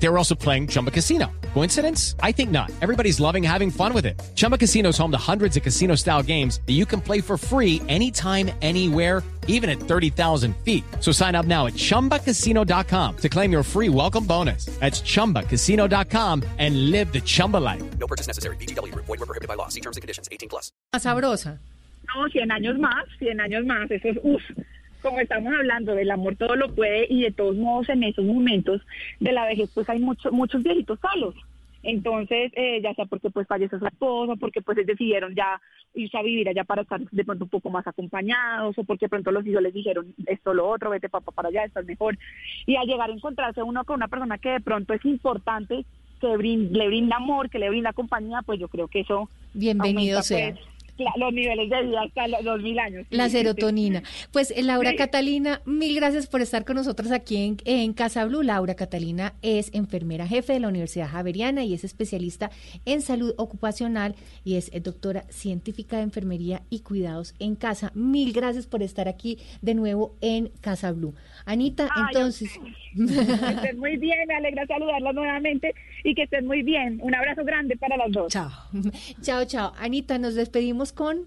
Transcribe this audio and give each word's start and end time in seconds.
They 0.00 0.08
were 0.08 0.18
also 0.18 0.34
playing 0.34 0.68
Chumba 0.68 0.90
Casino. 0.90 1.30
Coincidence? 1.54 2.14
I 2.22 2.32
think 2.32 2.50
not. 2.50 2.70
Everybody's 2.80 3.18
loving 3.20 3.42
having 3.42 3.70
fun 3.70 3.92
with 3.92 4.06
it. 4.06 4.20
Chumba 4.34 4.56
Casino 4.56 4.90
is 4.90 4.98
home 4.98 5.10
to 5.10 5.18
hundreds 5.18 5.56
of 5.56 5.62
casino 5.62 5.96
style 5.96 6.22
games 6.22 6.60
that 6.66 6.74
you 6.74 6.86
can 6.86 7.00
play 7.00 7.20
for 7.20 7.36
free 7.36 7.82
anytime, 7.88 8.50
anywhere, 8.62 9.22
even 9.48 9.68
at 9.68 9.80
30,000 9.80 10.56
feet. 10.58 10.84
So 11.00 11.10
sign 11.10 11.34
up 11.34 11.46
now 11.46 11.66
at 11.66 11.72
chumbacasino.com 11.74 13.16
to 13.16 13.28
claim 13.28 13.50
your 13.50 13.62
free 13.64 13.88
welcome 13.88 14.24
bonus. 14.24 14.66
That's 14.78 15.00
chumbacasino.com 15.00 16.44
and 16.58 16.90
live 16.92 17.12
the 17.12 17.20
Chumba 17.20 17.56
life. 17.56 17.82
No 17.98 18.06
purchase 18.06 18.28
necessary. 18.28 18.56
BGW. 18.56 18.94
Void 18.94 19.08
were 19.08 19.26
prohibited 19.26 19.48
by 19.48 19.54
law. 19.54 19.68
See 19.68 19.80
terms 19.80 19.96
and 19.96 20.02
conditions. 20.02 20.28
18 20.30 20.48
plus. 20.48 20.70
sabrosa. 20.94 21.58
No, 22.14 22.22
100 22.22 22.50
años 22.50 22.78
más, 22.78 23.04
100 23.18 23.38
años 23.38 23.66
más, 23.66 23.90
eso 23.90 24.08
es, 24.08 24.16
uff, 24.22 24.42
como 25.02 25.20
estamos 25.20 25.52
hablando 25.52 25.94
del 25.94 26.10
amor 26.10 26.36
todo 26.36 26.56
lo 26.56 26.74
puede 26.74 27.06
y 27.08 27.22
de 27.22 27.30
todos 27.32 27.56
modos 27.56 27.88
en 27.88 28.02
esos 28.02 28.24
momentos 28.24 28.82
de 29.20 29.32
la 29.32 29.46
vejez 29.46 29.70
pues 29.74 29.88
hay 29.88 29.98
muchos 30.00 30.32
muchos 30.32 30.62
viejitos 30.62 30.98
solos. 31.00 31.34
Entonces, 31.84 32.50
eh, 32.56 32.80
ya 32.82 32.92
sea 32.94 33.06
porque 33.06 33.30
pues 33.30 33.46
falleció 33.46 33.78
su 33.78 33.86
esposo, 33.86 34.36
porque 34.36 34.60
pues 34.60 34.76
decidieron 34.84 35.34
ya 35.36 35.60
irse 35.94 36.18
a 36.18 36.22
vivir 36.22 36.48
allá 36.48 36.64
para 36.64 36.82
estar 36.82 37.00
de 37.00 37.24
pronto 37.24 37.44
un 37.44 37.50
poco 37.50 37.70
más 37.70 37.86
acompañados, 37.86 38.76
o 38.76 38.84
porque 38.84 39.06
de 39.06 39.10
pronto 39.10 39.30
los 39.30 39.46
hijos 39.46 39.62
les 39.62 39.72
dijeron 39.72 40.12
esto, 40.26 40.52
lo 40.54 40.68
otro, 40.68 40.90
vete 40.90 41.08
papá 41.08 41.30
para 41.30 41.48
allá, 41.48 41.64
esto 41.64 41.78
es 41.80 41.86
mejor. 41.86 42.18
Y 42.66 42.74
al 42.76 42.86
llegar 42.86 43.10
a 43.10 43.14
encontrarse 43.14 43.62
uno 43.62 43.84
con 43.84 43.96
una 43.96 44.08
persona 44.08 44.38
que 44.38 44.50
de 44.50 44.60
pronto 44.60 44.92
es 44.92 45.04
importante, 45.04 45.84
que 46.20 46.26
le 46.36 46.86
brinda 46.88 47.16
amor, 47.16 47.48
que 47.48 47.60
le 47.60 47.68
brinda 47.70 47.92
compañía, 47.92 48.42
pues 48.44 48.58
yo 48.58 48.66
creo 48.68 48.88
que 48.88 49.00
eso 49.00 49.30
Bienvenido 49.54 50.18
aumenta, 50.18 50.22
sea. 50.22 50.50
pues, 50.54 50.64
la- 50.64 50.77
los 51.16 51.32
niveles 51.32 51.70
de 51.70 51.82
vida 51.82 52.02
hasta 52.02 52.28
los 52.28 52.44
2000 52.44 52.78
años. 52.78 53.06
La 53.10 53.28
serotonina. 53.28 54.02
Pues 54.32 54.50
eh, 54.50 54.62
Laura 54.62 54.90
Sí. 54.90 54.96
Catalina, 54.96 55.60
mil 55.64 55.94
gracias 55.96 56.26
por 56.26 56.40
estar 56.40 56.64
con 56.64 56.76
nosotros 56.76 57.10
aquí 57.12 57.36
en, 57.36 57.56
en 57.64 57.92
Casa 57.92 58.24
Blue. 58.24 58.42
Laura 58.42 58.74
Catalina 58.74 59.34
es 59.42 59.70
enfermera 59.74 60.26
jefe 60.26 60.54
de 60.54 60.60
la 60.60 60.68
Universidad 60.68 61.08
Javeriana 61.08 61.64
y 61.64 61.74
es 61.74 61.84
especialista 61.84 62.50
en 62.84 63.02
salud 63.02 63.34
ocupacional 63.36 64.14
y 64.44 64.56
es 64.56 64.70
eh, 64.72 64.80
doctora 64.80 65.24
científica 65.28 65.96
de 65.98 66.02
enfermería 66.04 66.62
y 66.70 66.80
cuidados 66.80 67.34
en 67.38 67.54
casa. 67.54 67.92
Mil 67.94 68.32
gracias 68.32 68.66
por 68.66 68.82
estar 68.82 69.08
aquí 69.08 69.38
de 69.62 69.74
nuevo 69.74 70.16
en 70.20 70.48
Casa 70.60 70.92
Blue. 70.92 71.14
Anita, 71.44 71.88
Ay, 71.94 72.04
entonces, 72.08 72.50
Que 72.94 73.50
estén 73.52 73.78
muy 73.78 73.96
bien, 73.96 74.26
me 74.26 74.34
alegra 74.34 74.66
saludarlas 74.66 75.14
nuevamente 75.14 75.74
y 76.04 76.14
que 76.14 76.22
estén 76.24 76.46
muy 76.46 76.62
bien. 76.62 76.98
Un 77.02 77.14
abrazo 77.14 77.44
grande 77.44 77.76
para 77.76 77.96
las 77.96 78.10
dos. 78.10 78.32
Chao. 78.32 78.50
chao, 79.22 79.44
chao. 79.44 79.72
Anita, 79.78 80.18
nos 80.18 80.34
despedimos 80.34 80.87
con... 80.92 81.26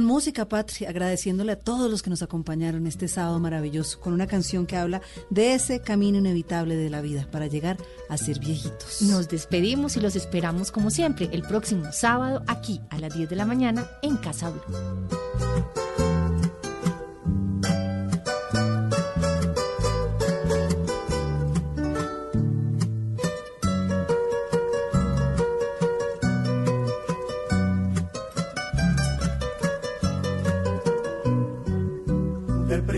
Música, 0.00 0.48
Patri, 0.48 0.86
agradeciéndole 0.86 1.52
a 1.52 1.58
todos 1.58 1.90
los 1.90 2.02
que 2.02 2.08
nos 2.08 2.22
acompañaron 2.22 2.86
este 2.86 3.08
sábado 3.08 3.38
maravilloso, 3.38 4.00
con 4.00 4.14
una 4.14 4.26
canción 4.26 4.66
que 4.66 4.76
habla 4.78 5.02
de 5.28 5.52
ese 5.52 5.82
camino 5.82 6.16
inevitable 6.16 6.76
de 6.76 6.88
la 6.88 7.02
vida 7.02 7.28
para 7.30 7.46
llegar 7.46 7.76
a 8.08 8.16
ser 8.16 8.38
viejitos. 8.38 9.02
Nos 9.02 9.28
despedimos 9.28 9.98
y 9.98 10.00
los 10.00 10.16
esperamos 10.16 10.72
como 10.72 10.90
siempre 10.90 11.28
el 11.30 11.42
próximo 11.42 11.92
sábado 11.92 12.42
aquí 12.46 12.80
a 12.88 12.98
las 12.98 13.14
10 13.14 13.28
de 13.28 13.36
la 13.36 13.44
mañana 13.44 13.86
en 14.00 14.16
Casa 14.16 14.48
Blue. 14.48 14.62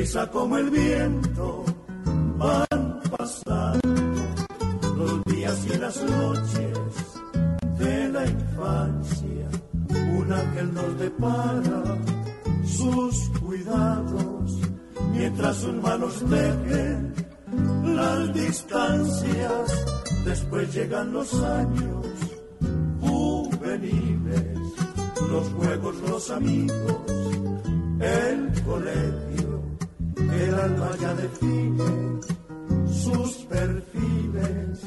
Deprisa 0.05 0.31
como 0.31 0.59
el 0.59 0.69
viento 0.69 1.65
van 2.37 3.01
pasando 3.17 4.25
los 4.99 5.25
días 5.25 5.67
y 5.67 5.79
las 5.79 6.03
noches 6.03 6.79
de 7.79 8.09
la 8.11 8.27
infancia. 8.27 9.49
Un 9.89 10.31
ángel 10.31 10.75
nos 10.75 10.99
depara 10.99 11.83
sus 12.67 13.31
cuidados 13.41 14.59
mientras 15.13 15.57
sus 15.57 15.75
manos 15.83 16.29
dejen 16.29 17.15
las 17.97 18.35
distancias. 18.35 19.87
Después 20.27 20.75
llegan 20.75 21.15
los 21.15 21.33
años 21.43 22.07
juveniles, 23.01 24.59
los 25.31 25.49
juegos, 25.55 25.97
los 26.11 26.31
amigos, 26.31 27.01
el 28.01 28.63
colegio, 28.65 29.44
el 30.33 30.55
alma 30.55 30.91
ya 31.01 31.15
define 31.15 32.21
sus 32.87 33.33
perfiles 33.47 34.81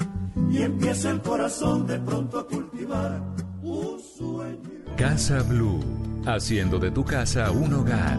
y 0.52 0.62
empieza 0.62 1.12
el 1.12 1.22
corazón 1.22 1.86
de 1.88 2.00
pronto 2.00 2.40
a 2.40 2.48
cultivar 2.48 3.22
un 3.62 4.00
sueño. 4.18 4.96
Casa 4.98 5.44
Blue, 5.44 5.80
haciendo 6.26 6.80
de 6.80 6.92
tu 6.92 7.04
casa 7.04 7.52
un 7.52 7.74
hogar. 7.74 8.18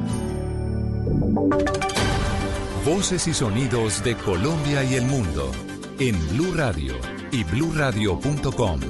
Voces 2.85 3.27
y 3.27 3.35
sonidos 3.35 4.03
de 4.05 4.17
Colombia 4.17 4.85
y 4.85 4.95
el 4.95 5.05
mundo 5.05 5.51
en 5.99 6.17
Blue 6.29 6.55
Radio 6.55 6.95
y 7.33 7.45
bluradio.com, 7.45 8.81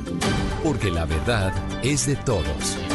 porque 0.63 0.91
la 0.91 1.05
verdad 1.07 1.53
es 1.83 2.07
de 2.07 2.17
todos. 2.17 2.88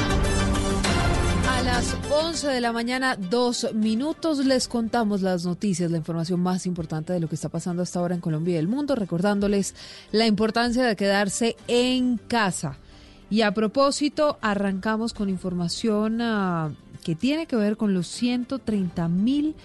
Las 1.74 1.98
11 2.12 2.48
de 2.50 2.62
la 2.62 2.72
mañana, 2.72 3.16
dos 3.16 3.74
minutos, 3.74 4.46
les 4.46 4.68
contamos 4.68 5.24
las 5.24 5.44
noticias, 5.44 5.90
la 5.90 5.98
información 5.98 6.40
más 6.40 6.68
importante 6.68 7.14
de 7.14 7.20
lo 7.20 7.28
que 7.28 7.34
está 7.34 7.50
pasando 7.50 7.82
hasta 7.82 7.98
ahora 7.98 8.14
en 8.14 8.22
Colombia 8.22 8.54
y 8.54 8.58
el 8.58 8.68
mundo, 8.68 8.94
recordándoles 8.94 9.74
la 10.12 10.28
importancia 10.28 10.84
de 10.84 10.96
quedarse 10.96 11.56
en 11.68 12.18
casa. 12.20 12.78
Y 13.32 13.42
a 13.42 13.56
propósito, 13.56 14.38
arrancamos 14.42 15.16
con 15.16 15.30
información 15.30 16.22
ah, 16.22 16.70
que 17.04 17.16
tiene 17.16 17.48
que 17.48 17.56
ver 17.56 17.76
con 17.76 17.96
los 17.96 18.06
130 18.06 19.08
mil 19.08 19.56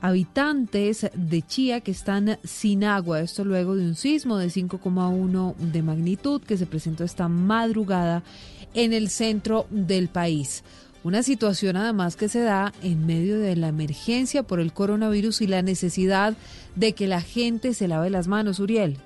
habitantes 0.00 1.10
de 1.12 1.42
Chía 1.42 1.82
que 1.82 1.90
están 1.90 2.38
sin 2.42 2.84
agua. 2.84 3.20
Esto 3.20 3.44
luego 3.44 3.76
de 3.76 3.84
un 3.84 3.96
sismo 3.96 4.38
de 4.38 4.46
5,1 4.46 5.56
de 5.56 5.82
magnitud 5.82 6.40
que 6.40 6.56
se 6.56 6.64
presentó 6.64 7.04
esta 7.04 7.28
madrugada 7.28 8.22
en 8.72 8.94
el 8.94 9.10
centro 9.10 9.66
del 9.70 10.08
país. 10.08 10.64
Una 11.04 11.22
situación 11.22 11.76
además 11.76 12.16
que 12.16 12.30
se 12.30 12.40
da 12.40 12.72
en 12.82 13.04
medio 13.04 13.38
de 13.38 13.56
la 13.56 13.68
emergencia 13.68 14.42
por 14.42 14.58
el 14.58 14.72
coronavirus 14.72 15.42
y 15.42 15.46
la 15.46 15.60
necesidad 15.60 16.34
de 16.76 16.94
que 16.94 17.06
la 17.06 17.20
gente 17.20 17.74
se 17.74 17.88
lave 17.88 18.08
las 18.08 18.26
manos, 18.26 18.58
Uriel. 18.58 18.96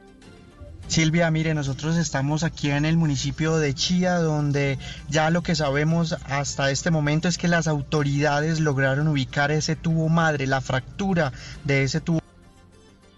Silvia, 0.87 1.29
mire, 1.33 1.55
nosotros 1.55 1.97
estamos 1.97 2.45
aquí 2.45 2.71
en 2.71 2.85
el 2.85 2.97
municipio 2.97 3.57
de 3.57 3.75
Chía, 3.75 4.21
donde 4.21 4.79
ya 5.11 5.31
lo 5.31 5.43
que 5.43 5.57
sabemos 5.57 6.17
hasta 6.27 6.71
este 6.71 6.93
momento 6.93 7.27
es 7.27 7.37
que 7.37 7.49
las 7.49 7.67
autoridades 7.67 8.61
lograron 8.61 9.09
ubicar 9.09 9.51
ese 9.51 9.75
tubo 9.75 10.09
madre, 10.09 10.47
la 10.47 10.61
fractura 10.61 11.33
de 11.65 11.83
ese 11.83 12.01
tubo 12.01 12.21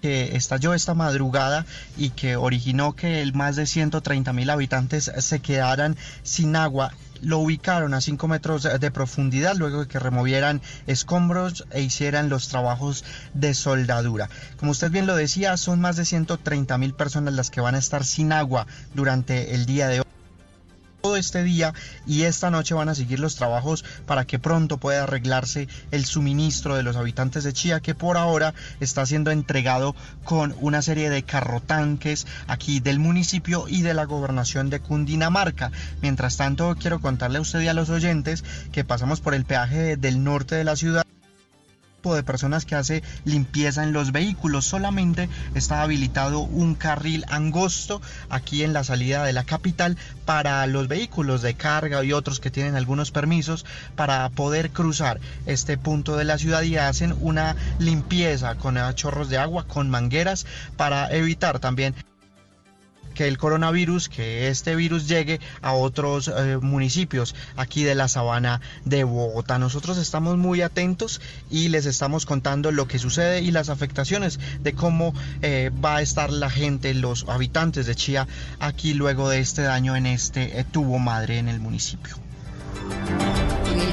que 0.01 0.35
estalló 0.37 0.73
esta 0.73 0.95
madrugada 0.95 1.67
y 1.99 2.11
que 2.11 2.37
originó 2.37 2.97
que 2.97 3.21
el 3.21 3.35
más 3.35 3.57
de 3.57 3.67
130 3.67 4.33
mil 4.33 4.49
habitantes 4.49 5.13
se 5.19 5.41
quedaran 5.41 5.99
sin 6.23 6.57
agua 6.57 6.95
lo 7.23 7.39
ubicaron 7.39 7.95
a 7.95 8.01
5 8.01 8.29
metros 8.29 8.63
de 8.63 8.91
profundidad 8.91 9.57
luego 9.57 9.81
de 9.81 9.89
que 9.89 9.99
removieran 9.99 10.61
escombros 10.87 11.67
e 11.71 11.83
hicieran 11.83 12.29
los 12.29 12.49
trabajos 12.49 13.05
de 13.35 13.55
soldadura. 13.55 14.29
Como 14.57 14.73
usted 14.73 14.91
bien 14.91 15.07
lo 15.07 15.17
decía, 15.17 15.57
son 15.57 15.81
más 15.81 15.97
de 15.97 16.05
130 16.05 16.79
mil 16.79 16.95
personas 16.95 17.35
las 17.35 17.51
que 17.51 17.61
van 17.61 17.75
a 17.75 17.79
estar 17.79 18.05
sin 18.05 18.33
agua 18.33 18.67
durante 18.95 19.55
el 19.55 19.67
día 19.67 19.89
de 19.89 20.01
hoy 20.01 20.07
todo 21.01 21.17
este 21.17 21.43
día 21.43 21.73
y 22.07 22.23
esta 22.23 22.51
noche 22.51 22.75
van 22.75 22.89
a 22.89 22.95
seguir 22.95 23.21
los 23.21 23.37
trabajos 23.37 23.85
para 24.07 24.25
que 24.25 24.39
pronto 24.39 24.79
pueda 24.79 25.05
arreglarse 25.05 25.69
el 25.91 26.05
suministro 26.05 26.75
de 26.77 26.83
los 26.83 26.97
habitantes 26.97 27.45
de 27.45 27.53
Chía 27.53 27.81
que 27.81 27.95
por 27.95 28.17
ahora 28.17 28.55
está 28.81 29.07
siendo 29.07 29.31
entregado 29.31 29.95
con 30.25 30.55
una 30.61 30.83
serie 30.83 31.11
de 31.11 31.23
carrotanques 31.23 32.27
aquí 32.47 32.81
del 32.81 32.99
municipio 32.99 33.67
y 33.69 33.83
de 33.83 33.95
la 33.95 34.05
gobernación 34.05 34.71
de 34.71 34.81
Cundinamarca. 34.81 35.71
Mientras 36.03 36.37
tanto 36.37 36.77
quiero 36.77 37.01
contarle 37.01 37.39
a 37.39 37.43
usted 37.43 37.61
y 37.61 37.69
a 37.69 37.75
los 37.75 37.91
oyentes 37.91 38.45
que 38.73 38.85
pasamos 38.85 39.21
por 39.21 39.35
el 39.35 39.45
peaje 39.45 39.97
del 39.97 40.23
norte 40.23 40.55
de 40.55 40.65
la 40.65 40.77
ciudad 40.77 41.05
de 42.01 42.23
personas 42.23 42.65
que 42.65 42.75
hace 42.75 43.03
limpieza 43.25 43.83
en 43.83 43.93
los 43.93 44.11
vehículos. 44.11 44.65
Solamente 44.65 45.29
está 45.55 45.83
habilitado 45.83 46.41
un 46.41 46.75
carril 46.75 47.27
angosto 47.29 48.01
aquí 48.31 48.65
en 48.65 48.73
la 48.73 48.85
salida 48.85 49.23
de 49.25 49.35
la 49.35 49.45
capital 49.45 49.99
para 50.25 50.67
los 50.67 50.89
vehículos 50.89 51.43
de 51.43 51.55
carga 51.55 52.03
y 52.03 52.15
otros 52.15 52.41
que 52.41 52.51
tienen 52.51 52.75
algunos 52.75 53.11
permisos 53.11 53.67
para 53.97 54.27
poder 54.31 54.71
cruzar 54.71 55.21
este 55.45 55.77
punto 55.77 56.17
de 56.17 56.25
la 56.25 56.39
ciudad 56.39 56.63
y 56.63 56.79
hacen 56.79 57.15
una 57.21 57.55
limpieza 57.79 58.55
con 58.55 58.79
chorros 58.95 59.29
de 59.29 59.37
agua, 59.37 59.67
con 59.67 59.91
mangueras 59.91 60.47
para 60.79 61.15
evitar 61.15 61.59
también 61.59 61.95
que 63.15 63.29
el 63.29 63.39
coronavirus, 63.39 64.09
que 64.09 64.49
este 64.49 64.77
virus 64.77 65.09
llegue 65.09 65.41
a 65.63 65.73
otros 65.73 66.29
eh, 66.29 66.59
municipios 66.61 67.35
aquí 67.57 67.85
de 67.85 67.95
la 67.95 68.09
sabana 68.09 68.61
de 68.85 69.05
Bogotá. 69.05 69.59
Nosotros 69.59 69.99
estamos 69.99 70.37
muy 70.37 70.63
atentos 70.63 71.21
y 71.51 71.69
les 71.69 71.87
estamos 71.87 72.27
contando 72.27 72.73
lo 72.73 72.89
que 72.89 72.99
sucede 72.99 73.43
y 73.43 73.51
las 73.51 73.69
afectaciones 73.69 74.39
de 74.61 74.73
cómo 74.73 75.15
eh, 75.43 75.71
va 75.85 75.97
a 75.97 76.03
estar 76.03 76.31
la 76.31 76.51
gente, 76.51 76.95
los 76.95 77.29
habitantes 77.29 77.87
de 77.87 77.95
Chía 77.95 78.27
aquí 78.59 78.95
luego 78.95 79.29
de 79.29 79.41
este 79.41 79.63
daño 79.63 79.97
en 79.97 80.07
este 80.07 80.59
eh, 80.59 80.65
tubo 80.65 80.99
madre 80.99 81.39
en 81.39 81.49
el 81.49 81.61
municipio. 81.61 82.30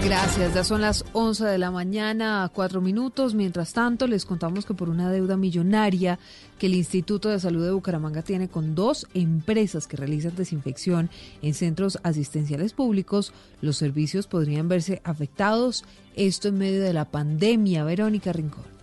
Gracias. 0.08 0.54
Ya 0.54 0.64
son 0.64 0.80
las 0.80 1.04
11 1.12 1.44
de 1.44 1.58
la 1.58 1.70
mañana, 1.70 2.50
cuatro 2.54 2.80
minutos. 2.80 3.34
Mientras 3.34 3.74
tanto, 3.74 4.08
les 4.08 4.26
contamos 4.26 4.66
que 4.66 4.74
por 4.74 4.88
una 4.88 5.12
deuda 5.12 5.36
millonaria 5.36 6.18
que 6.58 6.68
el 6.68 6.76
Instituto 6.76 7.28
de 7.28 7.42
Salud 7.42 7.66
de 7.66 7.74
Bucaramanga 7.74 8.22
tiene 8.22 8.48
con 8.48 8.74
dos 8.74 9.06
empresas 9.14 9.86
que 9.86 9.98
realizan 9.98 10.36
desinfección 10.36 11.10
en 11.42 11.54
centros 11.54 12.00
asistenciales 12.04 12.72
públicos, 12.72 13.34
los 13.60 13.76
servicios 13.76 14.28
podrían 14.28 14.70
verse 14.70 15.02
afectados. 15.04 15.84
Esto 16.16 16.48
en 16.48 16.58
medio 16.58 16.82
de 16.82 16.94
la 16.94 17.06
pandemia. 17.06 17.84
Verónica 17.84 18.32
Rincón. 18.32 18.77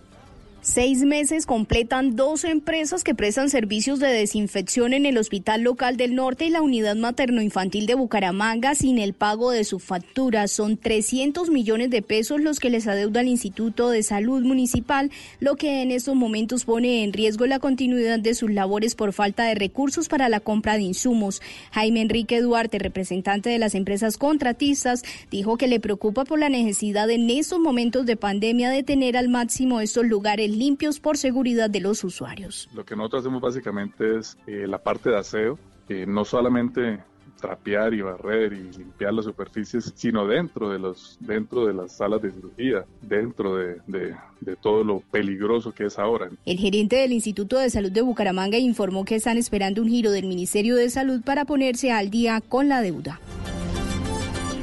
Seis 0.67 1.03
meses 1.03 1.45
completan 1.45 2.15
dos 2.15 2.43
empresas 2.43 3.03
que 3.03 3.13
prestan 3.13 3.51
servicios 3.51 3.99
de 3.99 4.07
desinfección 4.07 4.93
en 4.93 5.05
el 5.05 5.19
Hospital 5.19 5.61
Local 5.61 5.95
del 5.95 6.15
Norte 6.15 6.47
y 6.47 6.49
la 6.49 6.63
Unidad 6.63 6.95
Materno-Infantil 6.95 7.85
de 7.85 7.93
Bucaramanga 7.93 8.73
sin 8.73 8.97
el 8.97 9.13
pago 9.13 9.51
de 9.51 9.63
su 9.63 9.77
factura. 9.77 10.47
Son 10.47 10.75
300 10.75 11.51
millones 11.51 11.91
de 11.91 12.01
pesos 12.01 12.41
los 12.41 12.59
que 12.59 12.71
les 12.71 12.87
adeuda 12.87 13.21
el 13.21 13.27
Instituto 13.27 13.91
de 13.91 14.01
Salud 14.01 14.41
Municipal, 14.41 15.11
lo 15.39 15.55
que 15.55 15.83
en 15.83 15.91
estos 15.91 16.15
momentos 16.15 16.65
pone 16.65 17.03
en 17.03 17.13
riesgo 17.13 17.45
la 17.45 17.59
continuidad 17.59 18.17
de 18.17 18.33
sus 18.33 18.49
labores 18.49 18.95
por 18.95 19.13
falta 19.13 19.43
de 19.43 19.53
recursos 19.53 20.09
para 20.09 20.29
la 20.29 20.39
compra 20.39 20.77
de 20.77 20.81
insumos. 20.81 21.43
Jaime 21.73 22.01
Enrique 22.01 22.41
Duarte, 22.41 22.79
representante 22.79 23.51
de 23.51 23.59
las 23.59 23.75
empresas 23.75 24.17
contratistas, 24.17 25.03
dijo 25.29 25.57
que 25.57 25.67
le 25.67 25.79
preocupa 25.79 26.25
por 26.25 26.39
la 26.39 26.49
necesidad 26.49 27.07
en 27.11 27.29
estos 27.29 27.59
momentos 27.59 28.07
de 28.07 28.17
pandemia 28.17 28.71
de 28.71 28.81
tener 28.81 29.15
al 29.15 29.29
máximo 29.29 29.79
estos 29.79 30.07
lugares 30.07 30.54
limpios 30.55 30.99
por 30.99 31.17
seguridad 31.17 31.69
de 31.69 31.81
los 31.81 32.03
usuarios. 32.03 32.69
Lo 32.73 32.85
que 32.85 32.95
nosotros 32.95 33.21
hacemos 33.21 33.41
básicamente 33.41 34.17
es 34.17 34.37
eh, 34.47 34.65
la 34.67 34.79
parte 34.79 35.09
de 35.09 35.17
aseo, 35.17 35.59
eh, 35.89 36.05
no 36.07 36.25
solamente 36.25 36.99
trapear 37.39 37.93
y 37.93 38.01
barrer 38.01 38.53
y 38.53 38.71
limpiar 38.77 39.13
las 39.13 39.25
superficies, 39.25 39.93
sino 39.95 40.25
dentro 40.25 40.69
de 40.69 40.79
los 40.79 41.17
dentro 41.19 41.65
de 41.65 41.73
las 41.73 41.91
salas 41.91 42.21
de 42.21 42.31
cirugía, 42.31 42.85
dentro 43.01 43.57
de, 43.57 43.77
de, 43.87 44.15
de, 44.41 44.55
todo 44.55 44.83
lo 44.83 45.01
peligroso 45.11 45.71
que 45.71 45.85
es 45.85 45.99
ahora. 45.99 46.29
El 46.45 46.57
gerente 46.57 46.95
del 46.95 47.11
Instituto 47.11 47.59
de 47.59 47.69
Salud 47.69 47.91
de 47.91 48.01
Bucaramanga 48.01 48.57
informó 48.57 49.05
que 49.05 49.15
están 49.15 49.37
esperando 49.37 49.81
un 49.81 49.89
giro 49.89 50.11
del 50.11 50.25
Ministerio 50.25 50.75
de 50.75 50.89
Salud 50.89 51.21
para 51.23 51.45
ponerse 51.45 51.91
al 51.91 52.09
día 52.09 52.41
con 52.41 52.69
la 52.69 52.81
deuda. 52.81 53.19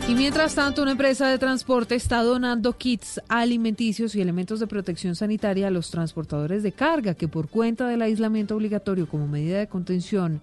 Y 0.09 0.15
mientras 0.15 0.57
tanto, 0.57 0.83
una 0.83 0.91
empresa 0.91 1.29
de 1.29 1.39
transporte 1.39 1.95
está 1.95 2.23
donando 2.23 2.77
kits 2.77 3.21
alimenticios 3.29 4.15
y 4.15 4.21
elementos 4.21 4.59
de 4.61 4.67
protección 4.67 5.15
sanitaria 5.15 5.69
a 5.69 5.71
los 5.71 5.91
transportadores 5.91 6.63
de 6.63 6.73
carga 6.73 7.15
que 7.15 7.29
por 7.29 7.49
cuenta 7.49 7.87
del 7.87 8.03
aislamiento 8.03 8.57
obligatorio 8.57 9.09
como 9.09 9.29
medida 9.29 9.59
de 9.59 9.69
contención 9.69 10.41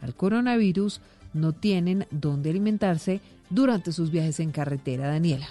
al 0.00 0.14
coronavirus 0.14 1.00
no 1.34 1.52
tienen 1.52 2.06
dónde 2.10 2.50
alimentarse 2.50 3.20
durante 3.50 3.92
sus 3.92 4.10
viajes 4.10 4.40
en 4.40 4.50
carretera. 4.50 5.08
Daniela. 5.08 5.48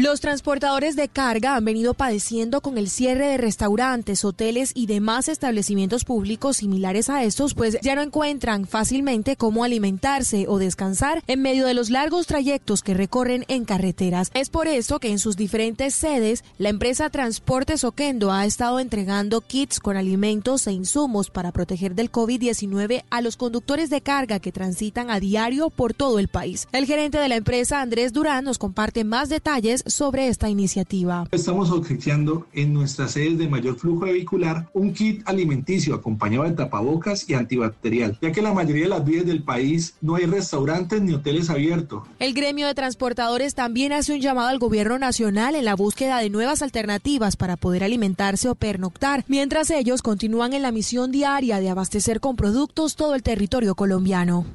Los 0.00 0.20
transportadores 0.20 0.94
de 0.94 1.08
carga 1.08 1.56
han 1.56 1.64
venido 1.64 1.92
padeciendo 1.92 2.60
con 2.60 2.78
el 2.78 2.88
cierre 2.88 3.26
de 3.30 3.36
restaurantes, 3.36 4.24
hoteles 4.24 4.70
y 4.72 4.86
demás 4.86 5.28
establecimientos 5.28 6.04
públicos 6.04 6.58
similares 6.58 7.10
a 7.10 7.24
estos, 7.24 7.54
pues 7.54 7.78
ya 7.82 7.96
no 7.96 8.02
encuentran 8.02 8.68
fácilmente 8.68 9.34
cómo 9.34 9.64
alimentarse 9.64 10.46
o 10.46 10.60
descansar 10.60 11.24
en 11.26 11.42
medio 11.42 11.66
de 11.66 11.74
los 11.74 11.90
largos 11.90 12.28
trayectos 12.28 12.82
que 12.82 12.94
recorren 12.94 13.44
en 13.48 13.64
carreteras. 13.64 14.30
Es 14.34 14.50
por 14.50 14.68
eso 14.68 15.00
que 15.00 15.10
en 15.10 15.18
sus 15.18 15.34
diferentes 15.34 15.96
sedes, 15.96 16.44
la 16.58 16.68
empresa 16.68 17.10
Transportes 17.10 17.82
Oquendo 17.82 18.30
ha 18.30 18.46
estado 18.46 18.78
entregando 18.78 19.40
kits 19.40 19.80
con 19.80 19.96
alimentos 19.96 20.68
e 20.68 20.72
insumos 20.74 21.28
para 21.28 21.50
proteger 21.50 21.96
del 21.96 22.12
COVID-19 22.12 23.02
a 23.10 23.20
los 23.20 23.36
conductores 23.36 23.90
de 23.90 24.00
carga 24.00 24.38
que 24.38 24.52
transitan 24.52 25.10
a 25.10 25.18
diario 25.18 25.70
por 25.70 25.92
todo 25.92 26.20
el 26.20 26.28
país. 26.28 26.68
El 26.70 26.86
gerente 26.86 27.18
de 27.18 27.28
la 27.28 27.34
empresa, 27.34 27.80
Andrés 27.80 28.12
Durán, 28.12 28.44
nos 28.44 28.58
comparte 28.58 29.02
más 29.02 29.28
detalles 29.28 29.82
sobre 29.88 30.28
esta 30.28 30.48
iniciativa. 30.48 31.26
Estamos 31.30 31.70
obsequiando 31.70 32.46
en 32.52 32.72
nuestras 32.72 33.12
sedes 33.12 33.38
de 33.38 33.48
mayor 33.48 33.78
flujo 33.78 34.06
vehicular 34.06 34.68
un 34.72 34.92
kit 34.92 35.22
alimenticio 35.26 35.94
acompañado 35.94 36.44
de 36.44 36.52
tapabocas 36.52 37.28
y 37.28 37.34
antibacterial, 37.34 38.18
ya 38.20 38.32
que 38.32 38.42
la 38.42 38.52
mayoría 38.52 38.84
de 38.84 38.90
las 38.90 39.04
vías 39.04 39.26
del 39.26 39.42
país 39.42 39.94
no 40.00 40.16
hay 40.16 40.26
restaurantes 40.26 41.02
ni 41.02 41.14
hoteles 41.14 41.50
abiertos. 41.50 42.02
El 42.18 42.34
gremio 42.34 42.66
de 42.66 42.74
transportadores 42.74 43.54
también 43.54 43.92
hace 43.92 44.14
un 44.14 44.20
llamado 44.20 44.48
al 44.48 44.58
gobierno 44.58 44.98
nacional 44.98 45.54
en 45.54 45.64
la 45.64 45.74
búsqueda 45.74 46.18
de 46.18 46.30
nuevas 46.30 46.62
alternativas 46.62 47.36
para 47.36 47.56
poder 47.56 47.84
alimentarse 47.84 48.48
o 48.48 48.54
pernoctar, 48.54 49.24
mientras 49.28 49.70
ellos 49.70 50.02
continúan 50.02 50.52
en 50.52 50.62
la 50.62 50.72
misión 50.72 51.12
diaria 51.12 51.60
de 51.60 51.70
abastecer 51.70 52.20
con 52.20 52.36
productos 52.36 52.96
todo 52.96 53.14
el 53.14 53.22
territorio 53.22 53.74
colombiano. 53.74 54.46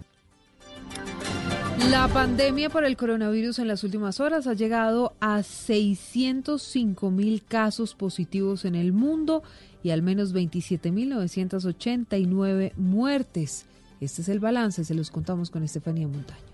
La 1.80 2.08
pandemia 2.08 2.70
por 2.70 2.86
el 2.86 2.96
coronavirus 2.96 3.58
en 3.60 3.68
las 3.68 3.84
últimas 3.84 4.20
horas 4.20 4.46
ha 4.48 4.54
llegado 4.54 5.14
a 5.20 5.44
605 5.44 7.12
mil 7.12 7.44
casos 7.44 7.96
positivos 7.96 8.66
en 8.66 8.76
el 8.76 8.94
mundo 8.94 9.44
y 9.82 9.90
al 9.90 10.02
menos 10.02 10.34
27.989 10.34 12.74
muertes. 12.78 13.66
Este 14.00 14.22
es 14.22 14.30
el 14.30 14.40
balance, 14.40 14.84
se 14.84 14.94
los 14.94 15.10
contamos 15.12 15.50
con 15.50 15.64
Estefanía 15.64 16.08
Montaño. 16.08 16.53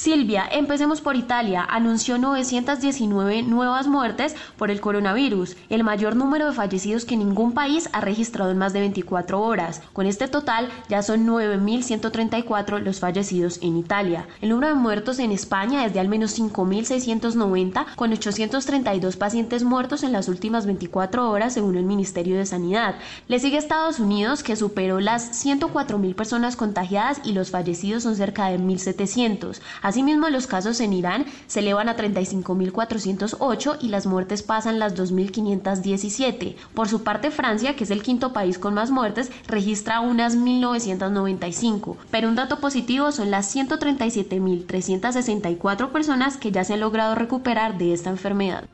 Silvia, 0.00 0.48
empecemos 0.50 1.02
por 1.02 1.14
Italia. 1.14 1.62
Anunció 1.62 2.16
919 2.16 3.42
nuevas 3.42 3.86
muertes 3.86 4.34
por 4.56 4.70
el 4.70 4.80
coronavirus, 4.80 5.58
el 5.68 5.84
mayor 5.84 6.16
número 6.16 6.46
de 6.46 6.54
fallecidos 6.54 7.04
que 7.04 7.18
ningún 7.18 7.52
país 7.52 7.90
ha 7.92 8.00
registrado 8.00 8.50
en 8.50 8.56
más 8.56 8.72
de 8.72 8.80
24 8.80 9.38
horas. 9.42 9.82
Con 9.92 10.06
este 10.06 10.26
total 10.26 10.70
ya 10.88 11.02
son 11.02 11.26
9.134 11.26 12.78
los 12.78 12.98
fallecidos 12.98 13.58
en 13.60 13.76
Italia. 13.76 14.26
El 14.40 14.48
número 14.48 14.68
de 14.68 14.80
muertos 14.80 15.18
en 15.18 15.32
España 15.32 15.84
es 15.84 15.92
de 15.92 16.00
al 16.00 16.08
menos 16.08 16.38
5.690, 16.40 17.84
con 17.94 18.10
832 18.10 19.16
pacientes 19.18 19.64
muertos 19.64 20.02
en 20.02 20.12
las 20.12 20.28
últimas 20.28 20.64
24 20.64 21.28
horas, 21.28 21.52
según 21.52 21.76
el 21.76 21.84
Ministerio 21.84 22.38
de 22.38 22.46
Sanidad. 22.46 22.94
Le 23.28 23.38
sigue 23.38 23.58
Estados 23.58 24.00
Unidos, 24.00 24.42
que 24.42 24.56
superó 24.56 24.98
las 24.98 25.44
104.000 25.44 26.14
personas 26.14 26.56
contagiadas 26.56 27.20
y 27.22 27.32
los 27.32 27.50
fallecidos 27.50 28.04
son 28.04 28.16
cerca 28.16 28.48
de 28.48 28.58
1.700. 28.58 29.60
Asimismo, 29.90 30.28
los 30.28 30.46
casos 30.46 30.78
en 30.78 30.92
Irán 30.92 31.26
se 31.48 31.58
elevan 31.58 31.88
a 31.88 31.96
35.408 31.96 33.78
y 33.80 33.88
las 33.88 34.06
muertes 34.06 34.44
pasan 34.44 34.78
las 34.78 34.94
2.517. 34.94 36.54
Por 36.74 36.88
su 36.88 37.02
parte, 37.02 37.32
Francia, 37.32 37.74
que 37.74 37.82
es 37.82 37.90
el 37.90 38.04
quinto 38.04 38.32
país 38.32 38.60
con 38.60 38.72
más 38.72 38.92
muertes, 38.92 39.32
registra 39.48 39.98
unas 39.98 40.36
1.995. 40.36 41.96
Pero 42.08 42.28
un 42.28 42.36
dato 42.36 42.60
positivo 42.60 43.10
son 43.10 43.32
las 43.32 43.52
137.364 43.52 45.90
personas 45.90 46.36
que 46.36 46.52
ya 46.52 46.62
se 46.62 46.74
han 46.74 46.80
logrado 46.80 47.16
recuperar 47.16 47.76
de 47.76 47.92
esta 47.92 48.10
enfermedad. 48.10 48.66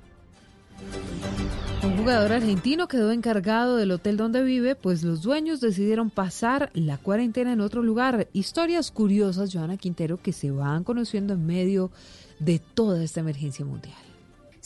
Un 1.86 1.96
jugador 1.98 2.32
argentino 2.32 2.88
quedó 2.88 3.12
encargado 3.12 3.76
del 3.76 3.92
hotel 3.92 4.16
donde 4.16 4.42
vive, 4.42 4.74
pues 4.74 5.04
los 5.04 5.22
dueños 5.22 5.60
decidieron 5.60 6.10
pasar 6.10 6.70
la 6.74 6.98
cuarentena 6.98 7.52
en 7.52 7.60
otro 7.60 7.80
lugar. 7.80 8.26
Historias 8.32 8.90
curiosas, 8.90 9.52
Joana 9.52 9.76
Quintero, 9.76 10.20
que 10.20 10.32
se 10.32 10.50
van 10.50 10.82
conociendo 10.82 11.34
en 11.34 11.46
medio 11.46 11.92
de 12.40 12.58
toda 12.58 13.04
esta 13.04 13.20
emergencia 13.20 13.64
mundial. 13.64 14.05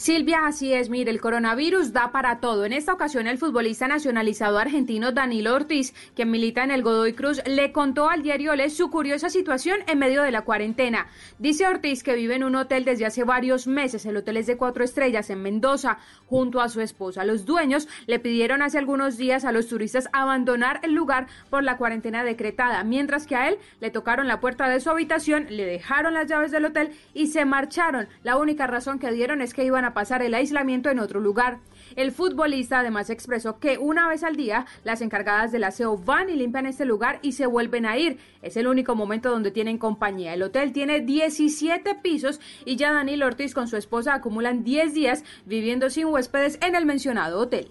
Silvia, 0.00 0.46
así 0.46 0.72
es, 0.72 0.88
mire, 0.88 1.10
el 1.10 1.20
coronavirus 1.20 1.92
da 1.92 2.10
para 2.10 2.40
todo. 2.40 2.64
En 2.64 2.72
esta 2.72 2.94
ocasión, 2.94 3.26
el 3.26 3.36
futbolista 3.36 3.86
nacionalizado 3.86 4.58
argentino 4.58 5.12
Danilo 5.12 5.54
Ortiz, 5.54 5.92
que 6.16 6.24
milita 6.24 6.64
en 6.64 6.70
el 6.70 6.82
Godoy 6.82 7.12
Cruz, 7.12 7.42
le 7.44 7.70
contó 7.70 8.08
al 8.08 8.22
diario 8.22 8.50
su 8.70 8.88
curiosa 8.88 9.28
situación 9.28 9.80
en 9.86 9.98
medio 9.98 10.22
de 10.22 10.30
la 10.30 10.40
cuarentena. 10.40 11.08
Dice 11.38 11.66
Ortiz 11.66 12.02
que 12.02 12.14
vive 12.14 12.34
en 12.34 12.44
un 12.44 12.56
hotel 12.56 12.86
desde 12.86 13.04
hace 13.04 13.24
varios 13.24 13.66
meses. 13.66 14.06
El 14.06 14.16
hotel 14.16 14.38
es 14.38 14.46
de 14.46 14.56
cuatro 14.56 14.84
estrellas 14.84 15.28
en 15.28 15.42
Mendoza, 15.42 15.98
junto 16.24 16.62
a 16.62 16.70
su 16.70 16.80
esposa. 16.80 17.26
Los 17.26 17.44
dueños 17.44 17.86
le 18.06 18.18
pidieron 18.18 18.62
hace 18.62 18.78
algunos 18.78 19.18
días 19.18 19.44
a 19.44 19.52
los 19.52 19.68
turistas 19.68 20.08
abandonar 20.14 20.80
el 20.82 20.94
lugar 20.94 21.26
por 21.50 21.62
la 21.62 21.76
cuarentena 21.76 22.24
decretada, 22.24 22.84
mientras 22.84 23.26
que 23.26 23.36
a 23.36 23.50
él 23.50 23.58
le 23.80 23.90
tocaron 23.90 24.28
la 24.28 24.40
puerta 24.40 24.66
de 24.66 24.80
su 24.80 24.88
habitación, 24.88 25.46
le 25.50 25.66
dejaron 25.66 26.14
las 26.14 26.26
llaves 26.26 26.52
del 26.52 26.64
hotel 26.64 26.92
y 27.12 27.26
se 27.26 27.44
marcharon. 27.44 28.08
La 28.22 28.38
única 28.38 28.66
razón 28.66 28.98
que 28.98 29.12
dieron 29.12 29.42
es 29.42 29.52
que 29.52 29.62
iban 29.62 29.84
a 29.84 29.89
pasar 29.94 30.22
el 30.22 30.34
aislamiento 30.34 30.90
en 30.90 30.98
otro 30.98 31.20
lugar. 31.20 31.60
El 31.96 32.12
futbolista 32.12 32.80
además 32.80 33.10
expresó 33.10 33.58
que 33.58 33.78
una 33.78 34.08
vez 34.08 34.22
al 34.22 34.36
día 34.36 34.66
las 34.84 35.00
encargadas 35.00 35.52
del 35.52 35.64
aseo 35.64 35.98
van 35.98 36.30
y 36.30 36.36
limpian 36.36 36.66
este 36.66 36.84
lugar 36.84 37.18
y 37.22 37.32
se 37.32 37.46
vuelven 37.46 37.86
a 37.86 37.98
ir. 37.98 38.18
Es 38.42 38.56
el 38.56 38.66
único 38.66 38.94
momento 38.94 39.30
donde 39.30 39.50
tienen 39.50 39.78
compañía. 39.78 40.34
El 40.34 40.42
hotel 40.42 40.72
tiene 40.72 41.00
17 41.00 41.96
pisos 41.96 42.40
y 42.64 42.76
ya 42.76 42.92
Daniel 42.92 43.22
Ortiz 43.22 43.54
con 43.54 43.68
su 43.68 43.76
esposa 43.76 44.14
acumulan 44.14 44.62
10 44.62 44.94
días 44.94 45.24
viviendo 45.46 45.90
sin 45.90 46.06
huéspedes 46.06 46.58
en 46.62 46.74
el 46.74 46.86
mencionado 46.86 47.40
hotel. 47.40 47.70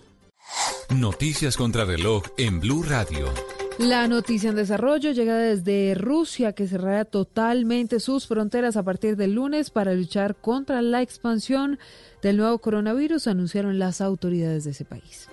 Noticias 0.89 1.55
contra 1.55 1.85
reloj 1.85 2.23
en 2.37 2.59
Blue 2.59 2.83
Radio. 2.83 3.27
La 3.79 4.09
noticia 4.09 4.49
en 4.49 4.57
desarrollo 4.57 5.11
llega 5.11 5.37
desde 5.37 5.95
Rusia, 5.95 6.51
que 6.51 6.67
cerrará 6.67 7.05
totalmente 7.05 8.01
sus 8.01 8.27
fronteras 8.27 8.75
a 8.75 8.83
partir 8.83 9.15
del 9.15 9.35
lunes 9.35 9.69
para 9.69 9.93
luchar 9.93 10.35
contra 10.35 10.81
la 10.81 11.01
expansión 11.01 11.79
del 12.21 12.37
nuevo 12.37 12.57
coronavirus, 12.59 13.27
anunciaron 13.27 13.79
las 13.79 14.01
autoridades 14.01 14.63
de 14.63 14.71
ese 14.71 14.85
país. 14.85 15.29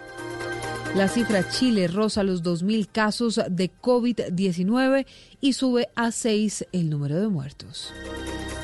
La 0.94 1.08
cifra 1.08 1.46
Chile 1.48 1.88
roza 1.88 2.22
los 2.22 2.42
2.000 2.42 2.88
casos 2.90 3.40
de 3.50 3.70
COVID-19 3.70 5.06
y 5.42 5.52
sube 5.52 5.88
a 5.94 6.10
6 6.10 6.68
el 6.72 6.88
número 6.88 7.20
de 7.20 7.28
muertos. 7.28 7.92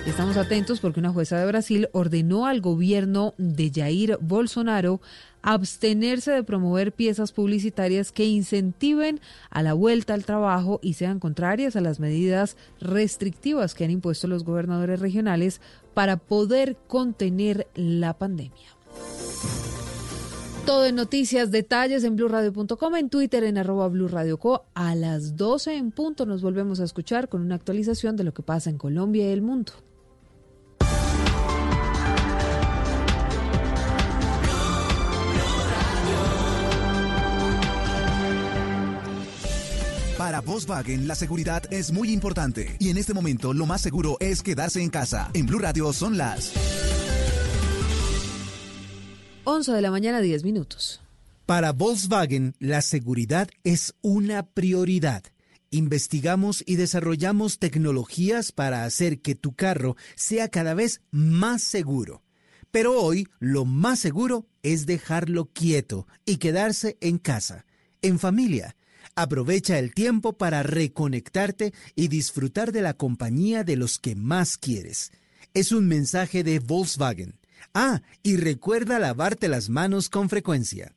Estamos 0.07 0.37
atentos 0.37 0.81
porque 0.81 0.99
una 0.99 1.13
jueza 1.13 1.39
de 1.39 1.47
Brasil 1.47 1.89
ordenó 1.93 2.47
al 2.47 2.61
gobierno 2.61 3.35
de 3.39 3.71
Jair 3.73 4.19
Bolsonaro 4.21 5.01
abstenerse 5.43 6.31
de 6.33 6.43
promover 6.43 6.93
piezas 6.93 7.33
publicitarias 7.33 8.13
que 8.13 8.25
incentiven 8.25 9.21
a 9.51 9.63
la 9.63 9.75
vuelta 9.75 10.15
al 10.15 10.25
trabajo 10.25 10.81
y 10.83 10.95
sean 10.95 11.21
contrarias 11.21 11.77
a 11.77 11.81
las 11.81 12.01
medidas 12.01 12.57
restrictivas 12.81 13.75
que 13.75 13.85
han 13.85 13.91
impuesto 13.91 14.27
los 14.27 14.45
gobernadores 14.45 15.01
regionales 15.01 15.61
para 15.95 16.17
poder 16.17 16.77
contener 16.87 17.69
la 17.75 18.19
pandemia. 18.19 18.77
Todo 20.67 20.87
en 20.87 20.95
noticias, 20.95 21.51
detalles 21.51 22.05
en 22.05 22.15
blurradio.com, 22.15 22.95
en 22.95 23.11
Twitter 23.11 23.43
en 23.43 23.59
arroba 23.59 23.89
blurradioco. 23.89 24.65
A 24.75 24.95
las 24.95 25.37
12 25.37 25.77
en 25.77 25.91
punto 25.91 26.25
nos 26.25 26.41
volvemos 26.41 26.79
a 26.79 26.85
escuchar 26.85 27.29
con 27.29 27.43
una 27.43 27.57
actualización 27.57 28.17
de 28.17 28.23
lo 28.25 28.33
que 28.33 28.43
pasa 28.43 28.71
en 28.71 28.79
Colombia 28.79 29.29
y 29.29 29.33
el 29.33 29.43
mundo. 29.43 29.73
Para 40.23 40.41
Volkswagen 40.41 41.09
la 41.09 41.17
seguridad 41.17 41.65
es 41.73 41.91
muy 41.91 42.13
importante 42.13 42.77
y 42.79 42.91
en 42.91 42.97
este 42.97 43.13
momento 43.13 43.53
lo 43.53 43.67
más 43.67 43.81
seguro 43.81 44.19
es 44.21 44.45
quedarse 44.45 44.81
en 44.81 44.89
casa. 44.89 45.33
En 45.35 45.47
Blue 45.47 45.59
Radio 45.59 45.93
son 45.93 46.17
las 46.17 46.53
11 49.43 49.73
de 49.73 49.83
la 49.83 49.91
mañana 49.91 50.21
10 50.21 50.45
minutos. 50.45 51.01
Para 51.45 51.73
Volkswagen 51.73 52.55
la 52.61 52.83
seguridad 52.83 53.49
es 53.65 53.97
una 54.01 54.45
prioridad. 54.45 55.25
Investigamos 55.73 56.63
y 56.69 56.77
desarrollamos 56.77 57.59
tecnologías 57.59 58.53
para 58.53 58.85
hacer 58.85 59.23
que 59.23 59.35
tu 59.35 59.55
carro 59.57 59.97
sea 60.15 60.47
cada 60.47 60.75
vez 60.75 61.01
más 61.11 61.63
seguro. 61.63 62.23
Pero 62.71 62.93
hoy 63.03 63.27
lo 63.41 63.65
más 63.65 63.99
seguro 63.99 64.47
es 64.63 64.87
dejarlo 64.87 65.47
quieto 65.47 66.07
y 66.25 66.37
quedarse 66.37 66.97
en 67.01 67.19
casa, 67.19 67.67
en 68.03 68.21
familia 68.21 68.77
Aprovecha 69.15 69.79
el 69.79 69.93
tiempo 69.93 70.33
para 70.33 70.63
reconectarte 70.63 71.75
y 71.95 72.09
disfrutar 72.09 72.73
de 72.73 72.81
la 72.81 72.95
compañía 72.95 73.63
de 73.63 73.77
los 73.77 73.99
que 73.99 74.15
más 74.15 74.57
quieres. 74.57 75.13
Es 75.53 75.71
un 75.71 75.87
mensaje 75.87 76.43
de 76.43 76.61
Volkswagen. 76.61 77.39
Ah, 77.75 78.01
y 78.23 78.37
recuerda 78.37 78.99
lavarte 78.99 79.49
las 79.49 79.69
manos 79.69 80.09
con 80.09 80.31
frecuencia. 80.31 80.95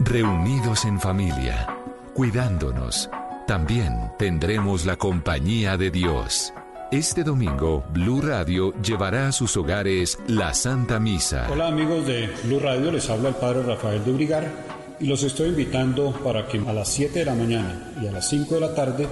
Reunidos 0.00 0.84
en 0.86 0.98
familia, 0.98 1.68
cuidándonos, 2.14 3.10
también 3.46 4.10
tendremos 4.18 4.86
la 4.86 4.96
compañía 4.96 5.76
de 5.76 5.90
Dios. 5.90 6.54
Este 6.90 7.22
domingo, 7.22 7.84
Blue 7.92 8.22
Radio 8.22 8.72
llevará 8.80 9.28
a 9.28 9.32
sus 9.32 9.56
hogares 9.56 10.18
la 10.26 10.54
Santa 10.54 11.00
Misa. 11.00 11.48
Hola 11.50 11.68
amigos 11.68 12.06
de 12.06 12.30
Blue 12.44 12.60
Radio, 12.60 12.92
les 12.92 13.08
habla 13.10 13.28
el 13.30 13.34
Padre 13.34 13.62
Rafael 13.62 14.04
de 14.04 14.12
y 15.00 15.06
los 15.06 15.22
estoy 15.22 15.48
invitando 15.48 16.12
para 16.22 16.46
que 16.46 16.58
a 16.58 16.72
las 16.72 16.88
7 16.88 17.18
de 17.20 17.24
la 17.24 17.34
mañana 17.34 17.92
y 18.02 18.06
a 18.06 18.12
las 18.12 18.28
5 18.28 18.54
de 18.54 18.60
la 18.60 18.74
tarde 18.74 19.08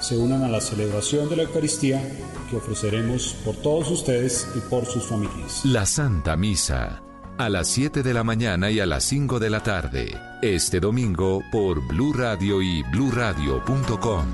se 0.00 0.16
unan 0.16 0.42
a 0.42 0.48
la 0.48 0.60
celebración 0.60 1.28
de 1.28 1.36
la 1.36 1.42
Eucaristía 1.44 2.02
que 2.50 2.56
ofreceremos 2.56 3.36
por 3.44 3.56
todos 3.56 3.90
ustedes 3.90 4.48
y 4.54 4.60
por 4.70 4.86
sus 4.86 5.04
familias. 5.04 5.64
La 5.64 5.86
Santa 5.86 6.36
Misa, 6.36 7.02
a 7.38 7.48
las 7.48 7.68
7 7.68 8.02
de 8.02 8.14
la 8.14 8.24
mañana 8.24 8.70
y 8.70 8.80
a 8.80 8.86
las 8.86 9.04
5 9.04 9.38
de 9.38 9.50
la 9.50 9.62
tarde, 9.62 10.20
este 10.42 10.80
domingo 10.80 11.42
por 11.50 11.86
Blue 11.86 12.12
Radio 12.12 12.62
y 12.62 12.82
bluradio.com. 12.84 14.26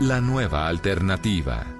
La 0.00 0.20
nueva 0.20 0.66
alternativa 0.66 1.79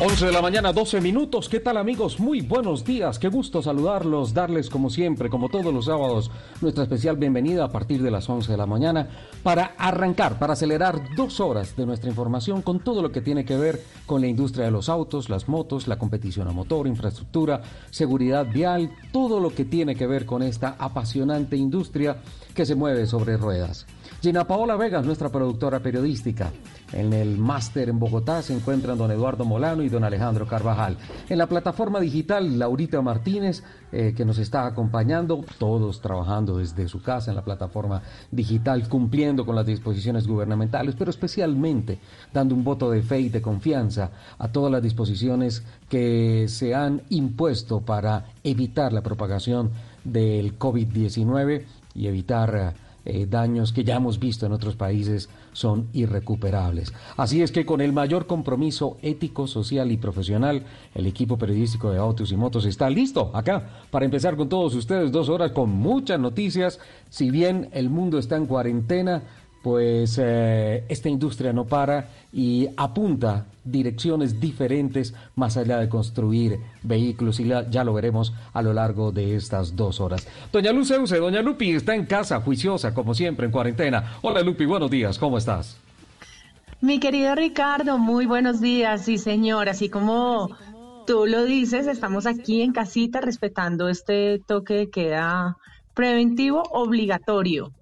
11 0.00 0.26
de 0.26 0.32
la 0.32 0.40
mañana, 0.40 0.72
12 0.72 1.00
minutos. 1.00 1.48
¿Qué 1.48 1.58
tal 1.58 1.76
amigos? 1.76 2.20
Muy 2.20 2.40
buenos 2.40 2.84
días. 2.84 3.18
Qué 3.18 3.26
gusto 3.26 3.62
saludarlos, 3.62 4.32
darles 4.32 4.70
como 4.70 4.90
siempre, 4.90 5.28
como 5.28 5.48
todos 5.48 5.74
los 5.74 5.86
sábados, 5.86 6.30
nuestra 6.60 6.84
especial 6.84 7.16
bienvenida 7.16 7.64
a 7.64 7.72
partir 7.72 8.00
de 8.00 8.12
las 8.12 8.28
11 8.28 8.52
de 8.52 8.56
la 8.56 8.66
mañana 8.66 9.08
para 9.42 9.74
arrancar, 9.76 10.38
para 10.38 10.52
acelerar 10.52 11.02
dos 11.16 11.40
horas 11.40 11.74
de 11.74 11.84
nuestra 11.84 12.08
información 12.08 12.62
con 12.62 12.78
todo 12.78 13.02
lo 13.02 13.10
que 13.10 13.22
tiene 13.22 13.44
que 13.44 13.56
ver 13.56 13.82
con 14.06 14.20
la 14.20 14.28
industria 14.28 14.66
de 14.66 14.70
los 14.70 14.88
autos, 14.88 15.28
las 15.28 15.48
motos, 15.48 15.88
la 15.88 15.98
competición 15.98 16.46
a 16.46 16.52
motor, 16.52 16.86
infraestructura, 16.86 17.60
seguridad 17.90 18.46
vial, 18.46 18.92
todo 19.10 19.40
lo 19.40 19.52
que 19.52 19.64
tiene 19.64 19.96
que 19.96 20.06
ver 20.06 20.26
con 20.26 20.44
esta 20.44 20.76
apasionante 20.78 21.56
industria 21.56 22.18
que 22.54 22.66
se 22.66 22.76
mueve 22.76 23.08
sobre 23.08 23.36
ruedas. 23.36 23.84
Gina 24.22 24.46
Paola 24.46 24.76
Vegas, 24.76 25.04
nuestra 25.04 25.28
productora 25.28 25.80
periodística. 25.80 26.52
En 26.92 27.12
el 27.12 27.36
máster 27.36 27.90
en 27.90 27.98
Bogotá 27.98 28.40
se 28.40 28.54
encuentran 28.54 28.96
don 28.96 29.10
Eduardo 29.10 29.44
Molano 29.44 29.82
y 29.82 29.90
don 29.90 30.04
Alejandro 30.04 30.46
Carvajal. 30.46 30.96
En 31.28 31.36
la 31.36 31.46
plataforma 31.46 32.00
digital, 32.00 32.58
Laurita 32.58 33.02
Martínez, 33.02 33.62
eh, 33.92 34.14
que 34.16 34.24
nos 34.24 34.38
está 34.38 34.66
acompañando, 34.66 35.44
todos 35.58 36.00
trabajando 36.00 36.58
desde 36.58 36.88
su 36.88 37.02
casa 37.02 37.30
en 37.30 37.36
la 37.36 37.44
plataforma 37.44 38.02
digital, 38.30 38.88
cumpliendo 38.88 39.44
con 39.44 39.54
las 39.54 39.66
disposiciones 39.66 40.26
gubernamentales, 40.26 40.94
pero 40.98 41.10
especialmente 41.10 41.98
dando 42.32 42.54
un 42.54 42.64
voto 42.64 42.90
de 42.90 43.02
fe 43.02 43.20
y 43.20 43.28
de 43.28 43.42
confianza 43.42 44.10
a 44.38 44.48
todas 44.48 44.72
las 44.72 44.82
disposiciones 44.82 45.62
que 45.90 46.46
se 46.48 46.74
han 46.74 47.02
impuesto 47.10 47.80
para 47.82 48.28
evitar 48.44 48.94
la 48.94 49.02
propagación 49.02 49.70
del 50.04 50.58
COVID-19 50.58 51.64
y 51.94 52.06
evitar 52.06 52.74
eh, 53.04 53.26
daños 53.26 53.72
que 53.72 53.84
ya 53.84 53.96
hemos 53.96 54.18
visto 54.18 54.46
en 54.46 54.52
otros 54.52 54.76
países 54.76 55.28
son 55.58 55.88
irrecuperables. 55.92 56.92
Así 57.16 57.42
es 57.42 57.50
que 57.50 57.66
con 57.66 57.80
el 57.80 57.92
mayor 57.92 58.28
compromiso 58.28 58.96
ético, 59.02 59.48
social 59.48 59.90
y 59.90 59.96
profesional, 59.96 60.62
el 60.94 61.06
equipo 61.06 61.36
periodístico 61.36 61.90
de 61.90 61.98
Autos 61.98 62.30
y 62.30 62.36
Motos 62.36 62.64
está 62.64 62.88
listo 62.88 63.32
acá 63.34 63.68
para 63.90 64.04
empezar 64.04 64.36
con 64.36 64.48
todos 64.48 64.76
ustedes 64.76 65.10
dos 65.10 65.28
horas 65.28 65.50
con 65.50 65.70
muchas 65.70 66.20
noticias. 66.20 66.78
Si 67.10 67.30
bien 67.30 67.70
el 67.72 67.90
mundo 67.90 68.20
está 68.20 68.36
en 68.36 68.46
cuarentena, 68.46 69.24
pues 69.64 70.16
eh, 70.22 70.84
esta 70.88 71.08
industria 71.08 71.52
no 71.52 71.64
para 71.64 72.08
y 72.32 72.68
apunta 72.76 73.46
direcciones 73.70 74.40
diferentes 74.40 75.14
más 75.36 75.56
allá 75.56 75.78
de 75.78 75.88
construir 75.88 76.60
vehículos 76.82 77.40
y 77.40 77.48
ya 77.70 77.84
lo 77.84 77.94
veremos 77.94 78.32
a 78.52 78.62
lo 78.62 78.72
largo 78.72 79.12
de 79.12 79.36
estas 79.36 79.76
dos 79.76 80.00
horas. 80.00 80.26
Doña 80.52 80.72
Luceuse, 80.72 81.18
doña 81.18 81.42
Lupi 81.42 81.70
está 81.72 81.94
en 81.94 82.06
casa, 82.06 82.40
juiciosa 82.40 82.94
como 82.94 83.14
siempre 83.14 83.46
en 83.46 83.52
cuarentena. 83.52 84.18
Hola 84.22 84.42
Lupi, 84.42 84.66
buenos 84.66 84.90
días, 84.90 85.18
¿cómo 85.18 85.38
estás? 85.38 85.78
Mi 86.80 87.00
querido 87.00 87.34
Ricardo, 87.34 87.98
muy 87.98 88.26
buenos 88.26 88.60
días, 88.60 89.04
sí 89.04 89.18
señor, 89.18 89.68
así 89.68 89.88
como 89.88 90.50
tú 91.06 91.26
lo 91.26 91.44
dices, 91.44 91.86
estamos 91.86 92.26
aquí 92.26 92.62
en 92.62 92.72
casita 92.72 93.20
respetando 93.20 93.88
este 93.88 94.40
toque 94.46 94.74
de 94.74 94.90
queda 94.90 95.56
preventivo 95.94 96.62
obligatorio 96.70 97.72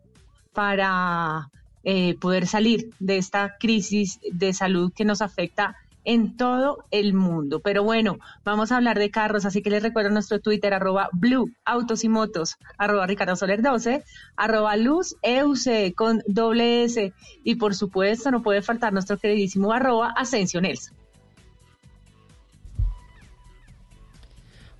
para 0.54 1.50
eh, 1.88 2.16
poder 2.18 2.48
salir 2.48 2.90
de 2.98 3.16
esta 3.16 3.58
crisis 3.60 4.18
de 4.32 4.52
salud 4.52 4.92
que 4.92 5.04
nos 5.04 5.22
afecta 5.22 5.76
en 6.02 6.36
todo 6.36 6.84
el 6.90 7.14
mundo. 7.14 7.60
Pero 7.60 7.84
bueno, 7.84 8.18
vamos 8.44 8.72
a 8.72 8.76
hablar 8.78 8.98
de 8.98 9.12
carros, 9.12 9.46
así 9.46 9.62
que 9.62 9.70
les 9.70 9.84
recuerdo 9.84 10.10
nuestro 10.10 10.40
Twitter, 10.40 10.74
arroba 10.74 11.08
Blue 11.12 11.52
Autos 11.64 12.02
y 12.02 12.08
Motos, 12.08 12.56
arroba 12.76 13.06
Ricardo 13.06 13.36
Soler 13.36 13.62
12, 13.62 14.02
arroba 14.34 14.74
Luz 14.74 15.14
EUC 15.22 15.94
con 15.94 16.24
doble 16.26 16.82
S. 16.82 17.12
Y 17.44 17.54
por 17.54 17.76
supuesto, 17.76 18.32
no 18.32 18.42
puede 18.42 18.62
faltar 18.62 18.92
nuestro 18.92 19.16
queridísimo 19.16 19.72
arroba. 19.72 20.12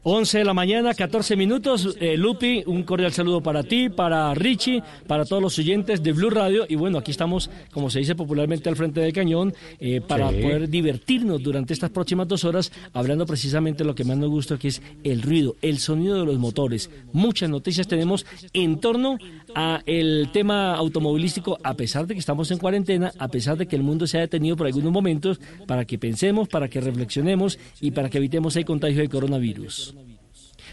11 0.08 0.38
de 0.38 0.44
la 0.44 0.54
mañana, 0.54 0.94
14 0.94 1.34
minutos. 1.34 1.96
Eh, 2.00 2.16
Lupi, 2.16 2.62
un 2.66 2.84
cordial 2.84 3.12
saludo 3.12 3.40
para 3.40 3.64
ti, 3.64 3.88
para 3.88 4.32
Richie, 4.34 4.80
para 5.08 5.25
todos 5.25 5.42
los 5.42 5.58
oyentes 5.58 6.00
de 6.00 6.12
Blue 6.12 6.30
Radio. 6.30 6.64
Y 6.68 6.76
bueno, 6.76 6.98
aquí 6.98 7.10
estamos, 7.10 7.50
como 7.72 7.90
se 7.90 7.98
dice 7.98 8.14
popularmente, 8.14 8.68
al 8.68 8.76
frente 8.76 9.00
del 9.00 9.12
cañón, 9.12 9.52
eh, 9.80 10.00
para 10.00 10.30
Sí. 10.30 10.42
poder 10.42 10.68
divertirnos 10.68 11.42
durante 11.42 11.72
estas 11.75 11.90
próximas 11.90 12.28
dos 12.28 12.44
horas, 12.44 12.70
hablando 12.92 13.26
precisamente 13.26 13.82
de 13.82 13.88
lo 13.88 13.96
que 13.96 14.04
más 14.04 14.16
nos 14.16 14.30
gusta, 14.30 14.56
que 14.58 14.68
es 14.68 14.80
el 15.02 15.22
ruido, 15.22 15.56
el 15.60 15.78
sonido 15.80 16.20
de 16.20 16.25
los 16.26 16.38
motores. 16.38 16.88
Muchas 17.12 17.50
noticias 17.50 17.88
tenemos 17.88 18.26
en 18.52 18.78
torno 18.78 19.18
a 19.56 19.82
el 19.86 20.28
tema 20.32 20.75
automovilístico, 20.76 21.58
a 21.64 21.75
pesar 21.75 22.06
de 22.06 22.14
que 22.14 22.20
estamos 22.20 22.48
en 22.52 22.58
cuarentena, 22.58 23.10
a 23.18 23.26
pesar 23.26 23.56
de 23.56 23.66
que 23.66 23.75
el 23.75 23.82
mundo 23.82 24.06
se 24.06 24.18
ha 24.18 24.20
detenido 24.20 24.54
por 24.56 24.68
algunos 24.68 24.92
momentos, 24.92 25.40
para 25.66 25.84
que 25.84 25.98
pensemos, 25.98 26.46
para 26.46 26.68
que 26.68 26.80
reflexionemos 26.80 27.58
y 27.80 27.90
para 27.90 28.08
que 28.08 28.18
evitemos 28.18 28.54
el 28.54 28.64
contagio 28.64 29.00
de 29.00 29.08
coronavirus. 29.08 29.96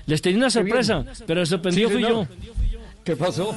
Les 0.05 0.21
tenía 0.21 0.37
una 0.39 0.49
sorpresa, 0.49 1.05
pero 1.25 1.41
el 1.41 1.47
sorprendido 1.47 1.89
Sí, 1.89 1.93
fui 1.95 2.03
señor. 2.03 2.27
yo. 2.27 2.35
¿Qué 3.03 3.15
pasó? 3.17 3.53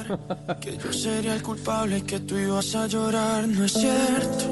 Que 0.59 0.77
yo 0.77 0.91
sería 0.91 1.33
el 1.35 1.41
culpable 1.41 2.01
que 2.03 2.19
tú 2.19 2.37
ibas 2.37 2.75
a 2.75 2.87
llorar. 2.87 3.47
No 3.47 3.63
es 3.65 3.73
cierto, 3.73 4.45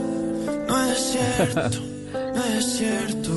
no 0.68 0.92
es 0.92 1.00
cierto, 1.00 1.80
no 2.14 2.44
es 2.58 2.66
cierto. 2.66 3.32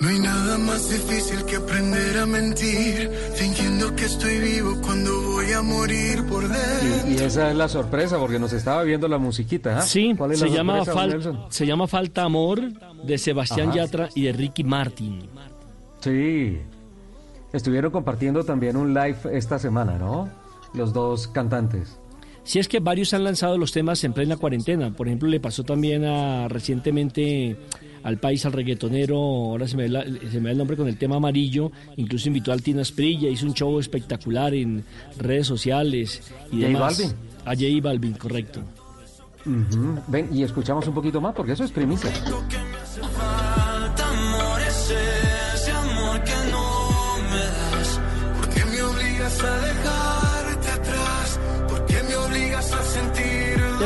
No 0.00 0.08
hay 0.08 0.18
nada 0.18 0.56
más 0.56 0.88
difícil 0.88 1.44
que 1.44 1.56
aprender 1.56 2.16
a 2.18 2.24
mentir, 2.24 3.10
fingiendo 3.34 3.94
que 3.94 4.06
estoy 4.06 4.38
vivo 4.38 4.80
cuando 4.80 5.10
voy 5.32 5.52
a 5.52 5.60
morir 5.60 6.24
por 6.24 6.48
dentro. 6.48 7.10
Y, 7.10 7.12
y 7.12 7.16
esa 7.18 7.50
es 7.50 7.56
la 7.56 7.68
sorpresa, 7.68 8.18
porque 8.18 8.38
nos 8.38 8.50
estaba 8.54 8.82
viendo 8.82 9.06
la 9.08 9.18
musiquita. 9.18 9.78
¿ah? 9.78 9.82
Sí, 9.82 10.14
¿Cuál 10.16 10.32
es 10.32 10.38
se 10.38 10.48
la 10.48 10.54
llama, 10.56 10.76
sorpresa, 10.84 10.98
Fal- 10.98 11.10
don 11.10 11.20
Nelson? 11.34 11.46
se 11.52 11.66
llama 11.66 11.86
Falta 11.86 12.22
Amor 12.22 12.62
de 13.04 13.18
Sebastián 13.18 13.68
Ajá. 13.68 13.76
Yatra 13.76 14.08
y 14.14 14.22
de 14.22 14.32
Ricky 14.32 14.64
Martin. 14.64 15.28
Sí. 16.00 16.58
Estuvieron 17.52 17.90
compartiendo 17.90 18.44
también 18.44 18.76
un 18.76 18.94
live 18.94 19.18
esta 19.32 19.58
semana, 19.58 19.98
¿no? 19.98 20.28
Los 20.74 20.92
dos 20.92 21.28
cantantes. 21.28 21.98
Si 22.44 22.58
es 22.58 22.68
que 22.68 22.80
varios 22.80 23.12
han 23.12 23.24
lanzado 23.24 23.58
los 23.58 23.72
temas 23.72 24.02
en 24.04 24.12
plena 24.12 24.36
cuarentena. 24.36 24.90
Por 24.92 25.08
ejemplo, 25.08 25.28
le 25.28 25.40
pasó 25.40 25.62
también 25.62 26.04
a 26.04 26.48
recientemente 26.48 27.56
al 28.02 28.18
país, 28.18 28.46
al 28.46 28.52
reggaetonero, 28.52 29.16
ahora 29.16 29.68
se 29.68 29.76
me, 29.76 29.88
da 29.88 30.02
el 30.02 30.58
nombre 30.58 30.76
con 30.76 30.88
el 30.88 30.96
tema 30.96 31.16
amarillo, 31.16 31.70
incluso 31.96 32.28
invitó 32.28 32.52
al 32.52 32.62
Tina 32.62 32.82
Sprilla, 32.82 33.28
hizo 33.28 33.46
un 33.46 33.52
show 33.52 33.78
espectacular 33.78 34.54
en 34.54 34.84
redes 35.18 35.46
sociales 35.46 36.22
y 36.50 36.62
J. 36.62 36.78
Balvin. 36.78 37.12
A 37.44 37.54
J 37.54 37.66
Balvin, 37.82 38.14
correcto. 38.14 38.60
Ven, 40.08 40.28
y 40.32 40.42
escuchamos 40.42 40.86
un 40.86 40.94
poquito 40.94 41.20
más, 41.20 41.34
porque 41.34 41.52
eso 41.52 41.64
es 41.64 41.70
primicia. 41.70 42.10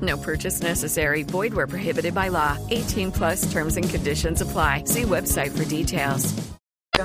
No 0.00 0.16
purchase 0.16 0.62
necessary. 0.62 1.22
Void 1.22 1.54
where 1.54 1.66
prohibited 1.66 2.14
by 2.14 2.28
law. 2.28 2.56
18 2.70 3.12
plus 3.12 3.50
terms 3.52 3.76
and 3.76 3.88
conditions 3.88 4.40
apply. 4.40 4.84
See 4.86 5.02
website 5.02 5.50
for 5.56 5.64
details. 5.64 6.34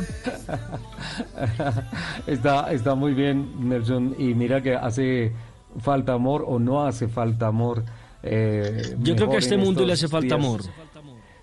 está, 2.28 2.72
está 2.72 2.96
muy 2.96 3.14
bien, 3.14 3.68
Nelson. 3.70 4.16
Y 4.18 4.34
mira 4.36 4.62
que 4.62 4.76
hace 4.76 5.34
falta 5.80 6.14
amor 6.14 6.44
o 6.48 6.60
no 6.60 6.86
hace 6.86 7.08
falta 7.08 7.48
amor. 7.48 7.84
eh, 8.24 8.96
Yo 9.00 9.16
creo 9.16 9.30
que 9.30 9.36
a 9.38 9.40
este 9.40 9.58
mundo 9.58 9.86
le 9.86 9.94
hace 9.94 10.08
falta 10.08 10.36
días. 10.36 10.46
amor. 10.46 10.62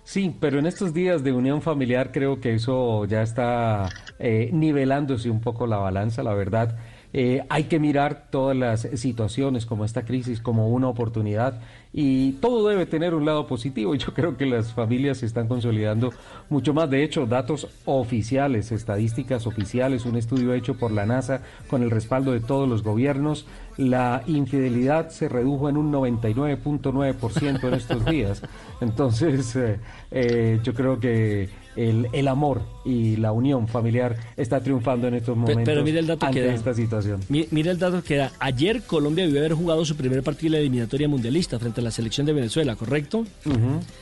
Sí, 0.03 0.33
pero 0.39 0.59
en 0.59 0.65
estos 0.67 0.93
días 0.93 1.21
de 1.23 1.33
unión 1.33 1.61
familiar 1.61 2.11
creo 2.13 2.39
que 2.39 2.53
eso 2.53 3.03
ya 3.05 3.21
está 3.23 3.89
eh, 4.19 4.49
nivelándose 4.53 5.29
un 5.29 5.41
poco 5.41 5.67
la 5.67 5.77
balanza, 5.77 6.23
la 6.23 6.33
verdad. 6.33 6.77
Eh, 7.13 7.43
hay 7.49 7.63
que 7.65 7.79
mirar 7.79 8.27
todas 8.29 8.55
las 8.55 8.81
situaciones 8.81 9.65
como 9.65 9.85
esta 9.85 10.03
crisis 10.03 10.41
como 10.41 10.67
una 10.69 10.89
oportunidad 10.89 11.61
y 11.93 12.33
todo 12.33 12.67
debe 12.67 12.85
tener 12.85 13.13
un 13.13 13.25
lado 13.25 13.47
positivo. 13.47 13.95
Yo 13.95 14.13
creo 14.13 14.37
que 14.37 14.45
las 14.45 14.73
familias 14.73 15.19
se 15.19 15.25
están 15.25 15.47
consolidando 15.47 16.13
mucho 16.49 16.73
más. 16.73 16.89
De 16.89 17.03
hecho, 17.03 17.25
datos 17.25 17.67
oficiales, 17.85 18.71
estadísticas 18.71 19.47
oficiales, 19.47 20.05
un 20.05 20.15
estudio 20.15 20.53
hecho 20.53 20.75
por 20.75 20.91
la 20.91 21.05
NASA 21.05 21.41
con 21.69 21.81
el 21.81 21.89
respaldo 21.89 22.33
de 22.33 22.39
todos 22.39 22.67
los 22.67 22.83
gobiernos, 22.83 23.45
la 23.77 24.23
infidelidad 24.27 25.09
se 25.09 25.29
redujo 25.29 25.69
en 25.69 25.77
un 25.77 25.91
99.9% 25.91 27.67
en 27.67 27.73
estos 27.73 28.05
días. 28.05 28.43
Entonces, 28.81 29.55
eh, 29.55 29.79
eh, 30.11 30.59
yo 30.63 30.73
creo 30.73 30.99
que 30.99 31.49
el, 31.77 32.07
el 32.11 32.27
amor 32.27 32.61
y 32.83 33.15
la 33.15 33.31
unión 33.31 33.67
familiar 33.67 34.17
está 34.35 34.59
triunfando 34.61 35.07
en 35.07 35.13
estos 35.13 35.37
momentos 35.37 35.63
Pero 35.65 35.83
mira 35.83 35.99
el 35.99 36.07
dato 36.07 36.25
ante 36.25 36.39
que 36.41 36.45
da. 36.47 36.53
esta 36.53 36.73
situación. 36.73 37.21
Mi- 37.29 37.47
Mira 37.51 37.71
el 37.71 37.79
dato 37.79 38.03
que 38.03 38.15
da. 38.17 38.31
Ayer 38.39 38.81
Colombia 38.83 39.25
debió 39.25 39.39
haber 39.39 39.53
jugado 39.53 39.85
su 39.85 39.95
primer 39.95 40.23
partido 40.23 40.51
de 40.51 40.57
la 40.57 40.61
eliminatoria 40.61 41.07
mundialista 41.07 41.57
frente 41.59 41.79
a 41.81 41.83
la 41.83 41.91
selección 41.91 42.25
de 42.27 42.33
Venezuela, 42.33 42.75
¿correcto? 42.75 43.25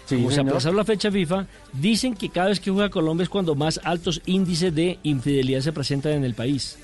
Sí, 0.05 0.15
Como 0.15 0.31
se 0.31 0.41
aplazaron 0.41 0.77
la 0.77 0.85
fecha 0.85 1.11
FIFA, 1.11 1.45
dicen 1.73 2.15
que 2.15 2.29
cada 2.29 2.47
vez 2.49 2.59
que 2.59 2.71
juega 2.71 2.89
Colombia 2.89 3.23
es 3.23 3.29
cuando 3.29 3.53
más 3.55 3.79
altos 3.83 4.21
índices 4.25 4.73
de 4.73 4.97
infidelidad 5.03 5.61
se 5.61 5.71
presentan 5.73 6.13
en 6.13 6.23
el 6.23 6.33
país. 6.33 6.77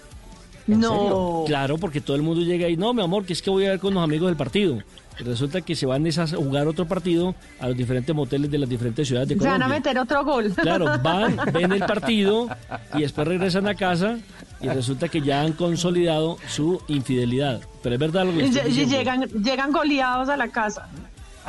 No. 0.67 1.43
Claro, 1.47 1.77
porque 1.77 2.01
todo 2.01 2.15
el 2.15 2.21
mundo 2.21 2.43
llega 2.43 2.69
y 2.69 2.77
no, 2.77 2.93
mi 2.93 3.01
amor, 3.01 3.25
que 3.25 3.33
es 3.33 3.41
que 3.41 3.49
voy 3.49 3.65
a 3.65 3.69
ver 3.71 3.79
con 3.79 3.93
los 3.93 4.03
amigos 4.03 4.27
del 4.27 4.37
partido. 4.37 4.77
Resulta 5.19 5.61
que 5.61 5.75
se 5.75 5.85
van 5.85 6.07
esas 6.07 6.33
a 6.33 6.37
jugar 6.37 6.67
otro 6.67 6.87
partido 6.87 7.35
a 7.59 7.67
los 7.67 7.77
diferentes 7.77 8.15
moteles 8.15 8.49
de 8.49 8.57
las 8.57 8.67
diferentes 8.69 9.07
ciudades 9.07 9.29
de 9.29 9.35
Se 9.35 9.39
van 9.39 9.53
Colombia. 9.61 9.75
a 9.75 9.79
meter 9.79 9.99
otro 9.99 10.25
gol. 10.25 10.51
Claro, 10.55 10.85
van, 11.03 11.37
ven 11.53 11.71
el 11.73 11.79
partido 11.81 12.47
y 12.95 13.01
después 13.01 13.27
regresan 13.27 13.67
a 13.67 13.75
casa 13.75 14.17
y 14.61 14.67
resulta 14.69 15.09
que 15.09 15.21
ya 15.21 15.41
han 15.41 15.53
consolidado 15.53 16.37
su 16.47 16.81
infidelidad. 16.87 17.61
Pero 17.83 17.95
es 17.95 17.99
verdad 17.99 18.25
lo 18.25 18.31
que 18.31 18.45
Y, 18.69 18.85
llegan, 18.85 19.23
llegan 19.43 19.71
goleados 19.71 20.29
a 20.29 20.37
la 20.37 20.47
casa. 20.47 20.87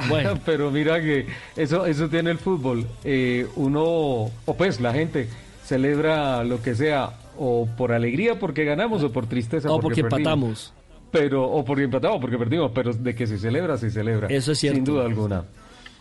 Bueno. 0.09 0.38
Pero 0.44 0.70
mira 0.70 1.01
que 1.01 1.27
eso, 1.57 1.87
eso 1.87 2.09
tiene 2.09 2.31
el 2.31 2.38
fútbol. 2.38 2.87
Eh, 3.05 3.46
uno, 3.57 3.83
o 3.85 4.55
pues 4.57 4.81
la 4.81 4.92
gente, 4.92 5.29
celebra 5.64 6.44
lo 6.44 6.61
que 6.62 6.75
sea, 6.75 7.11
o 7.38 7.66
por 7.79 7.92
alegría 7.92 8.38
porque 8.38 8.64
ganamos, 8.64 9.03
o 9.03 9.12
por 9.12 9.27
tristeza 9.27 9.70
O 9.70 9.81
porque 9.81 10.03
perdimos. 10.03 10.18
empatamos. 10.20 10.72
Pero, 11.12 11.44
o 11.44 11.64
porque 11.64 11.85
empatamos, 11.85 12.20
porque 12.20 12.38
perdimos, 12.38 12.72
pero 12.75 12.92
de 12.92 13.14
que 13.14 13.27
se 13.27 13.38
celebra, 13.38 13.77
se 13.77 13.90
celebra. 13.90 14.29
Eso 14.29 14.53
es 14.53 14.59
cierto. 14.59 14.77
Sin 14.77 14.85
duda 14.85 15.05
alguna. 15.05 15.44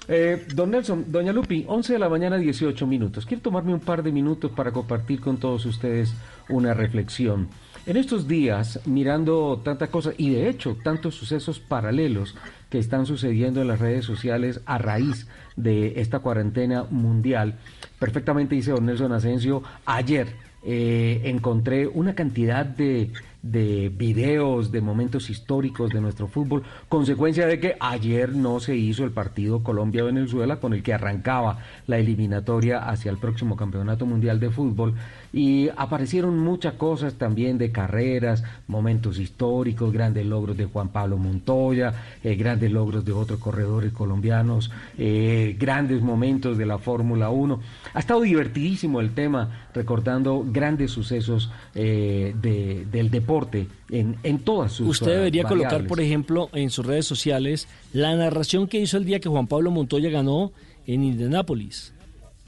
Eh, 0.08 0.47
don 0.56 0.71
Nelson, 0.71 1.06
doña 1.08 1.32
Lupi, 1.32 1.63
11 1.67 1.93
de 1.93 2.00
la 2.00 2.10
mañana, 2.10 2.38
18 2.38 2.88
minutos. 2.88 3.26
Quiero 3.26 3.43
tomarme 3.43 3.74
un 3.74 3.80
par 3.80 4.02
de 4.02 4.12
minutos 4.12 4.52
para 4.52 4.71
compartir 4.71 5.21
con 5.21 5.38
todos 5.38 5.65
ustedes 5.65 6.13
una 6.50 6.74
reflexión. 6.74 7.50
En 7.86 7.97
estos 7.97 8.28
días, 8.28 8.80
mirando 8.86 9.62
tantas 9.63 9.89
cosas 9.89 10.13
y 10.17 10.30
de 10.32 10.50
hecho 10.50 10.78
tantos 10.84 11.15
sucesos 11.15 11.60
paralelos 11.60 12.36
que 12.69 12.78
están 12.78 13.06
sucediendo 13.06 13.62
en 13.62 13.67
las 13.67 13.80
redes 13.80 14.06
sociales 14.06 14.62
a 14.65 14.78
raíz 14.78 15.28
de 15.56 16.00
esta 16.00 16.19
cuarentena 16.19 16.86
mundial, 16.89 17.56
perfectamente 18.00 18.56
dice 18.56 18.71
don 18.71 18.86
Nelson 18.86 19.13
Asensio, 19.13 19.63
ayer 19.86 20.36
eh, 20.63 21.21
encontré 21.26 21.88
una 21.88 22.13
cantidad 22.13 22.65
de 22.65 23.12
de 23.44 23.90
videos, 23.90 24.72
de 24.72 24.82
momentos 24.82 25.30
históricos 25.30 25.90
de 25.90 26.02
nuestro 26.02 26.28
fútbol, 26.28 26.64
consecuencia 26.90 27.48
de 27.48 27.60
que 27.60 27.76
ayer 27.80 28.36
no 28.36 28.60
se 28.60 28.76
hizo 28.76 29.04
el 29.04 29.12
partido 29.12 29.64
Colombia-Venezuela 29.64 30.58
con 30.58 30.74
el 30.74 30.84
que 30.84 30.94
arrancaba 30.94 31.60
la 31.88 31.98
eliminatoria 31.98 32.90
hacia 32.90 33.12
el 33.12 33.18
próximo 33.18 33.56
Campeonato 33.56 34.06
Mundial 34.06 34.40
de 34.40 34.52
Fútbol 34.52 34.94
y 35.34 35.70
aparecieron 35.76 36.38
muchas 36.38 36.74
cosas 36.74 37.16
también 37.16 37.58
de 37.58 37.72
carreras, 37.72 38.44
momentos 38.68 39.18
históricos, 39.20 39.92
grandes 39.92 40.26
logros 40.26 40.58
de 40.58 40.66
Juan 40.66 40.90
Pablo 40.90 41.18
Montoya, 41.18 41.94
eh, 42.24 42.36
grandes 42.36 42.72
logros 42.72 43.06
de 43.06 43.14
otros 43.14 43.40
corredores 43.40 43.92
colombianos, 43.94 44.72
eh, 44.98 45.56
grandes 45.60 46.02
momentos 46.02 46.58
de 46.58 46.66
la 46.66 46.78
Fórmula 46.78 47.30
1. 47.30 47.60
Ha 47.94 48.00
estado 48.00 48.22
divertidísimo 48.22 49.00
el 49.00 49.14
tema, 49.14 49.68
recordando 49.74 50.46
grandes 50.48 50.92
sucesos 50.92 51.50
eh, 51.76 52.34
de, 52.42 52.86
del 52.92 53.10
deporte 53.10 53.68
en, 53.90 54.16
en 54.24 54.40
todas 54.40 54.72
sus 54.74 54.88
Usted 54.88 55.12
debería 55.18 55.44
variables. 55.44 55.68
colocar, 55.70 55.88
por 55.88 56.00
ejemplo, 56.02 56.50
en 56.54 56.70
sus 56.70 56.86
redes 56.86 57.06
sociales 57.06 57.68
la 57.94 58.16
narración 58.16 58.68
que 58.68 58.80
hizo 58.80 58.98
el 58.98 59.06
día 59.06 59.20
que 59.20 59.30
Juan 59.30 59.48
Pablo 59.48 59.72
Montoya 59.72 60.10
ganó 60.10 60.52
en 60.88 61.04
Indianápolis. 61.04 61.94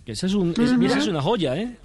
Esa 0.05 0.25
es, 0.27 0.33
un, 0.33 0.51
es- 0.51 0.71
Ujú. 0.73 0.85
esa 0.85 0.97
es 0.99 1.07
una 1.07 1.21
joya, 1.21 1.55
¿eh? 1.55 1.75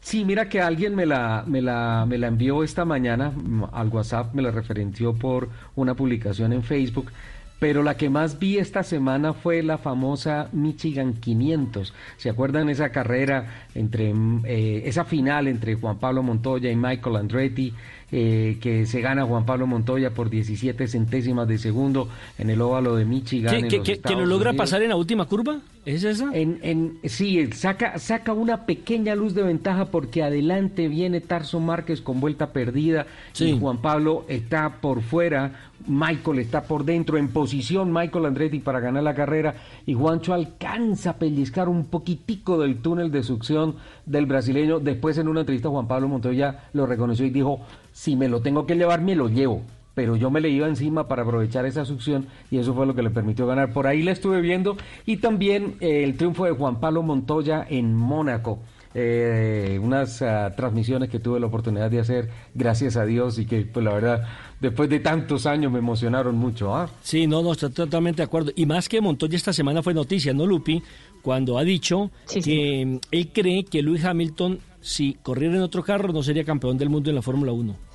Sí, 0.00 0.24
mira 0.24 0.48
que 0.48 0.60
alguien 0.60 0.94
me 0.96 1.06
la, 1.06 1.44
me 1.46 1.60
la, 1.62 2.04
me 2.08 2.18
la 2.18 2.26
envió 2.28 2.64
esta 2.64 2.84
mañana 2.84 3.30
mm, 3.30 3.64
al 3.72 3.88
WhatsApp, 3.88 4.34
me 4.34 4.42
la 4.42 4.50
referenció 4.50 5.14
por 5.14 5.48
una 5.76 5.94
publicación 5.94 6.52
en 6.52 6.62
Facebook, 6.64 7.10
pero 7.58 7.82
la 7.82 7.96
que 7.96 8.08
más 8.08 8.38
vi 8.38 8.58
esta 8.58 8.82
semana 8.82 9.32
fue 9.32 9.62
la 9.62 9.78
famosa 9.78 10.48
Michigan 10.52 11.14
500. 11.14 11.92
¿Se 12.16 12.30
acuerdan 12.30 12.68
esa 12.68 12.90
carrera 12.90 13.66
entre, 13.74 14.14
mm, 14.14 14.44
eh, 14.46 14.82
esa 14.86 15.04
final 15.04 15.48
entre 15.48 15.74
Juan 15.74 15.98
Pablo 15.98 16.22
Montoya 16.22 16.70
y 16.70 16.76
Michael 16.76 17.16
Andretti? 17.16 17.74
Eh, 18.10 18.58
que 18.60 18.86
se 18.86 19.00
gana 19.00 19.24
Juan 19.24 19.44
Pablo 19.44 19.66
Montoya 19.66 20.10
por 20.14 20.30
17 20.30 20.88
centésimas 20.88 21.46
de 21.46 21.58
segundo 21.58 22.08
en 22.38 22.48
el 22.50 22.60
óvalo 22.60 22.96
de 22.96 23.04
Michigan. 23.04 23.52
¿Que, 23.52 23.58
en 23.60 23.68
que- 23.68 23.76
los 23.78 23.86
que- 23.86 23.98
que 24.00 24.14
lo 24.14 24.24
logra 24.26 24.50
Unidos. 24.50 24.64
pasar 24.64 24.82
en 24.82 24.88
la 24.90 24.96
última 24.96 25.26
curva? 25.26 25.58
¿Es 25.84 26.04
esa? 26.04 26.30
En, 26.34 26.58
en, 26.62 26.98
sí, 27.04 27.48
saca, 27.52 27.98
saca 27.98 28.32
una 28.34 28.66
pequeña 28.66 29.14
luz 29.14 29.34
de 29.34 29.42
ventaja 29.42 29.86
porque 29.86 30.22
adelante 30.22 30.86
viene 30.88 31.20
Tarso 31.22 31.60
Márquez 31.60 32.00
con 32.02 32.20
vuelta 32.20 32.52
perdida 32.52 33.06
Sí. 33.32 33.46
y 33.50 33.58
Juan 33.58 33.78
Pablo 33.78 34.24
está 34.28 34.80
por 34.82 35.00
fuera, 35.02 35.70
Michael 35.86 36.40
está 36.40 36.64
por 36.64 36.84
dentro, 36.84 37.16
en 37.16 37.28
posición 37.28 37.90
Michael 37.92 38.26
Andretti 38.26 38.58
para 38.58 38.80
ganar 38.80 39.02
la 39.02 39.14
carrera 39.14 39.54
y 39.86 39.94
Juancho 39.94 40.34
alcanza 40.34 41.10
a 41.10 41.16
pellizcar 41.16 41.68
un 41.70 41.86
poquitico 41.86 42.58
del 42.60 42.78
túnel 42.82 43.10
de 43.10 43.22
succión 43.22 43.76
del 44.04 44.26
brasileño. 44.26 44.80
Después 44.80 45.16
en 45.16 45.28
una 45.28 45.40
entrevista 45.40 45.70
Juan 45.70 45.88
Pablo 45.88 46.08
Montoya 46.08 46.64
lo 46.74 46.84
reconoció 46.84 47.24
y 47.24 47.30
dijo, 47.30 47.60
si 47.98 48.14
me 48.14 48.28
lo 48.28 48.40
tengo 48.42 48.64
que 48.64 48.76
llevar, 48.76 49.00
me 49.02 49.16
lo 49.16 49.28
llevo 49.28 49.62
pero 49.98 50.14
yo 50.14 50.30
me 50.30 50.40
le 50.40 50.48
iba 50.48 50.68
encima 50.68 51.08
para 51.08 51.22
aprovechar 51.22 51.66
esa 51.66 51.84
succión 51.84 52.28
y 52.52 52.58
eso 52.58 52.72
fue 52.72 52.86
lo 52.86 52.94
que 52.94 53.02
le 53.02 53.10
permitió 53.10 53.48
ganar. 53.48 53.72
Por 53.72 53.88
ahí 53.88 54.04
la 54.04 54.12
estuve 54.12 54.40
viendo 54.40 54.76
y 55.06 55.16
también 55.16 55.74
eh, 55.80 56.04
el 56.04 56.16
triunfo 56.16 56.44
de 56.44 56.52
Juan 56.52 56.78
Pablo 56.78 57.02
Montoya 57.02 57.66
en 57.68 57.96
Mónaco. 57.96 58.60
Eh, 58.94 59.76
unas 59.82 60.22
ah, 60.22 60.54
transmisiones 60.56 61.10
que 61.10 61.18
tuve 61.18 61.40
la 61.40 61.46
oportunidad 61.46 61.90
de 61.90 61.98
hacer, 61.98 62.30
gracias 62.54 62.96
a 62.96 63.04
Dios, 63.04 63.40
y 63.40 63.46
que 63.46 63.62
pues 63.62 63.84
la 63.84 63.92
verdad, 63.92 64.22
después 64.60 64.88
de 64.88 65.00
tantos 65.00 65.46
años 65.46 65.72
me 65.72 65.80
emocionaron 65.80 66.36
mucho. 66.36 66.76
¿ah? 66.76 66.88
Sí, 67.02 67.26
no, 67.26 67.42
no, 67.42 67.50
estoy 67.50 67.70
totalmente 67.70 68.18
de 68.18 68.26
acuerdo. 68.26 68.52
Y 68.54 68.66
más 68.66 68.88
que 68.88 69.00
Montoya 69.00 69.34
esta 69.34 69.52
semana 69.52 69.82
fue 69.82 69.94
noticia, 69.94 70.32
¿no, 70.32 70.46
Lupi? 70.46 70.80
Cuando 71.22 71.58
ha 71.58 71.64
dicho 71.64 72.12
que 72.44 73.00
él 73.10 73.28
cree 73.32 73.64
que 73.64 73.82
Lewis 73.82 74.04
Hamilton, 74.04 74.60
si 74.80 75.14
corriera 75.14 75.56
en 75.56 75.62
otro 75.62 75.82
carro, 75.82 76.12
no 76.12 76.22
sería 76.22 76.44
campeón 76.44 76.78
del 76.78 76.88
mundo 76.88 77.10
en 77.10 77.16
la 77.16 77.22
Fórmula 77.22 77.50
1. 77.50 77.87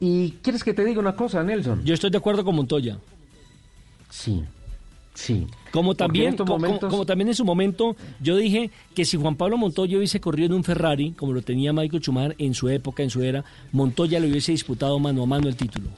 ¿Y 0.00 0.32
quieres 0.42 0.62
que 0.62 0.74
te 0.74 0.84
diga 0.84 1.00
una 1.00 1.16
cosa, 1.16 1.42
Nelson? 1.42 1.82
Yo 1.84 1.94
estoy 1.94 2.10
de 2.10 2.18
acuerdo 2.18 2.44
con 2.44 2.54
Montoya. 2.54 2.98
Sí, 4.10 4.44
sí. 5.14 5.46
Como 5.70 5.94
Porque 5.94 6.04
en 6.04 6.36
también, 6.36 6.36
como, 6.36 6.78
como 6.80 7.06
también 7.06 7.28
en 7.28 7.34
su 7.34 7.44
momento, 7.44 7.96
yo 8.20 8.36
dije 8.36 8.70
que 8.94 9.04
si 9.04 9.16
Juan 9.16 9.36
Pablo 9.36 9.56
Montoya 9.56 9.96
hubiese 9.96 10.20
corrido 10.20 10.48
en 10.48 10.54
un 10.54 10.64
Ferrari, 10.64 11.12
como 11.12 11.32
lo 11.32 11.42
tenía 11.42 11.72
Michael 11.72 12.02
Schumacher 12.02 12.34
en 12.38 12.54
su 12.54 12.68
época, 12.68 13.02
en 13.02 13.10
su 13.10 13.22
era, 13.22 13.44
Montoya 13.72 14.20
le 14.20 14.30
hubiese 14.30 14.52
disputado 14.52 14.98
mano 14.98 15.22
a 15.22 15.26
mano 15.26 15.48
el 15.48 15.56
título. 15.56 15.88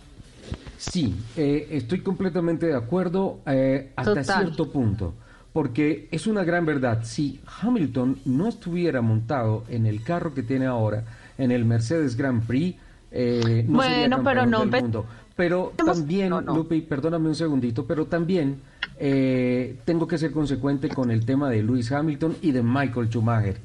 Sí, 0.78 1.14
eh, 1.36 1.66
estoy 1.72 2.00
completamente 2.00 2.66
de 2.66 2.76
acuerdo 2.76 3.40
eh, 3.46 3.90
hasta 3.96 4.22
Total. 4.22 4.44
cierto 4.44 4.70
punto, 4.70 5.14
porque 5.52 6.08
es 6.12 6.28
una 6.28 6.44
gran 6.44 6.64
verdad. 6.64 7.04
Si 7.04 7.40
Hamilton 7.60 8.18
no 8.24 8.46
estuviera 8.46 9.02
montado 9.02 9.64
en 9.68 9.86
el 9.86 10.02
carro 10.04 10.34
que 10.34 10.44
tiene 10.44 10.66
ahora, 10.66 11.04
en 11.36 11.50
el 11.50 11.64
Mercedes 11.64 12.16
Grand 12.16 12.46
Prix, 12.46 12.76
eh, 13.10 13.64
no 13.68 13.76
Bueno, 13.76 14.22
pero 14.24 14.46
no 14.46 14.60
del 14.60 14.70
empe- 14.70 14.82
mundo. 14.82 15.06
Pero 15.36 15.72
también, 15.76 16.32
Lupe, 16.46 16.80
perdóname 16.82 17.28
un 17.28 17.34
segundito, 17.36 17.86
pero 17.86 18.06
también 18.06 18.56
eh, 18.98 19.78
tengo 19.84 20.08
que 20.08 20.18
ser 20.18 20.32
consecuente 20.32 20.88
con 20.88 21.10
el 21.12 21.24
tema 21.24 21.48
de 21.48 21.62
Lewis 21.62 21.92
Hamilton 21.92 22.36
y 22.42 22.50
de 22.50 22.62
Michael 22.62 23.08
Schumacher. 23.08 23.58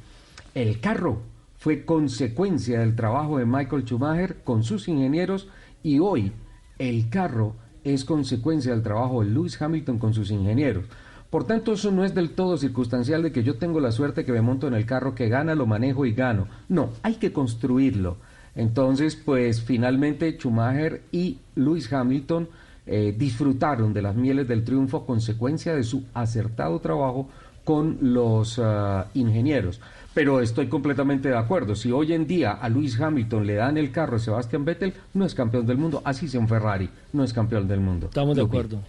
El 0.53 0.79
carro 0.79 1.21
fue 1.58 1.84
consecuencia 1.84 2.79
del 2.82 2.95
trabajo 2.95 3.39
de 3.39 3.45
Michael 3.45 3.84
Schumacher 3.86 4.38
con 4.43 4.63
sus 4.63 4.88
ingenieros 4.88 5.47
y 5.82 5.97
hoy 5.97 6.32
el 6.77 7.10
carro 7.10 7.56
es 7.84 8.06
consecuencia 8.06 8.71
del 8.71 8.84
trabajo 8.84 9.23
de 9.23 9.32
Lewis 9.32 9.60
Hamilton 9.60 9.97
con 9.97 10.13
sus 10.13 10.29
ingenieros. 10.29 10.86
Por 11.32 11.45
tanto, 11.45 11.73
eso 11.73 11.89
no 11.91 12.06
es 12.06 12.13
del 12.13 12.29
todo 12.29 12.58
circunstancial 12.58 13.23
de 13.23 13.32
que 13.32 13.41
yo 13.41 13.56
tengo 13.58 13.79
la 13.79 13.91
suerte 13.91 14.23
que 14.25 14.32
me 14.32 14.41
monto 14.41 14.67
en 14.67 14.75
el 14.75 14.86
carro 14.86 15.15
que 15.15 15.27
gana, 15.27 15.56
lo 15.56 15.65
manejo 15.65 16.06
y 16.06 16.13
gano. 16.13 16.47
No, 16.69 16.89
hay 17.01 17.15
que 17.15 17.34
construirlo. 17.34 18.17
Entonces, 18.56 19.16
pues 19.16 19.62
finalmente 19.62 20.32
Schumacher 20.38 21.02
y 21.12 21.38
Lewis 21.56 21.92
Hamilton 21.92 22.48
eh, 22.86 23.16
disfrutaron 23.18 23.94
de 23.94 24.02
las 24.02 24.16
mieles 24.16 24.48
del 24.48 24.63
triunfo 24.63 24.98
a 24.98 25.06
consecuencia 25.06 25.74
de 25.76 25.84
su 25.84 26.04
acertado 26.13 26.80
trabajo 26.80 27.30
con 27.63 27.98
los 28.02 28.60
ah, 28.60 29.08
ingenieros. 29.13 29.80
Pero 30.13 30.42
estoy 30.42 30.68
completamente 30.68 31.30
de 31.30 31.38
acuerdo. 31.38 31.76
Si 31.76 31.92
hoy 31.92 32.13
en 32.13 32.28
día 32.28 32.52
a 32.52 32.70
Lewis 32.70 33.00
Hamilton 33.00 33.48
le 33.48 33.56
dan 33.56 33.78
el 33.78 33.92
carro 33.92 34.18
a 34.18 34.20
Sebastian 34.20 34.63
Vettel, 34.66 34.94
no 35.16 35.26
es 35.26 35.34
campeón 35.34 35.66
del 35.66 35.78
mundo. 35.78 36.02
Así 36.06 36.28
sea 36.28 36.39
un 36.39 36.48
Ferrari, 36.48 36.88
no 37.13 37.24
es 37.24 37.34
campeón 37.34 37.68
del 37.68 37.80
mundo. 37.80 38.08
Estamos 38.08 38.36
de 38.36 38.44
Lupi. 38.44 38.58
acuerdo. 38.58 38.80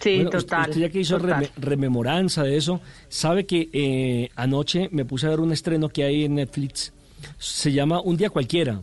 Sí, 0.00 0.16
Bueno, 0.16 0.30
total. 0.30 0.68
Usted 0.70 0.80
ya 0.82 0.88
que 0.90 1.00
hizo 1.00 1.18
reme- 1.18 1.50
rememoranza 1.56 2.42
de 2.44 2.56
eso, 2.56 2.80
sabe 3.08 3.46
que 3.46 3.68
eh, 3.72 4.30
anoche 4.36 4.88
me 4.92 5.04
puse 5.04 5.26
a 5.26 5.30
ver 5.30 5.40
un 5.40 5.50
estreno 5.52 5.88
que 5.88 6.04
hay 6.04 6.24
en 6.24 6.34
Netflix. 6.36 6.92
Se 7.38 7.72
llama 7.72 8.00
Un 8.00 8.16
día 8.16 8.30
cualquiera, 8.30 8.80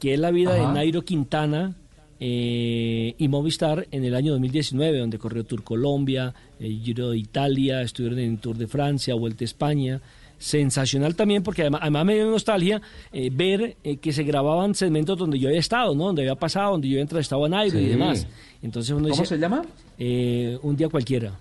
que 0.00 0.14
es 0.14 0.20
la 0.20 0.30
vida 0.30 0.54
Ajá. 0.54 0.68
de 0.68 0.74
Nairo 0.74 1.02
Quintana 1.02 1.74
eh, 2.20 3.14
y 3.18 3.28
Movistar 3.28 3.86
en 3.90 4.04
el 4.04 4.14
año 4.14 4.32
2019, 4.32 4.98
donde 4.98 5.18
corrió 5.18 5.44
Tour 5.44 5.62
Colombia, 5.64 6.32
el 6.60 6.80
Giro 6.80 7.10
de 7.10 7.18
Italia, 7.18 7.82
estuvieron 7.82 8.18
en 8.18 8.38
Tour 8.38 8.56
de 8.56 8.66
Francia, 8.66 9.14
Vuelta 9.14 9.44
a 9.44 9.46
España. 9.46 10.00
Sensacional 10.36 11.14
también, 11.14 11.42
porque 11.42 11.62
además, 11.62 11.80
además 11.82 12.04
me 12.06 12.14
dio 12.16 12.26
nostalgia 12.30 12.82
eh, 13.12 13.30
ver 13.32 13.76
eh, 13.82 13.96
que 13.96 14.12
se 14.12 14.24
grababan 14.24 14.74
segmentos 14.74 15.16
donde 15.16 15.38
yo 15.38 15.48
había 15.48 15.60
estado, 15.60 15.94
¿no? 15.94 16.06
Donde 16.06 16.22
había 16.22 16.34
pasado, 16.34 16.72
donde 16.72 16.88
yo 16.88 16.94
había 16.94 17.02
entrevistado 17.02 17.44
a 17.44 17.48
Nairo 17.48 17.78
y 17.78 17.84
Sí. 17.84 17.88
demás. 17.88 18.26
Entonces 18.62 18.90
uno 18.90 19.08
¿Cómo 19.08 19.22
dice, 19.22 19.26
se 19.26 19.38
llama? 19.38 19.62
eh, 19.98 20.58
un 20.62 20.76
día 20.76 20.88
cualquiera. 20.88 21.32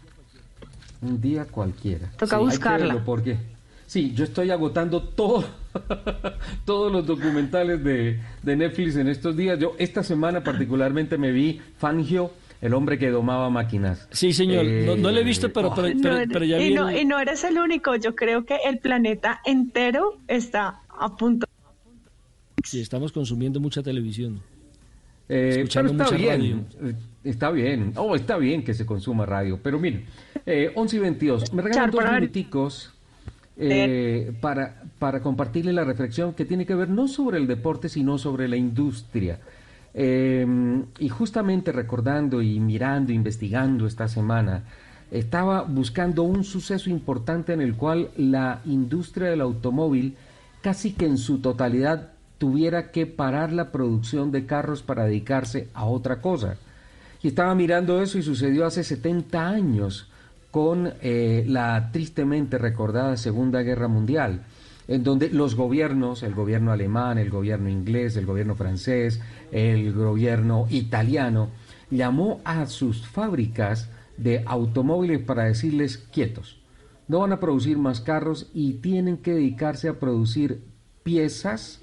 Un 1.01 1.19
día 1.19 1.43
cualquiera. 1.45 2.11
Toca 2.17 2.37
Hay 2.37 2.43
que 2.43 2.49
buscarla. 2.49 2.85
verlo 2.87 3.01
porque 3.05 3.35
sí, 3.93 4.11
yo 4.15 4.23
estoy 4.23 4.49
agotando 4.49 5.01
todo, 5.03 5.45
todos 6.65 6.91
los 6.91 7.05
documentales 7.05 7.83
de, 7.83 8.19
de 8.41 8.55
Netflix 8.55 8.95
en 8.95 9.07
estos 9.07 9.37
días. 9.37 9.59
Yo 9.59 9.75
esta 9.77 10.01
semana 10.03 10.43
particularmente 10.43 11.17
me 11.19 11.31
vi 11.31 11.61
Fangio, 11.77 12.31
el 12.59 12.73
hombre 12.73 12.97
que 12.97 13.09
domaba 13.11 13.49
máquinas. 13.51 14.07
Sí, 14.11 14.33
señor. 14.33 14.65
No, 14.65 14.95
no 14.95 15.11
lo 15.11 15.19
he 15.19 15.23
visto, 15.23 15.53
pero, 15.53 15.67
oh, 15.69 15.75
pero, 15.75 15.89
No 15.89 16.01
pero- 16.01 16.15
eres- 16.17 16.29
pero 16.33 16.45
ya 16.45 16.59
y, 16.59 16.69
vi. 16.69 16.73
no, 16.73 16.89
el- 16.89 16.97
y 16.97 17.05
no 17.05 17.19
eres 17.19 17.43
el 17.43 17.57
único. 17.59 17.95
Yo 17.95 18.15
creo 18.15 18.45
que 18.45 18.57
el 18.65 18.79
planeta 18.79 19.41
entero 19.45 20.17
está 20.27 20.81
a 20.89 21.15
punto. 21.15 21.45
Sí, 22.63 22.81
estamos 22.81 23.11
consumiendo 23.11 23.59
mucha 23.59 23.83
televisión. 23.83 24.41
Eh, 25.29 25.49
Escuchando 25.57 25.91
pero 25.93 26.03
está 26.03 26.17
mucha 26.17 26.35
bien, 26.35 26.65
eh, 26.81 26.95
está 27.23 27.51
bien, 27.51 27.93
oh, 27.95 28.13
está 28.15 28.37
bien 28.37 28.63
que 28.63 28.73
se 28.73 28.85
consuma 28.85 29.25
radio, 29.25 29.57
pero 29.63 29.79
miren, 29.79 30.05
eh, 30.45 30.69
11 30.75 30.97
y 30.97 30.99
22, 30.99 31.53
me 31.53 31.61
regalan 31.61 31.91
Char, 31.91 32.03
dos 32.03 32.13
minuticos 32.13 32.92
eh, 33.55 34.33
para, 34.41 34.81
para 34.99 35.21
compartirle 35.21 35.73
la 35.73 35.83
reflexión 35.83 36.33
que 36.33 36.45
tiene 36.45 36.65
que 36.65 36.75
ver 36.75 36.89
no 36.89 37.07
sobre 37.07 37.37
el 37.37 37.47
deporte, 37.47 37.89
sino 37.89 38.17
sobre 38.17 38.47
la 38.47 38.57
industria. 38.57 39.39
Eh, 39.93 40.45
y 40.99 41.09
justamente 41.09 41.71
recordando 41.71 42.41
y 42.41 42.59
mirando, 42.59 43.11
investigando 43.11 43.85
esta 43.85 44.07
semana, 44.07 44.63
estaba 45.11 45.61
buscando 45.61 46.23
un 46.23 46.43
suceso 46.43 46.89
importante 46.89 47.53
en 47.53 47.61
el 47.61 47.75
cual 47.75 48.09
la 48.17 48.61
industria 48.65 49.29
del 49.29 49.41
automóvil 49.41 50.15
casi 50.61 50.93
que 50.93 51.05
en 51.05 51.17
su 51.17 51.39
totalidad 51.39 52.13
tuviera 52.39 52.91
que 52.91 53.05
parar 53.05 53.53
la 53.53 53.71
producción 53.71 54.31
de 54.31 54.45
carros 54.45 54.81
para 54.81 55.05
dedicarse 55.05 55.67
a 55.73 55.85
otra 55.85 56.21
cosa. 56.21 56.57
Y 57.21 57.27
estaba 57.27 57.53
mirando 57.53 58.01
eso 58.01 58.17
y 58.17 58.23
sucedió 58.23 58.65
hace 58.65 58.83
70 58.83 59.47
años 59.47 60.09
con 60.53 60.93
eh, 61.01 61.45
la 61.47 61.89
tristemente 61.91 62.59
recordada 62.59 63.17
Segunda 63.17 63.63
Guerra 63.63 63.87
Mundial. 63.87 64.43
en 64.87 65.03
donde 65.03 65.29
los 65.29 65.55
gobiernos, 65.55 66.21
el 66.21 66.35
gobierno 66.35 66.71
alemán, 66.71 67.17
el 67.17 67.31
gobierno 67.31 67.69
inglés, 67.69 68.17
el 68.17 68.27
gobierno 68.27 68.53
francés, 68.53 69.19
el 69.51 69.93
gobierno 69.93 70.67
italiano, 70.69 71.49
llamó 71.89 72.39
a 72.43 72.67
sus 72.67 73.07
fábricas 73.07 73.89
de 74.17 74.43
automóviles 74.45 75.23
para 75.23 75.45
decirles 75.45 75.97
quietos. 75.97 76.59
No 77.07 77.19
van 77.21 77.31
a 77.31 77.39
producir 77.39 77.79
más 77.79 77.99
carros 78.01 78.51
y 78.53 78.73
tienen 78.73 79.17
que 79.17 79.33
dedicarse 79.33 79.87
a 79.89 79.99
producir 79.99 80.61
piezas 81.01 81.81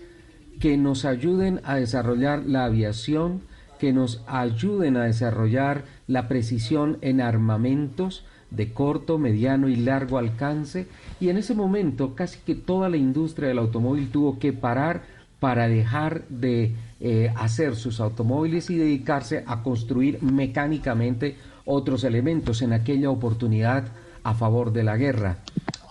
que 0.61 0.77
nos 0.77 1.05
ayuden 1.05 1.61
a 1.65 1.75
desarrollar 1.75 2.45
la 2.47 2.67
aviación, 2.67 3.41
que 3.81 3.93
nos 3.93 4.23
ayuden 4.29 4.97
a 4.97 5.07
desarrollar 5.07 5.87
la 6.07 6.29
precisión 6.29 6.99
en 7.01 7.21
armamentos 7.21 8.25
de 8.51 8.73
corto, 8.73 9.19
mediano 9.19 9.69
y 9.69 9.77
largo 9.77 10.19
alcance. 10.19 10.87
Y 11.21 11.29
en 11.29 11.37
ese 11.37 11.55
momento 11.55 12.15
casi 12.15 12.39
que 12.41 12.55
toda 12.55 12.89
la 12.89 12.97
industria 12.97 13.49
del 13.49 13.59
automóvil 13.59 14.11
tuvo 14.11 14.39
que 14.39 14.53
parar 14.53 15.03
para 15.39 15.69
dejar 15.69 16.27
de 16.29 16.75
eh, 17.01 17.33
hacer 17.37 17.75
sus 17.75 18.01
automóviles 18.01 18.69
y 18.71 18.77
dedicarse 18.77 19.43
a 19.47 19.63
construir 19.63 20.23
mecánicamente 20.23 21.37
otros 21.65 22.05
elementos 22.05 22.63
en 22.63 22.73
aquella 22.73 23.11
oportunidad 23.11 23.85
a 24.23 24.35
favor 24.35 24.73
de 24.73 24.85
la 24.85 24.97
guerra. 24.97 25.39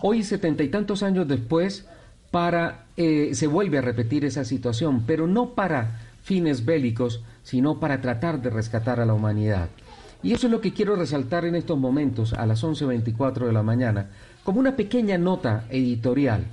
Hoy, 0.01 0.23
setenta 0.23 0.63
y 0.63 0.69
tantos 0.69 1.01
años 1.01 1.27
después, 1.27 1.87
para, 2.31 2.85
eh, 2.95 3.31
se 3.33 3.47
vuelve 3.47 3.79
a 3.79 3.81
repetir 3.81 4.23
esa 4.23 4.45
situación, 4.45 5.03
pero 5.07 5.25
no 5.25 5.55
para 5.55 5.99
fines 6.21 6.63
bélicos, 6.63 7.23
sino 7.43 7.79
para 7.79 8.01
tratar 8.01 8.41
de 8.41 8.51
rescatar 8.51 8.99
a 8.99 9.05
la 9.05 9.15
humanidad. 9.15 9.69
Y 10.21 10.33
eso 10.33 10.47
es 10.47 10.51
lo 10.51 10.59
que 10.59 10.73
quiero 10.73 10.95
resaltar 10.95 11.45
en 11.45 11.55
estos 11.55 11.77
momentos, 11.77 12.33
a 12.33 12.45
las 12.45 12.63
11.24 12.63 13.45
de 13.45 13.53
la 13.53 13.63
mañana, 13.63 14.09
como 14.43 14.59
una 14.59 14.75
pequeña 14.75 15.17
nota 15.17 15.65
editorial, 15.69 16.45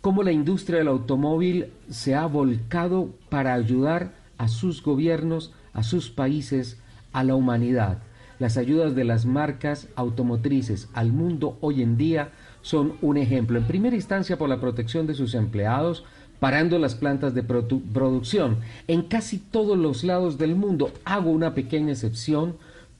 cómo 0.00 0.22
la 0.22 0.30
industria 0.30 0.78
del 0.78 0.88
automóvil 0.88 1.66
se 1.90 2.14
ha 2.14 2.26
volcado 2.26 3.10
para 3.28 3.54
ayudar 3.54 4.12
a 4.38 4.46
sus 4.46 4.82
gobiernos, 4.82 5.52
a 5.72 5.82
sus 5.82 6.10
países, 6.10 6.78
a 7.12 7.24
la 7.24 7.34
humanidad. 7.34 7.98
Las 8.38 8.56
ayudas 8.56 8.94
de 8.94 9.02
las 9.02 9.26
marcas 9.26 9.88
automotrices 9.96 10.88
al 10.94 11.12
mundo 11.12 11.58
hoy 11.60 11.82
en 11.82 11.96
día 11.96 12.30
son 12.62 12.92
un 13.02 13.16
ejemplo. 13.16 13.58
En 13.58 13.66
primera 13.66 13.96
instancia 13.96 14.38
por 14.38 14.48
la 14.48 14.60
protección 14.60 15.08
de 15.08 15.14
sus 15.14 15.34
empleados, 15.34 16.04
parando 16.38 16.78
las 16.78 16.94
plantas 16.94 17.34
de 17.34 17.42
producción. 17.42 18.58
En 18.86 19.02
casi 19.02 19.38
todos 19.38 19.76
los 19.76 20.04
lados 20.04 20.38
del 20.38 20.54
mundo 20.54 20.92
hago 21.04 21.30
una 21.30 21.54
pequeña 21.54 21.90
excepción 21.90 22.54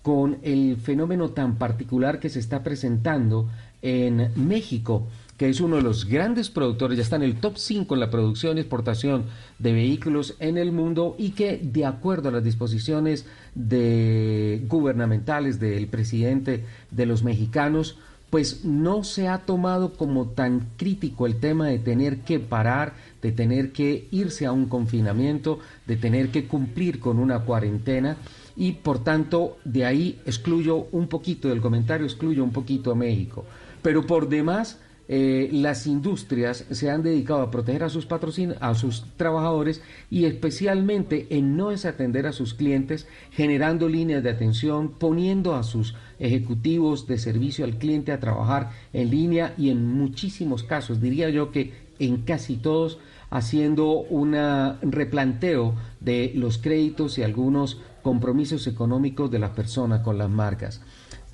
con 0.08 0.38
el 0.40 0.78
fenómeno 0.78 1.32
tan 1.32 1.56
particular 1.56 2.18
que 2.18 2.30
se 2.30 2.38
está 2.38 2.62
presentando 2.62 3.46
en 3.82 4.30
México, 4.36 5.06
que 5.36 5.50
es 5.50 5.60
uno 5.60 5.76
de 5.76 5.82
los 5.82 6.06
grandes 6.06 6.48
productores, 6.48 6.96
ya 6.96 7.02
está 7.02 7.16
en 7.16 7.24
el 7.24 7.38
top 7.40 7.58
5 7.58 7.92
en 7.92 8.00
la 8.00 8.08
producción 8.08 8.56
y 8.56 8.60
exportación 8.60 9.24
de 9.58 9.74
vehículos 9.74 10.34
en 10.40 10.56
el 10.56 10.72
mundo 10.72 11.14
y 11.18 11.32
que 11.32 11.58
de 11.58 11.84
acuerdo 11.84 12.30
a 12.30 12.32
las 12.32 12.42
disposiciones 12.42 13.26
de 13.54 14.64
gubernamentales 14.66 15.60
del 15.60 15.88
presidente 15.88 16.64
de 16.90 17.04
los 17.04 17.22
mexicanos, 17.22 17.98
pues 18.30 18.64
no 18.64 19.04
se 19.04 19.28
ha 19.28 19.40
tomado 19.40 19.92
como 19.92 20.28
tan 20.28 20.68
crítico 20.78 21.26
el 21.26 21.36
tema 21.38 21.66
de 21.66 21.80
tener 21.80 22.20
que 22.20 22.40
parar, 22.40 22.94
de 23.20 23.32
tener 23.32 23.72
que 23.72 24.08
irse 24.10 24.46
a 24.46 24.52
un 24.52 24.70
confinamiento, 24.70 25.58
de 25.86 25.96
tener 25.96 26.30
que 26.30 26.46
cumplir 26.46 26.98
con 26.98 27.18
una 27.18 27.40
cuarentena 27.40 28.16
y 28.58 28.72
por 28.72 29.04
tanto 29.04 29.56
de 29.64 29.84
ahí 29.84 30.18
excluyo 30.26 30.88
un 30.90 31.06
poquito 31.06 31.48
del 31.48 31.60
comentario, 31.60 32.04
excluyo 32.04 32.42
un 32.42 32.52
poquito 32.52 32.90
a 32.90 32.96
México. 32.96 33.44
Pero 33.82 34.04
por 34.04 34.28
demás, 34.28 34.80
eh, 35.10 35.48
las 35.52 35.86
industrias 35.86 36.66
se 36.70 36.90
han 36.90 37.02
dedicado 37.02 37.40
a 37.40 37.50
proteger 37.52 37.84
a 37.84 37.88
sus 37.88 38.06
a 38.60 38.74
sus 38.74 39.04
trabajadores 39.16 39.80
y 40.10 40.24
especialmente 40.24 41.28
en 41.30 41.56
no 41.56 41.70
desatender 41.70 42.26
a 42.26 42.32
sus 42.32 42.52
clientes, 42.52 43.06
generando 43.30 43.88
líneas 43.88 44.24
de 44.24 44.30
atención, 44.30 44.90
poniendo 44.90 45.54
a 45.54 45.62
sus 45.62 45.94
ejecutivos 46.18 47.06
de 47.06 47.16
servicio 47.16 47.64
al 47.64 47.78
cliente 47.78 48.10
a 48.10 48.20
trabajar 48.20 48.70
en 48.92 49.10
línea 49.10 49.54
y 49.56 49.70
en 49.70 49.86
muchísimos 49.86 50.64
casos, 50.64 51.00
diría 51.00 51.30
yo 51.30 51.52
que 51.52 51.72
en 52.00 52.18
casi 52.18 52.56
todos, 52.56 52.98
haciendo 53.30 53.92
un 53.92 54.34
replanteo 54.82 55.74
de 56.00 56.32
los 56.34 56.58
créditos 56.58 57.18
y 57.18 57.22
algunos 57.22 57.80
compromisos 58.02 58.66
económicos 58.66 59.30
de 59.30 59.38
las 59.38 59.50
personas 59.50 60.00
con 60.00 60.18
las 60.18 60.30
marcas. 60.30 60.80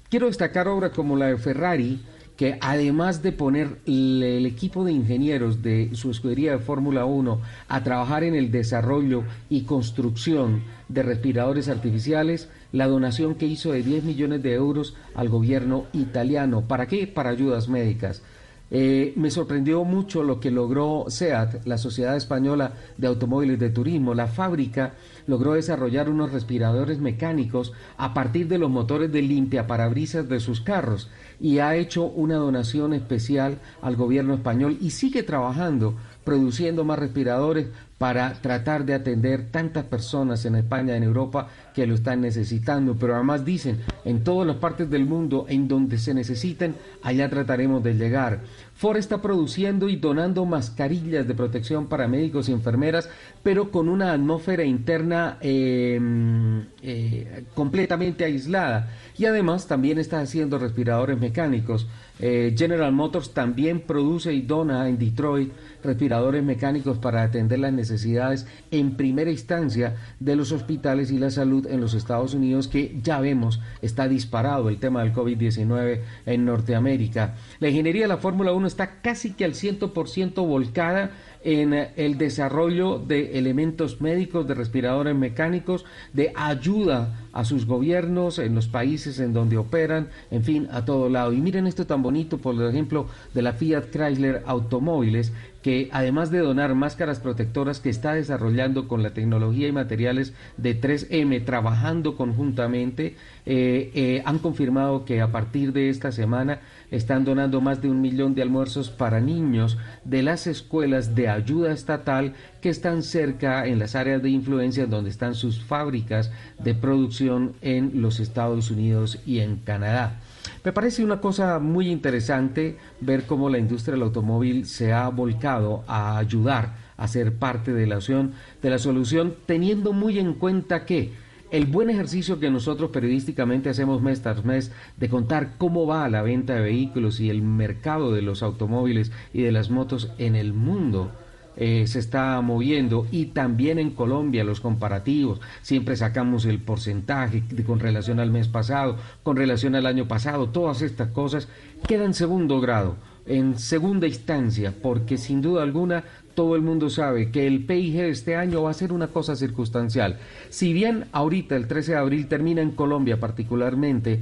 Quiero 0.09 0.27
destacar 0.27 0.68
obras 0.68 0.92
como 0.92 1.16
la 1.16 1.27
de 1.27 1.38
Ferrari, 1.38 2.00
que 2.37 2.59
además 2.61 3.22
de 3.22 3.33
poner 3.33 3.79
el 3.87 4.44
equipo 4.46 4.85
de 4.85 4.92
ingenieros 4.92 5.62
de 5.62 5.90
su 5.94 6.11
escudería 6.11 6.53
de 6.53 6.59
Fórmula 6.59 7.05
1 7.05 7.40
a 7.68 7.85
trabajar 7.85 8.24
en 8.24 8.35
el 8.35 8.50
desarrollo 8.50 9.22
y 9.48 9.62
construcción 9.62 10.62
de 10.88 11.03
respiradores 11.03 11.68
artificiales, 11.68 12.48
la 12.72 12.88
donación 12.88 13.37
que 13.37 13.46
hizo 13.46 13.72
de 13.72 13.83
10 13.83 14.05
millones 14.05 14.42
de 14.42 14.55
euros 14.55 14.96
al 15.14 15.29
gobierno 15.29 15.87
italiano. 15.92 16.62
¿Para 16.62 16.87
qué? 16.87 17.07
Para 17.07 17.31
ayudas 17.31 17.68
médicas. 17.68 18.22
Eh, 18.70 19.12
me 19.16 19.31
sorprendió 19.31 19.85
mucho 19.85 20.24
lo 20.24 20.40
que 20.40 20.50
logró 20.50 21.05
SEAT, 21.07 21.64
la 21.66 21.79
Sociedad 21.79 22.16
Española 22.16 22.72
de 22.96 23.07
Automóviles 23.07 23.59
de 23.61 23.70
Turismo. 23.70 24.14
La 24.14 24.27
fábrica 24.27 24.94
logró 25.27 25.55
desarrollar 25.55 26.09
unos 26.09 26.33
respiradores 26.33 26.99
mecánicos 26.99 27.73
a 27.97 28.15
partir 28.15 28.49
de 28.49 28.59
los 28.59 28.71
motores 28.71 29.11
de 29.13 29.23
limpia 29.23 29.67
parabrisas 29.67 30.29
de 30.29 30.41
sus 30.41 30.61
carros 30.61 31.11
y 31.41 31.59
ha 31.59 31.77
hecho 31.77 32.05
una 32.05 32.37
donación 32.37 32.93
especial 32.93 33.59
al 33.83 33.97
gobierno 33.97 34.35
español 34.35 34.79
y 34.81 34.91
sigue 34.91 35.23
trabajando 35.23 35.95
produciendo 36.25 36.85
más 36.85 36.99
respiradores 36.99 37.69
para 38.05 38.35
tratar 38.35 38.85
de 38.85 38.93
atender 38.93 39.51
tantas 39.51 39.87
personas 39.87 40.45
en 40.45 40.57
España, 40.57 40.95
en 40.95 41.05
Europa, 41.05 41.49
que 41.75 41.87
lo 41.87 41.95
están 41.95 42.21
necesitando. 42.21 42.95
Pero 43.01 43.14
además 43.14 43.47
dicen, 43.47 43.81
en 44.05 44.23
todas 44.23 44.47
las 44.47 44.57
partes 44.57 44.90
del 44.90 45.07
mundo 45.07 45.47
en 45.49 45.69
donde 45.69 45.97
se 45.97 46.12
necesiten, 46.12 46.75
allá 47.03 47.31
trataremos 47.31 47.83
de 47.83 47.95
llegar. 47.95 48.40
Ford 48.75 48.99
está 48.99 49.23
produciendo 49.23 49.88
y 49.88 49.97
donando 49.97 50.45
mascarillas 50.45 51.27
de 51.27 51.35
protección 51.35 51.87
para 51.87 52.07
médicos 52.07 52.51
y 52.51 52.53
enfermeras, 52.53 53.09
pero 53.43 53.71
con 53.71 53.88
una 53.88 54.12
atmósfera 54.12 54.64
interna 54.64 55.38
em, 55.40 56.67
eh, 56.83 57.45
completamente 57.55 58.27
aislada. 58.27 58.90
Y 59.17 59.25
además 59.25 59.67
también 59.67 59.99
está 59.99 60.21
haciendo 60.21 60.59
respiradores 60.59 61.19
mecánicos. 61.19 61.87
Eh, 62.27 62.55
General 62.57 62.91
Motors 62.91 63.35
también 63.35 63.81
produce 63.81 64.33
y 64.33 64.41
dona 64.41 64.89
en 64.89 64.97
Detroit 64.97 65.53
respiradores 65.83 66.43
mecánicos 66.43 66.97
para 66.97 67.23
atender 67.23 67.59
las 67.59 67.75
necesidades 67.75 68.47
en 68.71 68.97
primera 68.97 69.31
instancia 69.31 69.97
de 70.21 70.35
los 70.35 70.51
hospitales 70.51 71.11
y 71.11 71.19
la 71.19 71.29
salud 71.29 71.67
en 71.67 71.83
los 71.83 71.93
Estados 71.93 72.33
Unidos, 72.33 72.67
que 72.67 72.99
ya 73.03 73.21
vemos 73.21 73.61
está 73.83 74.09
disparado 74.09 74.71
el 74.71 74.79
tema 74.79 75.03
del 75.03 75.13
COVID-19 75.13 76.01
en 76.25 76.45
Norteamérica. 76.47 77.35
La 77.61 77.69
ingeniería 77.69 78.05
de 78.05 78.09
la 78.09 78.17
Fórmula 78.17 78.55
1 78.55 78.69
está 78.69 79.03
casi 79.03 79.35
que 79.35 79.45
al 79.45 79.53
100% 79.53 80.47
volcada 80.47 81.11
en 81.45 81.75
el 81.75 82.19
desarrollo 82.19 82.99
de 82.99 83.39
elementos 83.39 84.01
médicos, 84.01 84.49
de 84.49 84.55
respiradores 84.55 85.15
mecánicos, 85.15 85.85
de 86.13 86.33
ayuda 86.35 87.27
a 87.33 87.45
sus 87.45 87.67
gobiernos 87.67 88.39
en 88.39 88.55
los 88.55 88.67
países 88.67 89.21
en 89.21 89.33
donde 89.33 89.59
operan, 89.59 90.09
en 90.31 90.43
fin, 90.43 90.69
a 90.71 90.85
todo 90.85 91.09
lado. 91.09 91.33
Y 91.33 91.41
miren 91.41 91.67
esto 91.67 91.87
tan 91.87 92.03
bonito, 92.03 92.39
por 92.39 92.61
ejemplo, 92.63 93.07
de 93.35 93.43
la 93.43 93.53
Fiat 93.53 93.91
Chrysler 93.91 94.43
Automóviles, 94.47 95.33
que 95.64 95.88
además 95.92 96.31
de 96.31 96.40
donar 96.40 96.74
máscaras 96.74 97.20
protectoras 97.20 97.81
que 97.81 97.88
está 97.88 98.12
desarrollando 98.12 98.87
con 98.87 99.03
la 99.03 99.14
tecnología 99.14 99.66
y 99.66 99.72
materiales 99.72 100.35
de 100.59 100.79
3M, 100.79 101.42
trabajando 101.46 102.18
conjuntamente, 102.18 103.16
eh, 103.46 103.90
eh, 103.94 104.22
han 104.27 104.40
confirmado 104.40 105.07
que 105.07 105.22
a 105.22 105.33
partir 105.33 105.72
de 105.72 105.88
esta 105.88 106.12
semana 106.12 106.61
están 106.90 107.24
donando 107.24 107.62
más 107.62 107.81
de 107.81 107.88
un 107.88 108.03
millón 108.03 108.35
de 108.35 108.42
almuerzos 108.42 108.90
para 108.90 109.20
niños 109.20 109.79
de 110.05 110.22
las 110.22 110.46
escuelas 110.46 111.14
de 111.14 111.31
ayuda 111.31 111.72
estatal 111.72 112.35
que 112.61 112.68
están 112.68 113.03
cerca 113.03 113.66
en 113.66 113.79
las 113.79 113.94
áreas 113.94 114.22
de 114.22 114.29
influencia 114.29 114.85
donde 114.85 115.09
están 115.09 115.35
sus 115.35 115.64
fábricas 115.64 116.31
de 116.62 116.74
producción 116.74 117.55
en 117.62 118.03
los 118.03 118.20
Estados 118.20 118.70
Unidos 118.70 119.18
y 119.24 119.38
en 119.38 119.57
Canadá. 119.57 120.20
Me 120.64 120.72
parece 120.72 121.05
una 121.05 121.20
cosa 121.20 121.59
muy 121.59 121.88
interesante 121.90 122.79
ver 123.03 123.27
cómo 123.27 123.50
la 123.50 123.59
industria 123.59 123.92
del 123.92 124.05
automóvil 124.05 124.64
se 124.64 124.94
ha 124.94 125.07
volcado 125.11 125.85
a 125.87 126.16
ayudar 126.16 126.74
a 126.96 127.07
ser 127.07 127.35
parte 127.35 127.74
de 127.74 127.87
la, 127.87 127.98
de 127.98 128.70
la 128.70 128.79
solución, 128.79 129.35
teniendo 129.44 129.92
muy 129.92 130.18
en 130.18 130.33
cuenta 130.33 130.87
que 130.87 131.12
el 131.50 131.66
buen 131.66 131.90
ejercicio 131.90 132.40
que 132.40 132.50
nosotros 132.50 132.90
periodísticamente 132.90 133.68
hacemos 133.68 134.00
mes 134.00 134.22
tras 134.22 134.42
mes 134.46 134.72
de 134.96 135.11
contar 135.11 135.59
cómo 135.59 135.87
va 135.87 136.09
la 136.09 136.22
venta 136.22 136.55
de 136.55 136.62
vehículos 136.62 137.20
y 137.20 137.29
el 137.29 137.42
mercado 137.42 138.14
de 138.14 138.22
los 138.22 138.42
automóviles 138.42 139.12
y 139.35 139.42
de 139.42 139.53
las 139.53 139.68
motos 139.68 140.12
en 140.16 140.35
el 140.35 140.55
mundo 140.55 141.12
eh, 141.57 141.87
se 141.87 141.99
está 141.99 142.40
moviendo. 142.40 143.07
Y 143.11 143.27
también 143.27 143.79
en 143.79 143.90
Colombia 143.90 144.45
los 144.45 144.61
comparativos, 144.61 145.40
siempre 145.62 145.97
sacamos 145.97 146.45
el 146.47 146.61
porcentaje 146.61 147.43
con 147.67 147.81
relación 147.81 148.21
al 148.21 148.31
mes 148.31 148.49
pasado, 148.49 148.97
con 149.23 149.37
relación 149.37 149.75
al 149.75 149.87
año 149.87 150.09
pasado, 150.09 150.49
todas 150.49 150.83
estas 150.83 151.09
cosas 151.09 151.49
quedan 151.87 152.07
en 152.07 152.14
segundo 152.14 152.61
grado, 152.61 152.97
en 153.27 153.59
segunda 153.59 154.07
instancia, 154.07 154.75
porque 154.83 155.17
sin 155.17 155.43
duda 155.43 155.62
alguna 155.62 156.05
todo 156.35 156.57
el 156.57 156.62
mundo 156.62 156.90
sabe 156.90 157.31
que 157.31 157.47
el 157.47 157.64
PIG 157.64 157.95
de 157.95 158.09
este 158.11 158.37
año 158.37 158.62
va 158.62 158.71
a 158.71 158.75
ser 158.75 158.93
una 158.93 159.09
cosa 159.09 159.37
circunstancial. 159.37 160.19
Si 160.51 160.73
bien 160.73 161.07
ahorita, 161.12 161.57
el 161.57 161.69
13 161.69 161.93
de 161.93 161.99
abril, 161.99 162.27
termina 162.27 162.61
en 162.61 162.73
Colombia 162.73 163.21
particularmente 163.21 164.21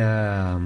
ah, 0.00 0.58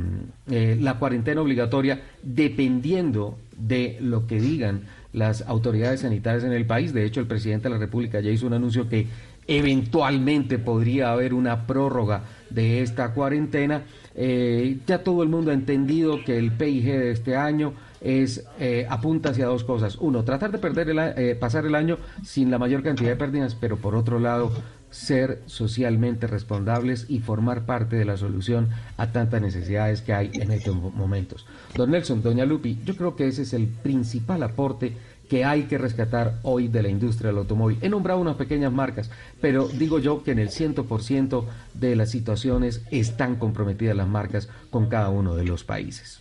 eh, 0.50 0.78
la 0.80 0.98
cuarentena 0.98 1.42
obligatoria, 1.42 2.00
dependiendo 2.22 3.36
de 3.56 3.98
lo 4.00 4.26
que 4.26 4.40
digan 4.40 4.82
las 5.14 5.42
autoridades 5.42 6.00
sanitarias 6.00 6.44
en 6.44 6.52
el 6.52 6.66
país. 6.66 6.92
De 6.92 7.06
hecho, 7.06 7.20
el 7.20 7.26
presidente 7.26 7.68
de 7.68 7.74
la 7.74 7.80
República 7.80 8.20
ya 8.20 8.30
hizo 8.30 8.46
un 8.46 8.52
anuncio 8.52 8.88
que 8.88 9.06
eventualmente 9.46 10.58
podría 10.58 11.12
haber 11.12 11.32
una 11.32 11.66
prórroga 11.66 12.24
de 12.50 12.82
esta 12.82 13.14
cuarentena. 13.14 13.84
Eh, 14.14 14.78
ya 14.86 14.98
todo 15.02 15.22
el 15.22 15.28
mundo 15.28 15.50
ha 15.50 15.54
entendido 15.54 16.22
que 16.24 16.38
el 16.38 16.52
PIG 16.52 16.84
de 16.84 17.10
este 17.12 17.36
año 17.36 17.74
es 18.00 18.44
eh, 18.60 18.86
apunta 18.88 19.30
hacia 19.30 19.46
dos 19.46 19.64
cosas. 19.64 19.96
Uno, 19.96 20.24
tratar 20.24 20.52
de 20.52 20.58
perder 20.58 20.90
el, 20.90 20.98
eh, 20.98 21.36
pasar 21.38 21.64
el 21.64 21.74
año 21.74 21.98
sin 22.22 22.50
la 22.50 22.58
mayor 22.58 22.82
cantidad 22.82 23.10
de 23.10 23.16
pérdidas, 23.16 23.54
pero 23.54 23.76
por 23.76 23.96
otro 23.96 24.18
lado, 24.18 24.52
ser 24.94 25.42
socialmente 25.46 26.28
responsables 26.28 27.06
y 27.08 27.18
formar 27.18 27.66
parte 27.66 27.96
de 27.96 28.04
la 28.04 28.16
solución 28.16 28.68
a 28.96 29.10
tantas 29.10 29.42
necesidades 29.42 30.02
que 30.02 30.14
hay 30.14 30.30
en 30.34 30.52
estos 30.52 30.76
momentos. 30.76 31.46
Don 31.74 31.90
Nelson, 31.90 32.22
doña 32.22 32.44
Lupi, 32.44 32.78
yo 32.84 32.96
creo 32.96 33.16
que 33.16 33.26
ese 33.26 33.42
es 33.42 33.54
el 33.54 33.66
principal 33.66 34.44
aporte 34.44 34.92
que 35.28 35.44
hay 35.44 35.64
que 35.64 35.78
rescatar 35.78 36.38
hoy 36.42 36.68
de 36.68 36.80
la 36.80 36.90
industria 36.90 37.30
del 37.30 37.38
automóvil. 37.38 37.78
He 37.80 37.88
nombrado 37.88 38.20
unas 38.20 38.36
pequeñas 38.36 38.72
marcas, 38.72 39.10
pero 39.40 39.66
digo 39.66 39.98
yo 39.98 40.22
que 40.22 40.30
en 40.30 40.38
el 40.38 40.50
100% 40.50 41.44
de 41.74 41.96
las 41.96 42.10
situaciones 42.10 42.82
están 42.92 43.34
comprometidas 43.34 43.96
las 43.96 44.06
marcas 44.06 44.48
con 44.70 44.88
cada 44.88 45.08
uno 45.08 45.34
de 45.34 45.44
los 45.44 45.64
países. 45.64 46.20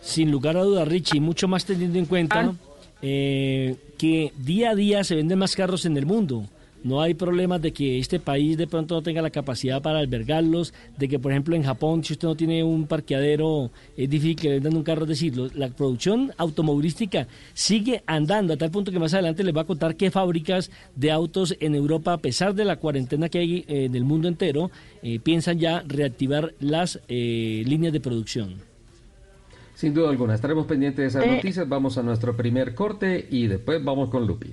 Sin 0.00 0.30
lugar 0.30 0.56
a 0.56 0.62
dudas, 0.62 0.88
Richie, 0.88 1.20
mucho 1.20 1.46
más 1.46 1.66
teniendo 1.66 1.98
en 1.98 2.06
cuenta 2.06 2.54
eh, 3.02 3.76
que 3.98 4.32
día 4.38 4.70
a 4.70 4.74
día 4.74 5.04
se 5.04 5.14
venden 5.14 5.38
más 5.38 5.54
carros 5.54 5.84
en 5.84 5.98
el 5.98 6.06
mundo. 6.06 6.46
No 6.84 7.00
hay 7.00 7.14
problemas 7.14 7.62
de 7.62 7.72
que 7.72 7.98
este 7.98 8.18
país 8.18 8.56
de 8.56 8.66
pronto 8.66 8.94
no 8.94 9.02
tenga 9.02 9.22
la 9.22 9.30
capacidad 9.30 9.80
para 9.80 9.98
albergarlos, 9.98 10.74
de 10.98 11.08
que 11.08 11.18
por 11.18 11.30
ejemplo 11.30 11.54
en 11.54 11.62
Japón 11.62 12.02
si 12.02 12.14
usted 12.14 12.28
no 12.28 12.34
tiene 12.34 12.64
un 12.64 12.86
parqueadero 12.86 13.70
es 13.96 14.10
difícil 14.10 14.36
que 14.36 14.48
vendan 14.48 14.76
un 14.76 14.82
carro, 14.82 15.02
es 15.02 15.08
decir, 15.08 15.36
la 15.54 15.68
producción 15.68 16.32
automovilística 16.36 17.28
sigue 17.54 18.02
andando 18.06 18.54
a 18.54 18.56
tal 18.56 18.70
punto 18.70 18.90
que 18.90 18.98
más 18.98 19.14
adelante 19.14 19.44
les 19.44 19.56
va 19.56 19.62
a 19.62 19.66
contar 19.66 19.96
qué 19.96 20.10
fábricas 20.10 20.70
de 20.96 21.10
autos 21.10 21.56
en 21.60 21.74
Europa, 21.74 22.12
a 22.12 22.18
pesar 22.18 22.54
de 22.54 22.64
la 22.64 22.76
cuarentena 22.76 23.28
que 23.28 23.38
hay 23.38 23.64
eh, 23.68 23.84
en 23.84 23.94
el 23.94 24.04
mundo 24.04 24.28
entero, 24.28 24.70
eh, 25.02 25.20
piensan 25.20 25.58
ya 25.58 25.82
reactivar 25.86 26.54
las 26.60 27.00
eh, 27.08 27.62
líneas 27.66 27.92
de 27.92 28.00
producción. 28.00 28.56
Sin 29.74 29.94
duda 29.94 30.10
alguna, 30.10 30.34
estaremos 30.34 30.66
pendientes 30.66 31.12
de 31.12 31.20
esas 31.20 31.26
noticias, 31.26 31.68
vamos 31.68 31.98
a 31.98 32.02
nuestro 32.02 32.36
primer 32.36 32.74
corte 32.74 33.26
y 33.30 33.46
después 33.46 33.82
vamos 33.82 34.10
con 34.10 34.26
Lupi. 34.26 34.52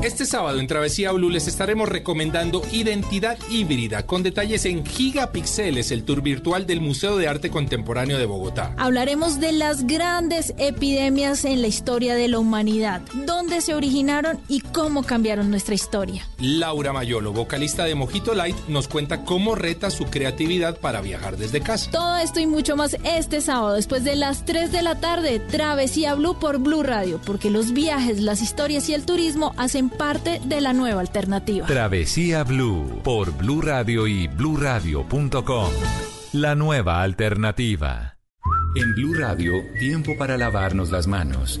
Este 0.00 0.26
sábado 0.26 0.60
en 0.60 0.68
Travesía 0.68 1.10
Blue 1.10 1.28
les 1.28 1.48
estaremos 1.48 1.88
recomendando 1.88 2.62
Identidad 2.70 3.36
Híbrida 3.50 4.06
con 4.06 4.22
detalles 4.22 4.64
en 4.64 4.86
Gigapixeles, 4.86 5.90
el 5.90 6.04
tour 6.04 6.22
virtual 6.22 6.68
del 6.68 6.80
Museo 6.80 7.16
de 7.16 7.26
Arte 7.26 7.50
Contemporáneo 7.50 8.16
de 8.16 8.24
Bogotá. 8.24 8.74
Hablaremos 8.78 9.40
de 9.40 9.50
las 9.50 9.88
grandes 9.88 10.54
epidemias 10.56 11.44
en 11.44 11.62
la 11.62 11.66
historia 11.66 12.14
de 12.14 12.28
la 12.28 12.38
humanidad, 12.38 13.02
dónde 13.26 13.60
se 13.60 13.74
originaron 13.74 14.38
y 14.46 14.60
cómo 14.60 15.02
cambiaron 15.02 15.50
nuestra 15.50 15.74
historia. 15.74 16.28
Laura 16.38 16.92
Mayolo, 16.92 17.32
vocalista 17.32 17.84
de 17.84 17.96
Mojito 17.96 18.34
Light, 18.34 18.56
nos 18.68 18.86
cuenta 18.86 19.24
cómo 19.24 19.56
reta 19.56 19.90
su 19.90 20.04
creatividad 20.04 20.78
para 20.78 21.00
viajar 21.00 21.36
desde 21.36 21.60
casa. 21.60 21.90
Todo 21.90 22.18
esto 22.18 22.38
y 22.38 22.46
mucho 22.46 22.76
más 22.76 22.96
este 23.02 23.40
sábado 23.40 23.74
después 23.74 24.04
de 24.04 24.14
las 24.14 24.44
3 24.44 24.70
de 24.70 24.82
la 24.82 25.00
tarde, 25.00 25.40
Travesía 25.40 26.14
Blue 26.14 26.38
por 26.38 26.58
Blue 26.58 26.84
Radio, 26.84 27.20
porque 27.26 27.50
los 27.50 27.72
viajes, 27.72 28.20
las 28.20 28.42
historias 28.42 28.88
y 28.88 28.94
el 28.94 29.04
turismo 29.04 29.54
hacen 29.56 29.87
parte 29.90 30.40
de 30.44 30.60
la 30.60 30.72
nueva 30.72 31.00
alternativa. 31.00 31.66
Travesía 31.66 32.44
Blue 32.44 33.00
por 33.02 33.36
Blue 33.36 33.62
Radio 33.62 34.06
y 34.06 34.28
bluradio.com. 34.28 35.70
La 36.32 36.54
nueva 36.54 37.02
alternativa. 37.02 38.16
En 38.74 38.94
Blue 38.94 39.14
Radio, 39.14 39.52
tiempo 39.78 40.16
para 40.18 40.36
lavarnos 40.36 40.90
las 40.90 41.06
manos. 41.06 41.60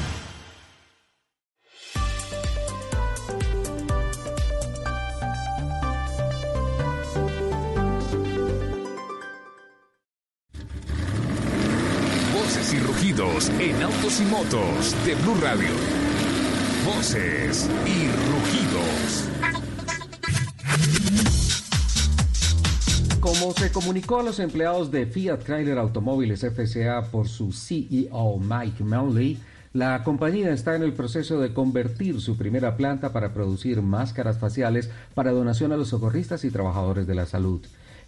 De 14.51 15.15
Blue 15.23 15.35
Radio. 15.41 15.69
Voces 16.85 17.69
y 17.85 18.09
rugidos. 18.29 19.29
Como 23.21 23.53
se 23.53 23.71
comunicó 23.71 24.19
a 24.19 24.23
los 24.23 24.39
empleados 24.39 24.91
de 24.91 25.05
Fiat 25.05 25.43
Chrysler 25.45 25.77
Automóviles 25.77 26.41
FCA 26.41 27.03
por 27.09 27.29
su 27.29 27.53
CEO 27.53 28.39
Mike 28.39 28.83
Manley, 28.83 29.39
la 29.71 30.03
compañía 30.03 30.51
está 30.51 30.75
en 30.75 30.83
el 30.83 30.91
proceso 30.91 31.39
de 31.39 31.53
convertir 31.53 32.19
su 32.19 32.35
primera 32.35 32.75
planta 32.75 33.13
para 33.13 33.33
producir 33.33 33.81
máscaras 33.81 34.37
faciales 34.37 34.89
para 35.13 35.31
donación 35.31 35.71
a 35.71 35.77
los 35.77 35.87
socorristas 35.87 36.43
y 36.43 36.51
trabajadores 36.51 37.07
de 37.07 37.15
la 37.15 37.25
salud. 37.25 37.61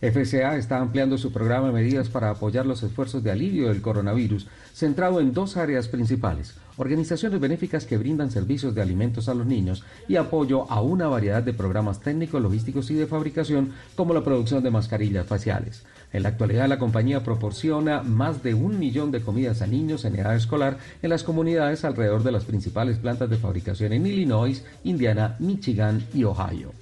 FCA 0.03 0.57
está 0.57 0.79
ampliando 0.79 1.17
su 1.17 1.31
programa 1.31 1.67
de 1.67 1.73
medidas 1.73 2.09
para 2.09 2.29
apoyar 2.29 2.65
los 2.65 2.83
esfuerzos 2.83 3.23
de 3.23 3.31
alivio 3.31 3.69
del 3.69 3.81
coronavirus, 3.81 4.47
centrado 4.73 5.21
en 5.21 5.31
dos 5.31 5.55
áreas 5.55 5.87
principales, 5.87 6.55
organizaciones 6.75 7.39
benéficas 7.39 7.85
que 7.85 7.97
brindan 7.97 8.29
servicios 8.29 8.75
de 8.75 8.81
alimentos 8.81 9.29
a 9.29 9.33
los 9.33 9.45
niños 9.45 9.85
y 10.09 10.17
apoyo 10.17 10.69
a 10.69 10.81
una 10.81 11.07
variedad 11.07 11.41
de 11.41 11.53
programas 11.53 12.01
técnicos, 12.01 12.41
logísticos 12.41 12.91
y 12.91 12.95
de 12.95 13.07
fabricación, 13.07 13.71
como 13.95 14.13
la 14.13 14.25
producción 14.25 14.61
de 14.61 14.71
mascarillas 14.71 15.25
faciales. 15.25 15.85
En 16.11 16.23
la 16.23 16.29
actualidad, 16.29 16.67
la 16.67 16.79
compañía 16.79 17.23
proporciona 17.23 18.03
más 18.03 18.43
de 18.43 18.55
un 18.55 18.79
millón 18.79 19.09
de 19.09 19.21
comidas 19.21 19.61
a 19.61 19.67
niños 19.67 20.03
en 20.03 20.17
edad 20.17 20.35
escolar 20.35 20.79
en 21.01 21.11
las 21.11 21.23
comunidades 21.23 21.85
alrededor 21.85 22.23
de 22.23 22.33
las 22.33 22.43
principales 22.43 22.97
plantas 22.97 23.29
de 23.29 23.37
fabricación 23.37 23.93
en 23.93 24.05
Illinois, 24.05 24.65
Indiana, 24.83 25.37
Michigan 25.39 26.03
y 26.13 26.25
Ohio. 26.25 26.73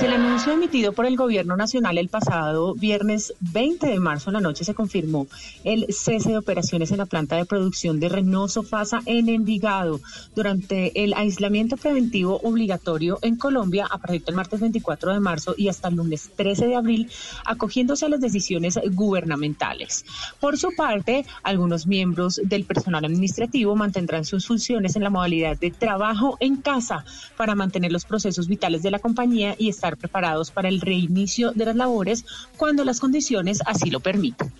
Tras 0.00 0.14
el 0.14 0.18
anuncio 0.18 0.52
emitido 0.54 0.94
por 0.94 1.04
el 1.04 1.14
Gobierno 1.14 1.58
Nacional 1.58 1.98
el 1.98 2.08
pasado 2.08 2.74
viernes 2.74 3.34
20 3.40 3.86
de 3.86 4.00
marzo 4.00 4.30
en 4.30 4.34
la 4.34 4.40
noche 4.40 4.64
se 4.64 4.72
confirmó 4.72 5.26
el 5.62 5.92
cese 5.92 6.30
de 6.30 6.38
operaciones 6.38 6.90
en 6.90 6.96
la 6.96 7.04
planta 7.04 7.36
de 7.36 7.44
producción 7.44 8.00
de 8.00 8.08
Renault 8.08 8.50
Sofasa 8.50 9.02
en 9.04 9.28
Envigado 9.28 10.00
durante 10.34 11.04
el 11.04 11.12
aislamiento 11.12 11.76
preventivo 11.76 12.40
obligatorio 12.42 13.18
en 13.20 13.36
Colombia 13.36 13.86
a 13.90 13.98
partir 13.98 14.24
del 14.24 14.36
martes 14.36 14.60
24 14.60 15.12
de 15.12 15.20
marzo 15.20 15.54
y 15.58 15.68
hasta 15.68 15.88
el 15.88 15.96
lunes 15.96 16.30
13 16.34 16.68
de 16.68 16.76
abril, 16.76 17.10
acogiéndose 17.44 18.06
a 18.06 18.08
las 18.08 18.22
decisiones 18.22 18.78
gubernamentales. 18.92 20.06
Por 20.40 20.56
su 20.56 20.70
parte, 20.74 21.26
algunos 21.42 21.86
miembros 21.86 22.40
del 22.42 22.64
personal 22.64 23.04
administrativo 23.04 23.76
mantendrán 23.76 24.24
sus 24.24 24.46
funciones 24.46 24.96
en 24.96 25.02
la 25.02 25.10
modalidad 25.10 25.58
de 25.58 25.70
trabajo 25.70 26.38
en 26.40 26.56
casa 26.56 27.04
para 27.36 27.54
mantener 27.54 27.92
los 27.92 28.06
procesos 28.06 28.48
vitales 28.48 28.82
de 28.82 28.92
la 28.92 28.98
compañía 28.98 29.56
y 29.58 29.68
estar 29.68 29.89
preparados 29.96 30.50
para 30.50 30.68
el 30.68 30.80
reinicio 30.80 31.52
de 31.52 31.66
las 31.66 31.76
labores 31.76 32.24
cuando 32.56 32.84
las 32.84 33.00
condiciones 33.00 33.60
así 33.66 33.90
lo 33.90 34.00
permitan. 34.00 34.52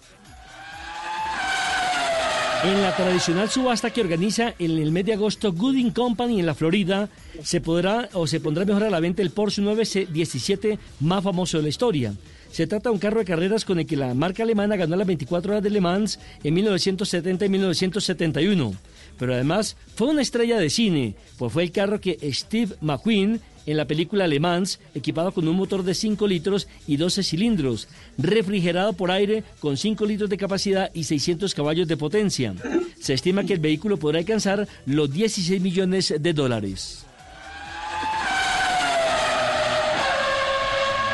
En 2.62 2.82
la 2.82 2.94
tradicional 2.94 3.48
subasta 3.48 3.90
que 3.90 4.02
organiza 4.02 4.52
en 4.58 4.72
el 4.72 4.92
mes 4.92 5.06
de 5.06 5.14
agosto 5.14 5.50
Gooding 5.50 5.92
Company 5.92 6.40
en 6.40 6.46
la 6.46 6.54
Florida, 6.54 7.08
se 7.42 7.62
podrá 7.62 8.10
o 8.12 8.26
se 8.26 8.38
pondrá 8.38 8.66
mejor 8.66 8.84
a 8.84 8.90
la 8.90 9.00
venta 9.00 9.22
el 9.22 9.30
Porsche 9.30 9.62
917 9.62 10.78
más 11.00 11.24
famoso 11.24 11.56
de 11.56 11.62
la 11.62 11.70
historia. 11.70 12.12
Se 12.52 12.66
trata 12.66 12.90
de 12.90 12.94
un 12.94 12.98
carro 12.98 13.20
de 13.20 13.24
carreras 13.24 13.64
con 13.64 13.78
el 13.78 13.86
que 13.86 13.96
la 13.96 14.12
marca 14.12 14.42
alemana 14.42 14.76
ganó 14.76 14.94
las 14.96 15.06
24 15.06 15.52
horas 15.52 15.62
de 15.62 15.70
Le 15.70 15.80
Mans 15.80 16.18
en 16.44 16.52
1970 16.52 17.46
y 17.46 17.48
1971. 17.48 18.74
Pero 19.18 19.34
además 19.34 19.76
fue 19.94 20.08
una 20.08 20.20
estrella 20.20 20.58
de 20.58 20.68
cine, 20.68 21.14
pues 21.38 21.52
fue 21.54 21.62
el 21.62 21.72
carro 21.72 21.98
que 21.98 22.18
Steve 22.30 22.74
McQueen 22.82 23.40
en 23.70 23.76
la 23.76 23.86
película 23.86 24.26
Le 24.26 24.40
Mans, 24.40 24.80
equipado 24.96 25.30
con 25.30 25.46
un 25.46 25.54
motor 25.54 25.84
de 25.84 25.94
5 25.94 26.26
litros 26.26 26.66
y 26.88 26.96
12 26.96 27.22
cilindros, 27.22 27.86
refrigerado 28.18 28.94
por 28.94 29.12
aire 29.12 29.44
con 29.60 29.76
5 29.76 30.06
litros 30.06 30.28
de 30.28 30.36
capacidad 30.36 30.90
y 30.92 31.04
600 31.04 31.54
caballos 31.54 31.86
de 31.86 31.96
potencia. 31.96 32.52
Se 32.98 33.14
estima 33.14 33.44
que 33.44 33.52
el 33.52 33.60
vehículo 33.60 33.96
podrá 33.96 34.18
alcanzar 34.18 34.66
los 34.86 35.12
16 35.12 35.62
millones 35.62 36.12
de 36.18 36.32
dólares. 36.32 37.06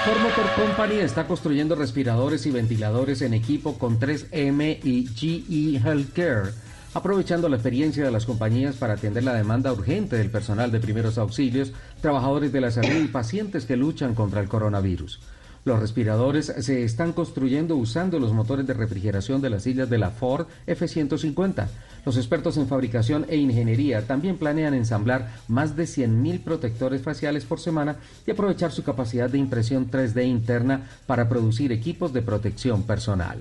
Ford 0.07 0.21
Motor 0.21 0.55
Company 0.55 1.01
está 1.01 1.27
construyendo 1.27 1.75
respiradores 1.75 2.47
y 2.47 2.53
ventiladores 2.53 3.21
en 3.21 3.35
equipo 3.35 3.77
con 3.77 4.01
3M 4.01 4.79
y 4.83 5.09
GE 5.09 5.77
Healthcare, 5.77 6.53
aprovechando 6.97 7.51
la 7.51 7.57
experiencia 7.57 8.07
de 8.07 8.11
las 8.11 8.25
compañías 8.25 8.77
para 8.77 8.95
atender 8.95 9.23
la 9.23 9.35
demanda 9.35 9.71
urgente 9.71 10.17
del 10.17 10.31
personal 10.31 10.73
de 10.73 10.81
primeros 10.81 11.19
auxilios, 11.19 11.75
trabajadores 12.01 12.55
de 12.55 12.63
la 12.63 12.71
salud 12.71 13.05
y 13.05 13.09
pacientes 13.09 13.67
que 13.67 13.77
luchan 13.77 14.15
contra 14.15 14.41
el 14.41 14.49
coronavirus. 14.49 15.21
Los 15.67 15.79
respiradores 15.79 16.47
se 16.47 16.85
están 16.85 17.13
construyendo 17.13 17.77
usando 17.77 18.19
los 18.19 18.33
motores 18.33 18.67
de 18.67 18.73
refrigeración 18.73 19.43
de 19.43 19.51
las 19.51 19.65
sillas 19.65 19.91
de 19.91 19.99
la 19.99 20.11
Ford 20.11 20.47
F-150. 20.67 21.69
Los 22.07 22.17
expertos 22.17 22.57
en 22.57 22.67
fabricación 22.67 23.27
e 23.29 23.37
ingeniería 23.37 24.07
también 24.07 24.39
planean 24.39 24.73
ensamblar 24.73 25.35
más 25.49 25.77
de 25.77 25.85
100.000 25.85 26.41
protectores 26.45 27.03
faciales 27.03 27.45
por 27.45 27.61
semana 27.61 27.97
y 28.27 28.31
aprovechar 28.31 28.73
su 28.73 28.83
capacidad 28.85 29.29
de 29.29 29.37
impresión 29.37 29.91
3D 29.91 30.27
interna 30.27 30.89
para 31.07 31.29
producir 31.29 31.73
equipos 31.73 32.15
de 32.15 32.23
protección 32.23 32.85
personal. 32.85 33.41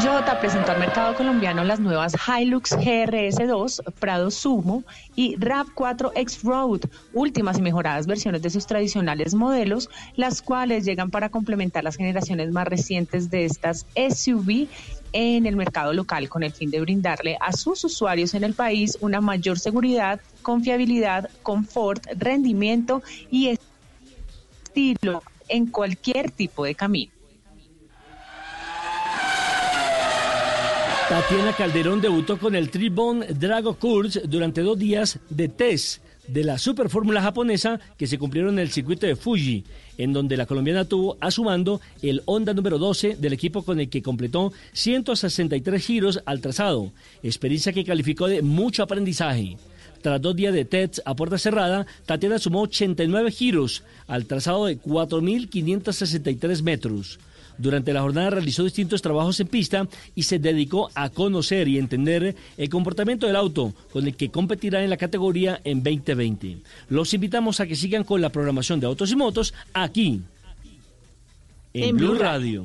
Toyota 0.00 0.40
presentó 0.40 0.72
al 0.72 0.78
mercado 0.78 1.14
colombiano 1.14 1.62
las 1.62 1.78
nuevas 1.78 2.14
Hilux 2.26 2.72
GRS2, 2.72 3.92
Prado 3.98 4.30
Sumo 4.30 4.82
y 5.14 5.36
RAV4 5.36 6.12
X-Road, 6.14 6.86
últimas 7.12 7.58
y 7.58 7.60
mejoradas 7.62 8.06
versiones 8.06 8.40
de 8.40 8.48
sus 8.48 8.66
tradicionales 8.66 9.34
modelos, 9.34 9.90
las 10.16 10.40
cuales 10.40 10.86
llegan 10.86 11.10
para 11.10 11.28
complementar 11.28 11.84
las 11.84 11.96
generaciones 11.96 12.50
más 12.50 12.66
recientes 12.66 13.28
de 13.28 13.44
estas 13.44 13.84
SUV 13.94 14.68
en 15.12 15.44
el 15.44 15.56
mercado 15.56 15.92
local 15.92 16.30
con 16.30 16.44
el 16.44 16.52
fin 16.52 16.70
de 16.70 16.80
brindarle 16.80 17.36
a 17.38 17.52
sus 17.52 17.84
usuarios 17.84 18.32
en 18.32 18.44
el 18.44 18.54
país 18.54 18.96
una 19.02 19.20
mayor 19.20 19.58
seguridad, 19.58 20.18
confiabilidad, 20.40 21.28
confort, 21.42 22.06
rendimiento 22.16 23.02
y 23.30 23.58
estilo 24.64 25.22
en 25.48 25.66
cualquier 25.66 26.30
tipo 26.30 26.64
de 26.64 26.74
camino. 26.74 27.19
Tatiana 31.10 31.52
Calderón 31.52 32.00
debutó 32.00 32.38
con 32.38 32.54
el 32.54 32.70
Tribon 32.70 33.24
Drago 33.36 33.74
Course 33.74 34.20
durante 34.28 34.60
dos 34.60 34.78
días 34.78 35.18
de 35.28 35.48
test 35.48 36.00
de 36.28 36.44
la 36.44 36.56
Super 36.56 36.88
Fórmula 36.88 37.20
japonesa 37.20 37.80
que 37.98 38.06
se 38.06 38.16
cumplieron 38.16 38.54
en 38.54 38.60
el 38.60 38.70
circuito 38.70 39.08
de 39.08 39.16
Fuji, 39.16 39.64
en 39.98 40.12
donde 40.12 40.36
la 40.36 40.46
colombiana 40.46 40.84
tuvo 40.84 41.16
a 41.20 41.32
su 41.32 41.42
mando 41.42 41.80
el 42.00 42.22
Honda 42.26 42.54
número 42.54 42.78
12 42.78 43.16
del 43.16 43.32
equipo 43.32 43.64
con 43.64 43.80
el 43.80 43.88
que 43.88 44.02
completó 44.02 44.52
163 44.72 45.84
giros 45.84 46.22
al 46.26 46.40
trazado, 46.40 46.92
experiencia 47.24 47.72
que 47.72 47.84
calificó 47.84 48.28
de 48.28 48.42
mucho 48.42 48.84
aprendizaje. 48.84 49.56
Tras 50.02 50.22
dos 50.22 50.36
días 50.36 50.54
de 50.54 50.64
test 50.64 51.00
a 51.04 51.16
puerta 51.16 51.38
cerrada, 51.38 51.88
Tatiana 52.06 52.38
sumó 52.38 52.62
89 52.62 53.32
giros 53.32 53.82
al 54.06 54.26
trazado 54.26 54.66
de 54.66 54.80
4.563 54.80 56.62
metros. 56.62 57.18
Durante 57.60 57.92
la 57.92 58.00
jornada 58.00 58.30
realizó 58.30 58.64
distintos 58.64 59.02
trabajos 59.02 59.38
en 59.38 59.46
pista 59.46 59.86
y 60.14 60.22
se 60.22 60.38
dedicó 60.38 60.90
a 60.94 61.10
conocer 61.10 61.68
y 61.68 61.78
entender 61.78 62.34
el 62.56 62.68
comportamiento 62.70 63.26
del 63.26 63.36
auto 63.36 63.74
con 63.92 64.06
el 64.06 64.16
que 64.16 64.30
competirá 64.30 64.82
en 64.82 64.88
la 64.88 64.96
categoría 64.96 65.60
en 65.64 65.82
2020. 65.82 66.58
Los 66.88 67.12
invitamos 67.12 67.60
a 67.60 67.66
que 67.66 67.76
sigan 67.76 68.04
con 68.04 68.22
la 68.22 68.30
programación 68.30 68.80
de 68.80 68.86
Autos 68.86 69.12
y 69.12 69.16
Motos 69.16 69.52
aquí 69.74 70.22
en, 71.74 71.96
Blue 71.96 72.14
Radio. 72.14 72.64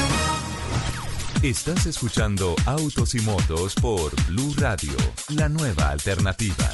Estás 1.43 1.87
escuchando 1.87 2.53
Autos 2.67 3.15
y 3.15 3.19
Motos 3.21 3.73
por 3.73 4.11
Blue 4.27 4.53
Radio, 4.59 4.91
la 5.35 5.49
nueva 5.49 5.89
alternativa. 5.89 6.69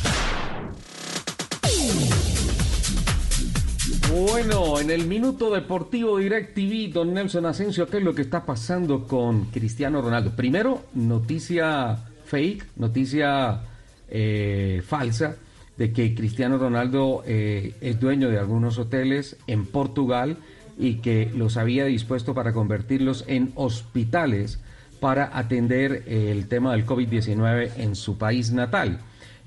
Bueno, 4.12 4.78
en 4.82 4.92
el 4.92 5.08
minuto 5.08 5.54
deportivo 5.54 6.18
DirecTV, 6.18 6.92
don 6.92 7.14
Nelson 7.14 7.46
Asensio, 7.46 7.88
¿qué 7.88 8.00
es 8.00 8.04
lo 8.04 8.14
que 8.14 8.24
está 8.24 8.46
pasando 8.46 9.08
con 9.08 9.46
Cristiano 9.46 10.02
Ronaldo? 10.02 10.36
Primero, 10.36 10.84
noticia 10.96 12.00
fake, 12.26 12.66
noticia 12.76 13.62
eh, 14.10 14.84
falsa 14.86 15.38
de 15.78 15.94
que 15.94 16.14
Cristiano 16.14 16.58
Ronaldo 16.58 17.24
eh, 17.26 17.74
es 17.80 18.02
dueño 18.02 18.30
de 18.30 18.38
algunos 18.38 18.78
hoteles 18.80 19.38
en 19.48 19.66
Portugal 19.66 20.36
y 20.78 20.96
que 20.96 21.32
los 21.36 21.58
había 21.58 21.86
dispuesto 21.86 22.34
para 22.34 22.54
convertirlos 22.54 23.24
en 23.28 23.52
hospitales 23.56 24.60
para 25.00 25.38
atender 25.38 26.04
el 26.08 26.48
tema 26.48 26.72
del 26.74 26.86
COVID-19 26.86 27.72
en 27.78 27.96
su 27.96 28.18
país 28.18 28.52
natal. 28.52 29.00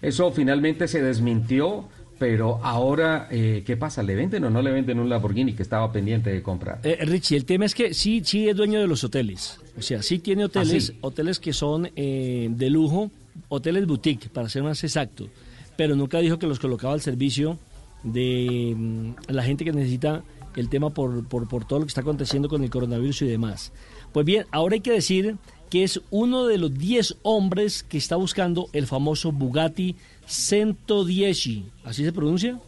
Eso 0.03 0.31
finalmente 0.33 0.89
se 0.89 1.03
desmintió, 1.03 1.85
pero 2.18 2.61
ahora, 2.62 3.28
eh, 3.31 3.62
¿qué 3.66 3.76
pasa? 3.76 4.03
¿Le 4.03 4.14
venden 4.14 4.45
o 4.45 4.51
no 4.51 4.62
le 4.62 4.70
venden 4.70 4.99
un 4.99 5.09
Lamborghini 5.09 5.53
que 5.53 5.62
estaba 5.62 5.93
pendiente 5.93 6.31
de 6.31 6.43
comprar? 6.43 6.81
Eh, 6.85 6.99
Richie, 7.03 7.37
el 7.37 7.45
tema 7.45 7.66
es 7.66 7.74
que 7.74 7.95
sí, 7.95 8.22
sí 8.24 8.49
es 8.49 8.57
dueño 8.57 8.81
de 8.81 8.87
los 8.87 9.05
hoteles. 9.05 9.59
O 9.78 9.83
sea, 9.83 10.03
sí 10.03 10.18
tiene 10.18 10.45
hoteles, 10.45 10.95
hoteles 11.01 11.39
que 11.39 11.53
son 11.53 11.91
eh, 11.97 12.49
de 12.51 12.70
lujo, 12.70 13.11
hoteles 13.49 13.87
boutique, 13.87 14.28
para 14.31 14.49
ser 14.49 14.62
más 14.62 14.83
exacto. 14.85 15.28
Pero 15.76 15.97
nunca 15.97 16.18
dijo 16.18 16.39
que 16.39 16.47
los 16.47 16.59
colocaba 16.59 16.95
al 16.95 17.01
servicio 17.01 17.59
de 18.03 18.74
mm, 18.76 19.11
la 19.28 19.43
gente 19.43 19.64
que 19.64 19.72
necesita 19.72 20.22
el 20.57 20.68
tema 20.68 20.90
por, 20.90 21.26
por, 21.26 21.48
por 21.48 21.64
todo 21.64 21.80
lo 21.80 21.84
que 21.86 21.90
está 21.90 22.01
aconteciendo 22.01 22.48
con 22.48 22.62
el 22.62 22.70
coronavirus 22.70 23.22
y 23.22 23.26
demás. 23.26 23.72
Pues 24.12 24.26
bien, 24.26 24.46
ahora 24.51 24.74
hay 24.74 24.80
que 24.80 24.92
decir 24.92 25.36
que 25.70 25.84
es 25.84 26.01
uno 26.11 26.46
de 26.46 26.59
los 26.59 26.76
10 26.76 27.18
hombres 27.22 27.82
que 27.82 27.98
está 27.98 28.16
buscando 28.16 28.68
el 28.72 28.86
famoso 28.86 29.30
Bugatti 29.32 29.96
110. 30.26 31.48
¿Así 31.84 32.05
se 32.05 32.12
pronuncia? 32.12 32.61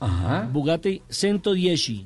Ajá. 0.00 0.48
Bugatti 0.52 1.02
110 1.08 2.02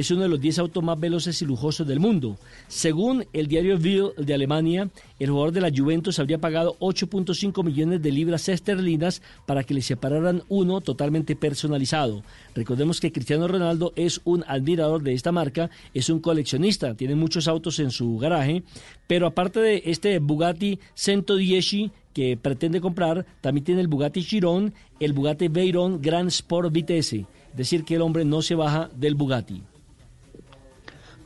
es 0.00 0.10
uno 0.10 0.22
de 0.22 0.28
los 0.28 0.40
10 0.40 0.58
autos 0.60 0.82
más 0.82 0.98
veloces 0.98 1.40
y 1.42 1.44
lujosos 1.44 1.86
del 1.86 2.00
mundo. 2.00 2.36
Según 2.68 3.26
el 3.32 3.46
diario 3.48 3.78
Bill 3.78 4.10
de 4.16 4.34
Alemania, 4.34 4.90
el 5.18 5.30
jugador 5.30 5.52
de 5.52 5.60
la 5.60 5.72
Juventus 5.74 6.18
habría 6.18 6.38
pagado 6.38 6.76
8.5 6.80 7.64
millones 7.64 8.02
de 8.02 8.12
libras 8.12 8.48
esterlinas 8.48 9.22
para 9.46 9.64
que 9.64 9.74
le 9.74 9.82
separaran 9.82 10.42
uno 10.48 10.80
totalmente 10.80 11.36
personalizado. 11.36 12.22
Recordemos 12.54 13.00
que 13.00 13.12
Cristiano 13.12 13.48
Ronaldo 13.48 13.92
es 13.96 14.20
un 14.24 14.44
admirador 14.46 15.02
de 15.02 15.14
esta 15.14 15.32
marca, 15.32 15.70
es 15.94 16.10
un 16.10 16.20
coleccionista, 16.20 16.94
tiene 16.94 17.14
muchos 17.14 17.48
autos 17.48 17.78
en 17.78 17.90
su 17.90 18.18
garaje, 18.18 18.62
pero 19.06 19.26
aparte 19.26 19.60
de 19.60 19.82
este 19.86 20.18
Bugatti 20.18 20.78
110 20.94 21.90
que 22.12 22.36
pretende 22.36 22.80
comprar, 22.80 23.26
también 23.40 23.64
tiene 23.64 23.80
el 23.80 23.88
Bugatti 23.88 24.24
Chiron, 24.24 24.74
el 24.98 25.12
Bugatti 25.12 25.48
Veyron 25.48 26.02
Grand 26.02 26.28
Sport 26.28 26.72
Vitesse. 26.72 27.26
Es 27.50 27.56
decir, 27.56 27.84
que 27.84 27.94
el 27.94 28.02
hombre 28.02 28.24
no 28.24 28.42
se 28.42 28.54
baja 28.54 28.90
del 28.96 29.14
Bugatti. 29.14 29.62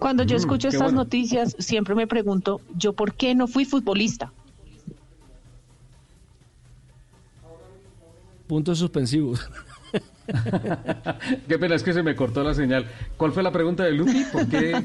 Cuando 0.02 0.24
yo 0.24 0.36
escucho 0.36 0.66
estas 0.66 0.92
noticias, 0.92 1.54
siempre 1.60 1.94
me 1.94 2.08
pregunto, 2.08 2.60
¿yo 2.74 2.92
por 2.92 3.14
qué 3.14 3.36
no 3.36 3.46
fui 3.46 3.64
futbolista? 3.64 4.32
Puntos 8.48 8.80
suspensivos. 8.80 9.48
qué 11.46 11.56
pena, 11.56 11.76
es 11.76 11.84
que 11.84 11.92
se 11.92 12.02
me 12.02 12.16
cortó 12.16 12.42
la 12.42 12.52
señal. 12.52 12.90
¿Cuál 13.16 13.30
fue 13.30 13.44
la 13.44 13.52
pregunta 13.52 13.84
de 13.84 13.92
Lupi? 13.92 14.24
¿Por 14.24 14.48
qué? 14.48 14.84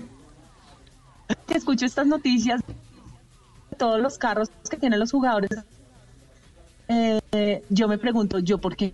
Escucho 1.49 1.88
estas 1.88 2.05
noticias 2.05 2.61
de 2.68 3.76
todos 3.76 3.99
los 3.99 4.20
carros 4.20 4.49
que 4.70 4.78
tienen 4.78 4.99
los 4.99 5.11
jugadores 5.11 5.49
eh, 6.89 7.63
yo 7.70 7.88
me 7.88 7.97
pregunto, 7.97 8.38
¿yo 8.38 8.59
por 8.59 8.76
qué? 8.76 8.93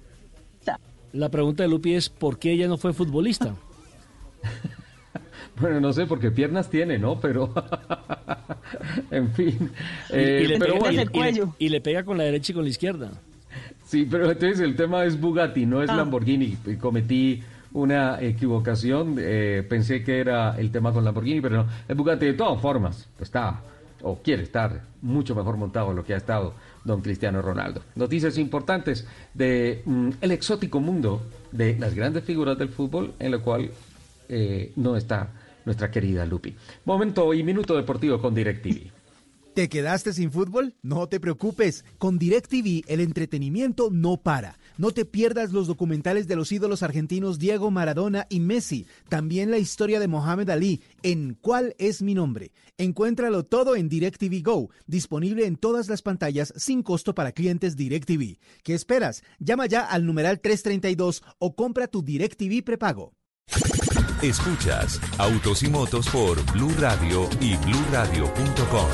La 1.12 1.30
pregunta 1.30 1.64
de 1.64 1.70
Lupi 1.70 1.94
es, 1.94 2.08
¿por 2.08 2.40
qué 2.40 2.54
ella 2.54 2.68
no 2.70 2.78
fue 2.78 2.94
futbolista? 2.94 3.54
Bueno, 5.62 5.80
no 5.80 5.94
sé, 5.94 6.06
porque 6.08 6.32
piernas 6.32 6.70
tiene, 6.70 6.98
¿no? 6.98 7.20
Pero, 7.20 7.54
en 9.12 9.32
fin. 9.34 9.70
Eh, 10.10 10.42
y, 10.44 10.48
le 10.48 10.60
pero 10.60 10.74
pega, 10.80 10.80
bueno. 10.80 10.94
y 11.14 11.22
le- 11.22 11.30
y 11.30 11.32
le- 11.34 11.48
y 11.60 11.70
le 11.70 11.82
pega 11.82 12.04
con 12.04 12.18
la 12.18 12.24
derecha 12.24 12.52
y 12.52 12.56
con 12.56 12.64
la 12.64 12.70
izquierda. 12.70 13.12
Sí, 13.86 14.08
pero 14.10 14.26
entonces 14.32 14.60
el 14.62 14.76
tema 14.76 15.06
es 15.06 15.20
Bugatti, 15.20 15.66
no 15.66 15.84
es 15.84 15.90
Ah. 15.90 15.96
Lamborghini. 15.98 16.58
Y 16.66 16.76
Cometí 16.78 17.44
una 17.74 18.22
equivocación, 18.22 19.16
eh, 19.20 19.64
pensé 19.68 20.04
que 20.04 20.20
era 20.20 20.58
el 20.60 20.72
tema 20.72 20.92
con 20.92 21.04
Lamborghini, 21.06 21.42
pero 21.42 21.58
no. 21.58 21.68
Es 21.88 21.96
Bugatti 21.96 22.26
de 22.26 22.34
todas 22.34 22.60
formas, 22.62 23.08
está 23.20 23.62
o 24.02 24.18
quiere 24.22 24.44
estar 24.44 24.82
mucho 25.02 25.34
mejor 25.36 25.56
montado 25.58 25.90
de 25.90 25.96
lo 25.96 26.04
que 26.04 26.14
ha 26.14 26.18
estado 26.18 26.54
don 26.84 27.02
Cristiano 27.02 27.42
Ronaldo. 27.42 27.82
Noticias 27.96 28.38
importantes 28.38 29.08
de 29.34 29.82
mm, 29.86 30.10
el 30.20 30.32
exótico 30.32 30.80
mundo 30.82 31.22
de 31.52 31.78
las 31.80 31.94
grandes 31.94 32.24
figuras 32.24 32.58
del 32.58 32.70
fútbol, 32.70 33.14
en 33.20 33.32
lo 33.32 33.42
cual 33.42 33.70
eh, 34.30 34.72
no 34.76 34.98
está 34.98 35.30
nuestra 35.66 35.92
querida 35.92 36.26
Lupi. 36.26 36.56
Momento 36.86 37.34
y 37.34 37.44
minuto 37.44 37.76
deportivo 37.76 38.22
con 38.22 38.34
DirecTV. 38.34 38.92
¿Te 39.54 39.70
quedaste 39.70 40.14
sin 40.14 40.32
fútbol? 40.32 40.74
No 40.82 41.08
te 41.08 41.20
preocupes. 41.20 41.86
Con 42.00 42.18
DirecTV 42.18 42.86
el 42.88 43.02
entretenimiento 43.02 43.90
no 43.92 44.18
para. 44.18 44.58
No 44.80 44.90
te 44.90 45.06
pierdas 45.06 45.54
los 45.54 45.68
documentales 45.68 46.28
de 46.28 46.36
los 46.36 46.52
ídolos 46.52 46.82
argentinos 46.82 47.38
Diego 47.38 47.70
Maradona 47.70 48.26
y 48.30 48.40
Messi. 48.40 48.88
También 49.10 49.52
la 49.52 49.60
historia 49.60 50.00
de 50.00 50.08
Mohamed 50.08 50.50
Ali 50.50 50.82
en 51.04 51.38
¿Cuál 51.40 51.76
es 51.78 52.02
mi 52.02 52.16
nombre? 52.16 52.52
Encuéntralo 52.80 53.44
todo 53.44 53.76
en 53.76 53.90
DirecTV 53.90 54.42
Go, 54.42 54.72
disponible 54.88 55.46
en 55.46 55.56
todas 55.56 55.88
las 55.88 56.02
pantallas 56.02 56.52
sin 56.58 56.82
costo 56.82 57.14
para 57.14 57.32
clientes 57.32 57.76
DirecTV. 57.76 58.40
¿Qué 58.64 58.74
esperas? 58.74 59.22
Llama 59.38 59.68
ya 59.68 59.82
al 59.82 60.08
numeral 60.08 60.40
332 60.40 61.22
o 61.38 61.56
compra 61.56 61.86
tu 61.86 62.02
DirecTV 62.02 62.64
prepago. 62.64 63.14
Escuchas 64.24 65.02
Autos 65.18 65.64
y 65.64 65.70
Motos 65.70 66.08
por 66.08 66.42
Blue 66.54 66.74
Radio 66.80 67.30
y 67.42 67.56
bluradio.com. 67.58 68.88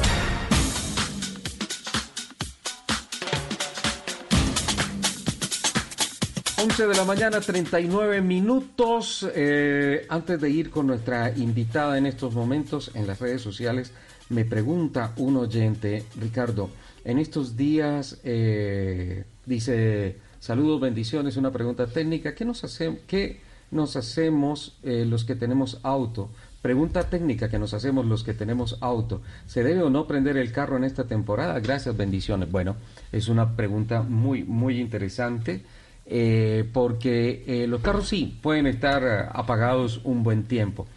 11 6.61 6.87
de 6.87 6.93
la 6.95 7.05
mañana, 7.05 7.39
39 7.39 8.21
minutos. 8.21 9.25
Eh, 9.33 10.05
antes 10.09 10.41
de 10.41 10.49
ir 10.49 10.69
con 10.69 10.87
nuestra 10.87 11.31
invitada 11.37 11.97
en 11.97 12.05
estos 12.05 12.33
momentos 12.33 12.91
en 12.95 13.07
las 13.07 13.19
redes 13.19 13.41
sociales, 13.41 13.93
me 14.29 14.43
pregunta 14.43 15.13
un 15.17 15.37
oyente, 15.37 16.03
Ricardo, 16.19 16.69
en 17.05 17.17
estos 17.17 17.55
días 17.55 18.19
eh, 18.25 19.23
dice, 19.45 20.17
saludos, 20.39 20.81
bendiciones, 20.81 21.37
una 21.37 21.51
pregunta 21.51 21.87
técnica, 21.87 22.35
¿qué 22.35 22.43
nos, 22.43 22.63
hace- 22.65 22.99
qué 23.07 23.39
nos 23.71 23.95
hacemos 23.95 24.77
eh, 24.83 25.05
los 25.05 25.23
que 25.23 25.35
tenemos 25.35 25.79
auto? 25.83 26.29
Pregunta 26.61 27.09
técnica 27.09 27.49
que 27.49 27.59
nos 27.59 27.73
hacemos 27.73 28.05
los 28.05 28.23
que 28.23 28.33
tenemos 28.33 28.77
auto. 28.81 29.21
¿Se 29.45 29.63
debe 29.63 29.81
o 29.81 29.89
no 29.89 30.07
prender 30.07 30.37
el 30.37 30.51
carro 30.51 30.77
en 30.77 30.83
esta 30.83 31.05
temporada? 31.05 31.59
Gracias, 31.59 31.95
bendiciones. 31.95 32.51
Bueno, 32.51 32.75
es 33.11 33.29
una 33.29 33.55
pregunta 33.55 34.01
muy, 34.01 34.43
muy 34.43 34.79
interesante 34.79 35.63
eh, 36.05 36.67
porque 36.73 37.43
eh, 37.47 37.67
los 37.67 37.81
carros 37.81 38.09
sí 38.09 38.37
pueden 38.41 38.67
estar 38.67 39.31
apagados 39.33 40.01
un 40.03 40.23
buen 40.23 40.43
tiempo. 40.43 40.87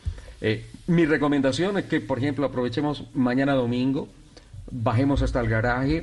Mi 0.88 1.06
recomendación 1.06 1.78
es 1.78 1.84
que, 1.84 2.00
por 2.00 2.18
ejemplo, 2.18 2.44
aprovechemos 2.44 3.04
mañana 3.14 3.54
domingo, 3.54 4.08
bajemos 4.72 5.22
hasta 5.22 5.38
el 5.38 5.48
garaje, 5.48 6.02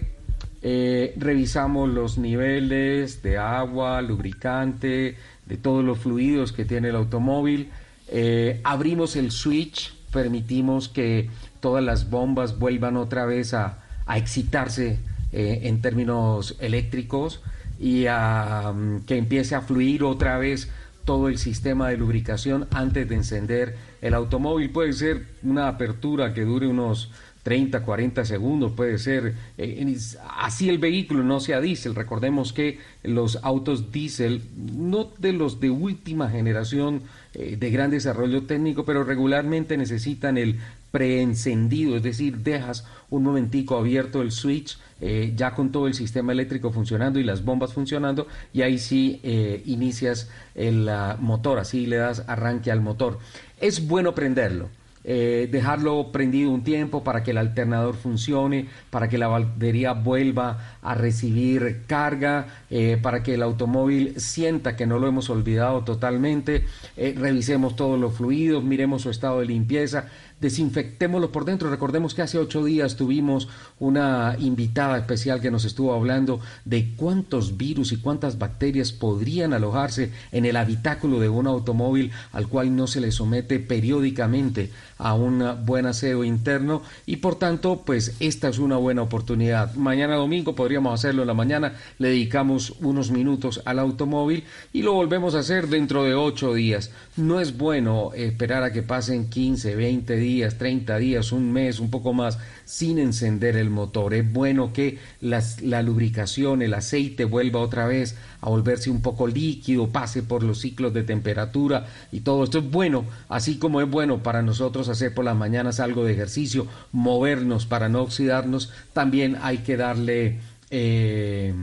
revisamos 0.62 1.90
los 1.90 2.18
niveles 2.18 3.22
de 3.22 3.38
agua, 3.38 4.02
lubricante, 4.02 5.18
de 5.50 5.58
todos 5.58 5.84
los 5.84 5.98
fluidos 6.00 6.54
que 6.54 6.64
tiene 6.64 6.90
el 6.90 6.96
automóvil, 6.96 7.70
eh, 8.08 8.62
abrimos 8.64 9.16
el 9.16 9.32
switch, 9.32 9.94
permitimos 10.12 10.88
que 10.88 11.30
todas 11.60 11.84
las 11.84 12.10
bombas 12.10 12.58
vuelvan 12.58 12.96
otra 12.96 13.26
vez 13.26 13.54
a, 13.54 13.80
a 14.06 14.18
excitarse 14.18 15.00
eh, 15.32 15.62
en 15.64 15.82
términos 15.82 16.56
eléctricos 16.60 17.42
y 17.80 18.08
a, 18.08 18.74
mm, 18.74 19.02
que 19.02 19.18
empiece 19.18 19.54
a 19.54 19.62
fluir 19.62 20.04
otra 20.04 20.38
vez 20.40 20.70
todo 21.06 21.28
el 21.28 21.38
sistema 21.38 21.90
de 21.90 21.98
lubricación 21.98 22.68
antes 22.72 23.08
de 23.08 23.16
encender 23.16 23.78
el 24.02 24.14
automóvil. 24.16 24.72
Puede 24.72 24.94
ser 24.94 25.26
una 25.44 25.68
apertura 25.68 26.34
que 26.34 26.46
dure 26.46 26.68
unos 26.68 27.12
30, 27.50 27.82
40 27.82 28.26
segundos, 28.26 28.74
puede 28.74 29.00
ser 29.00 29.34
eh, 29.58 29.98
así 30.38 30.70
el 30.70 30.78
vehículo 30.78 31.24
no 31.24 31.40
sea 31.40 31.60
diésel. 31.60 31.96
Recordemos 31.96 32.54
que 32.54 32.78
los 33.02 33.40
autos 33.42 33.92
diésel, 33.92 34.44
no 34.56 35.10
de 35.18 35.34
los 35.34 35.60
de 35.60 35.72
última 35.72 36.30
generación 36.30 37.02
eh, 37.34 37.58
de 37.60 37.72
gran 37.72 37.90
desarrollo 37.90 38.44
técnico, 38.44 38.86
pero 38.86 39.04
regularmente 39.04 39.78
necesitan 39.78 40.38
el 40.38 40.60
preencendido, 40.92 41.96
es 41.96 42.04
decir, 42.04 42.38
dejas 42.38 42.86
un 43.10 43.24
momentico 43.24 43.80
abierto 43.80 44.22
el 44.22 44.32
switch 44.32 44.78
eh, 45.02 45.34
ya 45.36 45.56
con 45.56 45.72
todo 45.72 45.88
el 45.88 45.96
sistema 45.96 46.34
eléctrico 46.34 46.72
funcionando 46.72 47.20
y 47.20 47.24
las 47.24 47.44
bombas 47.44 47.74
funcionando 47.74 48.28
y 48.54 48.62
ahí 48.62 48.78
sí 48.78 49.22
inicias 49.66 50.30
el 50.54 50.88
ah, 50.88 51.18
motor, 51.20 51.58
así 51.58 51.88
le 51.88 51.96
das 51.96 52.26
arranque 52.28 52.72
al 52.72 52.82
motor. 52.82 53.18
Es 53.60 53.88
bueno 53.88 54.14
prenderlo. 54.14 54.70
Eh, 55.04 55.48
dejarlo 55.50 56.12
prendido 56.12 56.52
un 56.52 56.64
tiempo 56.64 57.04
para 57.04 57.24
que 57.24 57.32
el 57.32 57.38
alternador 57.38 57.96
funcione, 57.96 58.68
para 58.90 59.08
que 59.08 59.18
la 59.18 59.28
batería 59.28 59.94
vuelva 59.94 60.78
a 60.82 60.94
recibir 60.94 61.84
carga, 61.88 62.48
eh, 62.70 62.98
para 63.02 63.24
que 63.24 63.36
el 63.36 63.44
automóvil 63.44 64.20
sienta 64.20 64.76
que 64.76 64.86
no 64.86 65.00
lo 65.00 65.08
hemos 65.08 65.30
olvidado 65.30 65.84
totalmente, 65.84 66.66
eh, 66.98 67.16
revisemos 67.18 67.76
todos 67.76 68.00
los 68.00 68.16
fluidos, 68.16 68.64
miremos 68.64 69.04
su 69.04 69.10
estado 69.10 69.40
de 69.40 69.46
limpieza, 69.46 70.10
desinfectémoslo 70.42 71.32
por 71.32 71.46
dentro. 71.46 71.70
Recordemos 71.70 72.14
que 72.14 72.22
hace 72.22 72.38
ocho 72.38 72.64
días 72.64 72.96
tuvimos 72.96 73.48
una 73.80 74.36
invitada 74.40 74.98
especial 74.98 75.42
que 75.42 75.52
nos 75.52 75.66
estuvo 75.66 75.94
hablando 75.94 76.40
de 76.66 76.94
cuántos 76.96 77.58
virus 77.58 77.92
y 77.92 77.98
cuántas 77.98 78.38
bacterias 78.38 78.92
podrían 78.92 79.54
alojarse 79.54 80.12
en 80.32 80.46
el 80.46 80.56
habitáculo 80.56 81.20
de 81.20 81.30
un 81.30 81.48
automóvil 81.48 82.12
al 82.32 82.48
cual 82.48 82.76
no 82.76 82.88
se 82.88 83.02
le 83.02 83.12
somete 83.12 83.60
periódicamente 83.60 84.72
a 84.98 85.14
un 85.14 85.44
buen 85.66 85.86
aseo 85.86 86.24
interno 86.24 86.82
y 87.06 87.18
por 87.18 87.36
tanto 87.36 87.84
pues 87.86 88.16
esta 88.20 88.50
es 88.50 88.60
una 88.60 88.78
buena 88.78 89.02
oportunidad. 89.02 89.74
Mañana 89.76 90.16
domingo 90.16 90.56
podríamos 90.56 90.94
hacerlo 90.94 91.24
en 91.24 91.28
la 91.28 91.34
mañana, 91.34 91.74
le 91.98 92.10
dedicamos 92.10 92.76
unos 92.82 93.12
minutos 93.12 93.62
al 93.66 93.80
automóvil 93.80 94.44
y 94.74 94.82
lo 94.82 94.94
volvemos 94.94 95.36
a 95.36 95.40
hacer 95.40 95.68
dentro 95.68 96.04
de 96.04 96.16
ocho 96.16 96.54
días. 96.54 96.92
No 97.16 97.40
es 97.40 97.58
bueno 97.58 98.12
esperar 98.14 98.64
a 98.64 98.72
que 98.72 98.84
pasen 98.84 99.30
15, 99.30 99.76
20 99.76 100.16
días, 100.18 100.29
30 100.58 100.98
días, 100.98 101.32
un 101.32 101.52
mes, 101.52 101.80
un 101.80 101.90
poco 101.90 102.14
más 102.14 102.38
sin 102.66 103.00
encender 103.00 103.56
el 103.58 103.70
motor. 103.70 104.14
Es 104.14 104.32
bueno 104.32 104.72
que 104.74 105.00
las- 105.22 105.62
la 105.62 105.82
lubricación, 105.82 106.62
el 106.62 106.74
aceite 106.74 107.26
vuelva 107.26 107.60
otra 107.62 107.88
vez 107.88 108.16
a 108.42 108.50
volverse 108.50 108.90
un 108.90 109.02
poco 109.02 109.28
líquido, 109.28 109.90
pase 109.90 110.22
por 110.24 110.44
los 110.44 110.60
ciclos 110.60 110.94
de 110.94 111.04
temperatura 111.04 111.88
y 112.12 112.20
todo 112.22 112.44
esto 112.44 112.60
es 112.60 112.70
bueno, 112.70 113.06
así 113.28 113.58
como 113.58 113.82
es 113.82 113.90
bueno 113.90 114.22
para 114.24 114.42
nosotros 114.42 114.88
hacer 114.90 115.14
por 115.14 115.26
las 115.26 115.36
mañanas 115.36 115.80
algo 115.80 116.04
de 116.06 116.14
ejercicio, 116.14 116.68
movernos 116.92 117.66
para 117.66 117.90
no 117.90 118.02
oxidarnos, 118.02 118.72
también 118.94 119.38
hay 119.42 119.60
que 119.60 119.78
darle... 119.78 120.40
eh, 120.70 121.54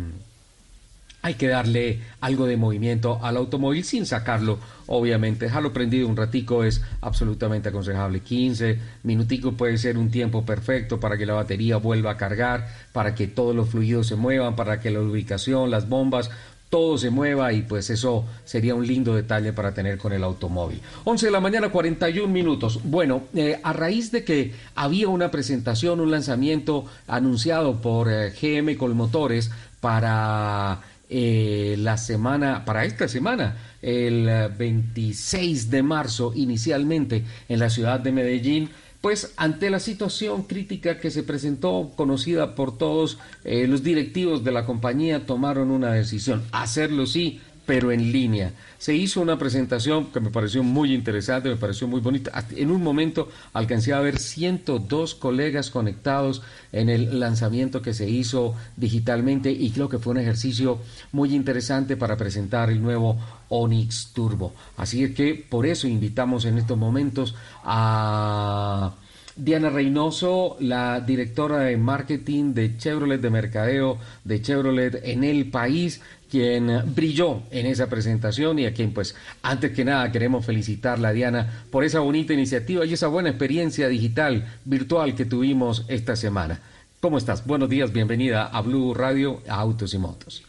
hay 1.27 1.35
que 1.35 1.49
darle 1.49 1.99
algo 2.21 2.47
de 2.47 2.57
movimiento 2.57 3.19
al 3.21 3.37
automóvil 3.37 3.83
sin 3.83 4.07
sacarlo, 4.07 4.61
obviamente. 4.87 5.47
Dejarlo 5.47 5.73
prendido 5.73 6.07
un 6.07 6.17
ratico 6.17 6.63
es 6.63 6.83
absolutamente 7.01 7.69
aconsejable. 7.69 8.21
15 8.21 8.79
minuticos 9.03 9.55
puede 9.55 9.77
ser 9.77 9.99
un 9.99 10.09
tiempo 10.09 10.45
perfecto 10.45 11.01
para 11.01 11.19
que 11.19 11.27
la 11.27 11.35
batería 11.35 11.79
vuelva 11.79 12.13
a 12.13 12.17
cargar, 12.17 12.69
para 12.93 13.17
que 13.17 13.27
todos 13.27 13.57
los 13.57 13.71
fluidos 13.71 14.07
se 14.07 14.15
muevan, 14.15 14.55
para 14.55 14.79
que 14.79 14.93
la 14.93 15.01
ubicación, 15.01 15.69
las 15.69 15.89
bombas, 15.89 16.31
todo 16.71 16.97
se 16.97 17.11
mueva 17.11 17.53
y 17.53 17.63
pues 17.63 17.91
eso 17.91 18.25
sería 18.45 18.77
un 18.77 18.87
lindo 18.87 19.17
detalle 19.17 19.53
para 19.53 19.75
tener 19.75 19.99
con 19.99 20.13
el 20.13 20.23
automóvil. 20.23 20.81
11 21.03 21.27
de 21.27 21.33
la 21.33 21.41
mañana, 21.41 21.71
41 21.71 22.33
minutos. 22.33 22.79
Bueno, 22.85 23.23
eh, 23.35 23.59
a 23.65 23.73
raíz 23.73 24.13
de 24.13 24.23
que 24.23 24.55
había 24.77 25.09
una 25.09 25.33
presentación, 25.33 25.99
un 25.99 26.13
lanzamiento 26.13 26.85
anunciado 27.09 27.81
por 27.81 28.13
eh, 28.13 28.31
GM 28.31 28.77
Colmotores 28.77 29.51
para 29.81 30.81
eh, 31.09 31.77
la 31.79 31.97
semana, 31.97 32.65
para 32.65 32.85
esta 32.85 33.09
semana, 33.09 33.57
el 33.83 34.29
eh, 34.29 34.49
26 34.49 35.71
de 35.71 35.83
marzo, 35.83 36.33
inicialmente 36.35 37.25
en 37.49 37.59
la 37.61 37.71
ciudad 37.71 38.01
de 38.01 38.13
Medellín, 38.13 38.71
pues 39.01 39.33
ante 39.37 39.71
la 39.71 39.79
situación 39.79 40.43
crítica 40.43 40.99
que 40.99 41.13
se 41.13 41.23
presentó, 41.23 41.93
conocida 41.95 42.57
por 42.57 42.77
todos, 42.77 43.19
eh, 43.45 43.69
los 43.69 43.85
directivos 43.85 44.43
de 44.43 44.51
la 44.51 44.67
compañía 44.67 45.27
tomaron 45.27 45.71
una 45.71 45.93
decisión, 45.93 46.43
hacerlo 46.51 47.07
sí, 47.07 47.41
pero 47.67 47.91
en 47.91 48.13
línea. 48.13 48.53
Se 48.79 48.95
hizo 48.95 49.21
una 49.21 49.39
presentación 49.39 50.07
que 50.07 50.21
me 50.21 50.31
pareció 50.31 50.63
muy 50.63 50.95
interesante, 50.95 51.49
me 51.49 51.57
pareció 51.57 51.89
muy 51.89 52.01
bonita. 52.01 52.47
En 52.55 52.71
un 52.71 52.83
momento 52.83 53.29
alcancé 53.53 53.93
a 53.93 54.01
ver 54.01 54.19
102 54.19 55.15
colegas 55.17 55.71
conectados 55.71 56.43
en 56.73 56.89
el 56.89 57.19
lanzamiento 57.19 57.83
que 57.83 57.93
se 57.93 58.09
hizo 58.09 58.55
digitalmente 58.77 59.51
y 59.51 59.71
creo 59.71 59.89
que 59.89 59.99
fue 59.99 60.13
un 60.13 60.21
ejercicio 60.21 60.79
muy 61.13 61.35
interesante 61.35 61.97
para 61.97 62.17
presentar 62.17 62.71
el 62.71 62.81
nuevo 62.81 63.19
Onix 63.49 64.13
Turbo. 64.15 64.55
Así 64.77 65.03
es 65.05 65.15
que 65.15 65.35
por 65.49 65.67
eso 65.67 65.89
invitamos 65.89 66.45
en 66.45 66.59
estos 66.59 66.79
momentos 66.79 67.35
a 67.65 68.95
Diana 69.37 69.69
Reynoso, 69.69 70.57
la 70.61 71.01
directora 71.01 71.59
de 71.59 71.77
marketing 71.77 72.55
de 72.55 72.79
Chevrolet 72.79 73.21
de 73.21 73.29
Mercadeo 73.29 73.99
de 74.25 74.41
Chevrolet 74.41 75.01
en 75.05 75.25
el 75.25 75.51
país, 75.51 76.01
quien 76.31 76.83
brilló 76.95 77.43
en 77.51 77.67
esa 77.67 77.89
presentación 77.89 78.59
y 78.59 78.67
a 78.67 78.75
quien 78.75 78.93
pues 78.93 79.17
antes 79.43 79.73
que 79.73 79.85
nada 79.85 80.11
queremos 80.13 80.45
felicitarla 80.45 81.13
Diana 81.13 81.65
por 81.71 81.85
esa 81.85 82.01
bonita 82.01 82.33
iniciativa 82.33 82.85
y 82.85 82.93
esa 82.93 83.09
buena 83.09 83.31
experiencia 83.31 83.89
digital 83.89 84.47
virtual 84.65 85.15
que 85.15 85.25
tuvimos 85.25 85.85
esta 85.89 86.17
semana. 86.17 86.61
¿Cómo 87.01 87.19
estás? 87.19 87.47
Buenos 87.47 87.69
días, 87.69 87.93
bienvenida 87.93 88.47
a 88.47 88.61
Blue 88.63 88.95
Radio, 88.95 89.43
a 89.49 89.55
Autos 89.55 89.95
y 89.95 89.99
Motos. 89.99 90.45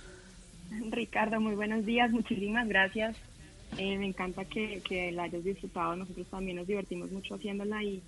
Ricardo, 0.89 1.39
muy 1.39 1.55
buenos 1.55 1.85
días, 1.85 2.11
muchísimas 2.11 2.67
gracias. 2.67 3.15
Eh, 3.77 3.97
me 3.97 4.07
encanta 4.07 4.45
que, 4.45 5.11
la 5.11 5.23
hayas 5.23 5.43
disfrutado, 5.43 5.95
nosotros 5.95 6.25
también 6.27 6.57
nos 6.57 6.67
divertimos 6.67 7.11
mucho 7.11 7.35
haciéndola 7.35 7.83
y 7.83 8.01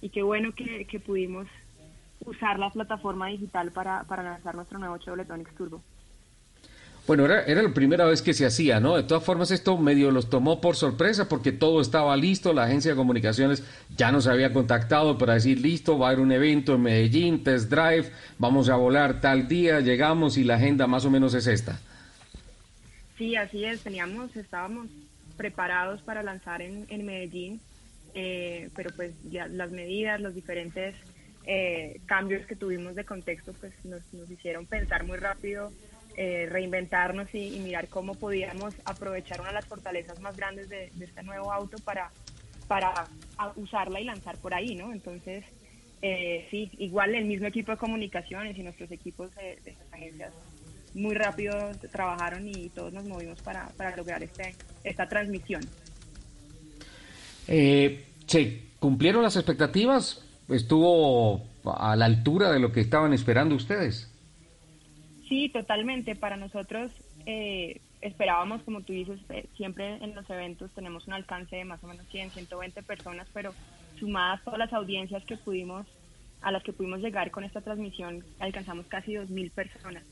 y 0.00 0.10
qué 0.10 0.22
bueno 0.22 0.52
que, 0.52 1.00
pudimos 1.04 1.46
usar 2.24 2.58
la 2.58 2.70
plataforma 2.70 3.28
digital 3.28 3.72
para, 3.72 4.04
lanzar 4.08 4.54
nuestro 4.54 4.78
nuevo 4.78 4.98
Chevrolet 4.98 5.30
Onix 5.30 5.54
Turbo. 5.54 5.82
Bueno, 7.08 7.24
era, 7.24 7.42
era 7.42 7.62
la 7.62 7.74
primera 7.74 8.04
vez 8.04 8.22
que 8.22 8.34
se 8.34 8.46
hacía, 8.46 8.78
¿no? 8.78 8.96
De 8.96 9.02
todas 9.02 9.24
formas, 9.24 9.50
esto 9.50 9.76
medio 9.76 10.12
los 10.12 10.30
tomó 10.30 10.60
por 10.60 10.76
sorpresa 10.76 11.28
porque 11.28 11.50
todo 11.50 11.80
estaba 11.80 12.16
listo, 12.16 12.52
la 12.52 12.64
agencia 12.64 12.92
de 12.92 12.96
comunicaciones 12.96 13.64
ya 13.96 14.12
nos 14.12 14.28
había 14.28 14.52
contactado 14.52 15.18
para 15.18 15.34
decir, 15.34 15.58
listo, 15.58 15.98
va 15.98 16.06
a 16.06 16.10
haber 16.10 16.20
un 16.20 16.30
evento 16.30 16.76
en 16.76 16.82
Medellín, 16.82 17.42
test 17.42 17.68
drive, 17.68 18.12
vamos 18.38 18.68
a 18.68 18.76
volar 18.76 19.20
tal 19.20 19.48
día, 19.48 19.80
llegamos 19.80 20.36
y 20.36 20.44
la 20.44 20.54
agenda 20.54 20.86
más 20.86 21.04
o 21.04 21.10
menos 21.10 21.34
es 21.34 21.48
esta. 21.48 21.80
Sí, 23.16 23.34
así 23.34 23.64
es, 23.64 23.80
teníamos, 23.80 24.36
estábamos 24.36 24.86
preparados 25.36 26.02
para 26.02 26.22
lanzar 26.22 26.62
en, 26.62 26.86
en 26.88 27.04
Medellín 27.04 27.60
eh, 28.14 28.70
pero 28.74 28.90
pues 28.96 29.12
ya 29.30 29.46
las 29.48 29.70
medidas, 29.70 30.20
los 30.20 30.34
diferentes 30.34 30.94
eh, 31.46 32.00
cambios 32.06 32.46
que 32.46 32.56
tuvimos 32.56 32.94
de 32.94 33.04
contexto, 33.04 33.52
pues 33.52 33.72
nos, 33.84 34.02
hicieron 34.30 34.66
pensar 34.66 35.04
muy 35.04 35.18
rápido, 35.18 35.72
eh, 36.20 36.46
reinventarnos 36.50 37.34
y, 37.34 37.58
mirar 37.60 37.88
cómo 37.88 38.14
podíamos 38.14 38.74
aprovechar 38.84 39.40
una 39.40 39.50
de 39.50 39.54
las 39.54 39.66
fortalezas 39.66 40.20
más 40.20 40.36
grandes 40.36 40.68
de, 40.68 40.90
este 41.00 41.22
nuevo 41.22 41.52
auto 41.52 41.78
para, 41.84 42.10
para 42.66 43.06
usarla 43.56 44.00
y 44.00 44.04
lanzar 44.04 44.36
por 44.38 44.52
ahí, 44.52 44.74
¿no? 44.74 44.92
Entonces, 44.92 45.44
sí, 46.50 46.70
igual 46.78 47.14
el 47.14 47.24
mismo 47.24 47.46
equipo 47.46 47.72
de 47.72 47.78
comunicaciones 47.78 48.58
y 48.58 48.62
nuestros 48.62 48.90
equipos 48.90 49.34
de, 49.34 49.58
de 49.64 49.76
agencias 49.92 50.34
muy 50.94 51.14
rápido 51.14 51.54
trabajaron 51.90 52.48
y 52.48 52.68
todos 52.70 52.92
nos 52.92 53.04
movimos 53.04 53.40
para, 53.42 53.68
para 53.76 53.96
lograr 53.96 54.22
este, 54.22 54.54
esta 54.84 55.08
transmisión. 55.08 55.62
Eh, 57.46 58.04
¿Se 58.26 58.62
cumplieron 58.78 59.22
las 59.22 59.36
expectativas? 59.36 60.22
¿Estuvo 60.48 61.46
a 61.64 61.96
la 61.96 62.04
altura 62.04 62.50
de 62.50 62.58
lo 62.58 62.72
que 62.72 62.80
estaban 62.80 63.12
esperando 63.12 63.54
ustedes? 63.54 64.10
Sí, 65.28 65.48
totalmente. 65.50 66.16
Para 66.16 66.36
nosotros 66.36 66.90
eh, 67.26 67.80
esperábamos, 68.00 68.62
como 68.62 68.80
tú 68.80 68.92
dices, 68.92 69.20
eh, 69.28 69.46
siempre 69.56 69.96
en 70.02 70.14
los 70.14 70.28
eventos 70.30 70.70
tenemos 70.72 71.06
un 71.06 71.12
alcance 71.12 71.56
de 71.56 71.64
más 71.64 71.82
o 71.84 71.86
menos 71.86 72.06
100, 72.08 72.30
120 72.30 72.82
personas, 72.82 73.28
pero 73.34 73.54
sumadas 73.98 74.42
todas 74.44 74.58
las 74.58 74.72
audiencias 74.72 75.24
que 75.24 75.36
pudimos, 75.36 75.86
a 76.40 76.52
las 76.52 76.62
que 76.62 76.72
pudimos 76.72 77.00
llegar 77.00 77.30
con 77.30 77.44
esta 77.44 77.60
transmisión, 77.60 78.24
alcanzamos 78.38 78.86
casi 78.86 79.12
2.000 79.12 79.50
personas. 79.50 80.04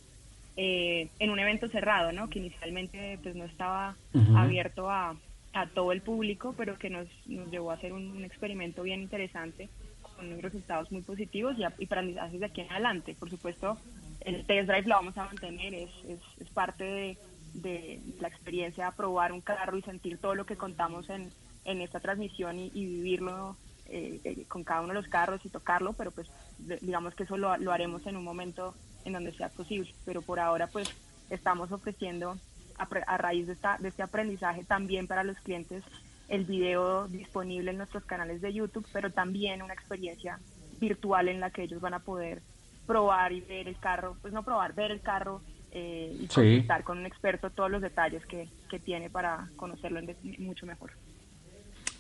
Eh, 0.59 1.09
en 1.19 1.31
un 1.31 1.39
evento 1.39 1.69
cerrado, 1.69 2.13
¿no? 2.13 2.29
Que 2.29 2.39
inicialmente 2.39 3.19
pues 3.23 3.35
no 3.35 3.45
estaba 3.45 3.95
abierto 4.35 4.91
a, 4.91 5.15
a 5.53 5.67
todo 5.69 5.93
el 5.93 6.01
público, 6.01 6.55
pero 6.57 6.79
que 6.79 6.91
nos, 6.91 7.07
nos 7.27 7.51
llevó 7.51 7.71
a 7.71 7.75
hacer 7.75 7.93
un, 7.93 8.25
experimento 8.25 8.83
bien 8.83 9.03
interesante 9.03 9.69
con 10.03 10.41
resultados 10.41 10.91
muy 10.91 11.03
positivos 11.03 11.57
y, 11.59 11.63
y 11.63 11.85
aprendizajes 11.85 12.41
de 12.41 12.47
aquí 12.47 12.63
en 12.63 12.73
adelante. 12.73 13.15
Por 13.19 13.29
supuesto, 13.31 13.79
el 14.27 14.45
test 14.45 14.69
drive 14.69 14.89
lo 14.89 14.97
vamos 14.97 15.17
a 15.17 15.25
mantener, 15.25 15.73
es, 15.73 15.91
es, 16.09 16.49
parte 16.51 17.17
de, 17.55 18.01
la 18.21 18.29
experiencia 18.29 18.87
de 18.87 18.93
probar 18.93 19.33
un 19.33 19.41
carro 19.41 19.79
y 19.79 19.83
sentir 19.83 20.19
todo 20.19 20.35
lo 20.35 20.45
que 20.45 20.57
contamos 20.57 21.09
en, 21.11 21.31
en 21.65 21.81
esta 21.81 22.01
transmisión 22.01 22.59
y, 22.59 22.71
vivirlo 22.71 23.57
eh, 23.87 24.21
eh, 24.25 24.45
con 24.49 24.65
cada 24.65 24.81
uno 24.81 24.89
de 24.89 25.01
los 25.01 25.09
carros 25.09 25.41
y 25.45 25.49
tocarlo, 25.49 25.93
pero 25.93 26.11
pues 26.11 26.29
digamos 26.59 27.15
que 27.15 27.23
eso 27.23 27.37
lo, 27.37 27.57
lo 27.57 27.73
haremos 27.73 28.05
en 28.07 28.17
un 28.17 28.25
momento 28.25 28.75
en 29.05 29.13
donde 29.13 29.33
sea 29.33 29.49
posible. 29.49 29.95
Pero 30.05 30.23
por 30.23 30.41
ahora 30.41 30.67
pues 30.67 30.89
estamos 31.31 31.71
ofreciendo 31.71 32.37
a, 32.79 33.17
raíz 33.17 33.47
de, 33.47 33.53
esta, 33.53 33.79
de 33.79 33.89
este 33.89 34.03
aprendizaje 34.03 34.65
también 34.65 35.07
para 35.07 35.23
los 35.23 35.39
clientes 35.39 35.85
el 36.29 36.45
video 36.45 37.07
disponible 37.07 37.71
en 37.71 37.79
nuestros 37.79 38.05
canales 38.05 38.41
de 38.41 38.53
YouTube, 38.53 38.87
pero 38.93 39.13
también 39.13 39.63
una 39.63 39.75
experiencia 39.75 40.41
virtual 40.81 41.29
en 41.29 41.39
la 41.39 41.51
que 41.51 41.63
ellos 41.63 41.81
van 41.81 41.95
a 41.95 42.01
poder 42.01 42.43
probar 42.87 43.33
y 43.33 43.41
ver 43.41 43.69
el 43.69 43.79
carro, 43.79 44.17
pues 44.23 44.33
no 44.33 44.43
probar, 44.43 44.75
ver 44.75 44.91
el 44.91 45.01
carro 45.01 45.43
eh, 45.73 46.17
y 46.21 46.27
consultar 46.27 46.85
con 46.85 46.99
un 46.99 47.07
experto 47.07 47.51
todos 47.51 47.71
los 47.71 47.83
detalles 47.83 48.25
que, 48.27 48.49
que 48.71 48.79
tiene 48.79 49.11
para 49.11 49.49
conocerlo 49.57 50.01
mucho 50.39 50.67
mejor. 50.67 50.93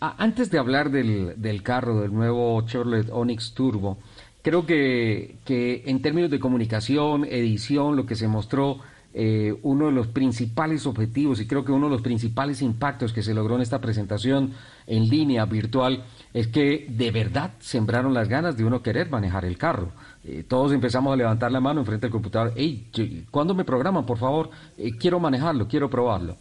Ah, 0.00 0.14
antes 0.18 0.50
de 0.50 0.58
hablar 0.58 0.90
del, 0.90 1.40
del 1.40 1.62
carro, 1.62 2.00
del 2.00 2.12
nuevo 2.12 2.60
Chevrolet 2.66 3.08
Onix 3.10 3.54
Turbo, 3.54 3.98
creo 4.42 4.66
que, 4.66 5.36
que 5.44 5.82
en 5.86 6.02
términos 6.02 6.30
de 6.30 6.38
comunicación, 6.38 7.24
edición, 7.24 7.96
lo 7.96 8.06
que 8.06 8.14
se 8.14 8.28
mostró 8.28 8.78
eh, 9.18 9.54
uno 9.62 9.86
de 9.86 9.92
los 9.92 10.08
principales 10.08 10.84
objetivos 10.84 11.40
y 11.40 11.46
creo 11.46 11.64
que 11.64 11.72
uno 11.72 11.86
de 11.86 11.92
los 11.92 12.02
principales 12.02 12.60
impactos 12.60 13.14
que 13.14 13.22
se 13.22 13.32
logró 13.32 13.54
en 13.54 13.62
esta 13.62 13.80
presentación 13.80 14.52
en 14.86 15.08
línea 15.08 15.46
virtual 15.46 16.04
es 16.34 16.48
que 16.48 16.84
de 16.90 17.10
verdad 17.12 17.52
sembraron 17.58 18.12
las 18.12 18.28
ganas 18.28 18.58
de 18.58 18.64
uno 18.66 18.82
querer 18.82 19.08
manejar 19.08 19.46
el 19.46 19.56
carro. 19.56 19.90
Eh, 20.22 20.44
todos 20.46 20.70
empezamos 20.74 21.14
a 21.14 21.16
levantar 21.16 21.50
la 21.50 21.60
mano 21.60 21.80
enfrente 21.80 22.08
del 22.08 22.12
computador. 22.12 22.52
Hey, 22.56 22.90
¿cuándo 23.30 23.54
me 23.54 23.64
programan, 23.64 24.04
por 24.04 24.18
favor? 24.18 24.50
Eh, 24.76 24.92
quiero 24.98 25.18
manejarlo, 25.18 25.66
quiero 25.66 25.88
probarlo. 25.88 26.36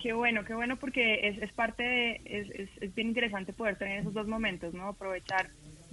Qué 0.00 0.14
bueno, 0.14 0.46
qué 0.46 0.54
bueno 0.54 0.78
porque 0.78 1.28
es, 1.28 1.42
es 1.42 1.52
parte 1.52 1.82
de, 1.82 2.20
es, 2.24 2.70
es, 2.80 2.94
bien 2.94 3.08
interesante 3.08 3.52
poder 3.52 3.76
tener 3.76 4.00
esos 4.00 4.14
dos 4.14 4.26
momentos, 4.26 4.72
¿no? 4.72 4.88
Aprovechar 4.88 5.50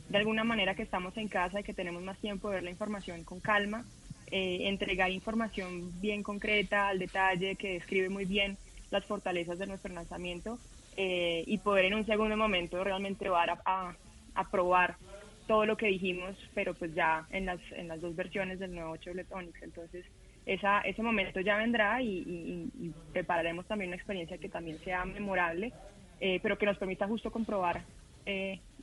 de 0.07 0.17
alguna 0.17 0.45
manera 0.45 0.75
que 0.75 0.83
estamos 0.83 1.17
en 1.17 1.27
casa 1.27 1.59
y 1.59 1.63
que 1.63 1.73
tenemos 1.73 2.01
más 2.03 2.17
tiempo 2.19 2.47
de 2.47 2.55
ver 2.55 2.63
la 2.63 2.69
información 2.69 3.25
con 3.25 3.41
calma 3.41 3.83
eh, 4.29 4.67
entregar 4.67 5.09
información 5.09 6.01
bien 6.01 6.21
concreta, 6.21 6.89
al 6.89 6.99
detalle, 6.99 7.55
que 7.55 7.73
describe 7.73 8.09
muy 8.09 8.25
bien 8.25 8.57
las 8.91 9.05
fortalezas 9.05 9.57
de 9.57 9.67
nuestro 9.67 9.93
lanzamiento 9.93 10.59
eh, 10.97 11.45
y 11.47 11.57
poder 11.59 11.85
en 11.85 11.93
un 11.93 12.05
segundo 12.05 12.35
momento 12.35 12.83
realmente 12.83 13.29
va 13.29 13.45
a, 13.65 13.95
a, 14.35 14.51
probar 14.51 14.97
todo 15.47 15.65
lo 15.65 15.77
que 15.77 15.87
dijimos, 15.87 16.35
pero 16.53 16.73
pues 16.73 16.93
ya 16.93 17.25
en 17.29 17.45
las, 17.45 17.59
en 17.71 17.87
las 17.87 18.01
dos 18.01 18.17
versiones 18.17 18.59
del 18.59 18.75
nuevo 18.75 18.97
Chevrolet 18.97 19.31
Onix. 19.31 19.61
Entonces, 19.63 20.05
esa, 20.45 20.81
ese 20.81 21.01
momento 21.01 21.39
ya 21.39 21.55
vendrá 21.57 22.01
y, 22.01 22.91
prepararemos 23.13 23.65
también 23.65 23.89
una 23.89 23.97
experiencia 23.97 24.37
que 24.37 24.49
también 24.49 24.77
sea 24.79 25.05
memorable, 25.05 25.71
eh, 26.19 26.39
pero 26.43 26.57
que 26.57 26.65
nos 26.65 26.77
permita 26.77 27.07
justo 27.07 27.31
comprobar 27.31 27.81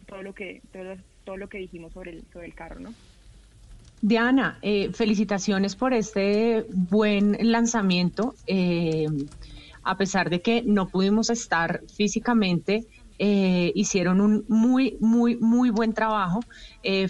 todo 0.07 0.23
lo 0.23 0.35
que 0.35 0.63
todo, 0.73 0.97
todo 1.25 1.37
lo 1.37 1.49
que 1.51 1.59
dijimos 1.59 1.93
sobre 1.93 2.13
el, 2.13 2.25
sobre 2.33 2.47
el 2.47 2.55
carro, 2.55 2.81
¿no? 2.81 2.95
Diana, 4.05 4.59
eh, 4.61 4.93
felicitaciones 4.93 5.77
por 5.77 5.95
este 5.95 6.67
buen 6.69 7.39
lanzamiento. 7.41 8.35
Eh, 8.47 9.07
a 9.83 9.97
pesar 9.97 10.29
de 10.29 10.43
que 10.43 10.63
no 10.63 10.89
pudimos 10.89 11.31
estar 11.31 11.81
físicamente, 11.89 12.85
eh, 13.19 13.73
hicieron 13.75 14.21
un 14.21 14.45
muy, 14.47 14.99
muy, 15.01 15.37
muy 15.37 15.71
buen 15.71 15.95
trabajo. 15.95 16.41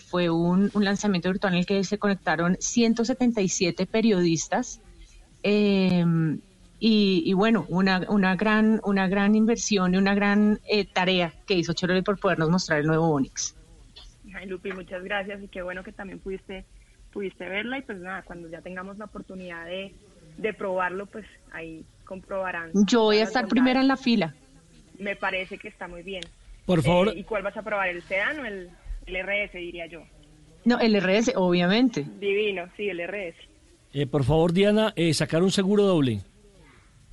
fue 0.07 0.31
un, 0.31 0.71
lanzamiento 0.73 1.31
virtual 1.31 1.55
en 1.55 1.59
el 1.59 1.67
que 1.67 1.83
se 1.83 1.99
conectaron 1.99 2.57
177 2.61 3.87
periodistas. 3.87 4.81
Y, 5.43 7.33
bueno, 7.33 7.67
una, 7.71 8.07
una, 8.09 8.37
gran, 8.37 8.81
una 8.85 9.09
gran 9.09 9.35
inversión 9.35 9.95
y 9.95 9.97
una 9.97 10.15
gran 10.15 10.61
tarea 10.93 11.35
que 11.45 11.55
hizo 11.55 11.73
Chevrolet 11.73 12.05
por 12.05 12.21
podernos 12.21 12.51
mostrar 12.51 12.79
el 12.79 12.87
nuevo 12.87 13.09
Onix. 13.09 13.57
Ay, 14.33 14.47
Lupi, 14.47 14.71
muchas 14.71 15.03
gracias 15.03 15.43
y 15.43 15.49
qué 15.49 15.63
bueno 15.63 15.83
que 15.83 15.91
también 15.91 16.21
pudiste 16.21 16.65
pudiste 17.15 17.49
verla 17.49 17.79
y 17.79 17.83
pues 17.83 17.99
nada, 17.99 18.23
cuando 18.23 18.49
ya 18.49 18.61
tengamos 18.61 18.99
la 18.99 19.05
oportunidad 19.05 19.65
de, 19.67 19.95
de 20.37 20.53
probarlo, 20.53 21.07
pues 21.07 21.25
ahí 21.53 21.87
comprobarán. 22.05 22.73
Yo 22.75 23.03
voy 23.03 23.19
a 23.19 23.23
estar 23.23 23.47
primera 23.47 23.81
en 23.81 23.87
la 23.89 23.97
fila. 23.97 24.35
Me 24.99 25.15
parece 25.15 25.57
que 25.57 25.69
está 25.69 25.87
muy 25.89 26.03
bien. 26.03 26.25
Por 26.67 26.83
favor. 26.83 27.09
Eh, 27.09 27.21
¿Y 27.21 27.25
cuál 27.25 27.45
vas 27.45 27.57
a 27.57 27.63
probar? 27.63 27.89
¿El 27.89 28.03
sedán 28.03 28.41
o 28.41 28.45
el, 28.45 28.71
RS, 29.07 29.53
diría 29.53 29.87
yo? 29.87 30.03
No, 30.65 30.81
el 30.81 31.01
RS, 31.01 31.33
obviamente. 31.37 32.05
Divino, 32.19 32.69
sí, 32.77 32.89
el 32.89 33.01
RS. 33.07 33.37
Eh, 33.93 34.07
por 34.07 34.25
favor, 34.25 34.53
Diana, 34.53 34.93
eh, 34.97 35.15
sacar 35.15 35.43
un 35.43 35.53
seguro 35.53 35.85
doble. 35.85 36.23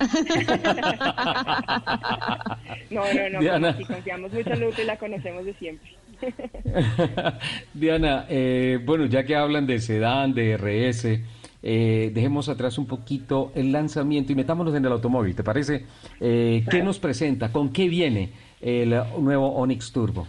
no, 2.90 3.14
no, 3.14 3.28
no, 3.30 3.38
Diana. 3.38 3.76
si 3.76 3.84
confiamos 3.84 4.32
mucho 4.32 4.50
en 4.50 4.60
Lupe 4.60 4.82
y 4.82 4.86
la 4.86 4.98
conocemos 4.98 5.44
de 5.44 5.54
siempre. 5.54 5.96
Diana, 7.74 8.26
eh, 8.28 8.78
bueno, 8.84 9.06
ya 9.06 9.24
que 9.24 9.34
hablan 9.34 9.66
de 9.66 9.80
sedán, 9.80 10.34
de 10.34 10.56
RS, 10.56 11.20
eh, 11.62 12.10
dejemos 12.12 12.48
atrás 12.48 12.78
un 12.78 12.86
poquito 12.86 13.52
el 13.54 13.72
lanzamiento 13.72 14.32
y 14.32 14.34
metámonos 14.34 14.74
en 14.74 14.84
el 14.84 14.92
automóvil, 14.92 15.34
¿te 15.34 15.44
parece? 15.44 15.84
Eh, 16.20 16.64
¿Qué 16.70 16.82
nos 16.82 16.98
presenta? 16.98 17.52
¿Con 17.52 17.72
qué 17.72 17.88
viene 17.88 18.30
el 18.60 18.90
nuevo 19.18 19.48
Onix 19.54 19.92
Turbo? 19.92 20.26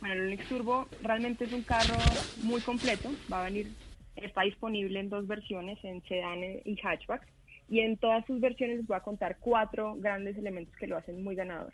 Bueno, 0.00 0.14
el 0.14 0.28
Onix 0.28 0.48
Turbo 0.48 0.86
realmente 1.02 1.44
es 1.44 1.52
un 1.52 1.62
carro 1.62 1.94
muy 2.42 2.60
completo. 2.60 3.10
Va 3.32 3.40
a 3.40 3.44
venir, 3.44 3.68
está 4.16 4.42
disponible 4.42 5.00
en 5.00 5.08
dos 5.08 5.26
versiones, 5.26 5.78
en 5.82 6.02
sedán 6.04 6.40
y 6.64 6.76
hatchback. 6.82 7.26
Y 7.70 7.80
en 7.80 7.98
todas 7.98 8.24
sus 8.26 8.40
versiones 8.40 8.78
les 8.78 8.86
voy 8.86 8.96
a 8.96 9.00
contar 9.00 9.36
cuatro 9.40 9.94
grandes 9.98 10.38
elementos 10.38 10.74
que 10.76 10.86
lo 10.86 10.96
hacen 10.96 11.22
muy 11.22 11.34
ganador. 11.34 11.72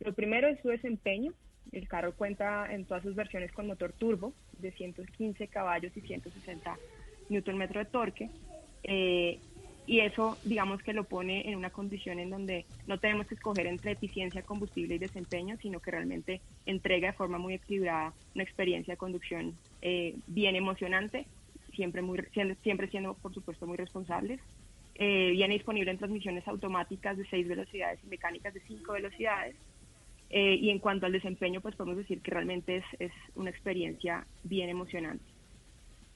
Lo 0.00 0.12
primero 0.12 0.48
es 0.48 0.60
su 0.60 0.68
desempeño. 0.68 1.32
El 1.72 1.88
carro 1.88 2.14
cuenta 2.14 2.72
en 2.72 2.84
todas 2.84 3.02
sus 3.02 3.14
versiones 3.14 3.52
con 3.52 3.66
motor 3.66 3.92
turbo 3.92 4.32
de 4.58 4.72
115 4.72 5.48
caballos 5.48 5.96
y 5.96 6.00
160 6.00 6.78
Nm 7.28 7.68
de 7.68 7.84
torque. 7.86 8.30
Eh, 8.82 9.38
y 9.86 10.00
eso, 10.00 10.38
digamos 10.44 10.82
que 10.82 10.94
lo 10.94 11.04
pone 11.04 11.48
en 11.48 11.56
una 11.56 11.68
condición 11.68 12.18
en 12.18 12.30
donde 12.30 12.64
no 12.86 12.98
tenemos 12.98 13.26
que 13.26 13.34
escoger 13.34 13.66
entre 13.66 13.92
eficiencia, 13.92 14.42
combustible 14.42 14.94
y 14.94 14.98
desempeño, 14.98 15.58
sino 15.60 15.80
que 15.80 15.90
realmente 15.90 16.40
entrega 16.64 17.08
de 17.08 17.12
forma 17.12 17.36
muy 17.36 17.54
equilibrada 17.54 18.14
una 18.34 18.44
experiencia 18.44 18.94
de 18.94 18.98
conducción 18.98 19.54
eh, 19.82 20.16
bien 20.26 20.56
emocionante, 20.56 21.26
siempre, 21.74 22.00
muy, 22.00 22.18
siempre 22.62 22.88
siendo, 22.88 23.14
por 23.14 23.34
supuesto, 23.34 23.66
muy 23.66 23.76
responsables. 23.76 24.40
Eh, 24.94 25.32
viene 25.32 25.54
disponible 25.54 25.90
en 25.90 25.98
transmisiones 25.98 26.46
automáticas 26.48 27.18
de 27.18 27.26
6 27.26 27.48
velocidades 27.48 28.00
y 28.04 28.06
mecánicas 28.06 28.54
de 28.54 28.60
5 28.60 28.92
velocidades. 28.92 29.56
Eh, 30.30 30.54
y 30.54 30.70
en 30.70 30.78
cuanto 30.78 31.06
al 31.06 31.12
desempeño, 31.12 31.60
pues 31.60 31.76
podemos 31.76 31.96
decir 31.96 32.20
que 32.20 32.30
realmente 32.30 32.76
es, 32.78 32.84
es 32.98 33.12
una 33.34 33.50
experiencia 33.50 34.26
bien 34.42 34.68
emocionante. 34.68 35.24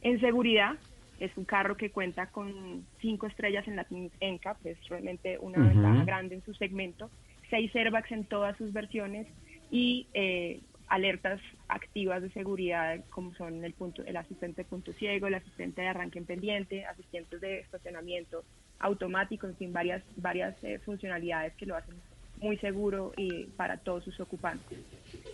En 0.00 0.20
seguridad, 0.20 0.76
es 1.20 1.36
un 1.36 1.44
carro 1.44 1.76
que 1.76 1.90
cuenta 1.90 2.26
con 2.26 2.86
cinco 3.00 3.26
estrellas 3.26 3.66
en 3.66 3.76
la 3.76 3.86
NCAP, 4.20 4.66
es 4.66 4.88
realmente 4.88 5.38
una 5.40 5.59
ventaja 5.59 6.04
grande 6.04 6.36
en 6.36 6.44
su 6.44 6.54
segmento, 6.54 7.11
seis 7.50 7.74
airbags 7.74 8.11
en 8.12 8.24
todas 8.24 8.56
sus 8.56 8.72
versiones 8.72 9.26
y 9.70 10.06
eh, 10.14 10.61
alertas 10.86 11.40
activas 11.68 12.22
de 12.22 12.30
seguridad 12.30 13.04
como 13.11 13.34
son 13.34 13.64
el 13.64 13.72
punto, 13.74 14.02
el 14.04 14.16
asistente 14.16 14.62
de 14.62 14.68
punto 14.68 14.92
ciego, 14.92 15.26
el 15.26 15.34
asistente 15.34 15.82
de 15.82 15.88
arranque 15.88 16.18
en 16.18 16.24
pendiente, 16.24 16.84
asistentes 16.86 17.40
de 17.40 17.61
estacionamiento 17.61 18.44
automático, 18.78 19.46
en 19.46 19.56
fin, 19.56 19.72
varias, 19.72 20.02
varias 20.16 20.62
eh, 20.62 20.78
funcionalidades 20.84 21.54
que 21.54 21.66
lo 21.66 21.76
hacen 21.76 21.96
muy 22.41 22.57
seguro 22.59 23.12
y 23.16 23.45
para 23.57 23.76
todos 23.78 24.05
sus 24.05 24.18
ocupantes. 24.20 24.78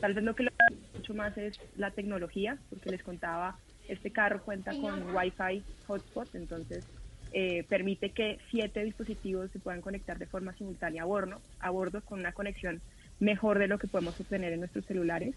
Tal 0.00 0.14
vez 0.14 0.24
lo 0.24 0.34
que 0.34 0.44
lo 0.44 0.50
hace 0.58 0.76
mucho 0.98 1.14
más 1.14 1.36
es 1.38 1.58
la 1.76 1.90
tecnología, 1.90 2.58
porque 2.70 2.90
les 2.90 3.02
contaba, 3.02 3.56
este 3.88 4.10
carro 4.10 4.42
cuenta 4.42 4.72
con 4.80 5.14
Wi-Fi 5.14 5.62
hotspot, 5.86 6.34
entonces 6.34 6.84
eh, 7.32 7.64
permite 7.68 8.10
que 8.10 8.38
siete 8.50 8.84
dispositivos 8.84 9.50
se 9.50 9.58
puedan 9.58 9.80
conectar 9.80 10.18
de 10.18 10.26
forma 10.26 10.52
simultánea 10.54 11.02
a 11.02 11.06
bordo, 11.06 11.40
a 11.60 11.70
bordo 11.70 12.00
con 12.02 12.20
una 12.20 12.32
conexión 12.32 12.80
mejor 13.20 13.58
de 13.58 13.68
lo 13.68 13.78
que 13.78 13.86
podemos 13.88 14.18
obtener 14.20 14.52
en 14.52 14.60
nuestros 14.60 14.84
celulares. 14.86 15.34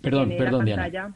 Perdón, 0.00 0.28
Tiene 0.28 0.44
perdón, 0.44 0.64
Diana. 0.64 1.14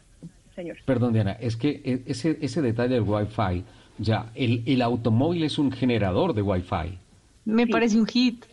Señor. 0.54 0.76
Perdón, 0.84 1.12
Diana, 1.12 1.32
es 1.32 1.56
que 1.56 1.80
e- 1.84 2.02
ese, 2.06 2.36
ese 2.40 2.60
detalle 2.60 2.94
del 2.94 3.02
Wi-Fi, 3.04 3.64
ya, 3.98 4.30
el, 4.34 4.62
el 4.66 4.82
automóvil 4.82 5.44
es 5.44 5.58
un 5.58 5.70
generador 5.70 6.34
de 6.34 6.42
Wi-Fi. 6.42 6.98
Me 7.44 7.64
Sí. 7.66 7.70
parece 7.72 7.98
un 7.98 8.06
hit. 8.06 8.44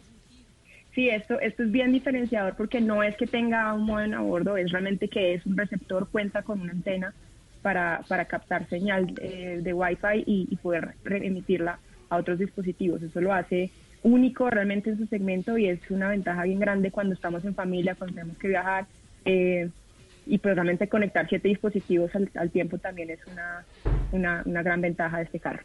Sí, 0.98 1.10
esto, 1.12 1.40
esto 1.40 1.62
es 1.62 1.72
bien 1.72 1.92
diferenciador 1.92 2.56
porque 2.56 2.82
no 2.82 3.04
es 3.04 3.16
que 3.18 3.28
tenga 3.28 3.72
un 3.72 3.84
modem 3.86 4.16
a 4.16 4.22
bordo, 4.22 4.58
es 4.58 4.72
realmente 4.72 5.08
que 5.08 5.36
es 5.36 5.46
un 5.46 5.56
receptor, 5.56 6.10
cuenta 6.10 6.42
con 6.42 6.60
una 6.60 6.72
antena 6.72 7.14
para, 7.62 8.02
para 8.08 8.26
captar 8.26 8.68
señal 8.68 9.14
eh, 9.22 9.60
de 9.62 9.74
Wi-Fi 9.74 10.24
y, 10.26 10.48
y 10.50 10.56
poder 10.56 10.96
emitirla 11.06 11.78
a 12.10 12.18
otros 12.18 12.40
dispositivos. 12.40 13.04
Eso 13.04 13.22
lo 13.22 13.32
hace 13.32 13.70
único 14.02 14.50
realmente 14.50 14.90
en 14.90 14.98
su 14.98 15.06
segmento 15.06 15.56
y 15.60 15.68
es 15.68 15.80
una 15.92 16.10
ventaja 16.10 16.42
bien 16.46 16.60
grande 16.60 16.90
cuando 16.90 17.14
estamos 17.14 17.46
en 17.46 17.54
familia, 17.54 17.94
cuando 17.94 18.16
tenemos 18.16 18.38
que 18.40 18.48
viajar. 18.48 18.88
eh, 19.26 19.70
y 20.26 20.40
pues 20.40 20.56
realmente 20.56 20.90
conectar 20.90 21.30
siete 21.30 21.48
dispositivos 21.48 22.14
al, 22.16 22.28
al 22.34 22.50
tiempo 22.50 22.80
también 22.80 23.12
es 23.12 23.20
una, 23.32 23.64
una, 24.12 24.42
una 24.46 24.64
gran 24.64 24.82
ventaja 24.82 25.18
de 25.20 25.24
este 25.26 25.40
carro. 25.40 25.64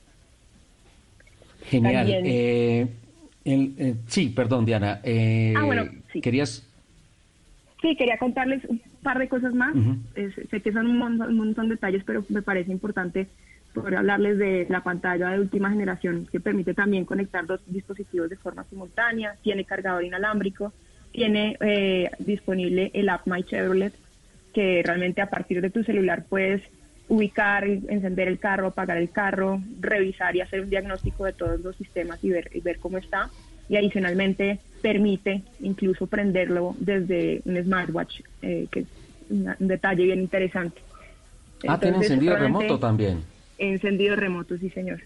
Genial. 1.64 1.94
También- 1.94 2.22
Eh, 2.26 2.86
el- 3.44 3.74
eh, 3.78 3.94
sí, 4.06 4.28
perdón, 4.30 4.64
Diana. 4.64 5.00
eh, 5.04 5.54
Ah, 5.56 5.64
bueno, 5.64 5.84
sí. 6.12 6.20
Querías... 6.20 6.66
Sí, 7.80 7.96
quería 7.96 8.16
contarles 8.16 8.64
un 8.66 8.80
par 9.02 9.18
de 9.18 9.28
cosas 9.28 9.52
más. 9.54 9.74
Ujú. 9.74 9.96
Es- 10.14 10.48
sé 10.50 10.60
que 10.60 10.72
son 10.72 10.86
un 10.86 10.98
montón, 10.98 11.28
un 11.30 11.36
montón 11.36 11.68
de 11.68 11.74
detalles, 11.74 12.04
pero 12.04 12.24
me 12.28 12.42
parece 12.42 12.70
importante 12.70 13.26
poder 13.74 13.96
hablarles 13.96 14.38
de 14.38 14.66
la 14.68 14.82
pantalla 14.84 15.30
de 15.30 15.40
última 15.40 15.70
generación 15.70 16.28
que 16.30 16.38
permite 16.40 16.74
también 16.74 17.04
conectar 17.04 17.44
dos 17.46 17.60
dispositivos 17.66 18.28
de 18.30 18.36
forma 18.36 18.64
simultánea, 18.64 19.34
tiene 19.42 19.64
cargador 19.64 20.04
inalámbrico, 20.04 20.72
tiene 21.10 21.56
eh, 21.60 22.10
disponible 22.18 22.90
el 22.94 23.08
app 23.08 23.26
My 23.26 23.42
Chevrolet, 23.42 23.94
que 24.54 24.82
realmente 24.84 25.22
a 25.22 25.30
partir 25.30 25.60
de 25.62 25.70
tu 25.70 25.82
celular 25.84 26.26
puedes 26.28 26.62
ubicar, 27.12 27.64
encender 27.68 28.26
el 28.26 28.38
carro, 28.38 28.68
apagar 28.68 28.96
el 28.96 29.10
carro, 29.10 29.60
revisar 29.80 30.34
y 30.34 30.40
hacer 30.40 30.62
un 30.62 30.70
diagnóstico 30.70 31.26
de 31.26 31.34
todos 31.34 31.60
los 31.60 31.76
sistemas 31.76 32.18
y 32.24 32.30
ver, 32.30 32.50
y 32.54 32.60
ver 32.60 32.78
cómo 32.78 32.96
está. 32.96 33.30
Y 33.68 33.76
adicionalmente 33.76 34.60
permite 34.80 35.42
incluso 35.60 36.06
prenderlo 36.06 36.74
desde 36.78 37.42
un 37.44 37.62
smartwatch, 37.62 38.20
eh, 38.40 38.66
que 38.70 38.80
es 38.80 38.86
una- 39.28 39.56
un 39.60 39.68
detalle 39.68 40.04
bien 40.04 40.20
interesante. 40.20 40.80
Ah, 41.68 41.78
tiene 41.78 41.96
Entonces, 41.96 42.10
encendido 42.12 42.34
realmente, 42.36 42.64
remoto 42.66 42.80
también. 42.80 43.22
Encendido 43.58 44.16
remoto, 44.16 44.56
sí 44.56 44.70
señor. 44.70 45.02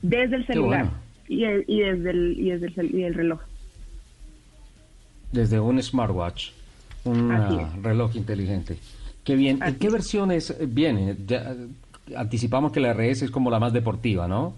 Desde 0.00 0.36
el 0.36 0.46
celular 0.46 0.86
bueno. 0.86 0.96
y, 1.28 1.42
desde 1.82 2.10
el, 2.12 2.34
y 2.38 2.50
desde 2.50 2.80
el, 2.80 2.94
y 2.94 3.04
el 3.04 3.12
reloj. 3.14 3.40
Desde 5.32 5.60
un 5.60 5.82
smartwatch, 5.82 6.50
un 7.04 7.82
reloj 7.82 8.16
inteligente. 8.16 8.78
Qué 9.26 9.34
bien. 9.34 9.58
¿En 9.60 9.74
qué 9.74 9.90
versiones 9.90 10.50
eh, 10.50 10.66
viene? 10.66 11.16
Ya, 11.26 11.52
eh, 11.52 12.14
anticipamos 12.16 12.70
que 12.70 12.78
la 12.78 12.94
RS 12.94 13.22
es 13.22 13.30
como 13.32 13.50
la 13.50 13.58
más 13.58 13.72
deportiva, 13.72 14.28
¿no? 14.28 14.54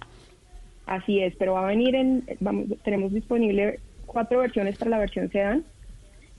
Así 0.85 1.21
es, 1.21 1.35
pero 1.37 1.55
va 1.55 1.65
a 1.65 1.69
venir 1.69 1.95
en, 1.95 2.23
vamos, 2.41 2.67
tenemos 2.85 3.13
disponible 3.13 3.81
cuatro 4.05 4.41
versiones 4.41 4.77
para 4.77 4.91
la 4.91 4.99
versión 4.99 5.31
sedán 5.31 5.65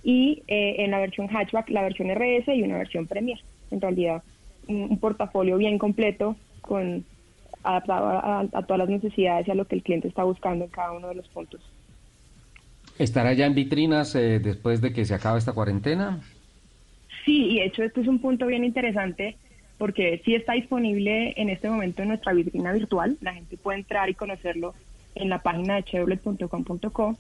y 0.04 0.44
eh, 0.48 0.76
en 0.80 0.92
la 0.92 1.00
versión 1.00 1.28
hatchback 1.28 1.70
la 1.70 1.82
versión 1.82 2.10
RS 2.10 2.48
y 2.56 2.62
una 2.62 2.78
versión 2.78 3.08
Premier. 3.08 3.40
En 3.72 3.82
realidad, 3.82 4.22
un, 4.68 4.84
un 4.84 5.00
portafolio 5.00 5.58
bien 5.58 5.80
completo 5.80 6.36
con 6.62 7.04
adaptado 7.64 8.10
a, 8.10 8.40
a 8.42 8.62
todas 8.64 8.78
las 8.78 8.90
necesidades 8.90 9.48
y 9.48 9.52
a 9.52 9.56
lo 9.56 9.66
que 9.66 9.76
el 9.76 9.84
cliente 9.84 10.08
está 10.08 10.24
buscando 10.24 10.66
en 10.66 10.72
cada 10.72 10.92
uno 10.92 11.08
de 11.08 11.16
los 11.16 11.28
puntos. 11.30 11.62
¿Estará 13.00 13.34
ya 13.34 13.48
en 13.48 13.56
vitrinas 13.56 14.14
eh, 14.14 14.40
después 14.40 14.82
de 14.82 14.94
que 14.94 15.06
se 15.06 15.16
acabe 15.16 15.40
esta 15.40 15.54
cuarentena? 15.54 16.20
Sí, 17.30 17.46
y 17.46 17.60
de 17.60 17.66
hecho 17.66 17.84
este 17.84 18.02
es 18.02 18.08
un 18.08 18.18
punto 18.18 18.48
bien 18.48 18.64
interesante 18.64 19.36
porque 19.78 20.20
sí 20.26 20.34
está 20.34 20.54
disponible 20.54 21.36
en 21.38 21.52
este 21.52 21.70
momento 21.70 22.02
en 22.02 22.08
nuestra 22.08 22.34
vitrina 22.34 22.72
virtual. 22.72 23.18
La 23.22 23.36
gente 23.36 23.56
puede 23.56 23.78
entrar 23.78 24.10
y 24.10 24.16
conocerlo 24.16 24.74
en 25.14 25.30
la 25.30 25.38
página 25.38 25.76
de 25.76 25.84
chevrolet.com.co. 25.84 27.16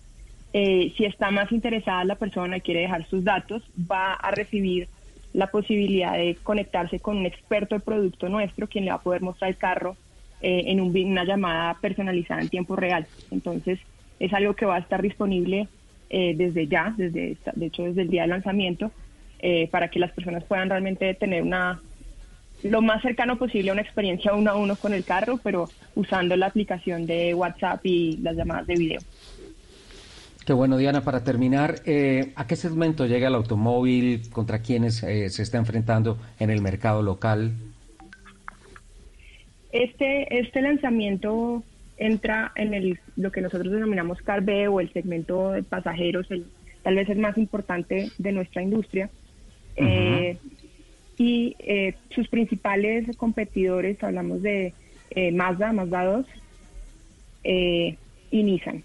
Eh, 0.53 0.93
si 0.97 1.05
está 1.05 1.29
más 1.29 1.51
interesada 1.51 2.03
la 2.05 2.15
persona 2.15 2.57
y 2.57 2.61
quiere 2.61 2.81
dejar 2.81 3.05
sus 3.05 3.23
datos, 3.23 3.61
va 3.79 4.15
a 4.15 4.31
recibir 4.31 4.87
la 5.33 5.45
posibilidad 5.45 6.13
de 6.13 6.35
conectarse 6.41 6.99
con 6.99 7.17
un 7.17 7.27
experto 7.27 7.75
de 7.75 7.81
producto 7.81 8.29
nuestro, 8.29 8.65
quien 8.65 8.85
le 8.85 8.89
va 8.89 8.97
a 8.97 9.03
poder 9.03 9.21
mostrar 9.21 9.51
el 9.51 9.57
carro 9.57 9.95
eh, 10.41 10.63
en 10.65 10.81
un 10.81 10.89
una 11.05 11.23
llamada 11.23 11.77
personalizada 11.79 12.41
en 12.41 12.49
tiempo 12.49 12.75
real. 12.75 13.05
Entonces, 13.29 13.77
es 14.19 14.33
algo 14.33 14.55
que 14.55 14.65
va 14.65 14.77
a 14.77 14.79
estar 14.79 15.03
disponible 15.03 15.67
eh, 16.09 16.33
desde 16.35 16.65
ya, 16.65 16.95
desde 16.97 17.37
de 17.53 17.65
hecho 17.67 17.83
desde 17.83 18.01
el 18.01 18.09
día 18.09 18.23
de 18.23 18.29
lanzamiento, 18.29 18.91
eh, 19.39 19.67
para 19.69 19.89
que 19.89 19.99
las 19.99 20.11
personas 20.11 20.43
puedan 20.43 20.69
realmente 20.69 21.13
tener 21.13 21.43
una 21.43 21.81
lo 22.63 22.81
más 22.81 23.01
cercano 23.01 23.37
posible 23.37 23.69
a 23.69 23.73
una 23.73 23.81
experiencia 23.81 24.33
uno 24.33 24.51
a 24.51 24.55
uno 24.55 24.75
con 24.75 24.93
el 24.93 25.05
carro, 25.05 25.39
pero 25.41 25.69
usando 25.95 26.35
la 26.35 26.47
aplicación 26.47 27.05
de 27.05 27.33
WhatsApp 27.33 27.85
y 27.85 28.17
las 28.17 28.35
llamadas 28.35 28.67
de 28.67 28.75
video. 28.75 29.01
Qué 30.45 30.53
bueno, 30.53 30.77
Diana, 30.77 31.01
para 31.01 31.23
terminar, 31.23 31.75
eh, 31.85 32.33
¿a 32.35 32.47
qué 32.47 32.55
segmento 32.55 33.05
llega 33.05 33.27
el 33.27 33.35
automóvil? 33.35 34.29
¿Contra 34.31 34.59
quiénes 34.59 35.03
eh, 35.03 35.29
se 35.29 35.43
está 35.43 35.57
enfrentando 35.57 36.17
en 36.39 36.49
el 36.49 36.61
mercado 36.61 37.03
local? 37.03 37.53
Este, 39.71 40.39
este 40.39 40.61
lanzamiento 40.61 41.63
entra 41.97 42.51
en 42.55 42.73
el, 42.73 42.99
lo 43.15 43.31
que 43.31 43.41
nosotros 43.41 43.71
denominamos 43.71 44.21
Car 44.21 44.41
B 44.41 44.67
o 44.67 44.79
el 44.79 44.91
segmento 44.91 45.51
de 45.51 45.61
pasajeros, 45.61 46.31
el, 46.31 46.45
tal 46.81 46.95
vez 46.95 47.09
el 47.09 47.19
más 47.19 47.37
importante 47.37 48.09
de 48.17 48.31
nuestra 48.31 48.63
industria. 48.63 49.09
Eh, 49.75 50.37
y 51.17 51.55
eh, 51.59 51.95
sus 52.09 52.27
principales 52.29 53.15
competidores, 53.17 54.01
hablamos 54.03 54.41
de 54.41 54.73
eh, 55.11 55.31
Mazda, 55.31 55.73
Mazda 55.73 56.05
2 56.05 56.25
eh, 57.43 57.97
y 58.31 58.43
Nissan. 58.43 58.83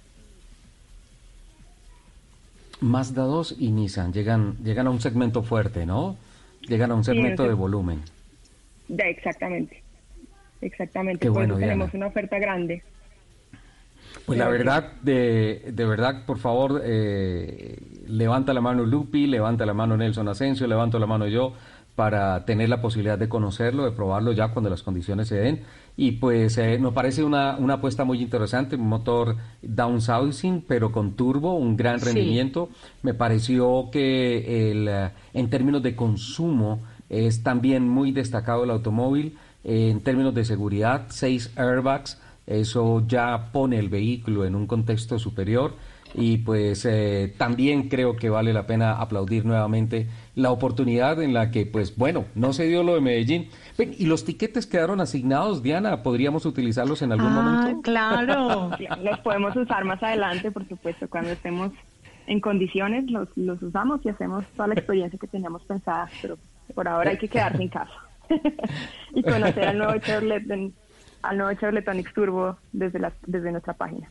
Mazda 2.80 3.22
2 3.22 3.56
y 3.60 3.70
Nissan 3.70 4.12
llegan, 4.12 4.56
llegan 4.64 4.88
a 4.88 4.90
un 4.90 5.00
segmento 5.00 5.42
fuerte, 5.42 5.86
¿no? 5.86 6.16
Llegan 6.62 6.90
a 6.90 6.94
un 6.94 7.04
segmento 7.04 7.44
de 7.44 7.54
volumen. 7.54 8.00
Ya, 8.88 9.06
exactamente. 9.06 9.82
Exactamente. 10.60 11.20
Qué 11.20 11.28
Por 11.28 11.38
bueno, 11.38 11.54
eso 11.54 11.60
tenemos 11.60 11.92
Diana. 11.92 12.06
una 12.06 12.10
oferta 12.10 12.38
grande. 12.38 12.82
Pues 14.26 14.38
la 14.38 14.48
verdad, 14.48 14.92
de, 15.02 15.70
de 15.72 15.84
verdad, 15.84 16.24
por 16.24 16.38
favor, 16.38 16.80
eh, 16.84 17.78
levanta 18.06 18.52
la 18.54 18.60
mano 18.60 18.84
Lupi, 18.84 19.26
levanta 19.26 19.66
la 19.66 19.74
mano 19.74 19.96
Nelson 19.96 20.28
Asensio, 20.28 20.66
levanto 20.66 20.98
la 20.98 21.06
mano 21.06 21.26
yo 21.26 21.52
para 21.94 22.44
tener 22.44 22.68
la 22.68 22.80
posibilidad 22.80 23.18
de 23.18 23.28
conocerlo, 23.28 23.84
de 23.84 23.92
probarlo 23.92 24.32
ya 24.32 24.48
cuando 24.48 24.68
las 24.70 24.82
condiciones 24.82 25.28
se 25.28 25.36
den. 25.36 25.60
Y 25.96 26.12
pues 26.12 26.58
eh, 26.58 26.78
nos 26.78 26.92
parece 26.92 27.22
una, 27.22 27.56
una 27.56 27.74
apuesta 27.74 28.04
muy 28.04 28.20
interesante, 28.20 28.74
un 28.76 28.88
motor 28.88 29.36
downsizing, 29.62 30.64
pero 30.66 30.90
con 30.90 31.12
turbo, 31.12 31.54
un 31.54 31.76
gran 31.76 32.00
Sí. 32.00 32.06
rendimiento. 32.06 32.68
Me 33.02 33.14
pareció 33.14 33.90
que 33.92 34.70
el, 34.72 34.88
eh, 34.88 35.10
en 35.34 35.50
términos 35.50 35.82
de 35.82 35.94
consumo 35.94 36.80
es 37.10 37.42
también 37.42 37.88
muy 37.88 38.10
destacado 38.10 38.64
el 38.64 38.70
automóvil. 38.70 39.36
Eh, 39.62 39.90
en 39.90 40.00
términos 40.00 40.34
de 40.34 40.44
seguridad, 40.44 41.06
seis 41.10 41.52
airbags, 41.56 42.20
eso 42.46 43.02
ya 43.06 43.50
pone 43.52 43.78
el 43.78 43.88
vehículo 43.88 44.44
en 44.44 44.54
un 44.54 44.66
contexto 44.66 45.18
superior 45.18 45.74
y 46.16 46.38
pues 46.38 46.84
eh, 46.84 47.34
también 47.38 47.88
creo 47.88 48.14
que 48.14 48.30
vale 48.30 48.52
la 48.52 48.66
pena 48.68 48.92
aplaudir 49.00 49.44
nuevamente 49.44 50.06
la 50.36 50.52
oportunidad 50.52 51.20
en 51.20 51.34
la 51.34 51.50
que 51.50 51.66
pues 51.66 51.96
bueno, 51.96 52.26
no 52.36 52.52
se 52.52 52.66
dio 52.68 52.84
lo 52.84 52.94
de 52.94 53.00
Medellín. 53.00 53.48
Ven, 53.76 53.94
y 53.98 54.06
los 54.06 54.24
tiquetes 54.24 54.66
quedaron 54.66 55.00
asignados, 55.00 55.62
Diana, 55.62 56.02
¿podríamos 56.04 56.46
utilizarlos 56.46 57.02
en 57.02 57.10
algún 57.12 57.32
Ah, 57.32 57.42
momento? 57.42 57.82
claro. 57.82 58.70
Los 59.02 59.18
podemos 59.20 59.56
usar 59.56 59.84
más 59.84 60.00
adelante, 60.04 60.52
por 60.52 60.68
supuesto, 60.68 61.08
cuando 61.08 61.30
estemos 61.30 61.72
en 62.28 62.40
condiciones, 62.40 63.10
los, 63.10 63.28
los 63.36 63.60
usamos 63.62 64.00
y 64.04 64.08
hacemos 64.08 64.44
toda 64.56 64.68
la 64.68 64.74
experiencia 64.74 65.18
que 65.18 65.26
teníamos 65.26 65.62
pensada, 65.64 66.08
pero 66.22 66.38
por 66.74 66.86
ahora 66.88 67.10
hay 67.10 67.18
que 67.18 67.28
quedarse 67.28 67.60
en 67.62 67.68
casa 67.68 67.92
y 69.14 69.22
conocer 69.22 69.68
al 69.68 69.78
nuevo 69.78 69.98
Chevrolet, 69.98 70.48
en- 70.50 70.72
al 71.28 71.38
nuevo 71.38 71.52
Chevrolet 71.58 71.86
Onix 71.88 72.12
Turbo 72.12 72.56
desde, 72.72 72.98
la, 72.98 73.12
desde 73.26 73.50
nuestra 73.50 73.74
página. 73.74 74.08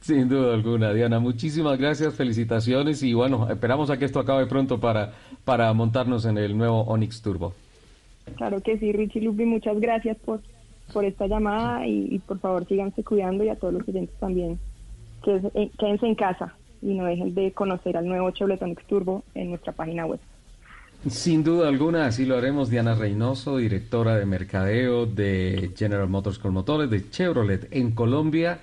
Sin 0.00 0.28
duda 0.28 0.52
alguna, 0.52 0.92
Diana. 0.92 1.18
Muchísimas 1.18 1.78
gracias, 1.78 2.14
felicitaciones 2.14 3.02
y 3.02 3.14
bueno, 3.14 3.48
esperamos 3.48 3.88
a 3.88 3.96
que 3.96 4.04
esto 4.04 4.20
acabe 4.20 4.46
pronto 4.46 4.78
para, 4.78 5.12
para 5.44 5.72
montarnos 5.72 6.26
en 6.26 6.36
el 6.36 6.58
nuevo 6.58 6.82
Onix 6.82 7.22
Turbo. 7.22 7.54
Claro 8.36 8.60
que 8.60 8.78
sí, 8.78 8.92
Richie 8.92 9.22
Lupi, 9.22 9.46
muchas 9.46 9.80
gracias 9.80 10.18
por, 10.18 10.40
por 10.92 11.04
esta 11.04 11.26
llamada 11.26 11.86
y, 11.86 12.08
y 12.10 12.18
por 12.18 12.38
favor 12.38 12.66
síganse 12.66 13.02
cuidando 13.02 13.44
y 13.44 13.48
a 13.48 13.56
todos 13.56 13.72
los 13.72 13.88
oyentes 13.88 14.14
también, 14.18 14.58
que 15.22 15.40
eh, 15.54 15.70
quédense 15.78 16.06
en 16.06 16.14
casa 16.14 16.54
y 16.82 16.94
no 16.94 17.06
dejen 17.06 17.34
de 17.34 17.52
conocer 17.52 17.96
al 17.96 18.06
nuevo 18.06 18.30
Chevrolet 18.30 18.60
Onix 18.62 18.84
Turbo 18.86 19.24
en 19.34 19.50
nuestra 19.50 19.72
página 19.72 20.04
web. 20.04 20.20
Sin 21.08 21.44
duda 21.44 21.68
alguna, 21.68 22.06
así 22.06 22.24
lo 22.24 22.36
haremos. 22.36 22.70
Diana 22.70 22.94
Reynoso, 22.94 23.58
directora 23.58 24.16
de 24.16 24.24
mercadeo 24.24 25.04
de 25.06 25.72
General 25.76 26.08
Motors 26.08 26.38
con 26.38 26.54
Motores 26.54 26.88
de 26.88 27.10
Chevrolet 27.10 27.68
en 27.72 27.90
Colombia, 27.90 28.60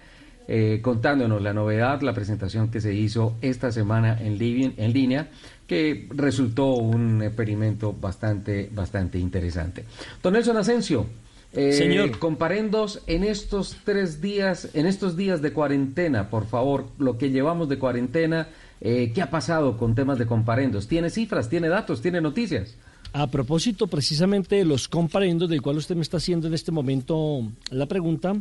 eh, 0.48 0.80
contándonos 0.82 1.42
la 1.42 1.54
novedad, 1.54 2.02
la 2.02 2.14
presentación 2.14 2.70
que 2.72 2.82
se 2.82 2.94
hizo 2.96 3.36
esta 3.42 3.72
semana 3.72 4.18
en, 4.20 4.40
li- 4.40 4.74
en 4.76 4.92
línea, 4.92 5.30
que 5.68 6.08
resultó 6.10 6.74
un 6.74 7.22
experimento 7.22 7.94
bastante, 7.94 8.70
bastante 8.74 9.20
interesante. 9.20 9.86
Don 10.24 10.34
Nelson 10.34 10.58
Asensio, 10.58 11.06
eh, 11.54 11.74
Señor. 11.74 12.18
comparendos 12.18 13.04
en 13.06 13.24
estos 13.24 13.78
tres 13.86 14.20
días, 14.20 14.70
en 14.74 14.88
estos 14.88 15.16
días 15.16 15.44
de 15.44 15.54
cuarentena, 15.54 16.30
por 16.32 16.48
favor, 16.48 16.86
lo 16.98 17.18
que 17.20 17.30
llevamos 17.30 17.70
de 17.70 17.78
cuarentena, 17.78 18.48
eh, 18.82 19.12
¿qué 19.14 19.22
ha 19.22 19.30
pasado 19.30 19.78
con 19.78 19.96
temas 19.96 20.18
de 20.18 20.26
comparendos? 20.26 20.88
¿Tiene 20.88 21.10
cifras, 21.10 21.50
tiene 21.50 21.70
datos, 21.70 22.02
tiene 22.02 22.20
noticias? 22.22 22.76
A 23.14 23.28
propósito 23.28 23.88
precisamente 23.88 24.56
de 24.56 24.66
los 24.66 24.88
comparendos 24.88 25.50
del 25.50 25.62
cual 25.62 25.78
usted 25.78 25.96
me 25.96 26.02
está 26.02 26.18
haciendo 26.18 26.48
en 26.48 26.54
este 26.54 26.72
momento 26.72 27.44
la 27.70 27.86
pregunta, 27.86 28.36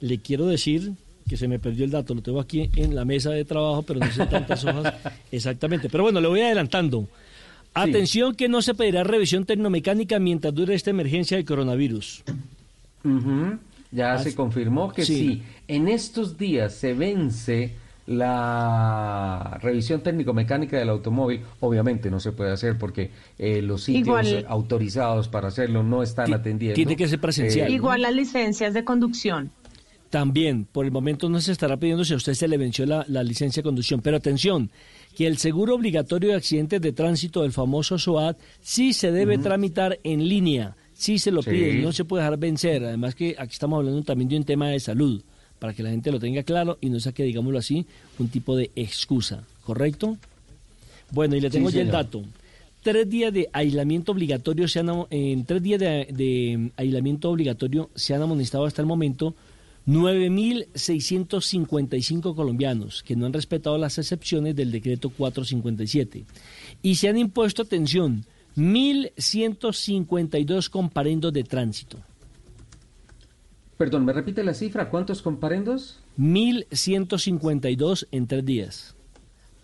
le 0.00 0.18
quiero 0.18 0.46
decir 0.46 0.92
que 1.28 1.36
se 1.36 1.48
me 1.48 1.58
perdió 1.58 1.84
el 1.84 1.90
dato, 1.90 2.14
lo 2.14 2.22
tengo 2.22 2.38
aquí 2.40 2.70
en 2.76 2.94
la 2.94 3.04
mesa 3.04 3.30
de 3.30 3.44
trabajo, 3.44 3.82
pero 3.82 4.00
no 4.00 4.10
sé 4.12 4.26
tantas 4.26 4.64
hojas 4.64 4.94
exactamente. 5.32 5.88
Pero 5.88 6.04
bueno, 6.04 6.20
le 6.20 6.28
voy 6.28 6.40
adelantando. 6.42 7.08
Atención 7.72 8.34
que 8.36 8.48
no 8.48 8.62
se 8.62 8.74
pedirá 8.74 9.02
revisión 9.02 9.44
tecnomecánica 9.46 10.20
mientras 10.20 10.54
dure 10.54 10.74
esta 10.74 10.90
emergencia 10.90 11.36
del 11.36 11.44
coronavirus. 11.46 12.22
Ya 13.90 14.18
se 14.18 14.34
confirmó 14.34 14.92
que 14.92 15.04
Sí. 15.04 15.14
sí. 15.18 15.42
En 15.68 15.88
estos 15.88 16.36
días 16.38 16.74
se 16.74 16.94
vence 16.94 17.72
la 18.06 19.58
revisión 19.62 20.00
técnico-mecánica 20.02 20.78
del 20.78 20.88
automóvil. 20.90 21.40
Obviamente 21.60 22.10
no 22.10 22.20
se 22.20 22.32
puede 22.32 22.52
hacer 22.52 22.78
porque 22.78 23.10
eh, 23.38 23.62
los 23.62 23.82
sitios 23.84 24.06
Igual- 24.06 24.44
autorizados 24.48 25.28
para 25.28 25.48
hacerlo 25.48 25.82
no 25.82 26.02
están 26.02 26.32
atendiendo. 26.32 26.74
tiene 26.74 26.96
que 26.96 27.08
ser 27.08 27.20
presencial. 27.20 27.68
Eh, 27.70 27.74
Igual 27.74 28.02
las 28.02 28.14
licencias 28.14 28.74
de 28.74 28.84
conducción. 28.84 29.50
También, 30.10 30.64
por 30.70 30.84
el 30.84 30.92
momento 30.92 31.28
no 31.28 31.40
se 31.40 31.50
estará 31.50 31.76
pidiendo 31.76 32.04
si 32.04 32.14
a 32.14 32.16
usted 32.16 32.34
se 32.34 32.46
le 32.46 32.56
venció 32.56 32.86
la, 32.86 33.04
la 33.08 33.24
licencia 33.24 33.60
de 33.62 33.64
conducción. 33.64 34.00
Pero 34.00 34.16
atención, 34.16 34.70
que 35.16 35.26
el 35.26 35.38
seguro 35.38 35.74
obligatorio 35.74 36.28
de 36.30 36.36
accidentes 36.36 36.80
de 36.80 36.92
tránsito 36.92 37.42
del 37.42 37.50
famoso 37.52 37.98
SOAT 37.98 38.38
sí 38.60 38.92
se 38.92 39.10
debe 39.10 39.38
tramitar 39.38 39.98
en 40.04 40.28
línea. 40.28 40.76
Sí 40.92 41.18
se 41.18 41.32
lo 41.32 41.42
Sí. 41.42 41.50
piden, 41.50 41.82
no 41.82 41.90
se 41.90 42.04
puede 42.04 42.22
dejar 42.22 42.38
vencer. 42.38 42.84
Además 42.84 43.16
que 43.16 43.34
aquí 43.36 43.52
estamos 43.54 43.78
hablando 43.78 44.02
también 44.04 44.28
de 44.28 44.36
un 44.36 44.44
tema 44.44 44.68
de 44.68 44.78
salud, 44.78 45.20
para 45.64 45.72
que 45.72 45.82
la 45.82 45.88
gente 45.88 46.12
lo 46.12 46.20
tenga 46.20 46.42
claro 46.42 46.76
y 46.82 46.90
no 46.90 47.00
saque, 47.00 47.22
digámoslo 47.22 47.58
así, 47.58 47.86
un 48.18 48.28
tipo 48.28 48.54
de 48.54 48.70
excusa. 48.76 49.44
¿Correcto? 49.64 50.18
Bueno, 51.10 51.36
y 51.36 51.40
le 51.40 51.48
Sí, 51.48 51.56
tengo 51.56 51.70
ya 51.70 51.80
el 51.80 51.90
dato. 51.90 52.22
Tres 52.82 53.08
días 53.08 53.32
de 53.32 53.48
aislamiento 53.50 54.12
obligatorio 54.12 54.68
se 54.68 54.80
han, 54.80 54.90
en 55.08 55.46
tres 55.46 55.62
días 55.62 55.80
de, 55.80 56.06
de 56.10 56.70
aislamiento 56.76 57.30
obligatorio 57.30 57.88
se 57.94 58.14
han 58.14 58.20
amonestado 58.20 58.66
hasta 58.66 58.82
el 58.82 58.86
momento 58.86 59.34
9.655 59.86 62.34
colombianos 62.34 63.02
que 63.02 63.16
no 63.16 63.24
han 63.24 63.32
respetado 63.32 63.78
las 63.78 63.96
excepciones 63.96 64.54
del 64.54 64.70
decreto 64.70 65.08
457 65.08 66.26
y 66.82 66.96
se 66.96 67.08
han 67.08 67.16
impuesto, 67.16 67.62
atención, 67.62 68.26
1.152 68.58 70.68
comparendos 70.68 71.32
de 71.32 71.44
tránsito. 71.44 71.96
Perdón, 73.76 74.04
¿me 74.04 74.12
repite 74.12 74.44
la 74.44 74.54
cifra? 74.54 74.88
¿Cuántos 74.88 75.20
comparendos? 75.22 76.00
1.152 76.18 78.06
en 78.12 78.26
tres 78.26 78.44
días. 78.44 78.94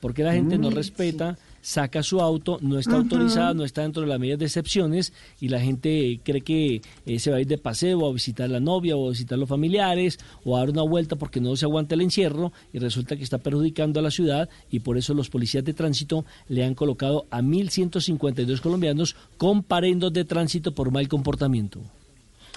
Porque 0.01 0.25
la 0.25 0.33
gente 0.33 0.57
no 0.57 0.69
Mil 0.69 0.77
respeta, 0.77 1.39
saca 1.61 2.03
su 2.03 2.21
auto, 2.21 2.59
no 2.63 2.79
está 2.79 2.97
autorizada, 2.97 3.53
no 3.53 3.65
está 3.65 3.83
dentro 3.83 4.03
de 4.03 4.09
las 4.09 4.19
medidas 4.19 4.39
de 4.39 4.47
excepciones 4.47 5.13
y 5.41 5.49
la 5.49 5.61
gente 5.61 6.21
cree 6.25 6.41
que 6.41 6.81
eh, 7.05 7.19
se 7.19 7.31
va 7.31 7.37
a 7.37 7.41
ir 7.41 7.47
de 7.47 7.59
paseo 7.59 8.07
a 8.07 8.13
visitar 8.13 8.47
a 8.47 8.53
la 8.53 8.61
novia 8.61 8.97
o 8.97 9.07
a 9.07 9.11
visitar 9.11 9.37
a 9.37 9.41
los 9.41 9.49
familiares 9.49 10.19
o 10.43 10.57
a 10.57 10.61
dar 10.61 10.71
una 10.71 10.83
vuelta 10.83 11.17
porque 11.17 11.41
no 11.41 11.55
se 11.57 11.67
aguanta 11.67 11.95
el 11.95 12.01
encierro 12.01 12.51
y 12.73 12.79
resulta 12.79 13.15
que 13.15 13.25
está 13.25 13.39
perjudicando 13.39 14.01
a 14.01 14.03
la 14.03 14.11
ciudad 14.11 14.49
y 14.71 14.81
por 14.81 14.97
eso 14.97 15.13
los 15.13 15.29
policías 15.29 15.65
de 15.65 15.75
tránsito 15.75 16.25
le 16.49 16.65
han 16.65 16.75
colocado 16.75 17.27
a 17.31 17.43
1.152 17.43 18.61
colombianos 18.61 19.17
comparendos 19.37 20.15
de 20.15 20.25
tránsito 20.25 20.75
por 20.75 20.91
mal 20.91 21.09
comportamiento. 21.09 21.81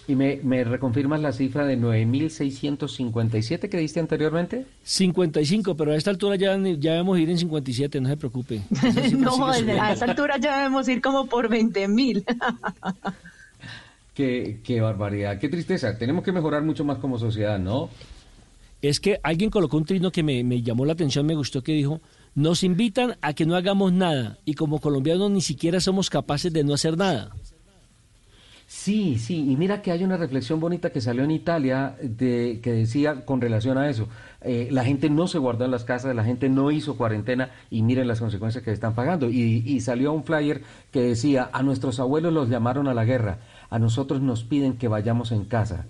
¿Y 0.06 0.16
me, 0.16 0.40
me 0.44 0.66
reconfirmas 0.66 1.22
la 1.22 1.32
cifra 1.32 1.66
de 1.66 1.78
9.657 1.78 3.70
que 3.70 3.78
diste 3.78 4.02
anteriormente? 4.02 4.66
55, 4.84 5.78
pero 5.78 5.94
a 5.94 5.96
esta 5.96 6.10
altura 6.10 6.36
ya, 6.36 6.58
ya 6.58 6.92
debemos 6.92 7.18
ir 7.20 7.30
en 7.30 7.38
57, 7.38 8.02
no 8.02 8.10
se 8.10 8.18
preocupe. 8.18 8.62
No, 9.18 9.48
a 9.48 9.94
esa 9.94 10.06
altura 10.06 10.38
ya 10.38 10.58
debemos 10.58 10.88
ir 10.90 11.02
como 11.02 11.28
por 11.28 11.48
20 11.48 11.88
mil. 11.88 12.26
Qué, 14.14 14.60
qué 14.64 14.80
barbaridad, 14.80 15.40
qué 15.40 15.50
tristeza. 15.50 15.98
Tenemos 15.98 16.24
que 16.24 16.32
mejorar 16.32 16.62
mucho 16.62 16.86
más 16.86 17.00
como 17.00 17.18
sociedad, 17.18 17.58
¿no? 17.58 17.90
Es 18.80 19.00
que 19.00 19.20
alguien 19.24 19.50
colocó 19.50 19.78
un 19.78 19.86
trino 19.86 20.12
que 20.12 20.22
me, 20.22 20.44
me 20.44 20.62
llamó 20.62 20.86
la 20.86 20.94
atención, 20.94 21.26
me 21.26 21.34
gustó, 21.34 21.64
que 21.64 21.72
dijo, 21.72 22.00
nos 22.36 22.64
invitan 22.64 23.18
a 23.22 23.34
que 23.34 23.48
no 23.48 23.56
hagamos 23.56 23.92
nada 23.92 24.38
y 24.46 24.54
como 24.54 24.80
colombianos 24.80 25.32
ni 25.32 25.42
siquiera 25.42 25.80
somos 25.80 26.12
capaces 26.12 26.54
de 26.54 26.64
no 26.64 26.76
hacer 26.76 26.96
nada. 26.96 27.32
Sí, 28.76 29.20
sí, 29.20 29.52
y 29.52 29.56
mira 29.56 29.82
que 29.84 29.92
hay 29.92 30.04
una 30.04 30.18
reflexión 30.18 30.60
bonita 30.60 30.90
que 30.90 31.00
salió 31.00 31.24
en 31.24 31.30
Italia 31.32 31.96
de, 32.02 32.60
que 32.62 32.72
decía 32.74 33.24
con 33.24 33.40
relación 33.40 33.78
a 33.78 33.88
eso, 33.88 34.10
eh, 34.42 34.68
la 34.72 34.84
gente 34.84 35.12
no 35.12 35.28
se 35.28 35.38
guardó 35.38 35.64
en 35.64 35.72
las 35.72 35.86
casas, 35.86 36.16
la 36.16 36.24
gente 36.24 36.50
no 36.50 36.72
hizo 36.72 36.98
cuarentena 36.98 37.52
y 37.70 37.84
miren 37.84 38.08
las 38.08 38.20
consecuencias 38.20 38.64
que 38.64 38.72
están 38.72 38.96
pagando. 38.96 39.30
Y, 39.30 39.64
y 39.64 39.80
salió 39.82 40.12
un 40.12 40.24
flyer 40.24 40.64
que 40.92 41.02
decía, 41.02 41.50
a 41.54 41.62
nuestros 41.62 42.00
abuelos 42.00 42.34
los 42.34 42.50
llamaron 42.50 42.88
a 42.88 42.96
la 42.96 43.06
guerra, 43.06 43.38
a 43.70 43.78
nosotros 43.78 44.22
nos 44.22 44.44
piden 44.44 44.78
que 44.78 44.88
vayamos 44.88 45.32
en 45.32 45.46
casa. 45.46 45.86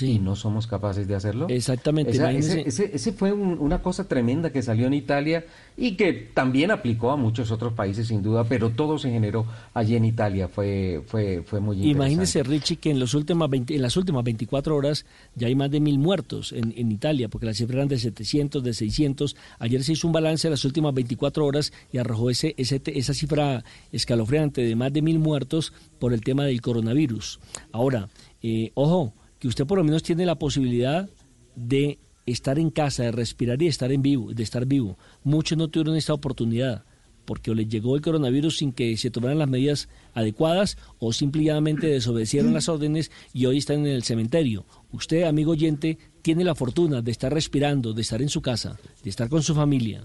Y 0.00 0.18
no 0.18 0.36
somos 0.36 0.66
capaces 0.66 1.06
de 1.06 1.14
hacerlo. 1.14 1.46
Exactamente. 1.50 2.12
ese, 2.12 3.12
fue 3.12 3.32
una 3.32 3.82
cosa 3.82 4.08
tremenda 4.08 4.50
que 4.50 4.62
salió 4.62 4.86
en 4.86 4.94
Italia 4.94 5.44
y 5.76 5.96
que 5.96 6.12
también 6.12 6.70
aplicó 6.70 7.10
a 7.10 7.16
muchos 7.16 7.50
otros 7.50 7.74
países 7.74 8.08
sin 8.08 8.22
duda, 8.22 8.44
pero 8.44 8.70
todo 8.70 8.98
se 8.98 9.10
generó 9.10 9.46
allí 9.74 9.96
en 9.96 10.04
Italia. 10.04 10.48
Fue, 10.48 11.02
fue, 11.06 11.42
fue 11.42 11.60
muy 11.60 11.76
interesante. 11.76 12.12
Imagínese, 12.12 12.42
Richie, 12.42 12.76
que 12.76 12.90
en, 12.90 12.98
los 12.98 13.14
últimas 13.14 13.50
en 13.52 13.82
las 13.82 13.96
últimas 13.96 14.24
24 14.24 14.74
horas 14.74 15.04
ya 15.34 15.46
hay 15.46 15.54
más 15.54 15.70
de 15.70 15.80
mil 15.80 15.98
muertos 15.98 16.52
en, 16.52 16.72
en 16.76 16.90
Italia, 16.90 17.28
porque 17.28 17.46
las 17.46 17.58
cifras 17.58 17.76
eran 17.76 17.88
de 17.88 17.98
700, 17.98 18.62
de 18.62 18.72
600. 18.72 19.36
Ayer 19.58 19.84
se 19.84 19.92
hizo 19.92 20.06
un 20.06 20.12
balance 20.12 20.48
de 20.48 20.52
las 20.52 20.64
últimas 20.64 20.94
24 20.94 21.44
horas 21.44 21.72
y 21.92 21.98
arrojó 21.98 22.30
ese, 22.30 22.54
ese, 22.56 22.80
esa 22.86 23.14
cifra 23.14 23.64
escalofriante 23.92 24.62
de 24.62 24.74
más 24.74 24.92
de 24.92 25.02
mil 25.02 25.18
muertos 25.18 25.72
por 25.98 26.12
el 26.12 26.22
tema 26.22 26.44
del 26.44 26.60
coronavirus. 26.60 27.40
Ahora, 27.72 28.08
eh, 28.42 28.72
ojo, 28.74 29.12
que 29.42 29.48
usted 29.48 29.66
por 29.66 29.76
lo 29.76 29.82
menos 29.82 30.04
tiene 30.04 30.24
la 30.24 30.36
posibilidad 30.36 31.10
de 31.56 31.98
estar 32.26 32.60
en 32.60 32.70
casa, 32.70 33.02
de 33.02 33.10
respirar 33.10 33.60
y 33.60 33.64
de 33.64 33.70
estar 33.70 33.90
en 33.90 34.00
vivo, 34.00 34.32
de 34.32 34.44
estar 34.44 34.66
vivo. 34.66 34.96
Muchos 35.24 35.58
no 35.58 35.66
tuvieron 35.66 35.96
esta 35.96 36.14
oportunidad 36.14 36.84
porque 37.24 37.52
les 37.52 37.68
llegó 37.68 37.96
el 37.96 38.02
coronavirus 38.02 38.58
sin 38.58 38.70
que 38.70 38.96
se 38.96 39.10
tomaran 39.10 39.40
las 39.40 39.48
medidas 39.48 39.88
adecuadas 40.14 40.78
o 41.00 41.12
simplemente 41.12 41.88
desobedecieron 41.88 42.54
las 42.54 42.68
órdenes 42.68 43.10
y 43.32 43.46
hoy 43.46 43.58
están 43.58 43.80
en 43.80 43.88
el 43.88 44.04
cementerio. 44.04 44.64
Usted, 44.92 45.24
amigo 45.24 45.50
oyente, 45.50 45.98
tiene 46.22 46.44
la 46.44 46.54
fortuna 46.54 47.02
de 47.02 47.10
estar 47.10 47.34
respirando, 47.34 47.94
de 47.94 48.02
estar 48.02 48.22
en 48.22 48.28
su 48.28 48.42
casa, 48.42 48.78
de 49.02 49.10
estar 49.10 49.28
con 49.28 49.42
su 49.42 49.56
familia. 49.56 50.04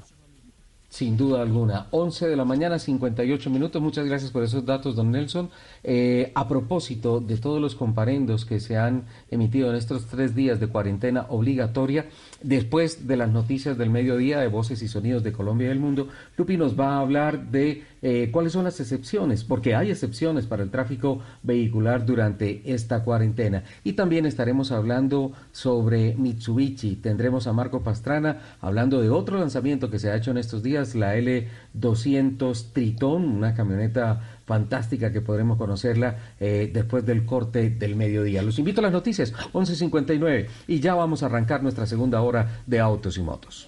Sin 0.90 1.18
duda 1.18 1.42
alguna. 1.42 1.88
11 1.92 2.30
de 2.30 2.36
la 2.38 2.46
mañana, 2.46 2.80
58 2.80 3.50
minutos. 3.50 3.82
Muchas 3.82 4.06
gracias 4.06 4.32
por 4.32 4.44
esos 4.44 4.66
datos, 4.66 4.96
don 4.96 5.12
Nelson. 5.12 5.50
Eh, 5.84 6.32
a 6.34 6.48
propósito 6.48 7.20
de 7.20 7.38
todos 7.38 7.60
los 7.60 7.76
comparendos 7.76 8.46
que 8.46 8.62
se 8.62 8.78
han 8.78 9.04
emitido 9.30 9.70
en 9.70 9.76
estos 9.76 10.06
tres 10.06 10.34
días 10.34 10.62
de 10.62 10.68
cuarentena 10.68 11.26
obligatoria, 11.30 12.06
después 12.42 13.06
de 13.06 13.18
las 13.18 13.30
noticias 13.30 13.78
del 13.78 13.90
mediodía 13.90 14.40
de 14.40 14.48
Voces 14.48 14.82
y 14.82 14.88
Sonidos 14.88 15.24
de 15.24 15.34
Colombia 15.34 15.66
y 15.66 15.70
del 15.70 15.80
Mundo, 15.80 16.08
Lupi 16.38 16.56
nos 16.56 16.80
va 16.80 16.96
a 16.96 17.02
hablar 17.02 17.52
de 17.52 17.84
eh, 18.10 18.30
cuáles 18.32 18.54
son 18.54 18.64
las 18.64 18.80
excepciones, 18.80 19.44
porque 19.44 19.76
hay 19.76 19.92
excepciones 19.92 20.46
para 20.46 20.64
el 20.64 20.70
tráfico 20.70 21.20
vehicular 21.44 22.06
durante 22.06 22.62
esta 22.74 23.04
cuarentena. 23.04 23.66
Y 23.84 23.94
también 23.94 24.26
estaremos 24.26 24.72
hablando 24.72 25.34
sobre 25.52 26.16
Mitsubishi. 26.16 26.96
Tendremos 26.96 27.48
a 27.48 27.52
Marco 27.52 27.84
Pastrana 27.84 28.56
hablando 28.62 29.02
de 29.02 29.10
otro 29.10 29.38
lanzamiento 29.38 29.90
que 29.92 30.00
se 30.00 30.10
ha 30.10 30.16
hecho 30.16 30.32
en 30.32 30.38
estos 30.38 30.64
días, 30.64 30.96
la 30.96 31.18
L200 31.18 32.72
Triton, 32.72 33.26
una 33.26 33.54
camioneta 33.54 34.22
fantástica 34.46 35.12
que 35.12 35.20
podremos 35.20 35.58
conocerla 35.58 36.16
eh, 36.40 36.72
después 36.74 37.06
del 37.06 37.26
corte 37.26 37.72
del 37.72 37.98
mediodía. 37.98 38.42
Los 38.42 38.58
invito 38.58 38.80
a 38.80 38.84
las 38.84 38.94
noticias, 38.94 39.34
11.59, 39.52 40.48
y 40.70 40.80
ya 40.80 40.96
vamos 40.96 41.24
a 41.24 41.26
arrancar 41.26 41.62
nuestra 41.62 41.86
segunda 41.86 42.22
hora 42.22 42.62
de 42.66 42.80
Autos 42.80 43.18
y 43.18 43.22
Motos. 43.22 43.68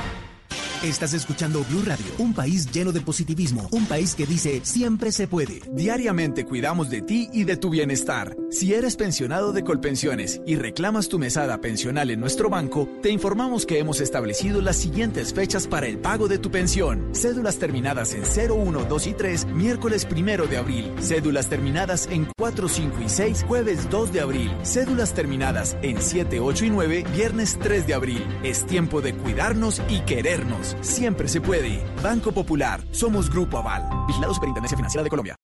Estás 0.83 1.13
escuchando 1.13 1.63
Blue 1.69 1.83
Radio, 1.85 2.07
un 2.17 2.33
país 2.33 2.71
lleno 2.71 2.91
de 2.91 3.01
positivismo, 3.01 3.69
un 3.71 3.85
país 3.85 4.15
que 4.15 4.25
dice 4.25 4.61
siempre 4.63 5.11
se 5.11 5.27
puede. 5.27 5.61
Diariamente 5.71 6.43
cuidamos 6.43 6.89
de 6.89 7.03
ti 7.03 7.29
y 7.31 7.43
de 7.43 7.55
tu 7.55 7.69
bienestar. 7.69 8.35
Si 8.49 8.73
eres 8.73 8.95
pensionado 8.95 9.53
de 9.53 9.63
Colpensiones 9.63 10.41
y 10.43 10.55
reclamas 10.55 11.07
tu 11.07 11.19
mesada 11.19 11.61
pensional 11.61 12.09
en 12.09 12.19
nuestro 12.19 12.49
banco, 12.49 12.89
te 13.03 13.11
informamos 13.11 13.67
que 13.67 13.77
hemos 13.77 14.01
establecido 14.01 14.59
las 14.59 14.75
siguientes 14.75 15.35
fechas 15.35 15.67
para 15.67 15.85
el 15.85 15.99
pago 15.99 16.27
de 16.27 16.39
tu 16.39 16.49
pensión. 16.49 17.11
Cédulas 17.13 17.59
terminadas 17.59 18.15
en 18.15 18.25
0, 18.25 18.55
1, 18.55 18.85
2 18.85 19.07
y 19.07 19.13
3, 19.13 19.45
miércoles 19.53 20.07
1 20.11 20.47
de 20.47 20.57
abril. 20.57 20.91
Cédulas 20.99 21.47
terminadas 21.47 22.07
en 22.09 22.27
4, 22.35 22.67
5 22.67 22.97
y 23.05 23.09
6, 23.09 23.45
jueves 23.47 23.87
2 23.91 24.13
de 24.13 24.21
abril. 24.21 24.51
Cédulas 24.63 25.13
terminadas 25.13 25.77
en 25.83 26.01
7, 26.01 26.39
8 26.39 26.65
y 26.65 26.69
9, 26.71 27.05
viernes 27.13 27.59
3 27.61 27.85
de 27.85 27.93
abril. 27.93 28.25
Es 28.41 28.65
tiempo 28.65 29.01
de 29.01 29.13
cuidarnos 29.13 29.79
y 29.87 29.99
querernos 29.99 30.70
siempre 30.81 31.27
se 31.27 31.41
puede. 31.41 31.83
Banco 32.01 32.31
Popular, 32.31 32.81
somos 32.91 33.29
Grupo 33.29 33.57
Aval. 33.57 33.83
Vigilado 34.07 34.33
Superintendencia 34.33 34.77
Financiera 34.77 35.03
de 35.03 35.09
Colombia. 35.09 35.35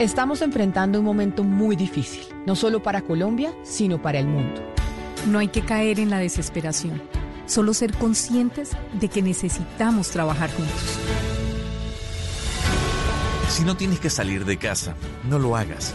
Estamos 0.00 0.42
enfrentando 0.42 0.98
un 0.98 1.04
momento 1.04 1.44
muy 1.44 1.76
difícil, 1.76 2.24
no 2.46 2.56
solo 2.56 2.82
para 2.82 3.02
Colombia, 3.02 3.54
sino 3.62 4.02
para 4.02 4.18
el 4.18 4.26
mundo. 4.26 4.60
No 5.28 5.38
hay 5.38 5.48
que 5.48 5.62
caer 5.62 6.00
en 6.00 6.10
la 6.10 6.18
desesperación, 6.18 7.00
solo 7.46 7.72
ser 7.72 7.94
conscientes 7.94 8.72
de 9.00 9.08
que 9.08 9.22
necesitamos 9.22 10.10
trabajar 10.10 10.50
juntos. 10.52 10.98
Si 13.48 13.62
no 13.62 13.76
tienes 13.76 14.00
que 14.00 14.10
salir 14.10 14.44
de 14.44 14.58
casa, 14.58 14.96
no 15.22 15.38
lo 15.38 15.56
hagas. 15.56 15.94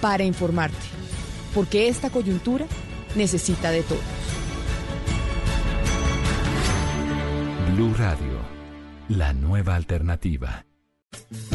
para 0.00 0.24
informarte, 0.24 0.76
porque 1.54 1.88
esta 1.88 2.10
coyuntura 2.10 2.66
necesita 3.14 3.70
de 3.70 3.82
todos. 3.82 4.02
Blue 7.74 7.94
Radio, 7.94 8.38
la 9.08 9.32
nueva 9.32 9.76
alternativa. 9.76 10.64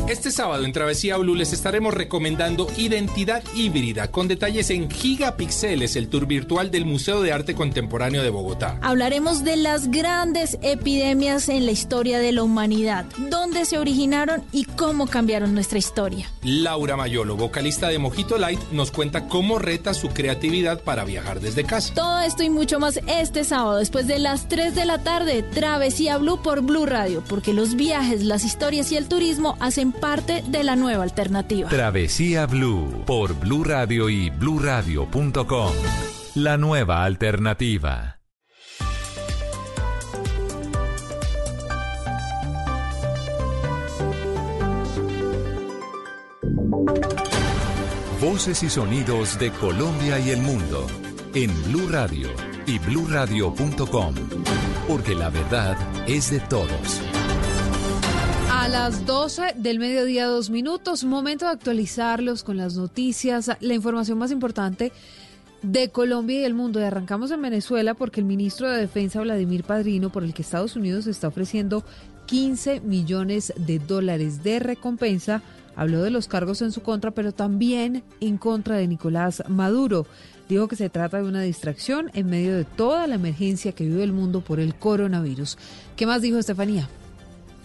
Este 0.08 0.30
sábado 0.30 0.66
en 0.66 0.72
Travesía 0.72 1.18
Blue 1.18 1.34
les 1.34 1.52
estaremos 1.52 1.94
recomendando 1.94 2.68
Identidad 2.78 3.44
Híbrida 3.56 4.12
con 4.12 4.28
detalles 4.28 4.70
en 4.70 4.90
gigapíxeles, 4.90 5.96
el 5.96 6.10
tour 6.10 6.28
virtual 6.28 6.70
del 6.70 6.86
Museo 6.86 7.22
de 7.22 7.34
Arte 7.34 7.56
Contemporáneo 7.56 8.22
de 8.22 8.30
Bogotá. 8.30 8.78
Hablaremos 8.84 9.44
de 9.44 9.56
las 9.58 9.90
grandes 9.90 10.60
epidemias 10.62 11.50
en 11.50 11.66
la 11.66 11.72
historia 11.72 12.20
de 12.20 12.32
la 12.34 12.44
humanidad, 12.44 13.06
dónde 13.30 13.66
se 13.66 13.80
originaron 13.80 14.44
y 14.52 14.66
cómo 14.66 15.08
cambiaron 15.08 15.56
nuestra 15.56 15.80
historia. 15.80 16.32
Laura 16.44 16.96
Mayolo, 16.96 17.36
vocalista 17.36 17.88
de 17.88 17.98
Mojito 17.98 18.38
Light, 18.38 18.60
nos 18.72 18.92
cuenta 18.92 19.28
cómo 19.28 19.58
reta 19.58 19.96
su 19.96 20.10
creatividad 20.10 20.82
para 20.82 21.04
viajar 21.04 21.40
desde 21.40 21.64
casa. 21.64 21.94
Todo 21.96 22.20
esto 22.20 22.44
y 22.44 22.52
mucho 22.52 22.80
más 22.80 23.00
este 23.08 23.44
sábado 23.44 23.78
después 23.78 24.06
de 24.06 24.20
las 24.20 24.48
3 24.48 24.76
de 24.76 24.86
la 24.86 25.04
tarde, 25.04 25.42
Travesía 25.42 26.18
Blue 26.18 26.42
por 26.44 26.62
Blue 26.62 26.86
Radio, 26.86 27.24
porque 27.28 27.54
los 27.54 27.76
viajes, 27.76 28.24
las 28.24 28.46
historias 28.46 28.92
y 28.92 28.98
el 28.98 29.08
turismo 29.08 29.45
hacen 29.60 29.92
parte 29.92 30.44
de 30.48 30.64
la 30.64 30.76
nueva 30.76 31.04
alternativa. 31.04 31.70
Travesía 31.70 32.46
Blue 32.46 33.04
por 33.06 33.34
Blue 33.40 33.64
Radio 33.64 34.10
y 34.10 34.30
bluradio.com. 34.30 35.72
La 36.36 36.58
nueva 36.58 37.04
alternativa. 37.04 38.20
Voces 48.22 48.64
y 48.64 48.70
sonidos 48.70 49.38
de 49.38 49.52
Colombia 49.52 50.20
y 50.20 50.32
el 50.32 50.42
mundo 50.42 50.88
en 51.36 51.52
Blue 51.66 51.88
Radio 51.90 52.30
y 52.66 52.80
bluradio.com, 52.80 54.16
porque 54.88 55.14
la 55.14 55.30
verdad 55.30 55.78
es 56.08 56.32
de 56.32 56.40
todos. 56.40 57.02
Las 58.78 59.06
12 59.06 59.54
del 59.56 59.80
mediodía, 59.80 60.26
dos 60.26 60.50
minutos, 60.50 61.06
momento 61.06 61.46
de 61.46 61.52
actualizarlos 61.52 62.44
con 62.44 62.58
las 62.58 62.76
noticias, 62.76 63.50
la 63.62 63.74
información 63.74 64.18
más 64.18 64.32
importante 64.32 64.92
de 65.62 65.90
Colombia 65.92 66.42
y 66.42 66.44
el 66.44 66.56
mundo. 66.56 66.82
Y 66.82 66.84
arrancamos 66.84 67.32
en 67.32 67.42
Venezuela 67.42 67.94
porque 67.94 68.20
el 68.20 68.26
ministro 68.26 68.70
de 68.70 68.82
Defensa, 68.82 69.22
Vladimir 69.22 69.64
Padrino, 69.64 70.12
por 70.12 70.26
el 70.26 70.34
que 70.34 70.42
Estados 70.42 70.76
Unidos 70.76 71.08
está 71.08 71.30
ofreciendo 71.30 71.86
15 72.26 72.82
millones 72.82 73.54
de 73.56 73.80
dólares 73.80 74.44
de 74.44 74.60
recompensa, 74.60 75.42
habló 75.78 76.04
de 76.04 76.12
los 76.12 76.28
cargos 76.28 76.62
en 76.62 76.74
su 76.74 76.82
contra, 76.82 77.12
pero 77.12 77.32
también 77.32 78.04
en 78.20 78.38
contra 78.38 78.76
de 78.76 78.90
Nicolás 78.90 79.42
Maduro. 79.48 80.06
Dijo 80.50 80.68
que 80.68 80.76
se 80.76 80.90
trata 80.90 81.22
de 81.22 81.30
una 81.30 81.42
distracción 81.42 82.12
en 82.14 82.30
medio 82.30 82.54
de 82.54 82.66
toda 82.66 83.08
la 83.08 83.16
emergencia 83.16 83.72
que 83.72 83.86
vive 83.86 84.04
el 84.04 84.12
mundo 84.12 84.42
por 84.42 84.60
el 84.60 84.76
coronavirus. 84.76 85.58
¿Qué 85.96 86.06
más 86.06 86.22
dijo 86.22 86.38
Estefanía? 86.38 86.90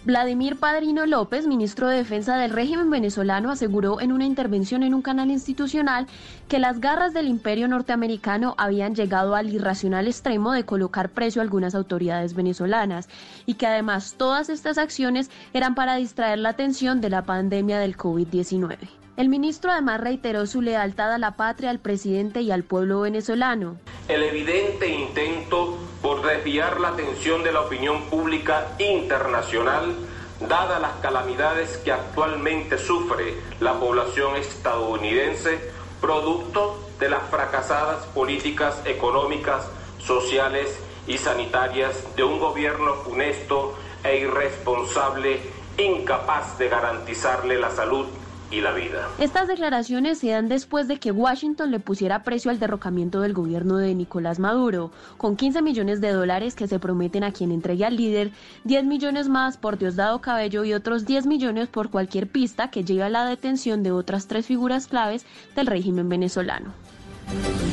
Vladimir 0.03 0.57
Padrino 0.57 1.05
López, 1.05 1.47
ministro 1.47 1.87
de 1.87 1.99
Defensa 1.99 2.39
del 2.39 2.53
régimen 2.53 2.89
venezolano, 2.89 3.51
aseguró 3.51 4.01
en 4.01 4.13
una 4.13 4.25
intervención 4.25 4.83
en 4.83 4.95
un 4.95 5.03
canal 5.03 5.31
institucional 5.31 6.07
que 6.49 6.59
las 6.59 6.81
garras 6.81 7.13
del 7.13 7.29
imperio 7.29 7.69
norteamericano 7.69 8.55
habían 8.57 8.95
llegado 8.95 9.35
al 9.35 9.51
irracional 9.51 10.07
extremo 10.07 10.53
de 10.53 10.65
colocar 10.65 11.11
precio 11.11 11.43
a 11.43 11.45
algunas 11.45 11.75
autoridades 11.75 12.33
venezolanas 12.33 13.11
y 13.45 13.55
que 13.55 13.67
además 13.67 14.15
todas 14.17 14.49
estas 14.49 14.79
acciones 14.79 15.31
eran 15.53 15.75
para 15.75 15.97
distraer 15.97 16.39
la 16.39 16.49
atención 16.49 17.03
de 17.03 17.11
la 17.11 17.27
pandemia 17.27 17.79
del 17.79 17.99
COVID-19. 17.99 19.00
El 19.21 19.29
ministro 19.29 19.71
además 19.71 20.01
reiteró 20.01 20.47
su 20.47 20.63
lealtad 20.63 21.13
a 21.13 21.19
la 21.19 21.33
patria, 21.33 21.69
al 21.69 21.79
presidente 21.79 22.41
y 22.41 22.51
al 22.51 22.63
pueblo 22.63 23.03
venezolano. 23.03 23.77
El 24.09 24.23
evidente 24.23 24.89
intento 24.89 25.77
por 26.01 26.27
desviar 26.27 26.81
la 26.81 26.89
atención 26.89 27.43
de 27.43 27.53
la 27.53 27.61
opinión 27.61 28.05
pública 28.05 28.69
internacional, 28.79 29.95
dada 30.49 30.79
las 30.79 30.93
calamidades 31.03 31.77
que 31.85 31.93
actualmente 31.93 32.79
sufre 32.79 33.35
la 33.61 33.75
población 33.75 34.37
estadounidense, 34.37 35.71
producto 36.01 36.89
de 36.99 37.11
las 37.11 37.23
fracasadas 37.25 38.07
políticas 38.15 38.81
económicas, 38.87 39.67
sociales 39.99 40.81
y 41.07 41.19
sanitarias 41.19 42.17
de 42.17 42.25
un 42.25 42.39
gobierno 42.39 42.95
funesto 43.05 43.77
e 44.03 44.21
irresponsable, 44.21 45.41
incapaz 45.77 46.57
de 46.57 46.71
garantizarle 46.71 47.59
la 47.59 47.71
salud 47.71 48.07
y 48.51 48.61
la 48.61 48.73
vida. 48.73 49.09
Estas 49.19 49.49
declaraciones 49.49 50.19
se 50.19 50.31
dan 50.31 50.49
después 50.49 50.89
de 50.89 50.99
que 50.99 51.13
Washington 51.13 51.71
le 51.71 51.81
pusiera 51.81 52.23
precio 52.23 52.51
al 52.51 52.59
derrocamiento 52.59 53.21
del 53.21 53.33
gobierno 53.33 53.77
de 53.77 53.95
Nicolás 53.95 54.39
Maduro, 54.39 54.91
con 55.17 55.37
15 55.37 55.63
millones 55.63 56.01
de 56.01 56.13
dólares 56.13 56.55
que 56.55 56.67
se 56.67 56.79
prometen 56.79 57.25
a 57.25 57.33
quien 57.33 57.53
entregue 57.53 57.85
al 57.85 57.97
líder, 57.97 58.33
10 58.65 58.85
millones 58.85 59.29
más 59.29 59.57
por 59.57 59.79
Diosdado 59.79 60.21
Cabello 60.21 60.65
y 60.65 60.75
otros 60.75 61.07
10 61.07 61.27
millones 61.27 61.69
por 61.69 61.91
cualquier 61.91 62.27
pista 62.27 62.71
que 62.71 62.85
lleve 62.85 63.05
a 63.05 63.09
la 63.09 63.25
detención 63.25 63.83
de 63.83 63.93
otras 63.93 64.27
tres 64.27 64.47
figuras 64.47 64.87
claves 64.87 65.25
del 65.55 65.67
régimen 65.67 66.09
venezolano. 66.09 66.73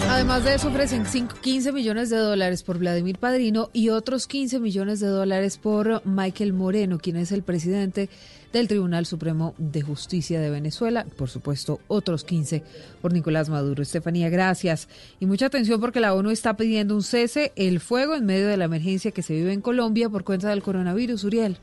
Además 0.10 0.44
de 0.46 0.56
eso, 0.56 0.70
ofrecen 0.70 1.04
15 1.42 1.72
millones 1.72 2.10
de 2.10 2.18
dólares 2.18 2.64
por 2.64 2.78
Vladimir 2.78 3.18
Padrino 3.18 3.70
y 3.74 3.90
otros 3.90 4.28
15 4.28 4.60
millones 4.60 5.00
de 5.00 5.08
dólares 5.08 5.58
por 5.58 6.06
Michael 6.06 6.54
Moreno, 6.54 6.98
quien 7.00 7.18
es 7.18 7.32
el 7.32 7.44
presidente 7.44 8.10
del 8.54 8.68
Tribunal 8.68 9.06
Supremo 9.06 9.54
de 9.58 9.82
Justicia 9.82 10.40
de 10.40 10.50
Venezuela. 10.50 11.06
Por 11.18 11.30
supuesto, 11.30 11.80
otros 11.88 12.24
15 12.24 12.64
por 13.02 13.14
Nicolás 13.14 13.50
Maduro. 13.50 13.84
Estefanía, 13.84 14.30
gracias. 14.30 14.88
Y 15.20 15.26
mucha 15.26 15.48
atención 15.48 15.80
porque 15.80 16.00
la 16.00 16.14
ONU 16.14 16.32
está 16.32 16.56
pidiendo 16.56 16.96
un 16.96 17.04
cese 17.04 17.52
el 17.56 17.80
fuego 17.80 18.16
en 18.16 18.26
medio 18.26 18.48
de 18.48 18.58
la 18.58 18.66
emergencia 18.66 19.12
que 19.12 19.22
se 19.22 19.34
vive 19.34 19.54
en 19.54 19.62
Colombia 19.62 20.10
por 20.10 20.24
cuenta 20.24 20.50
del 20.50 20.64
coronavirus, 20.64 21.24
Uriel. 21.24 21.58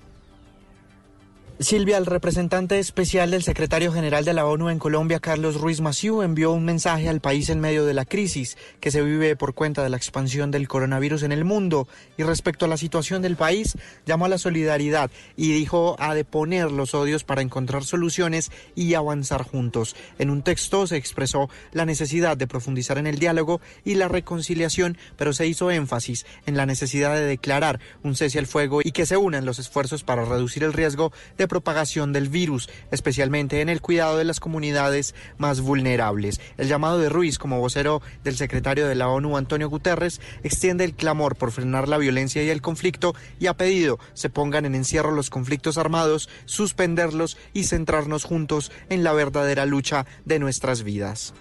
Silvia, 1.60 1.98
el 1.98 2.06
representante 2.06 2.80
especial 2.80 3.30
del 3.30 3.44
secretario 3.44 3.92
general 3.92 4.24
de 4.24 4.32
la 4.32 4.44
ONU 4.44 4.70
en 4.70 4.80
Colombia, 4.80 5.20
Carlos 5.20 5.60
Ruiz 5.60 5.80
Massieu, 5.80 6.20
envió 6.22 6.50
un 6.50 6.64
mensaje 6.64 7.08
al 7.08 7.20
país 7.20 7.48
en 7.48 7.60
medio 7.60 7.86
de 7.86 7.94
la 7.94 8.04
crisis 8.04 8.58
que 8.80 8.90
se 8.90 9.02
vive 9.02 9.36
por 9.36 9.54
cuenta 9.54 9.84
de 9.84 9.88
la 9.88 9.96
expansión 9.96 10.50
del 10.50 10.66
coronavirus 10.66 11.22
en 11.22 11.30
el 11.30 11.44
mundo. 11.44 11.86
Y 12.16 12.24
respecto 12.24 12.64
a 12.64 12.68
la 12.68 12.76
situación 12.76 13.22
del 13.22 13.36
país, 13.36 13.78
llamó 14.04 14.24
a 14.24 14.28
la 14.28 14.38
solidaridad 14.38 15.12
y 15.36 15.52
dijo 15.52 15.94
a 16.00 16.12
deponer 16.16 16.72
los 16.72 16.92
odios 16.92 17.22
para 17.22 17.40
encontrar 17.40 17.84
soluciones 17.84 18.50
y 18.74 18.94
avanzar 18.94 19.44
juntos. 19.44 19.94
En 20.18 20.30
un 20.30 20.42
texto 20.42 20.88
se 20.88 20.96
expresó 20.96 21.48
la 21.70 21.86
necesidad 21.86 22.36
de 22.36 22.48
profundizar 22.48 22.98
en 22.98 23.06
el 23.06 23.20
diálogo 23.20 23.60
y 23.84 23.94
la 23.94 24.08
reconciliación, 24.08 24.98
pero 25.16 25.32
se 25.32 25.46
hizo 25.46 25.70
énfasis 25.70 26.26
en 26.46 26.56
la 26.56 26.66
necesidad 26.66 27.14
de 27.14 27.24
declarar 27.24 27.78
un 28.02 28.16
cese 28.16 28.40
al 28.40 28.48
fuego 28.48 28.80
y 28.82 28.90
que 28.90 29.06
se 29.06 29.16
unan 29.16 29.46
los 29.46 29.60
esfuerzos 29.60 30.02
para 30.02 30.24
reducir 30.24 30.64
el 30.64 30.72
riesgo 30.72 31.12
de 31.38 31.43
propagación 31.48 32.12
del 32.12 32.28
virus, 32.28 32.68
especialmente 32.90 33.60
en 33.60 33.68
el 33.68 33.80
cuidado 33.80 34.18
de 34.18 34.24
las 34.24 34.40
comunidades 34.40 35.14
más 35.38 35.60
vulnerables. 35.60 36.40
El 36.56 36.68
llamado 36.68 36.98
de 36.98 37.08
Ruiz 37.08 37.38
como 37.38 37.60
vocero 37.60 38.02
del 38.22 38.36
secretario 38.36 38.86
de 38.86 38.94
la 38.94 39.08
ONU, 39.08 39.36
Antonio 39.36 39.68
Guterres, 39.68 40.20
extiende 40.42 40.84
el 40.84 40.94
clamor 40.94 41.36
por 41.36 41.52
frenar 41.52 41.88
la 41.88 41.98
violencia 41.98 42.42
y 42.42 42.50
el 42.50 42.62
conflicto 42.62 43.14
y 43.38 43.46
ha 43.46 43.56
pedido 43.56 43.98
se 44.12 44.30
pongan 44.30 44.64
en 44.64 44.74
encierro 44.74 45.12
los 45.12 45.30
conflictos 45.30 45.78
armados, 45.78 46.28
suspenderlos 46.44 47.36
y 47.52 47.64
centrarnos 47.64 48.24
juntos 48.24 48.72
en 48.88 49.04
la 49.04 49.12
verdadera 49.12 49.66
lucha 49.66 50.06
de 50.24 50.38
nuestras 50.38 50.82
vidas. 50.82 51.34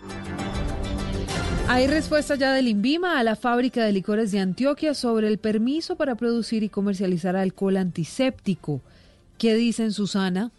Hay 1.67 1.87
respuesta 1.87 2.35
ya 2.35 2.51
del 2.51 2.67
INVIMA 2.67 3.17
a 3.17 3.23
la 3.23 3.35
fábrica 3.35 3.85
de 3.85 3.93
licores 3.93 4.31
de 4.31 4.39
Antioquia 4.39 4.93
sobre 4.93 5.27
el 5.27 5.37
permiso 5.37 5.95
para 5.95 6.15
producir 6.15 6.61
y 6.61 6.69
comercializar 6.69 7.35
alcohol 7.35 7.77
antiséptico. 7.77 8.81
¿Qué 9.37 9.55
dicen 9.55 9.91
Susana? 9.91 10.51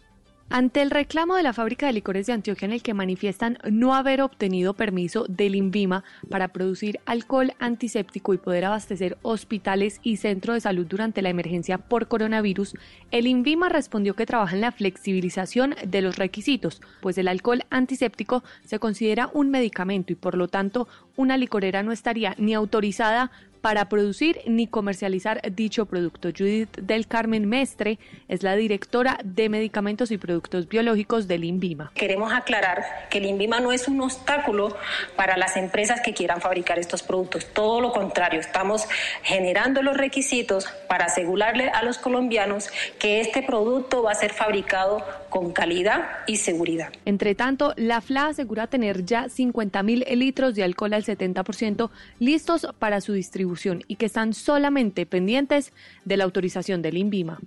Ante 0.47 0.83
el 0.83 0.91
reclamo 0.91 1.35
de 1.35 1.41
la 1.41 1.53
fábrica 1.53 1.87
de 1.87 1.93
licores 1.93 2.27
de 2.27 2.33
Antioquia 2.33 2.67
en 2.67 2.71
el 2.71 2.83
que 2.83 2.93
manifiestan 2.93 3.57
no 3.71 3.95
haber 3.95 4.21
obtenido 4.21 4.75
permiso 4.75 5.25
del 5.27 5.55
INVIMA 5.55 6.03
para 6.29 6.49
producir 6.49 6.99
alcohol 7.07 7.53
antiséptico 7.57 8.31
y 8.33 8.37
poder 8.37 8.65
abastecer 8.65 9.17
hospitales 9.23 9.99
y 10.03 10.17
centros 10.17 10.53
de 10.53 10.61
salud 10.61 10.85
durante 10.85 11.23
la 11.23 11.29
emergencia 11.29 11.79
por 11.79 12.07
coronavirus, 12.07 12.75
el 13.09 13.25
INVIMA 13.25 13.69
respondió 13.69 14.13
que 14.13 14.27
trabaja 14.27 14.53
en 14.53 14.61
la 14.61 14.71
flexibilización 14.71 15.73
de 15.85 16.01
los 16.03 16.17
requisitos, 16.17 16.79
pues 17.01 17.17
el 17.17 17.27
alcohol 17.27 17.63
antiséptico 17.71 18.43
se 18.63 18.77
considera 18.77 19.31
un 19.33 19.49
medicamento 19.49 20.13
y 20.13 20.15
por 20.15 20.37
lo 20.37 20.47
tanto 20.47 20.87
una 21.17 21.37
licorera 21.37 21.81
no 21.81 21.91
estaría 21.91 22.35
ni 22.37 22.53
autorizada 22.53 23.31
para 23.65 23.89
producir 23.89 24.41
ni 24.45 24.67
comercializar 24.67 25.41
dicho 25.51 25.87
producto. 25.87 26.29
Judith 26.29 26.77
del 26.77 27.07
Carmen 27.07 27.49
Mestre 27.49 27.97
es 28.27 28.43
la 28.43 28.55
directora 28.55 29.17
de 29.23 29.49
medicamentos 29.49 30.11
y 30.11 30.19
productos 30.19 30.67
biológicos 30.67 31.27
del 31.27 31.43
INVIMA. 31.43 31.91
Queremos 31.95 32.31
aclarar 32.31 32.85
que 33.09 33.17
el 33.17 33.25
INVIMA 33.25 33.61
no 33.61 33.71
es 33.71 33.87
un 33.87 34.01
obstáculo 34.01 34.77
para 35.15 35.35
las 35.35 35.57
empresas 35.57 35.99
que 36.01 36.13
quieran 36.13 36.41
fabricar 36.41 36.77
estos 36.77 37.01
productos. 37.01 37.47
Todo 37.53 37.81
lo 37.81 37.91
contrario, 37.91 38.39
estamos 38.39 38.87
generando 39.23 39.81
los 39.81 39.97
requisitos 39.97 40.67
para 40.87 41.05
asegurarle 41.05 41.69
a 41.69 41.81
los 41.81 41.97
colombianos 41.97 42.69
que 42.99 43.19
este 43.19 43.41
producto 43.41 44.03
va 44.03 44.11
a 44.11 44.15
ser 44.15 44.31
fabricado 44.31 45.03
con 45.35 45.51
calidad 45.51 46.05
y 46.27 46.37
seguridad. 46.37 46.93
Entre 47.03 47.35
tanto, 47.35 47.73
la 47.75 47.99
FLA 47.99 48.27
asegura 48.27 48.67
tener 48.67 49.03
ya 49.03 49.27
50 49.27 49.83
mil 49.83 50.05
litros 50.13 50.55
de 50.55 50.63
alcohol 50.63 50.93
al 50.93 51.03
70% 51.03 51.89
listos 52.19 52.65
para 52.79 53.01
su 53.01 53.11
distribución 53.11 53.83
y 53.89 53.97
que 53.97 54.05
están 54.05 54.33
solamente 54.33 55.05
pendientes 55.05 55.73
de 56.05 56.15
la 56.15 56.23
autorización 56.23 56.81
del 56.81 56.95
INVIMA. 56.95 57.39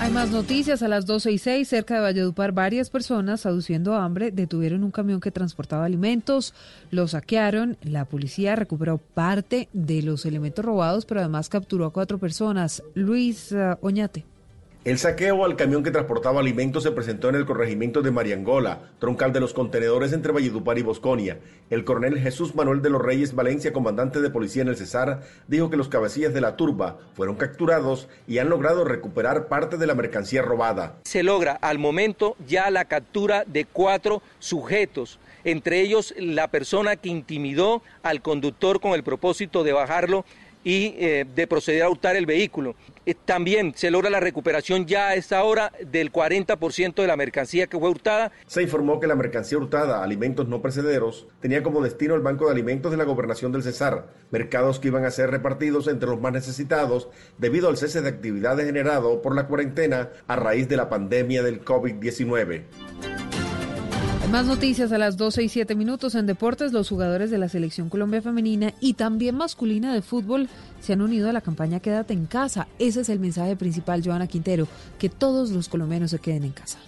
Hay 0.00 0.10
más 0.10 0.32
noticias 0.32 0.82
a 0.82 0.88
las 0.88 1.06
12 1.06 1.30
y 1.30 1.38
6 1.38 1.68
cerca 1.68 1.94
de 1.94 2.00
Valledupar. 2.00 2.50
Varias 2.50 2.90
personas, 2.90 3.46
aduciendo 3.46 3.94
hambre, 3.94 4.32
detuvieron 4.32 4.82
un 4.82 4.90
camión 4.90 5.20
que 5.20 5.30
transportaba 5.30 5.84
alimentos, 5.84 6.54
lo 6.90 7.06
saquearon. 7.06 7.76
La 7.82 8.04
policía 8.04 8.56
recuperó 8.56 8.98
parte 8.98 9.68
de 9.72 10.02
los 10.02 10.26
elementos 10.26 10.64
robados, 10.64 11.06
pero 11.06 11.20
además 11.20 11.48
capturó 11.48 11.86
a 11.86 11.92
cuatro 11.92 12.18
personas. 12.18 12.82
Luis 12.94 13.52
uh, 13.52 13.76
Oñate. 13.80 14.24
El 14.86 14.98
saqueo 14.98 15.44
al 15.44 15.56
camión 15.56 15.82
que 15.82 15.90
transportaba 15.90 16.38
alimentos 16.38 16.84
se 16.84 16.92
presentó 16.92 17.28
en 17.28 17.34
el 17.34 17.44
corregimiento 17.44 18.02
de 18.02 18.12
Mariangola, 18.12 18.82
troncal 19.00 19.32
de 19.32 19.40
los 19.40 19.52
contenedores 19.52 20.12
entre 20.12 20.30
Valledupar 20.30 20.78
y 20.78 20.82
Bosconia. 20.82 21.40
El 21.70 21.84
coronel 21.84 22.20
Jesús 22.20 22.54
Manuel 22.54 22.82
de 22.82 22.90
los 22.90 23.02
Reyes 23.02 23.34
Valencia, 23.34 23.72
comandante 23.72 24.20
de 24.20 24.30
policía 24.30 24.62
en 24.62 24.68
el 24.68 24.76
Cesar, 24.76 25.22
dijo 25.48 25.70
que 25.70 25.76
los 25.76 25.88
cabecillas 25.88 26.32
de 26.34 26.40
la 26.40 26.54
turba 26.54 26.98
fueron 27.14 27.34
capturados 27.34 28.06
y 28.28 28.38
han 28.38 28.48
logrado 28.48 28.84
recuperar 28.84 29.48
parte 29.48 29.76
de 29.76 29.88
la 29.88 29.96
mercancía 29.96 30.42
robada. 30.42 31.00
Se 31.02 31.24
logra 31.24 31.54
al 31.54 31.80
momento 31.80 32.36
ya 32.46 32.70
la 32.70 32.84
captura 32.84 33.42
de 33.44 33.64
cuatro 33.64 34.22
sujetos 34.38 35.18
entre 35.46 35.80
ellos 35.80 36.12
la 36.18 36.48
persona 36.48 36.96
que 36.96 37.08
intimidó 37.08 37.80
al 38.02 38.20
conductor 38.20 38.80
con 38.80 38.94
el 38.94 39.04
propósito 39.04 39.62
de 39.62 39.72
bajarlo 39.72 40.24
y 40.66 40.96
eh, 40.98 41.24
de 41.32 41.46
proceder 41.46 41.84
a 41.84 41.88
hurtar 41.88 42.16
el 42.16 42.26
vehículo. 42.26 42.74
Eh, 43.06 43.14
también 43.14 43.72
se 43.76 43.88
logra 43.88 44.10
la 44.10 44.18
recuperación 44.18 44.84
ya 44.84 45.10
a 45.10 45.14
esta 45.14 45.44
hora 45.44 45.70
del 45.86 46.10
40% 46.10 46.94
de 46.96 47.06
la 47.06 47.16
mercancía 47.16 47.68
que 47.68 47.78
fue 47.78 47.88
hurtada. 47.88 48.32
Se 48.48 48.64
informó 48.64 48.98
que 48.98 49.06
la 49.06 49.14
mercancía 49.14 49.58
hurtada, 49.58 50.02
alimentos 50.02 50.48
no 50.48 50.60
precederos, 50.62 51.28
tenía 51.38 51.62
como 51.62 51.84
destino 51.84 52.16
el 52.16 52.20
Banco 52.20 52.46
de 52.46 52.50
Alimentos 52.50 52.90
de 52.90 52.96
la 52.96 53.04
Gobernación 53.04 53.52
del 53.52 53.62
Cesar, 53.62 54.08
mercados 54.32 54.80
que 54.80 54.88
iban 54.88 55.04
a 55.04 55.12
ser 55.12 55.30
repartidos 55.30 55.86
entre 55.86 56.08
los 56.08 56.20
más 56.20 56.32
necesitados 56.32 57.10
debido 57.38 57.68
al 57.68 57.76
cese 57.76 58.02
de 58.02 58.08
actividades 58.08 58.66
generado 58.66 59.22
por 59.22 59.36
la 59.36 59.46
cuarentena 59.46 60.10
a 60.26 60.34
raíz 60.34 60.68
de 60.68 60.76
la 60.76 60.88
pandemia 60.88 61.44
del 61.44 61.64
COVID-19. 61.64 63.15
Más 64.30 64.44
noticias 64.44 64.90
a 64.90 64.98
las 64.98 65.16
12 65.16 65.44
y 65.44 65.48
7 65.48 65.76
minutos 65.76 66.16
en 66.16 66.26
deportes. 66.26 66.72
Los 66.72 66.88
jugadores 66.88 67.30
de 67.30 67.38
la 67.38 67.48
Selección 67.48 67.88
Colombia 67.88 68.20
Femenina 68.20 68.74
y 68.80 68.94
también 68.94 69.36
masculina 69.36 69.94
de 69.94 70.02
fútbol 70.02 70.48
se 70.80 70.94
han 70.94 71.00
unido 71.00 71.30
a 71.30 71.32
la 71.32 71.40
campaña 71.40 71.78
Quédate 71.78 72.12
en 72.12 72.26
casa. 72.26 72.66
Ese 72.80 73.02
es 73.02 73.08
el 73.08 73.20
mensaje 73.20 73.54
principal, 73.54 74.02
Joana 74.04 74.26
Quintero, 74.26 74.66
que 74.98 75.08
todos 75.08 75.50
los 75.50 75.68
colombianos 75.68 76.10
se 76.10 76.18
queden 76.18 76.42
en 76.42 76.52
casa. 76.52 76.78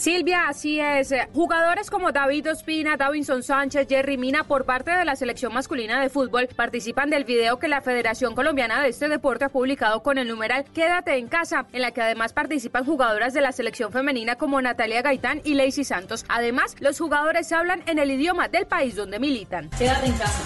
Silvia, 0.00 0.48
así 0.48 0.80
es. 0.80 1.12
Jugadores 1.34 1.90
como 1.90 2.10
David 2.10 2.50
Ospina, 2.50 2.96
Davinson 2.96 3.42
Sánchez, 3.42 3.86
Jerry 3.86 4.16
Mina 4.16 4.44
por 4.44 4.64
parte 4.64 4.90
de 4.92 5.04
la 5.04 5.14
selección 5.14 5.52
masculina 5.52 6.00
de 6.00 6.08
fútbol 6.08 6.48
participan 6.56 7.10
del 7.10 7.24
video 7.24 7.58
que 7.58 7.68
la 7.68 7.82
Federación 7.82 8.34
Colombiana 8.34 8.80
de 8.80 8.88
este 8.88 9.10
deporte 9.10 9.44
ha 9.44 9.48
publicado 9.50 10.02
con 10.02 10.16
el 10.16 10.26
numeral 10.26 10.64
Quédate 10.72 11.18
en 11.18 11.28
casa, 11.28 11.66
en 11.74 11.82
la 11.82 11.90
que 11.90 12.00
además 12.00 12.32
participan 12.32 12.86
jugadoras 12.86 13.34
de 13.34 13.42
la 13.42 13.52
selección 13.52 13.92
femenina 13.92 14.36
como 14.36 14.62
Natalia 14.62 15.02
Gaitán 15.02 15.42
y 15.44 15.52
Lacey 15.52 15.84
Santos. 15.84 16.24
Además, 16.30 16.76
los 16.80 16.98
jugadores 16.98 17.52
hablan 17.52 17.82
en 17.84 17.98
el 17.98 18.10
idioma 18.10 18.48
del 18.48 18.64
país 18.66 18.96
donde 18.96 19.18
militan. 19.18 19.68
Quédate 19.76 20.06
en 20.06 20.16
casa. 20.16 20.42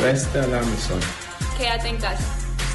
Presta 0.00 0.46
la 0.46 0.60
emisora. 0.60 1.06
Quédate 1.58 1.88
en 1.88 1.96
casa. 1.98 2.24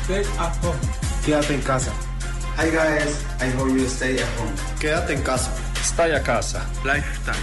Stay 0.03 0.23
at 0.37 0.63
home. 0.63 0.77
Quédate 1.25 1.55
en 1.55 1.61
casa. 1.61 2.12
Hi 2.55 2.69
guys, 2.69 3.25
I 3.41 3.49
hope 3.57 3.71
you 3.71 3.87
stay 3.87 4.13
at 4.19 4.29
home. 4.37 4.53
Quédate 4.79 5.13
en 5.13 5.23
casa. 5.23 5.51
Stay 5.81 6.11
a 6.11 6.21
casa. 6.21 6.63
Lifestyle. 6.85 7.35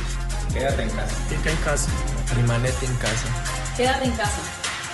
Quédate 0.53 0.83
en 0.85 0.91
casa. 0.91 1.29
Pica 1.29 1.51
en 1.51 1.57
casa. 1.65 1.91
Rimanete 2.37 2.87
en 2.87 2.95
casa. 2.95 3.77
Quédate 3.77 4.05
en 4.05 4.13
casa. 4.13 4.41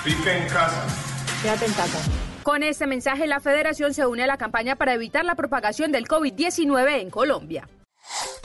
Pica 0.04 0.38
en 0.38 0.48
casa. 0.48 0.86
Quédate 1.42 1.66
en 1.66 1.72
casa. 1.74 1.98
Con 2.42 2.62
este 2.62 2.86
mensaje, 2.86 3.26
la 3.26 3.40
federación 3.40 3.92
se 3.92 4.06
une 4.06 4.22
a 4.22 4.26
la 4.26 4.38
campaña 4.38 4.76
para 4.76 4.94
evitar 4.94 5.26
la 5.26 5.34
propagación 5.34 5.92
del 5.92 6.08
COVID-19 6.08 7.02
en 7.02 7.10
Colombia. 7.10 7.68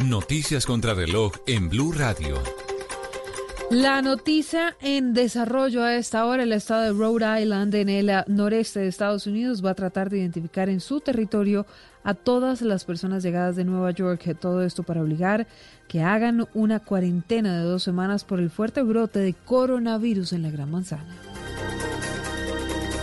Noticias 0.04 0.66
contra 0.66 0.94
reloj 0.94 1.32
en 1.48 1.70
Blue 1.70 1.94
Radio. 1.94 2.44
La 3.72 4.02
noticia 4.02 4.76
en 4.82 5.14
desarrollo 5.14 5.82
a 5.82 5.96
esta 5.96 6.26
hora, 6.26 6.44
el 6.44 6.52
estado 6.52 6.82
de 6.82 6.92
Rhode 6.92 7.42
Island, 7.42 7.74
en 7.76 7.88
el 7.88 8.12
noreste 8.28 8.82
de 8.82 8.90
Estados 8.90 9.28
Unidos, 9.28 9.64
va 9.66 9.70
a 9.70 9.76
tratar 9.76 10.10
de 10.10 10.18
identificar 10.18 10.68
en 10.68 10.82
su 10.82 11.00
territorio 11.00 11.66
a 12.04 12.14
todas 12.14 12.62
las 12.62 12.84
personas 12.84 13.24
llegadas 13.24 13.56
de 13.56 13.64
Nueva 13.64 13.92
York. 13.92 14.36
Todo 14.42 14.62
esto 14.62 14.84
para 14.84 15.02
obligar 15.02 15.48
que 15.88 16.02
hagan 16.02 16.50
una 16.54 16.82
cuarentena 16.82 17.58
de 17.58 17.64
dos 17.64 17.82
semanas 17.82 18.26
por 18.26 18.42
el 18.42 18.50
fuerte 18.50 18.82
brote 18.82 19.20
de 19.20 19.34
coronavirus 19.34 20.34
en 20.34 20.42
la 20.42 20.52
Gran 20.52 20.70
Manzana. 20.70 21.16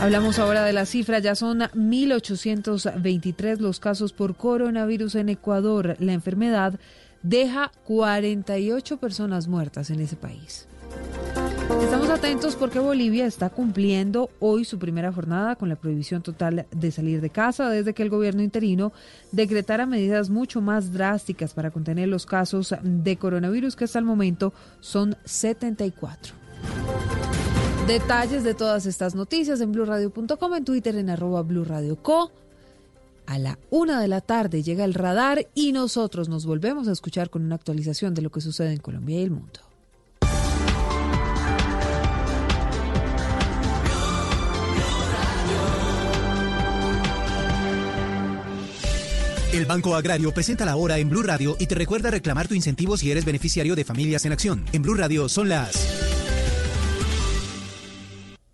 Hablamos 0.03 0.39
ahora 0.39 0.65
de 0.65 0.75
la 0.75 0.85
cifra, 0.85 1.19
ya 1.19 1.35
son 1.35 1.61
1.823 1.61 3.59
los 3.59 3.81
casos 3.81 4.13
por 4.13 4.37
coronavirus 4.37 5.15
en 5.15 5.31
Ecuador. 5.31 5.97
La 5.99 6.13
enfermedad 6.13 6.79
deja 7.23 7.73
48 7.85 8.97
personas 8.99 9.49
muertas 9.49 9.91
en 9.91 10.01
ese 10.01 10.17
país. 10.17 10.67
Estamos 11.83 12.09
atentos 12.09 12.57
porque 12.57 12.79
Bolivia 12.79 13.27
está 13.27 13.51
cumpliendo 13.51 14.31
hoy 14.41 14.65
su 14.65 14.79
primera 14.79 15.13
jornada 15.13 15.55
con 15.55 15.69
la 15.69 15.77
prohibición 15.77 16.23
total 16.23 16.67
de 16.71 16.91
salir 16.91 17.21
de 17.21 17.31
casa 17.31 17.69
desde 17.69 17.93
que 17.93 18.03
el 18.03 18.11
gobierno 18.11 18.43
interino 18.43 18.93
decretara 19.33 19.87
medidas 19.87 20.31
mucho 20.31 20.61
más 20.61 20.93
drásticas 20.93 21.55
para 21.55 21.71
contener 21.71 22.09
los 22.09 22.27
casos 22.27 22.75
de 22.83 23.17
coronavirus 23.17 23.77
que 23.77 23.85
hasta 23.85 23.99
el 23.99 24.07
momento 24.07 24.53
son 24.81 25.17
74. 25.25 26.35
Detalles 27.87 28.45
de 28.45 28.55
todas 28.55 28.87
estas 28.87 29.15
noticias 29.15 29.61
en 29.61 29.73
blurradio.com, 29.73 30.55
en 30.55 30.65
Twitter 30.65 30.97
en 30.97 31.11
arroba 31.11 31.43
blurradioco. 31.43 32.33
A 33.29 33.39
la 33.39 33.59
una 33.69 34.01
de 34.01 34.09
la 34.09 34.23
tarde 34.23 34.63
llega 34.63 34.87
el 34.87 34.95
radar 34.95 35.49
y 35.55 35.73
nosotros 35.73 36.31
nos 36.31 36.47
volvemos 36.47 36.89
a 36.89 36.93
escuchar 36.93 37.29
con 37.29 37.45
una 37.45 37.57
actualización 37.57 38.15
de 38.15 38.23
lo 38.23 38.31
que 38.31 38.41
sucede 38.41 38.73
en 38.73 38.79
Colombia 38.79 39.21
y 39.21 39.23
el 39.23 39.31
mundo. 39.31 39.61
El 49.53 49.67
Banco 49.67 49.95
Agrario 49.95 50.33
presenta 50.33 50.65
la 50.65 50.77
hora 50.77 50.97
en 50.97 51.11
Blue 51.11 51.23
Radio 51.23 51.55
y 51.61 51.67
te 51.67 51.75
recuerda 51.75 52.11
reclamar 52.11 52.49
tu 52.49 52.55
incentivo 52.55 52.97
si 52.97 53.11
eres 53.11 53.27
beneficiario 53.27 53.77
de 53.77 53.85
Familias 53.85 54.25
en 54.25 54.33
Acción. 54.33 54.65
En 54.73 54.81
Blue 54.81 54.95
Radio 54.95 55.29
son 55.29 55.51
las 55.51 55.77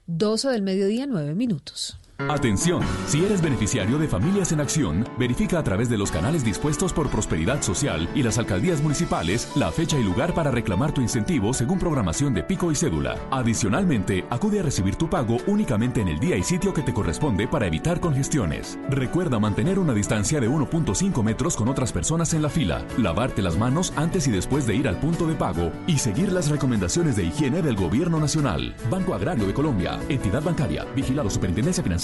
12 0.07 0.49
del 0.49 0.63
mediodía, 0.63 1.07
9 1.07 1.33
minutos. 1.37 1.97
Atención, 2.19 2.81
si 3.09 3.25
eres 3.25 3.43
beneficiario 3.43 3.99
de 3.99 4.07
Familias 4.07 4.53
en 4.53 4.61
Acción, 4.61 5.05
verifica 5.19 5.59
a 5.59 5.65
través 5.65 5.89
de 5.89 5.99
los 5.99 6.13
canales 6.13 6.45
dispuestos 6.45 6.93
por 6.93 7.11
Prosperidad 7.11 7.61
Social 7.61 8.09
y 8.15 8.23
las 8.23 8.39
alcaldías 8.39 8.81
municipales 8.81 9.51
la 9.57 9.73
fecha 9.73 9.99
y 9.99 10.05
lugar 10.05 10.33
para 10.33 10.53
reclamar 10.53 10.93
tu 10.93 11.01
incentivo 11.01 11.53
según 11.53 11.81
programación 11.81 12.33
de 12.33 12.45
pico 12.45 12.71
y 12.71 12.77
cédula. 12.77 13.17
Adicionalmente, 13.33 14.25
acude 14.31 14.61
a 14.61 14.63
recibir 14.63 14.95
tu 14.95 15.11
pago 15.11 15.39
únicamente 15.49 16.03
en 16.03 16.09
el 16.09 16.21
día 16.21 16.37
y 16.37 16.45
sitio 16.45 16.73
que 16.73 16.83
te 16.83 16.95
corresponde 16.95 17.49
para 17.49 17.67
evitar 17.67 17.99
congestiones. 17.99 18.79
Recuerda 18.91 19.41
mantener 19.41 19.81
una 19.81 19.93
distancia 19.93 20.41
de 20.41 20.49
1.5 20.49 21.21
metros 21.25 21.57
con 21.57 21.69
otras 21.69 21.93
personas 21.93 22.33
en 22.33 22.43
la 22.43 22.49
fila, 22.49 22.87
lavarte 22.97 23.43
las 23.43 23.59
manos 23.59 23.93
antes 23.97 24.29
y 24.29 24.31
después 24.31 24.69
de 24.69 24.77
ir 24.77 24.87
al 24.87 25.01
punto 25.01 25.27
de 25.27 25.35
pago 25.35 25.73
y 25.89 25.99
seguir 25.99 26.31
las 26.31 26.49
recomendaciones 26.49 27.17
de 27.17 27.25
higiene 27.25 27.61
del 27.61 27.75
Gobierno 27.75 28.21
Nacional. 28.21 28.77
Banco 28.89 29.15
Agrario 29.15 29.49
de 29.49 29.55
Colombia, 29.55 29.99
entidad 30.09 30.45
bancaria, 30.45 30.85
vigilado 30.95 31.29
Superintendencia 31.29 31.83
Financiera 31.83 32.04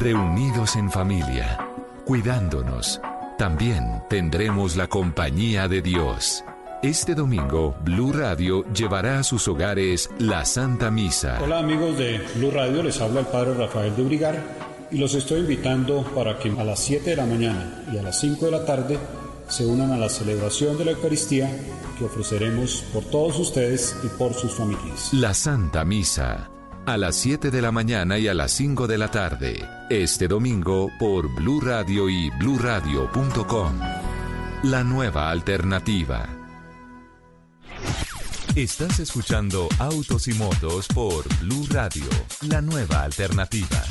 Reunidos 0.00 0.76
en 0.76 0.92
familia, 0.92 1.58
cuidándonos, 2.04 3.00
también 3.36 4.00
tendremos 4.08 4.76
la 4.76 4.86
compañía 4.86 5.66
de 5.66 5.82
Dios. 5.82 6.44
Este 6.84 7.16
domingo, 7.16 7.74
Blue 7.82 8.12
Radio 8.12 8.64
llevará 8.72 9.18
a 9.18 9.24
sus 9.24 9.48
hogares 9.48 10.08
la 10.20 10.44
Santa 10.44 10.92
Misa. 10.92 11.40
Hola 11.42 11.58
amigos 11.58 11.98
de 11.98 12.20
Blue 12.36 12.52
Radio, 12.52 12.84
les 12.84 13.00
habla 13.00 13.20
el 13.20 13.26
Padre 13.26 13.54
Rafael 13.54 13.96
de 13.96 14.04
Brigar 14.04 14.40
y 14.92 14.98
los 14.98 15.14
estoy 15.14 15.40
invitando 15.40 16.04
para 16.14 16.38
que 16.38 16.48
a 16.48 16.62
las 16.62 16.78
7 16.78 17.10
de 17.10 17.16
la 17.16 17.26
mañana 17.26 17.82
y 17.92 17.98
a 17.98 18.02
las 18.02 18.20
5 18.20 18.44
de 18.44 18.52
la 18.52 18.64
tarde 18.64 19.00
se 19.48 19.66
unan 19.66 19.90
a 19.90 19.96
la 19.96 20.08
celebración 20.08 20.78
de 20.78 20.84
la 20.84 20.90
Eucaristía 20.92 21.50
que 21.98 22.04
ofreceremos 22.04 22.84
por 22.92 23.02
todos 23.02 23.36
ustedes 23.40 23.96
y 24.04 24.06
por 24.16 24.32
sus 24.32 24.54
familias. 24.54 25.12
La 25.12 25.34
Santa 25.34 25.84
Misa, 25.84 26.48
a 26.88 26.96
las 26.96 27.16
7 27.16 27.50
de 27.50 27.60
la 27.60 27.70
mañana 27.70 28.18
y 28.18 28.28
a 28.28 28.34
las 28.34 28.50
5 28.52 28.86
de 28.86 28.96
la 28.96 29.10
tarde, 29.10 29.68
este 29.90 30.26
domingo 30.26 30.90
por 30.98 31.28
Blue 31.34 31.60
Radio 31.60 32.08
y 32.08 32.30
bluradio.com. 32.30 33.78
La 34.62 34.82
nueva 34.84 35.30
alternativa. 35.30 36.26
Estás 38.56 39.00
escuchando 39.00 39.68
Autos 39.78 40.28
y 40.28 40.34
Motos 40.34 40.88
por 40.88 41.28
Blue 41.40 41.66
Radio, 41.70 42.08
la 42.48 42.62
nueva 42.62 43.02
alternativa. 43.02 43.84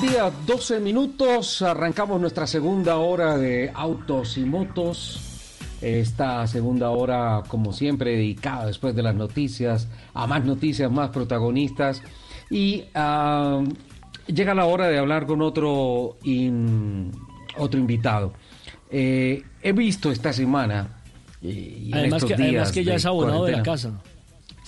El 0.00 0.10
día 0.10 0.30
12 0.46 0.78
minutos, 0.78 1.60
arrancamos 1.60 2.20
nuestra 2.20 2.46
segunda 2.46 2.98
hora 2.98 3.36
de 3.36 3.72
autos 3.74 4.38
y 4.38 4.44
motos. 4.44 5.58
Esta 5.80 6.46
segunda 6.46 6.90
hora, 6.90 7.42
como 7.48 7.72
siempre, 7.72 8.12
dedicada 8.12 8.66
después 8.66 8.94
de 8.94 9.02
las 9.02 9.16
noticias, 9.16 9.88
a 10.14 10.28
más 10.28 10.44
noticias, 10.44 10.88
más 10.88 11.10
protagonistas. 11.10 12.00
Y 12.48 12.84
ah, 12.94 13.60
llega 14.28 14.54
la 14.54 14.66
hora 14.66 14.86
de 14.86 14.98
hablar 14.98 15.26
con 15.26 15.42
otro, 15.42 16.16
otro 17.56 17.80
invitado. 17.80 18.34
Eh, 18.90 19.42
he 19.60 19.72
visto 19.72 20.12
esta 20.12 20.32
semana 20.32 21.02
y, 21.42 21.90
además, 21.92 22.24
que, 22.24 22.34
además 22.34 22.70
que 22.70 22.84
ya 22.84 22.94
es 22.94 23.04
abonado 23.04 23.46
de 23.46 23.52
la 23.52 23.62
casa. 23.64 24.00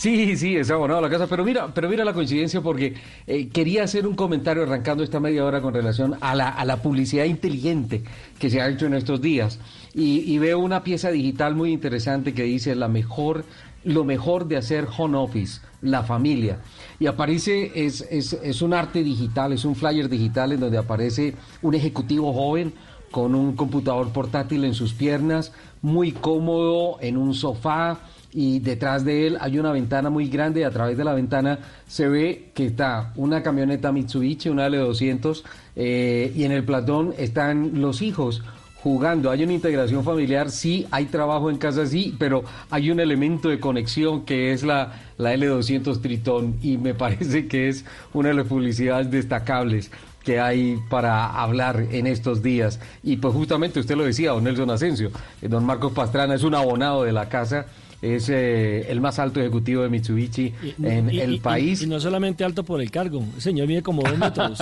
Sí, 0.01 0.35
sí, 0.39 0.57
es 0.57 0.71
abonado 0.71 1.01
a 1.01 1.03
la 1.03 1.11
casa, 1.11 1.27
pero 1.27 1.45
mira, 1.45 1.75
pero 1.75 1.87
mira 1.87 2.07
la 2.07 2.15
coincidencia 2.15 2.63
porque 2.63 2.95
eh, 3.27 3.51
quería 3.51 3.85
hacer 3.85 4.07
un 4.07 4.15
comentario 4.15 4.63
arrancando 4.63 5.05
esta 5.05 5.21
media 5.21 5.45
hora 5.45 5.61
con 5.61 5.75
relación 5.75 6.17
a 6.23 6.35
la, 6.35 6.49
a 6.49 6.65
la 6.65 6.79
publicidad 6.79 7.27
inteligente 7.27 8.03
que 8.39 8.49
se 8.49 8.63
ha 8.63 8.69
hecho 8.71 8.87
en 8.87 8.95
estos 8.95 9.21
días. 9.21 9.59
Y, 9.93 10.21
y, 10.21 10.39
veo 10.39 10.59
una 10.59 10.83
pieza 10.85 11.11
digital 11.11 11.55
muy 11.55 11.71
interesante 11.71 12.33
que 12.33 12.45
dice 12.45 12.75
la 12.77 12.89
mejor, 12.89 13.45
lo 13.85 14.05
mejor 14.05 14.49
de 14.49 14.57
hacer 14.57 14.89
home 14.97 15.19
office, 15.19 15.61
la 15.83 16.03
familia. 16.03 16.61
Y 16.99 17.05
aparece, 17.05 17.71
es, 17.75 18.01
es, 18.11 18.33
es 18.33 18.63
un 18.63 18.73
arte 18.73 19.05
digital, 19.05 19.53
es 19.53 19.67
un 19.67 19.77
flyer 19.77 20.09
digital 20.09 20.53
en 20.53 20.61
donde 20.61 20.79
aparece 20.79 21.35
un 21.61 21.75
ejecutivo 21.75 22.33
joven 22.33 22.73
con 23.11 23.35
un 23.35 23.55
computador 23.55 24.09
portátil 24.15 24.65
en 24.65 24.73
sus 24.73 24.95
piernas, 24.95 25.53
muy 25.83 26.13
cómodo 26.13 26.97
en 27.03 27.19
un 27.19 27.35
sofá 27.35 28.01
y 28.33 28.61
detrás 28.61 29.05
de 29.05 29.27
él 29.27 29.39
hay 29.41 29.59
una 29.59 29.73
ventana 29.73 30.11
muy 30.11 30.29
grande 30.29 30.61
y 30.61 30.63
a 30.65 30.71
través 30.71 30.97
de 30.97 31.05
la 31.05 31.15
ventana 31.15 31.59
se 31.87 32.09
ve 32.09 32.51
que 32.55 32.67
está 32.67 33.13
una 33.17 33.43
camioneta 33.43 33.93
Mitsubishi, 33.93 34.49
una 34.49 34.69
L200 34.69 35.43
eh, 35.77 36.33
y 36.35 36.45
en 36.45 36.53
el 36.53 36.65
platón 36.65 37.15
están 37.19 37.81
los 37.81 38.03
hijos 38.03 38.43
jugando. 38.83 39.31
Hay 39.31 39.43
una 39.43 39.53
integración 39.53 40.05
familiar, 40.05 40.51
sí, 40.51 40.87
hay 40.91 41.07
trabajo 41.07 41.51
en 41.51 41.59
casa, 41.59 41.87
sí, 41.87 42.15
pero 42.19 42.45
hay 42.71 42.91
un 42.91 43.01
elemento 43.01 43.49
de 43.49 43.61
conexión 43.61 44.25
que 44.25 44.53
es 44.53 44.63
la, 44.63 44.93
la 45.19 45.35
L200 45.35 46.01
Tritón 46.01 46.57
y 46.63 46.79
me 46.79 46.95
parece 46.95 47.47
que 47.47 47.69
es 47.69 47.85
una 48.13 48.29
de 48.29 48.35
las 48.35 48.47
publicidades 48.47 49.11
destacables 49.11 49.91
que 50.25 50.39
hay 50.39 50.79
para 50.91 51.27
hablar 51.27 51.87
en 51.91 52.07
estos 52.07 52.43
días. 52.43 52.79
Y 53.03 53.17
pues 53.17 53.35
justamente 53.35 53.81
usted 53.81 53.97
lo 53.97 54.05
decía, 54.05 54.33
don 54.33 54.45
Nelson 54.45 54.71
Asensio, 54.71 55.11
eh, 55.41 55.49
don 55.49 55.65
Marcos 55.65 55.93
Pastrana 55.93 56.35
es 56.35 56.43
un 56.43 56.55
abonado 56.55 57.05
de 57.05 57.13
la 57.13 57.29
casa 57.29 57.67
es 58.03 58.29
eh, 58.29 58.91
el 58.91 59.01
más 59.01 59.19
alto 59.19 59.41
ejecutivo 59.41 59.83
de 59.83 59.89
Mitsubishi 59.89 60.55
en 60.83 61.11
el 61.11 61.41
país. 61.41 61.83
Y, 61.83 61.87
no 61.87 62.01
solamente 62.01 62.45
alto 62.45 62.65
por 62.65 62.81
el 62.81 62.91
cargo, 62.91 63.23
el 63.35 63.41
señor 63.41 63.69
mide 63.69 63.83
como 63.83 64.03
dos 64.03 64.19
metros. 64.19 64.61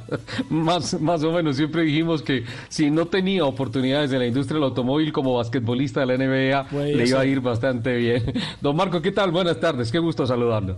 más, 0.50 1.00
más 1.00 1.22
o 1.22 1.32
menos, 1.32 1.56
siempre 1.56 1.82
dijimos 1.82 2.22
que 2.22 2.44
si 2.68 2.90
no 2.90 3.06
tenía 3.06 3.44
oportunidades 3.44 4.12
en 4.12 4.20
la 4.20 4.26
industria 4.26 4.56
del 4.56 4.64
automóvil 4.64 5.12
como 5.12 5.34
basquetbolista 5.34 6.00
de 6.00 6.06
la 6.06 6.16
NBA, 6.16 6.82
le 6.84 7.06
iba 7.06 7.20
a 7.20 7.24
ir 7.26 7.40
bastante 7.40 7.96
bien. 7.96 8.22
Don 8.60 8.74
Marco, 8.74 9.02
¿qué 9.02 9.12
tal? 9.12 9.30
Buenas 9.30 9.60
tardes, 9.60 9.92
qué 9.92 9.98
gusto 9.98 10.26
saludarlo. 10.26 10.76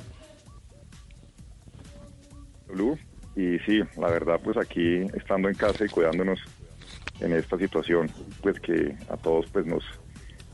Y 3.36 3.58
sí, 3.60 3.80
la 3.96 4.08
verdad, 4.08 4.40
pues 4.42 4.56
aquí 4.56 5.00
estando 5.14 5.48
en 5.48 5.54
casa 5.54 5.84
y 5.84 5.88
cuidándonos 5.88 6.38
en 7.20 7.32
esta 7.32 7.56
situación, 7.56 8.10
pues 8.42 8.58
que 8.60 8.94
a 9.08 9.16
todos 9.16 9.46
pues 9.52 9.66
nos 9.66 9.82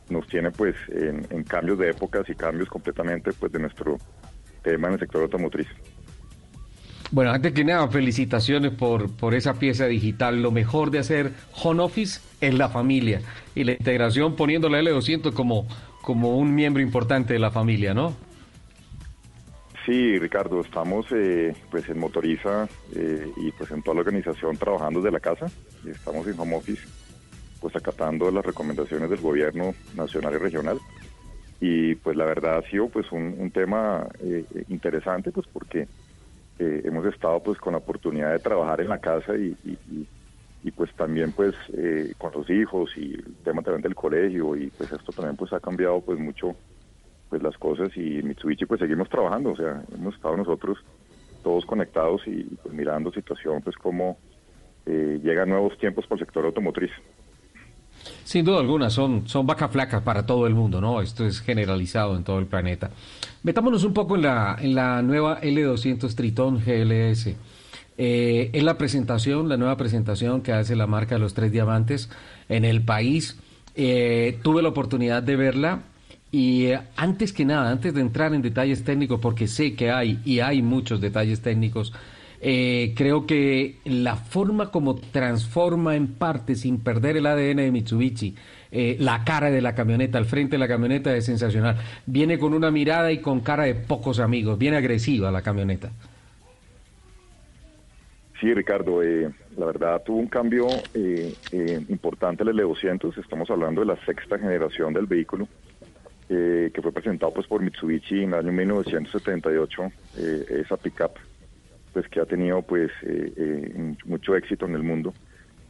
nos 0.09 0.27
tiene 0.27 0.51
pues 0.51 0.77
en, 0.89 1.45
cambios 1.45 1.79
de 1.79 1.91
épocas 1.91 2.29
y 2.29 2.35
cambios 2.35 2.69
completamente 2.69 3.33
pues 3.33 3.53
de 3.53 3.59
nuestro 3.59 3.99
tema 4.63 4.89
en 4.89 4.95
el 4.95 5.01
sector 5.01 5.23
automotriz. 5.23 5.67
Bueno, 7.13 7.31
antes 7.31 7.53
que 7.53 7.65
nada, 7.65 7.87
felicitaciones 7.89 8.73
por, 8.73 9.11
por 9.15 9.35
esa 9.35 9.55
pieza 9.55 9.87
digital. 9.87 10.43
Lo 10.43 10.51
mejor 10.51 10.91
de 10.91 10.99
hacer 10.99 11.33
home 11.63 11.83
office 11.83 12.21
es 12.41 12.55
la 12.55 12.69
familia 12.69 13.21
y 13.55 13.63
la 13.63 13.73
integración 13.73 14.35
poniendo 14.35 14.69
la 14.69 14.81
L200 14.81 15.33
como, 15.33 15.69
como 16.03 16.37
un 16.37 16.55
miembro 16.55 16.83
importante 16.83 17.33
de 17.33 17.39
la 17.39 17.53
familia, 17.53 17.95
¿no? 17.95 18.15
Sí, 19.85 20.19
Ricardo, 20.19 20.61
estamos 20.61 21.07
eh, 21.13 21.55
pues 21.71 21.89
en 21.89 22.01
Motoriza 22.01 22.69
eh, 22.93 23.31
y 23.37 23.53
pues 23.53 23.71
en 23.71 23.83
toda 23.83 23.95
la 23.95 24.01
organización 24.01 24.57
trabajando 24.57 25.01
desde 25.01 25.13
la 25.13 25.21
casa. 25.21 25.47
Estamos 25.89 26.27
en 26.27 26.39
home 26.41 26.57
office 26.57 26.83
pues 27.61 27.75
acatando 27.75 28.31
las 28.31 28.45
recomendaciones 28.45 29.11
del 29.11 29.21
gobierno 29.21 29.75
nacional 29.95 30.35
y 30.35 30.39
regional. 30.39 30.79
Y 31.61 31.95
pues 31.97 32.17
la 32.17 32.27
verdad 32.27 32.59
ha 32.59 32.71
sido 32.71 32.89
pues 32.89 33.11
un, 33.13 33.51
tema 33.51 34.07
eh, 34.21 34.45
interesante 34.69 35.33
pues 35.33 35.47
porque 35.51 35.89
eh, 36.59 36.83
hemos 36.85 37.07
estado 37.07 37.43
pues 37.43 37.59
con 37.59 37.73
la 37.73 37.79
oportunidad 37.79 38.33
de 38.33 38.39
trabajar 38.41 38.81
en 38.83 38.89
la 38.89 38.99
casa 38.99 39.35
y, 39.37 39.57
y, 39.65 40.71
pues 40.73 40.93
también 40.95 41.31
pues 41.31 41.55
eh, 41.75 42.13
con 42.19 42.33
los 42.33 42.51
hijos 42.51 42.91
y 42.97 43.15
el 43.15 43.37
tema 43.45 43.63
también 43.63 43.83
del 43.83 43.95
colegio 43.95 44.57
y 44.57 44.67
pues 44.71 44.91
esto 44.91 45.13
también 45.13 45.37
pues 45.37 45.53
ha 45.53 45.61
cambiado 45.61 46.01
pues 46.01 46.19
mucho 46.19 46.57
pues 47.31 47.41
las 47.41 47.57
cosas 47.57 47.97
y 47.97 48.21
Mitsubishi 48.23 48.67
pues 48.67 48.81
seguimos 48.81 49.09
trabajando, 49.09 49.53
o 49.53 49.57
sea, 49.57 49.85
hemos 49.95 50.17
estado 50.17 50.37
nosotros 50.37 50.77
todos 51.45 51.65
conectados 51.65 52.23
y 52.27 52.43
pues 52.43 52.75
mirando 52.75 53.13
situación 53.13 53.63
pues 53.63 53.77
como 53.77 54.19
llegan 54.87 55.51
nuevos 55.51 55.79
tiempos 55.79 56.05
para 56.07 56.21
el 56.21 56.27
sector 56.27 56.45
automotriz. 56.45 56.91
Sin 58.25 58.45
duda 58.45 58.61
alguna, 58.61 58.91
son, 58.91 59.29
son 59.29 59.47
vacas 59.47 59.71
flacas 59.71 60.03
para 60.03 60.27
todo 60.27 60.47
el 60.47 60.55
mundo, 60.55 60.81
¿no? 60.81 61.01
Esto 61.01 61.27
es 61.27 61.41
generalizado 61.41 62.17
en 62.17 62.25
todo 62.25 62.39
el 62.39 62.47
planeta. 62.47 62.91
Metámonos 63.43 63.85
un 63.85 63.93
poco 63.93 64.17
en 64.17 64.23
la, 64.23 64.57
en 64.61 64.75
la 64.75 65.03
nueva 65.03 65.41
L200 65.41 66.15
Triton 66.15 66.57
GLS. 66.65 67.35
Eh, 67.99 68.51
es 68.53 68.63
la 68.63 68.77
presentación, 68.77 69.49
la 69.49 69.57
nueva 69.57 69.77
presentación 69.77 70.43
que 70.43 70.53
hace 70.53 70.77
la 70.77 70.87
marca 70.87 71.15
de 71.15 71.21
los 71.21 71.35
tres 71.35 71.53
diamantes 71.53 72.11
en 72.49 72.65
el 72.65 72.83
país. 72.83 73.39
Eh, 73.75 74.39
tuve 74.43 74.63
la 74.63 74.69
oportunidad 74.69 75.23
de 75.23 75.37
verla 75.37 75.83
y 76.33 76.67
eh, 76.67 76.81
antes 76.97 77.33
que 77.33 77.45
nada, 77.45 77.71
antes 77.71 77.95
de 77.95 78.01
entrar 78.01 78.35
en 78.35 78.43
detalles 78.43 78.85
técnicos, 78.85 79.21
porque 79.21 79.47
sé 79.47 79.75
que 79.75 79.91
hay 79.91 80.21
y 80.25 80.41
hay 80.41 80.63
muchos 80.63 81.01
detalles 81.01 81.41
técnicos, 81.41 81.93
eh, 82.49 82.95
creo 82.95 83.27
que 83.27 83.79
la 83.85 84.15
forma 84.15 84.71
como 84.71 84.95
transforma 84.95 85.97
en 85.97 86.15
parte, 86.15 86.55
sin 86.55 86.79
perder 86.79 87.17
el 87.17 87.27
ADN 87.27 87.57
de 87.57 87.73
Mitsubishi, 87.73 88.37
eh, 88.71 88.97
la 89.01 89.25
cara 89.25 89.51
de 89.51 89.61
la 89.61 89.75
camioneta, 89.75 90.17
al 90.17 90.27
frente 90.27 90.53
de 90.53 90.59
la 90.59 90.69
camioneta 90.69 91.13
es 91.17 91.25
sensacional. 91.25 91.77
Viene 92.07 92.39
con 92.39 92.55
una 92.55 92.71
mirada 92.71 93.11
y 93.11 93.19
con 93.19 93.41
cara 93.41 93.65
de 93.65 93.75
pocos 93.75 94.21
amigos, 94.21 94.59
viene 94.59 94.77
agresiva 94.77 95.33
la 95.33 95.43
camioneta. 95.43 95.91
Sí, 98.41 98.55
Ricardo, 98.55 99.03
eh, 99.03 99.29
la 99.59 99.67
verdad 99.67 100.05
tuvo 100.07 100.19
un 100.19 100.29
cambio 100.29 100.69
importante 101.89 102.45
el 102.45 102.51
L200, 102.51 103.19
estamos 103.19 103.51
hablando 103.51 103.81
de 103.81 103.89
la 103.89 103.97
sexta 104.05 104.39
generación 104.39 104.95
del 104.95 105.07
vehículo, 105.07 105.49
que 106.29 106.81
fue 106.81 106.93
presentado 106.93 107.35
pues 107.35 107.49
por 107.49 107.61
Mitsubishi 107.61 108.23
en 108.23 108.35
el 108.35 108.35
año 108.35 108.53
1978, 108.53 109.83
esa 110.49 110.77
pickup 110.77 111.19
pues 111.97 112.09
que 112.09 112.21
ha 112.21 112.27
tenido 112.27 112.61
pues 112.61 112.91
eh, 113.05 113.33
eh, 113.39 113.95
mucho 114.05 114.37
éxito 114.37 114.67
en 114.67 114.75
el 114.75 114.83
mundo 114.83 115.15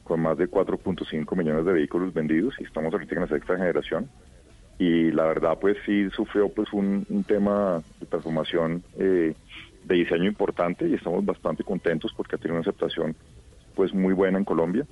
con 0.03 0.19
más 0.19 0.37
de 0.37 0.51
4.5 0.51 1.37
millones 1.37 1.65
de 1.65 1.73
vehículos 1.73 2.13
vendidos 2.13 2.53
y 2.59 2.65
estamos 2.65 2.93
ahorita 2.93 3.15
en 3.15 3.21
la 3.21 3.29
sexta 3.29 3.57
generación. 3.57 4.11
Y 4.77 5.13
la 5.13 5.23
verdad 5.27 5.57
pues 5.61 5.77
sí 5.87 6.11
sufrió 6.11 6.49
pues 6.49 6.73
un, 6.73 7.07
tema 7.29 7.81
de 8.01 8.07
transformación 8.07 8.83
eh, 8.99 9.35
de 9.85 9.95
diseño 9.95 10.25
importante 10.25 10.89
y 10.89 10.95
estamos 10.95 11.25
bastante 11.25 11.63
contentos 11.63 12.13
porque 12.17 12.35
ha 12.35 12.39
tenido 12.39 12.57
una 12.57 12.63
aceptación 12.63 13.15
pues 13.77 13.95
muy 13.95 14.13
buena 14.13 14.39
en 14.39 14.45
Colombia. 14.45 14.85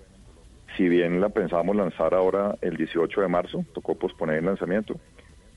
Si 0.77 0.89
bien 0.89 1.21
la 1.21 1.31
pensábamos 1.31 1.75
lanzar 1.75 2.15
ahora 2.15 2.55
el 2.61 2.77
18 2.77 3.23
de 3.23 3.27
marzo 3.27 3.65
tocó 3.75 3.97
posponer 3.97 4.37
el 4.37 4.45
lanzamiento 4.45 5.01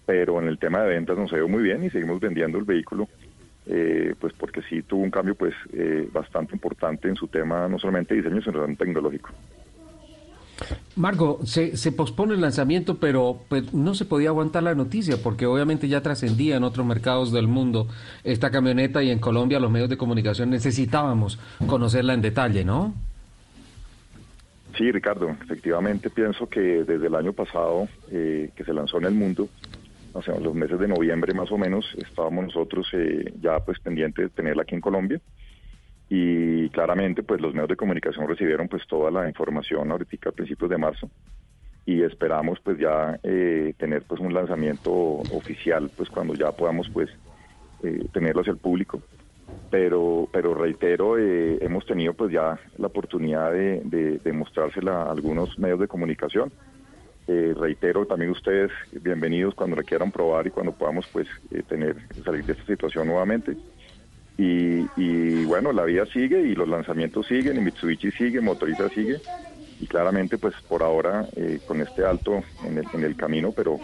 pero 0.08 0.42
en 0.42 0.48
el 0.48 0.58
tema 0.58 0.82
de 0.82 0.96
ventas 0.96 1.18
nos 1.18 1.32
ha 1.34 1.38
ido 1.38 1.50
muy 1.50 1.62
bien 1.62 1.84
y 1.84 1.90
seguimos 1.92 2.20
vendiendo 2.22 2.58
el 2.58 2.64
vehículo 2.64 3.10
eh, 3.68 4.16
pues 4.20 4.34
porque 4.34 4.62
sí 4.64 4.82
tuvo 4.82 5.04
un 5.04 5.12
cambio 5.12 5.36
pues 5.36 5.54
eh, 5.74 6.08
bastante 6.12 6.54
importante 6.54 7.08
en 7.08 7.16
su 7.16 7.28
tema, 7.28 7.68
no 7.68 7.78
solamente 7.78 8.16
de 8.16 8.22
diseño, 8.22 8.42
sino 8.42 8.60
también 8.60 8.78
tecnológico. 8.78 9.30
Marco, 10.96 11.40
se, 11.44 11.78
se, 11.78 11.92
pospone 11.92 12.34
el 12.34 12.42
lanzamiento, 12.42 12.98
pero 12.98 13.42
pues, 13.48 13.74
no 13.74 13.94
se 13.94 14.06
podía 14.06 14.30
aguantar 14.30 14.64
la 14.64 14.74
noticia 14.74 15.18
porque 15.22 15.46
obviamente 15.46 15.88
ya 15.88 16.02
trascendía 16.02 16.58
en 16.58 16.64
otros 16.64 16.86
mercados 16.86 17.32
del 17.32 17.48
mundo 17.48 17.88
esta 18.24 18.50
camioneta 18.50 19.04
y 19.04 19.12
en 19.12 19.20
Colombia 19.20 19.60
los 19.60 19.70
medios 19.70 19.90
de 19.90 19.98
comunicación 19.98 20.50
necesitábamos 20.50 21.40
conocerla 21.68 22.14
en 22.16 22.22
detalle, 22.22 22.66
¿no? 22.66 22.96
Sí, 24.78 24.92
Ricardo, 24.92 25.30
efectivamente 25.44 26.10
pienso 26.10 26.48
que 26.48 26.60
desde 26.60 27.08
el 27.08 27.16
año 27.16 27.34
pasado 27.34 27.88
eh, 28.12 28.52
que 28.56 28.64
se 28.64 28.74
lanzó 28.74 29.00
en 29.00 29.06
el 29.06 29.14
mundo, 29.14 29.50
o 30.18 30.24
sea, 30.24 30.40
los 30.40 30.56
meses 30.56 30.80
de 30.80 30.88
noviembre 30.88 31.32
más 31.36 31.52
o 31.52 31.60
menos, 31.60 31.86
estábamos 31.96 32.46
nosotros 32.46 32.88
eh, 32.94 33.34
ya 33.40 33.60
pues 33.60 33.80
pendientes 33.80 34.26
de 34.26 34.30
tenerla 34.30 34.64
aquí 34.64 34.74
en 34.74 34.82
Colombia. 34.82 35.22
Y 36.10 36.70
claramente 36.70 37.22
pues 37.22 37.40
los 37.40 37.54
medios 37.54 37.70
de 37.70 37.76
comunicación 37.76 38.28
recibieron 38.28 38.68
pues 38.68 38.88
toda 38.88 39.12
la 39.12 39.28
información 39.28 39.92
ahorita 39.92 40.30
a 40.30 40.32
principios 40.32 40.72
de 40.72 40.78
marzo. 40.80 41.10
Y 41.86 42.02
esperamos 42.02 42.60
pues 42.62 42.80
ya 42.80 43.20
eh, 43.22 43.76
tener 43.78 44.02
pues 44.04 44.20
un 44.20 44.34
lanzamiento 44.34 44.92
oficial 44.92 45.92
pues 45.96 46.10
cuando 46.10 46.34
ya 46.34 46.52
podamos 46.52 46.90
pues 46.90 47.10
eh, 47.84 48.08
tenerlo 48.12 48.42
hacia 48.42 48.54
el 48.54 48.58
público. 48.58 49.00
Pero 49.70 50.28
pero 50.32 50.56
reitero 50.56 51.18
hemos 51.20 51.86
tenido 51.86 52.14
pues 52.14 52.32
ya 52.32 52.60
la 52.78 52.88
oportunidad 52.88 53.52
de, 53.52 53.82
de, 53.84 54.18
de 54.18 54.34
mostrársela 54.34 55.04
a 55.04 55.12
algunos 55.12 55.60
medios 55.60 55.80
de 55.80 55.88
comunicación 55.88 56.52
eh, 57.28 57.54
reitero 57.58 58.06
también 58.06 58.32
ustedes 58.32 58.72
bienvenidos 58.92 59.54
cuando 59.54 59.76
la 59.76 59.84
quieran 59.84 60.12
probar 60.12 60.48
y 60.48 60.52
cuando 60.52 60.72
podamos 60.72 61.06
pues 61.12 61.28
eh, 61.52 61.62
tener 61.68 61.96
salir 62.24 62.46
de 62.46 62.54
esta 62.54 62.66
situación 62.66 63.08
nuevamente. 63.08 63.56
Y, 64.40 65.46
bueno, 65.46 65.74
la 65.74 65.84
vida 65.84 66.06
sigue 66.06 66.40
y 66.42 66.54
los 66.54 66.68
lanzamientos 66.68 67.26
siguen 67.26 67.58
y 67.58 67.62
Mitsubishi 67.62 68.12
sigue, 68.12 68.40
Motoriza 68.40 68.88
sigue 68.90 69.20
y 69.80 69.88
claramente 69.88 70.38
pues 70.38 70.54
por 70.68 70.84
ahora 70.84 71.28
eh, 71.36 71.60
con 71.66 71.82
este 71.82 72.06
alto 72.06 72.44
en 72.64 72.78
el, 72.78 72.86
en 72.94 73.04
el 73.04 73.16
camino, 73.16 73.52
pero 73.52 73.80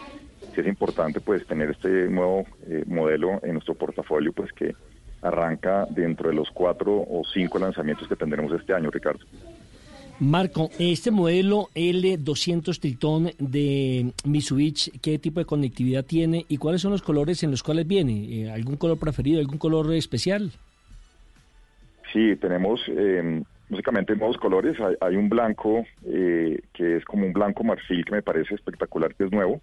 sí 0.53 0.61
es 0.61 0.67
importante 0.67 1.19
pues 1.21 1.45
tener 1.47 1.71
este 1.71 2.07
nuevo 2.07 2.45
eh, 2.67 2.83
modelo 2.87 3.39
en 3.43 3.53
nuestro 3.53 3.73
portafolio 3.73 4.31
pues 4.31 4.51
que 4.53 4.75
arranca 5.21 5.87
dentro 5.89 6.29
de 6.29 6.35
los 6.35 6.49
cuatro 6.51 6.97
o 6.97 7.23
cinco 7.33 7.57
lanzamientos 7.57 8.07
que 8.07 8.15
tendremos 8.15 8.51
este 8.53 8.73
año, 8.73 8.91
Ricardo. 8.91 9.25
Marco, 10.19 10.69
este 10.79 11.11
modelo 11.11 11.69
L200 11.75 12.79
Triton 12.79 13.31
de 13.39 14.13
Mitsubishi, 14.25 14.91
¿qué 14.99 15.17
tipo 15.17 15.39
de 15.39 15.45
conectividad 15.45 16.05
tiene 16.05 16.45
y 16.47 16.57
cuáles 16.57 16.81
son 16.81 16.91
los 16.91 17.01
colores 17.01 17.43
en 17.43 17.51
los 17.51 17.63
cuales 17.63 17.87
viene? 17.87 18.43
Eh, 18.43 18.51
¿Algún 18.51 18.77
color 18.77 18.99
preferido, 18.99 19.39
algún 19.39 19.57
color 19.57 19.91
especial? 19.93 20.51
Sí, 22.13 22.35
tenemos 22.35 22.81
eh, 22.87 23.41
básicamente 23.69 24.15
nuevos 24.15 24.37
colores. 24.37 24.77
Hay, 25.01 25.15
un 25.15 25.29
blanco 25.29 25.83
eh, 26.05 26.61
que 26.73 26.97
es 26.97 27.05
como 27.05 27.25
un 27.25 27.33
blanco 27.33 27.63
marfil 27.63 28.05
que 28.05 28.11
me 28.11 28.21
parece 28.21 28.53
espectacular, 28.53 29.15
que 29.15 29.25
es 29.25 29.31
nuevo. 29.31 29.61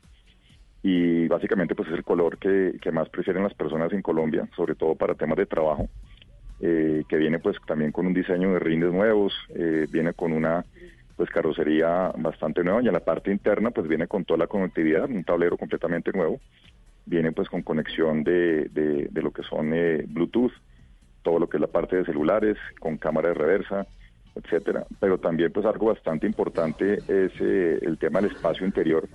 Y 0.82 1.28
básicamente 1.28 1.74
pues 1.74 1.88
es 1.88 1.94
el 1.94 2.04
color 2.04 2.38
que, 2.38 2.76
que 2.82 2.90
más 2.90 3.08
prefieren 3.08 3.44
las 3.44 3.54
personas 3.54 3.92
en 3.92 4.02
Colombia, 4.02 4.48
sobre 4.56 4.74
todo 4.74 4.94
para 4.96 5.14
temas 5.14 5.38
de 5.38 5.46
trabajo. 5.46 5.88
Eh, 6.62 7.04
que 7.08 7.16
viene 7.16 7.38
pues 7.38 7.56
también 7.66 7.90
con 7.90 8.06
un 8.06 8.12
diseño 8.12 8.52
de 8.52 8.58
rindes 8.58 8.92
nuevos, 8.92 9.32
eh, 9.54 9.86
viene 9.88 10.12
con 10.12 10.32
una 10.32 10.62
pues 11.16 11.30
carrocería 11.30 12.12
bastante 12.18 12.62
nueva 12.62 12.82
y 12.82 12.86
en 12.86 12.92
la 12.92 13.00
parte 13.00 13.30
interna 13.30 13.70
pues 13.70 13.88
viene 13.88 14.06
con 14.06 14.26
toda 14.26 14.40
la 14.40 14.46
conectividad, 14.46 15.08
un 15.08 15.24
tablero 15.24 15.56
completamente 15.56 16.12
nuevo, 16.12 16.38
viene 17.06 17.32
pues 17.32 17.48
con 17.48 17.62
conexión 17.62 18.24
de, 18.24 18.68
de, 18.68 19.22
lo 19.22 19.30
que 19.30 19.42
son 19.42 19.72
eh, 19.72 20.04
Bluetooth, 20.06 20.52
todo 21.22 21.38
lo 21.38 21.48
que 21.48 21.56
es 21.56 21.62
la 21.62 21.66
parte 21.66 21.96
de 21.96 22.04
celulares, 22.04 22.58
con 22.78 22.98
cámara 22.98 23.28
de 23.28 23.34
reversa, 23.34 23.86
etcétera, 24.34 24.84
pero 24.98 25.16
también 25.16 25.50
pues 25.52 25.64
algo 25.64 25.86
bastante 25.86 26.26
importante 26.26 27.02
es 27.08 27.32
el 27.40 27.96
tema 27.98 28.20
del 28.20 28.32
espacio 28.32 28.66
interior, 28.66 29.08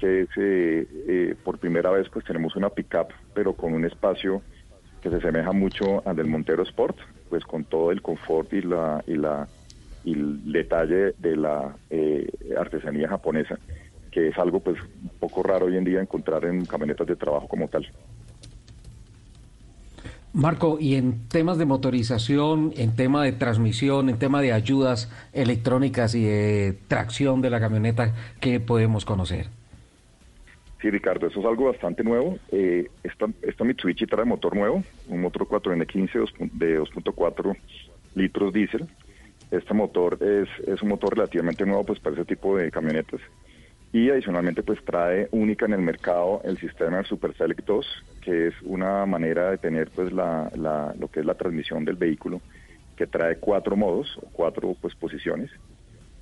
que 0.00 0.22
es 0.22 1.36
por 1.44 1.60
primera 1.60 1.92
vez 1.92 2.08
pues 2.12 2.24
tenemos 2.24 2.56
una 2.56 2.70
pickup, 2.70 3.12
pero 3.34 3.54
con 3.54 3.72
un 3.72 3.84
espacio 3.84 4.42
que 5.02 5.10
se 5.10 5.16
asemeja 5.16 5.52
mucho 5.52 6.06
al 6.06 6.16
del 6.16 6.28
Montero 6.28 6.62
Sport, 6.62 6.96
pues 7.28 7.44
con 7.44 7.64
todo 7.64 7.90
el 7.90 8.00
confort 8.00 8.52
y 8.52 8.62
la 8.62 9.02
y 9.06 9.14
la 9.14 9.48
y 10.04 10.12
el 10.12 10.52
detalle 10.52 11.14
de 11.18 11.36
la 11.36 11.76
eh, 11.90 12.28
artesanía 12.58 13.08
japonesa, 13.08 13.58
que 14.10 14.28
es 14.28 14.38
algo 14.38 14.60
pues 14.60 14.80
un 14.80 15.10
poco 15.20 15.42
raro 15.42 15.66
hoy 15.66 15.76
en 15.76 15.84
día 15.84 16.00
encontrar 16.00 16.44
en 16.44 16.64
camionetas 16.64 17.06
de 17.06 17.16
trabajo 17.16 17.48
como 17.48 17.68
tal. 17.68 17.86
Marco, 20.34 20.78
y 20.80 20.94
en 20.94 21.28
temas 21.28 21.58
de 21.58 21.66
motorización, 21.66 22.72
en 22.76 22.96
tema 22.96 23.22
de 23.22 23.32
transmisión, 23.32 24.08
en 24.08 24.18
tema 24.18 24.40
de 24.40 24.52
ayudas 24.52 25.10
electrónicas 25.34 26.14
y 26.14 26.24
de 26.24 26.78
tracción 26.88 27.42
de 27.42 27.50
la 27.50 27.60
camioneta, 27.60 28.14
¿qué 28.40 28.58
podemos 28.58 29.04
conocer? 29.04 29.48
Sí, 30.82 30.90
Ricardo, 30.90 31.28
eso 31.28 31.38
es 31.38 31.46
algo 31.46 31.66
bastante 31.66 32.02
nuevo. 32.02 32.40
Eh, 32.50 32.88
esta, 33.04 33.26
esta, 33.42 33.62
Mitsubishi 33.62 34.04
trae 34.04 34.24
motor 34.24 34.56
nuevo, 34.56 34.82
un 35.06 35.20
motor 35.20 35.46
4N15 35.46 36.50
de 36.54 36.80
2.4 36.80 37.56
litros 38.16 38.52
diésel. 38.52 38.88
Este 39.52 39.74
motor 39.74 40.18
es, 40.20 40.48
es 40.66 40.82
un 40.82 40.88
motor 40.88 41.14
relativamente 41.14 41.64
nuevo 41.64 41.84
pues 41.84 42.00
para 42.00 42.16
ese 42.16 42.24
tipo 42.24 42.56
de 42.56 42.72
camionetas. 42.72 43.20
Y 43.92 44.10
adicionalmente 44.10 44.64
pues 44.64 44.84
trae 44.84 45.28
única 45.30 45.66
en 45.66 45.74
el 45.74 45.82
mercado 45.82 46.40
el 46.42 46.58
sistema 46.58 47.04
Super 47.04 47.32
Select 47.36 47.64
2, 47.64 47.86
que 48.20 48.48
es 48.48 48.54
una 48.62 49.06
manera 49.06 49.52
de 49.52 49.58
tener 49.58 49.88
pues 49.90 50.12
la, 50.12 50.50
la, 50.56 50.92
lo 50.98 51.06
que 51.06 51.20
es 51.20 51.26
la 51.26 51.34
transmisión 51.34 51.84
del 51.84 51.94
vehículo, 51.94 52.40
que 52.96 53.06
trae 53.06 53.36
cuatro 53.36 53.76
modos 53.76 54.18
cuatro 54.32 54.74
pues 54.80 54.96
posiciones 54.96 55.48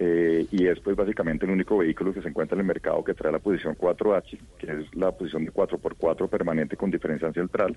eh, 0.03 0.47
y 0.51 0.67
es 0.67 0.81
pues 0.81 0.97
básicamente 0.97 1.45
el 1.45 1.53
único 1.53 1.77
vehículo 1.77 2.15
que 2.15 2.23
se 2.23 2.29
encuentra 2.31 2.55
en 2.55 2.61
el 2.61 2.67
mercado 2.67 3.05
que 3.05 3.13
trae 3.13 3.31
la 3.31 3.39
posición 3.39 3.77
4H, 3.77 4.39
que 4.57 4.73
es 4.73 4.95
la 4.95 5.13
posición 5.13 5.45
de 5.45 5.53
4x4 5.53 6.27
permanente 6.27 6.75
con 6.75 6.91
diferencia 6.91 7.31
central, 7.35 7.77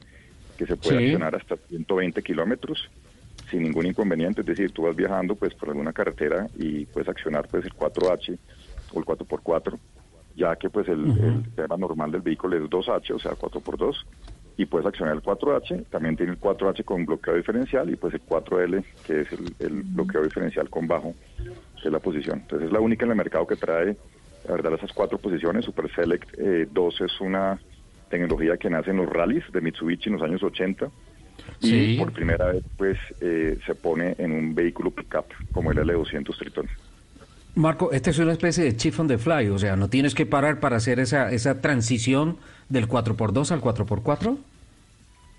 que 0.57 0.65
se 0.65 0.77
puede 0.77 0.99
accionar 0.99 1.35
hasta 1.35 1.57
120 1.57 2.23
kilómetros 2.23 2.89
sin 3.51 3.63
ningún 3.63 3.87
inconveniente, 3.87 4.39
es 4.39 4.47
decir, 4.47 4.71
tú 4.71 4.83
vas 4.83 4.95
viajando 4.95 5.35
pues 5.35 5.53
por 5.53 5.67
alguna 5.67 5.91
carretera 5.91 6.47
y 6.57 6.85
puedes 6.85 7.09
accionar 7.09 7.45
pues 7.49 7.65
el 7.65 7.73
4H 7.73 8.37
o 8.93 8.99
el 8.99 9.05
4x4, 9.05 9.77
ya 10.37 10.55
que 10.55 10.69
pues 10.69 10.87
el, 10.87 11.05
el 11.05 11.43
tema 11.53 11.75
normal 11.75 12.09
del 12.09 12.21
vehículo 12.21 12.55
es 12.55 12.63
2H, 12.69 13.15
o 13.15 13.19
sea 13.19 13.33
4x2, 13.33 13.95
y 14.57 14.65
puedes 14.65 14.85
accionar 14.85 15.15
el 15.15 15.21
4H, 15.21 15.85
también 15.89 16.15
tiene 16.15 16.33
el 16.33 16.39
4H 16.39 16.83
con 16.83 17.05
bloqueo 17.05 17.35
diferencial 17.35 17.89
y 17.89 17.95
pues 17.95 18.13
el 18.13 18.21
4L 18.21 18.83
que 19.05 19.21
es 19.21 19.27
el, 19.59 19.83
bloqueo 19.83 20.23
diferencial 20.23 20.69
con 20.69 20.87
bajo, 20.87 21.15
que 21.37 21.87
es 21.87 21.91
la 21.91 21.99
posición. 21.99 22.39
Entonces 22.41 22.67
es 22.67 22.73
la 22.73 22.79
única 22.79 23.05
en 23.05 23.11
el 23.11 23.17
mercado 23.17 23.47
que 23.47 23.55
trae, 23.55 23.95
la 24.47 24.51
verdad, 24.51 24.73
esas 24.73 24.93
cuatro 24.93 25.17
posiciones. 25.17 25.65
Super 25.65 25.89
Select 25.93 26.37
2 26.37 27.01
eh, 27.01 27.05
es 27.05 27.21
una 27.21 27.59
tecnología 28.09 28.57
que 28.57 28.69
nace 28.69 28.91
en 28.91 28.97
los 28.97 29.09
rallies 29.09 29.43
de 29.51 29.61
Mitsubishi 29.61 30.09
en 30.09 30.13
los 30.13 30.21
años 30.21 30.43
80 30.43 30.87
y 31.61 31.97
por 31.97 32.11
primera 32.11 32.51
vez 32.51 32.63
pues 32.77 32.97
eh, 33.21 33.57
se 33.65 33.73
pone 33.73 34.15
en 34.19 34.31
un 34.31 34.53
vehículo 34.53 34.91
pickup 34.91 35.25
como 35.51 35.71
el 35.71 35.79
L200 35.79 36.37
Triton. 36.37 36.67
Marco, 37.55 37.91
esta 37.91 38.09
es 38.09 38.19
una 38.19 38.31
especie 38.31 38.63
de 38.63 38.75
chip 38.75 38.99
on 38.99 39.07
the 39.07 39.17
fly, 39.17 39.49
o 39.49 39.59
sea, 39.59 39.75
no 39.75 39.87
tienes 39.87 40.15
que 40.15 40.25
parar 40.25 40.59
para 40.59 40.77
hacer 40.77 40.99
esa, 40.99 41.31
esa 41.31 41.61
transición 41.61 42.37
del 42.69 42.87
4x2 42.87 43.51
al 43.51 43.61
4x4. 43.61 44.37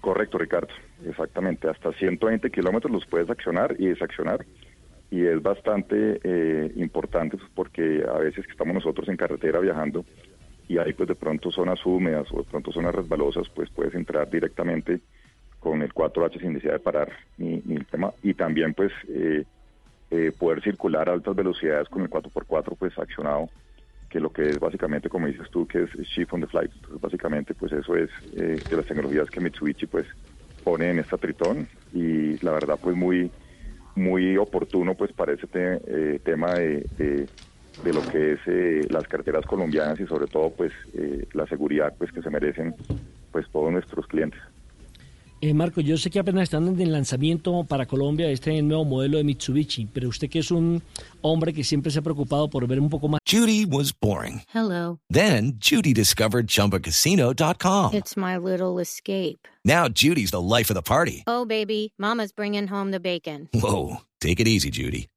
Correcto, 0.00 0.38
Ricardo, 0.38 0.68
exactamente. 1.06 1.68
Hasta 1.68 1.92
120 1.92 2.50
kilómetros 2.50 2.92
los 2.92 3.06
puedes 3.06 3.30
accionar 3.30 3.74
y 3.78 3.86
desaccionar. 3.86 4.44
Y 5.10 5.24
es 5.24 5.42
bastante 5.42 6.20
eh, 6.22 6.72
importante 6.76 7.36
pues, 7.36 7.50
porque 7.54 8.04
a 8.06 8.18
veces 8.18 8.44
que 8.44 8.52
estamos 8.52 8.74
nosotros 8.74 9.08
en 9.08 9.16
carretera 9.16 9.60
viajando 9.60 10.04
y 10.68 10.78
hay 10.78 10.92
pues 10.92 11.08
de 11.08 11.14
pronto 11.14 11.50
zonas 11.50 11.84
húmedas 11.86 12.26
o 12.32 12.38
de 12.38 12.44
pronto 12.44 12.72
zonas 12.72 12.94
resbalosas, 12.94 13.48
pues 13.54 13.70
puedes 13.70 13.94
entrar 13.94 14.28
directamente 14.28 15.00
con 15.60 15.82
el 15.82 15.92
4H 15.94 16.40
sin 16.40 16.54
necesidad 16.54 16.74
de 16.74 16.80
parar 16.80 17.12
ni, 17.38 17.62
el 17.68 17.86
tema. 17.86 18.12
Y 18.22 18.34
también 18.34 18.74
pues... 18.74 18.92
Eh, 19.08 19.44
eh, 20.10 20.32
poder 20.38 20.62
circular 20.62 21.08
a 21.08 21.12
altas 21.12 21.34
velocidades 21.34 21.88
con 21.88 22.02
el 22.02 22.10
4x4 22.10 22.76
pues 22.78 22.96
accionado 22.98 23.48
que 24.14 24.20
lo 24.20 24.30
que 24.30 24.52
es 24.52 24.60
básicamente 24.60 25.08
como 25.08 25.26
dices 25.26 25.50
tú 25.50 25.66
que 25.66 25.82
es 25.82 25.90
shift 26.14 26.32
on 26.32 26.40
the 26.40 26.46
flight 26.46 26.70
entonces 26.72 27.00
básicamente 27.00 27.52
pues 27.52 27.72
eso 27.72 27.96
es 27.96 28.08
eh, 28.36 28.62
de 28.64 28.76
las 28.76 28.86
tecnologías 28.86 29.28
que 29.28 29.40
Mitsubishi 29.40 29.88
pues 29.88 30.06
pone 30.62 30.88
en 30.90 31.00
esta 31.00 31.18
Tritón. 31.18 31.66
Y 31.92 32.38
la 32.38 32.52
verdad 32.52 32.78
pues 32.80 32.96
muy 32.96 33.32
muy 33.96 34.36
oportuno 34.36 34.94
pues 34.94 35.12
para 35.12 35.32
ese 35.32 35.48
eh, 35.52 36.20
tema 36.24 36.54
de, 36.54 36.86
de, 36.96 37.92
lo 37.92 38.06
que 38.06 38.34
es 38.34 38.90
las 38.90 39.06
carreteras 39.08 39.44
colombianas 39.46 39.98
y 39.98 40.06
sobre 40.06 40.28
todo 40.28 40.50
pues 40.50 40.72
la 41.32 41.46
seguridad 41.48 41.92
pues 41.98 42.12
que 42.12 42.22
se 42.22 42.30
merecen 42.30 42.72
pues 43.32 43.50
todos 43.50 43.72
nuestros 43.72 44.06
clientes 44.06 44.40
eh, 45.44 45.52
Marco, 45.52 45.82
yo 45.82 45.98
sé 45.98 46.08
que 46.08 46.18
apenas 46.18 46.44
están 46.44 46.66
en 46.68 46.80
el 46.80 46.90
lanzamiento 46.90 47.64
para 47.64 47.84
Colombia 47.84 48.30
este 48.30 48.62
nuevo 48.62 48.86
modelo 48.86 49.18
de 49.18 49.24
Mitsubishi, 49.24 49.86
pero 49.92 50.08
usted 50.08 50.30
que 50.30 50.38
es 50.38 50.50
un 50.50 50.82
hombre 51.20 51.52
que 51.52 51.62
siempre 51.62 51.92
se 51.92 51.98
ha 51.98 52.02
preocupado 52.02 52.48
por 52.48 52.66
ver 52.66 52.80
un 52.80 52.88
poco 52.88 53.08
más. 53.08 53.20
Judy 53.30 53.66
was 53.66 53.92
boring. 53.92 54.42
Hello. 54.54 55.00
Then 55.10 55.58
Judy 55.60 55.92
discovered 55.92 56.46
chumbacasino.com. 56.46 57.92
It's 57.92 58.16
my 58.16 58.38
little 58.38 58.80
escape. 58.80 59.46
Now 59.66 59.88
Judy's 59.88 60.30
the 60.30 60.40
life 60.40 60.70
of 60.70 60.76
the 60.76 60.82
party. 60.82 61.24
Oh, 61.26 61.44
baby, 61.44 61.92
Mama's 61.98 62.32
bringing 62.32 62.68
home 62.68 62.90
the 62.90 63.00
bacon. 63.00 63.50
Whoa, 63.52 63.98
take 64.22 64.40
it 64.40 64.48
easy, 64.48 64.70
Judy. 64.70 65.08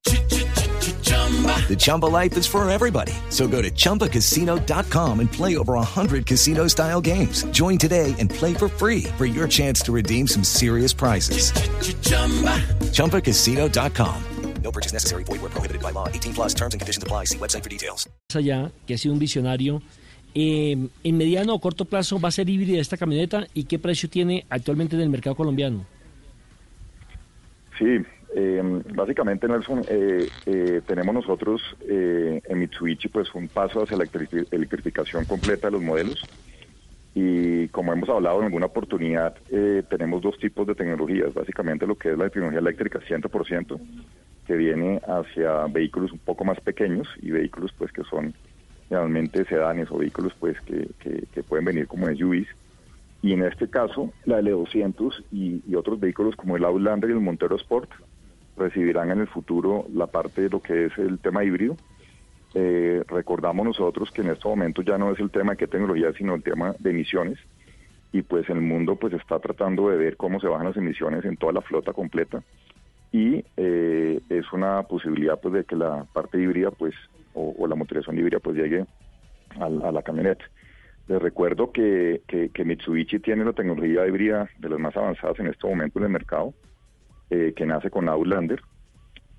The 1.27 1.75
Chumba 1.75 2.05
life 2.05 2.37
is 2.37 2.47
for 2.47 2.67
everybody. 2.69 3.11
So 3.29 3.47
go 3.47 3.61
to 3.61 3.69
ChumbaCasino.com 3.69 5.19
and 5.19 5.29
play 5.29 5.57
over 5.57 5.73
100 5.73 6.25
casino 6.25 6.67
style 6.67 7.01
games. 7.01 7.43
Join 7.51 7.77
today 7.77 8.15
and 8.17 8.29
play 8.29 8.53
for 8.53 8.69
free 8.69 9.03
for 9.17 9.25
your 9.25 9.47
chance 9.49 9.81
to 9.81 9.91
redeem 9.91 10.27
some 10.27 10.45
serious 10.45 10.93
prizes. 10.93 11.51
Ch-ch-chumba. 11.51 12.63
ChumbaCasino.com. 12.93 14.23
No 14.63 14.71
purchase 14.71 14.93
necessary. 14.93 15.23
Void 15.25 15.41
where 15.41 15.49
prohibited 15.49 15.81
by 15.81 15.91
law. 15.91 16.07
18 16.07 16.33
plus 16.33 16.53
terms 16.53 16.73
and 16.73 16.79
conditions 16.79 17.03
apply. 17.03 17.25
See 17.25 17.37
website 17.37 17.63
for 17.63 17.69
details. 17.69 18.07
Allá, 18.33 18.71
que 18.85 18.95
ha 18.95 18.97
sido 18.97 19.13
un 19.13 19.19
visionario. 19.19 19.81
Eh, 20.33 20.77
¿En 21.03 21.17
mediano 21.17 21.53
o 21.53 21.59
corto 21.59 21.85
plazo 21.85 22.19
va 22.19 22.29
a 22.29 22.31
ser 22.31 22.49
híbrida 22.49 22.79
esta 22.79 22.95
camioneta 22.95 23.47
y 23.53 23.63
qué 23.63 23.79
precio 23.79 24.09
tiene 24.09 24.45
actualmente 24.49 24.95
en 24.95 25.01
el 25.01 25.09
mercado 25.09 25.35
colombiano? 25.35 25.85
Sí, 27.77 28.05
eh, 28.35 28.61
básicamente, 28.93 29.47
Nelson, 29.47 29.83
eh, 29.89 30.27
eh, 30.45 30.81
tenemos 30.85 31.13
nosotros 31.13 31.61
eh, 31.87 32.41
en 32.45 32.59
Mitsubishi 32.59 33.07
pues 33.07 33.33
un 33.33 33.47
paso 33.47 33.83
hacia 33.83 33.97
la 33.97 34.05
electrificación 34.51 35.25
completa 35.25 35.67
de 35.67 35.71
los 35.71 35.81
modelos. 35.81 36.23
Y 37.15 37.67
como 37.69 37.93
hemos 37.93 38.09
hablado 38.09 38.39
en 38.39 38.45
alguna 38.45 38.67
oportunidad, 38.67 39.35
tenemos 39.89 40.21
dos 40.21 40.37
tipos 40.37 40.67
de 40.67 40.75
tecnologías, 40.75 41.33
básicamente 41.33 41.87
lo 41.87 41.95
que 41.95 42.11
es 42.11 42.17
la 42.17 42.29
tecnología 42.29 42.59
eléctrica 42.59 42.99
100%, 42.99 43.79
que 44.45 44.55
viene 44.55 45.01
hacia 45.07 45.65
vehículos 45.65 46.11
un 46.11 46.19
poco 46.19 46.45
más 46.45 46.59
pequeños 46.59 47.07
y 47.19 47.31
vehículos 47.31 47.73
pues 47.75 47.91
que 47.91 48.03
son 48.03 48.35
realmente 48.91 49.45
sedanes 49.45 49.89
o 49.89 49.97
vehículos 49.97 50.31
pues 50.39 50.61
que, 50.61 50.89
que, 50.99 51.23
que 51.33 51.41
pueden 51.41 51.65
venir 51.65 51.87
como 51.87 52.05
SUVs 52.05 52.47
Y 53.23 53.33
en 53.33 53.43
este 53.43 53.67
caso, 53.67 54.13
la 54.25 54.39
L200 54.39 55.23
y, 55.31 55.63
y 55.67 55.73
otros 55.73 55.99
vehículos 55.99 56.35
como 56.35 56.55
el 56.55 56.65
Outlander 56.65 57.09
y 57.09 57.13
el 57.13 57.19
Montero 57.19 57.55
Sport 57.55 57.89
recibirán 58.57 59.11
en 59.11 59.19
el 59.19 59.27
futuro 59.27 59.85
la 59.93 60.07
parte 60.07 60.41
de 60.41 60.49
lo 60.49 60.61
que 60.61 60.85
es 60.85 60.97
el 60.97 61.19
tema 61.19 61.43
híbrido. 61.43 61.75
Eh, 62.53 63.03
recordamos 63.07 63.65
nosotros 63.65 64.09
que 64.11 64.21
en 64.21 64.29
este 64.29 64.47
momento 64.47 64.81
ya 64.81 64.97
no 64.97 65.11
es 65.11 65.19
el 65.19 65.29
tema 65.29 65.51
de 65.51 65.57
qué 65.57 65.67
tecnología, 65.67 66.11
sino 66.13 66.35
el 66.35 66.43
tema 66.43 66.73
de 66.79 66.89
emisiones. 66.89 67.37
Y 68.11 68.21
pues 68.21 68.49
el 68.49 68.61
mundo 68.61 68.95
pues 68.95 69.13
está 69.13 69.37
tratando 69.39 69.89
de 69.89 69.97
ver 69.97 70.17
cómo 70.17 70.39
se 70.39 70.47
bajan 70.47 70.67
las 70.67 70.77
emisiones 70.77 71.25
en 71.25 71.37
toda 71.37 71.53
la 71.53 71.61
flota 71.61 71.93
completa. 71.93 72.41
Y 73.11 73.43
eh, 73.57 74.19
es 74.29 74.51
una 74.53 74.83
posibilidad 74.83 75.39
pues 75.39 75.53
de 75.53 75.63
que 75.65 75.75
la 75.75 76.05
parte 76.13 76.39
híbrida 76.41 76.71
pues 76.71 76.95
o, 77.33 77.53
o 77.57 77.67
la 77.67 77.75
motorización 77.75 78.17
híbrida 78.17 78.39
pues 78.39 78.55
llegue 78.57 78.85
a, 79.59 79.69
la- 79.69 79.89
a 79.89 79.91
la 79.91 80.01
camioneta. 80.01 80.45
Les 81.07 81.21
recuerdo 81.21 81.71
que, 81.71 82.21
que, 82.27 82.49
que 82.49 82.65
Mitsubishi 82.65 83.19
tiene 83.19 83.45
la 83.45 83.53
tecnología 83.53 84.05
híbrida 84.07 84.49
de 84.59 84.69
las 84.69 84.79
más 84.79 84.95
avanzadas 84.97 85.39
en 85.39 85.47
este 85.47 85.65
momento 85.67 85.99
en 85.99 86.05
el 86.05 86.11
mercado, 86.11 86.53
eh, 87.29 87.53
que 87.55 87.65
nace 87.65 87.89
con 87.89 88.09
Outlander. 88.09 88.61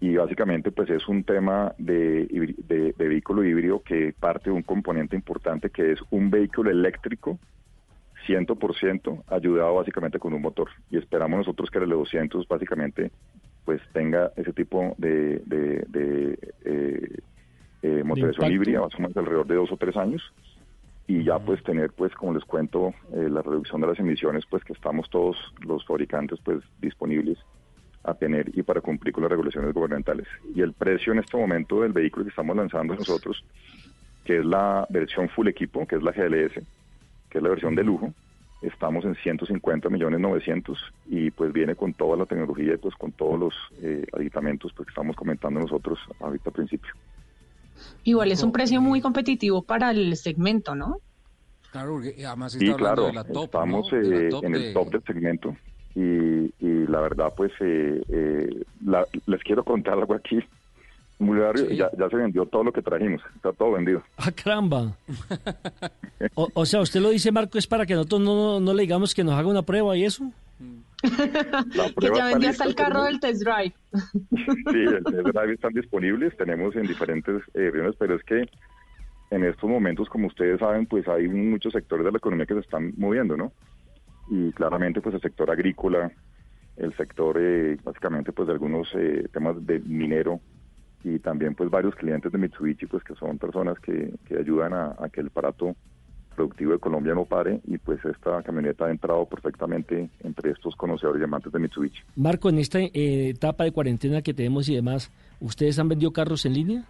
Y 0.00 0.16
básicamente 0.16 0.70
pues 0.70 0.90
es 0.90 1.08
un 1.08 1.24
tema 1.24 1.74
de, 1.78 2.26
de, 2.68 2.94
de 2.96 3.08
vehículo 3.08 3.44
híbrido 3.44 3.82
que 3.82 4.14
parte 4.18 4.50
de 4.50 4.56
un 4.56 4.62
componente 4.62 5.16
importante 5.16 5.70
que 5.70 5.92
es 5.92 5.98
un 6.10 6.30
vehículo 6.30 6.70
eléctrico 6.70 7.38
100% 8.28 9.24
ayudado 9.28 9.74
básicamente 9.74 10.18
con 10.18 10.34
un 10.34 10.42
motor. 10.42 10.68
Y 10.90 10.98
esperamos 10.98 11.38
nosotros 11.38 11.70
que 11.70 11.78
el 11.78 11.90
L200 11.90 12.46
básicamente 12.46 13.10
pues 13.64 13.80
tenga 13.92 14.32
ese 14.36 14.52
tipo 14.52 14.94
de, 14.98 15.42
de, 15.46 15.84
de, 15.88 16.38
eh, 16.64 17.18
eh, 17.82 18.02
motorización 18.04 18.52
híbrida 18.52 18.80
más 18.80 18.94
o 18.94 18.98
menos 18.98 19.16
alrededor 19.16 19.46
de 19.46 19.54
dos 19.56 19.72
o 19.72 19.76
tres 19.76 19.96
años. 19.96 20.22
Y 21.06 21.24
ya 21.24 21.38
pues 21.38 21.62
tener 21.62 21.90
pues 21.92 22.14
como 22.14 22.34
les 22.34 22.44
cuento 22.44 22.94
eh, 23.12 23.28
la 23.30 23.42
reducción 23.42 23.80
de 23.80 23.86
las 23.88 23.98
emisiones 23.98 24.44
pues 24.48 24.62
que 24.64 24.74
estamos 24.74 25.08
todos 25.10 25.36
los 25.66 25.84
fabricantes 25.86 26.38
pues 26.44 26.62
disponibles 26.80 27.38
a 28.10 28.14
tener 28.14 28.50
y 28.56 28.62
para 28.62 28.80
cumplir 28.80 29.12
con 29.12 29.22
las 29.22 29.30
regulaciones 29.30 29.72
gubernamentales 29.72 30.26
y 30.54 30.60
el 30.62 30.72
precio 30.72 31.12
en 31.12 31.18
este 31.20 31.36
momento 31.36 31.82
del 31.82 31.92
vehículo 31.92 32.24
que 32.24 32.30
estamos 32.30 32.56
lanzando 32.56 32.94
nosotros 32.94 33.42
que 34.24 34.38
es 34.38 34.44
la 34.44 34.86
versión 34.90 35.28
full 35.30 35.48
equipo 35.48 35.86
que 35.86 35.96
es 35.96 36.02
la 36.02 36.12
GLS 36.12 36.54
que 37.30 37.38
es 37.38 37.42
la 37.42 37.48
versión 37.50 37.74
de 37.74 37.84
lujo 37.84 38.12
estamos 38.62 39.04
en 39.04 39.14
150 39.14 39.88
millones 39.88 40.20
900 40.20 40.78
y 41.06 41.30
pues 41.30 41.52
viene 41.52 41.74
con 41.76 41.94
toda 41.94 42.16
la 42.16 42.26
tecnología 42.26 42.74
y 42.74 42.76
pues 42.78 42.94
con 42.96 43.12
todos 43.12 43.38
los 43.38 43.54
eh, 43.82 44.04
aditamentos 44.12 44.72
pues 44.74 44.86
que 44.86 44.90
estamos 44.90 45.14
comentando 45.16 45.60
nosotros 45.60 45.98
ahorita 46.20 46.50
al 46.50 46.54
principio 46.54 46.90
Igual 48.04 48.32
es 48.32 48.42
un 48.42 48.50
precio 48.52 48.80
muy 48.80 49.00
competitivo 49.00 49.62
para 49.62 49.90
el 49.92 50.16
segmento, 50.16 50.74
¿no? 50.74 50.96
Claro, 51.70 51.92
porque 51.92 52.26
además 52.26 52.54
está 52.54 52.64
Sí, 52.64 52.72
hablando 52.72 53.02
claro, 53.02 53.06
de 53.06 53.12
la 53.12 53.24
top, 53.24 53.44
estamos 53.44 53.92
¿no? 53.92 53.98
De 53.98 54.08
la 54.08 54.16
eh, 54.20 54.28
top 54.30 54.44
en 54.44 54.52
de- 54.52 54.68
el 54.68 54.74
top 54.74 54.90
del 54.90 55.02
segmento 55.04 55.56
y, 56.00 56.52
y 56.60 56.86
la 56.86 57.00
verdad 57.00 57.32
pues 57.36 57.50
eh, 57.60 58.02
eh, 58.08 58.62
la- 58.84 59.06
les 59.26 59.42
quiero 59.42 59.64
contar 59.64 59.94
algo 59.94 60.14
aquí 60.14 60.38
muy 61.18 61.36
raro, 61.36 61.58
Sí. 61.58 61.76
ya, 61.76 61.90
ya 61.98 62.08
se 62.08 62.14
vendió 62.16 62.46
todo 62.46 62.62
lo 62.62 62.72
que 62.72 62.80
trajimos, 62.82 63.20
está 63.34 63.52
todo 63.52 63.72
vendido. 63.72 64.02
¡Ah, 64.18 64.30
caramba! 64.30 64.92
O, 66.34 66.48
o 66.54 66.64
sea, 66.64 66.80
usted 66.80 67.00
lo 67.00 67.10
dice, 67.10 67.32
Marco, 67.32 67.58
es 67.58 67.66
para 67.66 67.86
que 67.86 67.94
nosotros 67.94 68.20
no, 68.20 68.60
no 68.60 68.72
le 68.72 68.82
digamos 68.82 69.14
que 69.14 69.24
nos 69.24 69.34
haga 69.34 69.48
una 69.48 69.62
prueba 69.62 69.96
y 69.96 70.04
eso. 70.04 70.30
La 71.02 71.92
Que 72.00 72.08
ya 72.14 72.28
lista, 72.36 72.50
hasta 72.50 72.64
el 72.66 72.74
carro 72.76 73.02
del 73.04 73.18
test 73.20 73.42
drive. 73.42 73.72
Sí, 73.92 74.78
el 74.78 75.02
test 75.04 75.26
drive 75.28 75.54
están 75.54 75.72
disponibles, 75.72 76.36
tenemos 76.36 76.76
en 76.76 76.82
diferentes 76.86 77.42
eh, 77.54 77.70
regiones, 77.72 77.96
pero 77.98 78.14
es 78.14 78.22
que 78.22 78.48
en 79.30 79.44
estos 79.44 79.68
momentos, 79.68 80.08
como 80.08 80.28
ustedes 80.28 80.58
saben, 80.60 80.86
pues 80.86 81.06
hay 81.08 81.26
muchos 81.28 81.72
sectores 81.72 82.04
de 82.04 82.12
la 82.12 82.18
economía 82.18 82.46
que 82.46 82.54
se 82.54 82.60
están 82.60 82.92
moviendo, 82.96 83.36
¿no? 83.36 83.52
Y 84.30 84.52
claramente, 84.52 85.00
pues 85.00 85.14
el 85.14 85.20
sector 85.20 85.50
agrícola, 85.50 86.12
el 86.76 86.96
sector, 86.96 87.36
eh, 87.40 87.76
básicamente, 87.82 88.32
pues 88.32 88.46
de 88.46 88.52
algunos 88.52 88.88
eh, 88.94 89.28
temas 89.32 89.64
de 89.66 89.80
minero 89.80 90.40
y 91.04 91.18
también, 91.18 91.54
pues 91.54 91.70
varios 91.70 91.94
clientes 91.94 92.30
de 92.30 92.38
Mitsubishi, 92.38 92.86
pues 92.86 93.02
que 93.04 93.14
son 93.14 93.38
personas 93.38 93.78
que, 93.80 94.12
que 94.26 94.36
ayudan 94.36 94.72
a, 94.72 94.96
a 94.98 95.08
que 95.08 95.20
el 95.20 95.28
aparato 95.28 95.74
productivo 96.38 96.72
de 96.72 96.78
Colombia 96.78 97.14
no 97.14 97.24
pare 97.24 97.60
y 97.66 97.78
pues 97.78 97.98
esta 98.04 98.40
camioneta 98.44 98.86
ha 98.86 98.90
entrado 98.90 99.26
perfectamente 99.26 100.08
entre 100.22 100.52
estos 100.52 100.76
conocedores 100.76 101.20
y 101.20 101.24
amantes 101.24 101.52
de 101.52 101.58
Mitsubishi. 101.58 102.00
Marco, 102.14 102.48
en 102.48 102.58
esta 102.58 102.78
eh, 102.78 102.90
etapa 103.30 103.64
de 103.64 103.72
cuarentena 103.72 104.22
que 104.22 104.32
tenemos 104.32 104.68
y 104.68 104.76
demás, 104.76 105.10
¿ustedes 105.40 105.78
han 105.80 105.88
vendido 105.88 106.12
carros 106.12 106.46
en 106.46 106.54
línea? 106.54 106.84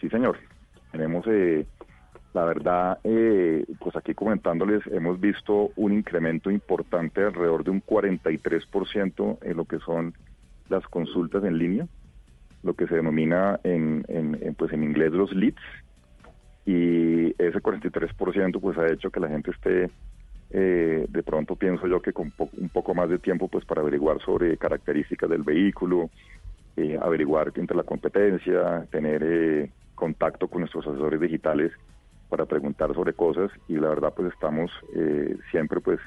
Sí, 0.00 0.08
señor. 0.08 0.36
Tenemos, 0.90 1.24
eh, 1.28 1.64
la 2.34 2.44
verdad, 2.44 3.00
eh, 3.04 3.64
pues 3.80 3.96
aquí 3.96 4.14
comentándoles, 4.14 4.82
hemos 4.88 5.20
visto 5.20 5.72
un 5.76 5.92
incremento 5.94 6.50
importante 6.50 7.22
alrededor 7.22 7.64
de 7.64 7.72
un 7.72 7.80
43% 7.80 9.38
en 9.42 9.56
lo 9.56 9.66
que 9.66 9.80
son 9.80 10.14
las 10.68 10.84
consultas 10.88 11.44
en 11.44 11.58
línea, 11.58 11.88
lo 12.62 12.74
que 12.74 12.86
se 12.88 12.96
denomina 12.96 13.60
en, 13.64 14.04
en- 14.08 14.38
en, 14.42 14.54
pues 14.56 14.72
en 14.72 14.84
inglés 14.84 15.12
los 15.12 15.32
leads, 15.34 15.60
y 16.64 17.30
ese 17.42 17.60
43% 17.60 18.60
pues 18.60 18.78
ha 18.78 18.88
hecho 18.90 19.10
que 19.10 19.20
la 19.20 19.28
gente 19.28 19.50
esté, 19.50 19.90
eh, 20.50 21.06
de 21.08 21.22
pronto 21.22 21.56
pienso 21.56 21.86
yo 21.88 22.02
que 22.02 22.12
con 22.12 22.32
po- 22.32 22.50
un 22.52 22.70
poco 22.70 22.94
más 22.94 23.08
de 23.10 23.18
tiempo 23.18 23.48
pues 23.48 23.64
para 23.66 23.82
averiguar 23.82 24.20
sobre 24.22 24.58
características 24.58 25.30
del 25.30 25.42
vehículo, 25.44 26.10
eh, 26.76 26.98
averiguar 27.00 27.52
entre 27.56 27.76
la 27.76 27.84
competencia, 27.84 28.86
tener 28.90 29.22
eh, 29.24 29.72
contacto 29.94 30.48
con 30.48 30.60
nuestros 30.62 30.86
asesores 30.86 31.20
digitales 31.20 31.72
para 32.34 32.46
preguntar 32.46 32.92
sobre 32.94 33.12
cosas 33.12 33.48
y 33.68 33.74
la 33.74 33.90
verdad 33.90 34.12
pues 34.16 34.32
estamos 34.32 34.68
eh, 34.96 35.36
siempre 35.52 35.80
pues 35.80 36.00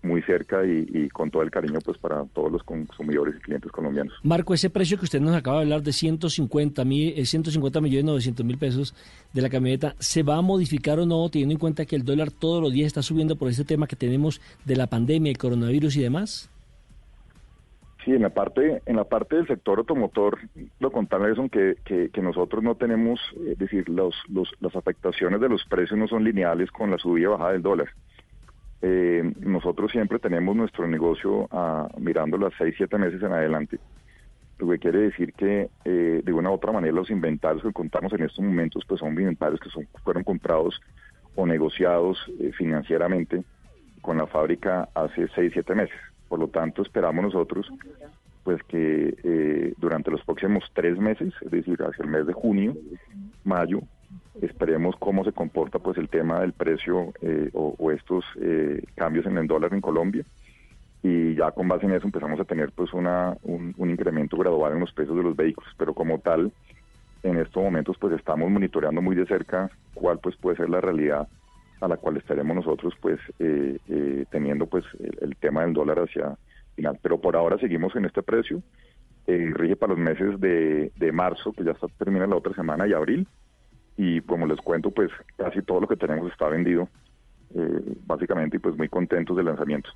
muy 0.00 0.22
cerca 0.22 0.64
y, 0.64 1.08
con 1.08 1.28
todo 1.28 1.42
el 1.42 1.50
cariño 1.50 1.80
pues 1.84 1.98
para 1.98 2.24
todos 2.26 2.52
los 2.52 2.62
consumidores 2.62 3.34
y 3.36 3.40
clientes 3.40 3.72
colombianos. 3.72 4.14
Marco, 4.22 4.54
ese 4.54 4.70
precio 4.70 4.96
que 4.96 5.06
usted 5.06 5.20
nos 5.20 5.34
acaba 5.34 5.56
de 5.56 5.64
hablar 5.64 5.82
de 5.82 5.92
150, 5.92 6.84
mil, 6.84 7.18
eh, 7.18 7.26
150 7.26 7.80
millones 7.80 8.04
900 8.04 8.46
mil 8.46 8.58
pesos 8.58 8.94
de 9.32 9.42
la 9.42 9.50
camioneta, 9.50 9.96
¿se 9.98 10.22
va 10.22 10.36
a 10.36 10.42
modificar 10.42 11.00
o 11.00 11.06
no 11.06 11.28
teniendo 11.28 11.54
en 11.54 11.58
cuenta 11.58 11.84
que 11.84 11.96
el 11.96 12.04
dólar 12.04 12.30
todos 12.30 12.62
los 12.62 12.72
días 12.72 12.86
está 12.86 13.02
subiendo 13.02 13.34
por 13.34 13.48
este 13.48 13.64
tema 13.64 13.88
que 13.88 13.96
tenemos 13.96 14.40
de 14.64 14.76
la 14.76 14.86
pandemia, 14.86 15.32
el 15.32 15.38
coronavirus 15.38 15.96
y 15.96 16.02
demás? 16.02 16.48
Sí, 18.06 18.12
en 18.12 18.22
la 18.22 18.30
parte 18.30 18.82
en 18.86 18.94
la 18.94 19.02
parte 19.02 19.34
del 19.34 19.48
sector 19.48 19.80
automotor, 19.80 20.38
lo 20.78 20.92
contable 20.92 21.34
son 21.34 21.48
que, 21.48 21.74
que, 21.84 22.08
que 22.10 22.22
nosotros 22.22 22.62
no 22.62 22.76
tenemos, 22.76 23.18
eh, 23.38 23.50
es 23.54 23.58
decir, 23.58 23.88
los, 23.88 24.14
los, 24.28 24.48
las 24.60 24.76
afectaciones 24.76 25.40
de 25.40 25.48
los 25.48 25.64
precios 25.64 25.98
no 25.98 26.06
son 26.06 26.22
lineales 26.22 26.70
con 26.70 26.92
la 26.92 26.98
subida 26.98 27.24
y 27.24 27.30
bajada 27.32 27.52
del 27.54 27.62
dólar. 27.62 27.88
Eh, 28.80 29.32
nosotros 29.40 29.90
siempre 29.90 30.20
tenemos 30.20 30.54
nuestro 30.54 30.86
negocio 30.86 31.48
ah, 31.50 31.88
mirándolo 31.98 32.46
a 32.46 32.52
6, 32.56 32.76
7 32.76 32.96
meses 32.96 33.20
en 33.20 33.32
adelante, 33.32 33.80
lo 34.58 34.68
que 34.68 34.78
quiere 34.78 35.00
decir 35.00 35.32
que 35.32 35.68
eh, 35.84 36.22
de 36.24 36.32
una 36.32 36.50
u 36.50 36.54
otra 36.54 36.70
manera 36.70 36.94
los 36.94 37.10
inventarios 37.10 37.64
que 37.64 37.72
contamos 37.72 38.12
en 38.12 38.22
estos 38.22 38.38
momentos 38.38 38.84
pues 38.86 39.00
son 39.00 39.18
inventarios 39.18 39.58
que 39.58 39.70
son, 39.70 39.84
fueron 40.04 40.22
comprados 40.22 40.80
o 41.34 41.44
negociados 41.44 42.18
financieramente 42.56 43.42
con 44.00 44.16
la 44.16 44.28
fábrica 44.28 44.90
hace 44.94 45.26
6, 45.34 45.50
7 45.54 45.74
meses. 45.74 46.15
Por 46.28 46.38
lo 46.38 46.48
tanto, 46.48 46.82
esperamos 46.82 47.24
nosotros 47.24 47.70
pues 48.46 48.62
que 48.62 49.16
eh, 49.24 49.74
durante 49.76 50.10
los 50.12 50.24
próximos 50.24 50.62
tres 50.72 50.96
meses, 50.98 51.34
es 51.40 51.50
decir, 51.50 51.82
hacia 51.82 52.04
el 52.04 52.10
mes 52.10 52.28
de 52.28 52.32
junio, 52.32 52.76
mayo, 53.42 53.80
esperemos 54.40 54.94
cómo 55.00 55.24
se 55.24 55.32
comporta 55.32 55.80
pues 55.80 55.98
el 55.98 56.08
tema 56.08 56.40
del 56.40 56.52
precio 56.52 57.12
eh, 57.22 57.50
o, 57.54 57.90
estos 57.90 58.24
eh, 58.40 58.84
cambios 58.94 59.26
en 59.26 59.36
el 59.38 59.48
dólar 59.48 59.74
en 59.74 59.80
Colombia. 59.80 60.24
Y 61.02 61.34
ya 61.34 61.50
con 61.50 61.66
base 61.66 61.86
en 61.86 61.92
eso 61.94 62.06
empezamos 62.06 62.38
a 62.38 62.44
tener 62.44 62.70
pues 62.70 62.92
una, 62.92 63.36
un, 63.42 63.74
un 63.76 63.90
incremento 63.90 64.36
gradual 64.36 64.74
en 64.74 64.80
los 64.80 64.92
precios 64.92 65.16
de 65.16 65.24
los 65.24 65.34
vehículos, 65.34 65.72
pero 65.76 65.92
como 65.92 66.20
tal, 66.20 66.52
en 67.24 67.38
estos 67.38 67.60
momentos 67.60 67.96
pues 67.98 68.14
estamos 68.14 68.48
monitoreando 68.48 69.02
muy 69.02 69.16
de 69.16 69.26
cerca 69.26 69.70
cuál 69.92 70.20
pues 70.20 70.36
puede 70.36 70.56
ser 70.56 70.70
la 70.70 70.80
realidad 70.80 71.26
a 71.80 71.88
la 71.88 71.96
cual 71.96 72.16
estaremos 72.16 72.56
nosotros 72.56 72.94
pues 73.00 73.18
eh, 73.38 73.78
eh, 73.88 74.24
teniendo 74.30 74.66
pues 74.66 74.84
el, 74.98 75.18
el 75.20 75.36
tema 75.36 75.62
del 75.62 75.74
dólar 75.74 75.98
hacia 75.98 76.36
final. 76.74 76.98
Pero 77.02 77.20
por 77.20 77.36
ahora 77.36 77.58
seguimos 77.58 77.94
en 77.96 78.04
este 78.04 78.22
precio, 78.22 78.62
eh, 79.26 79.50
rige 79.52 79.76
para 79.76 79.94
los 79.94 80.00
meses 80.00 80.40
de, 80.40 80.92
de 80.96 81.12
marzo, 81.12 81.52
que 81.52 81.64
ya 81.64 81.72
está, 81.72 81.88
termina 81.98 82.26
la 82.26 82.36
otra 82.36 82.54
semana, 82.54 82.86
y 82.86 82.92
abril, 82.92 83.26
y 83.96 84.20
como 84.20 84.46
les 84.46 84.60
cuento 84.60 84.90
pues 84.90 85.10
casi 85.36 85.62
todo 85.62 85.80
lo 85.80 85.88
que 85.88 85.96
tenemos 85.96 86.30
está 86.30 86.48
vendido 86.48 86.88
eh, 87.54 87.96
básicamente 88.06 88.56
y 88.56 88.60
pues 88.60 88.76
muy 88.76 88.88
contentos 88.88 89.36
del 89.36 89.46
lanzamiento. 89.46 89.90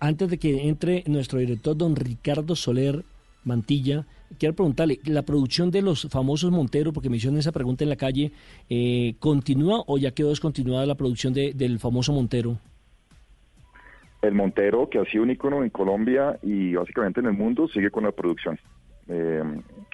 Antes 0.00 0.30
de 0.30 0.38
que 0.38 0.68
entre 0.68 1.04
nuestro 1.06 1.38
director, 1.38 1.76
don 1.76 1.96
Ricardo 1.96 2.56
Soler 2.56 3.04
Mantilla, 3.44 4.06
quiero 4.38 4.54
preguntarle, 4.54 4.98
¿la 5.04 5.22
producción 5.22 5.70
de 5.70 5.82
los 5.82 6.08
famosos 6.10 6.50
Montero, 6.50 6.92
porque 6.92 7.08
me 7.10 7.16
hicieron 7.16 7.38
esa 7.38 7.52
pregunta 7.52 7.84
en 7.84 7.90
la 7.90 7.96
calle, 7.96 8.32
eh, 8.70 9.14
continúa 9.18 9.82
o 9.86 9.98
ya 9.98 10.12
quedó 10.12 10.30
descontinuada 10.30 10.86
la 10.86 10.94
producción 10.94 11.32
de- 11.32 11.52
del 11.54 11.78
famoso 11.78 12.12
Montero? 12.12 12.58
El 14.22 14.34
Montero, 14.34 14.88
que 14.88 14.98
ha 14.98 15.04
sido 15.06 15.24
un 15.24 15.30
ícono 15.30 15.64
en 15.64 15.70
Colombia 15.70 16.38
y 16.42 16.74
básicamente 16.74 17.20
en 17.20 17.26
el 17.26 17.32
mundo, 17.32 17.66
sigue 17.68 17.90
con 17.90 18.04
la 18.04 18.12
producción. 18.12 18.58
Eh, 19.08 19.42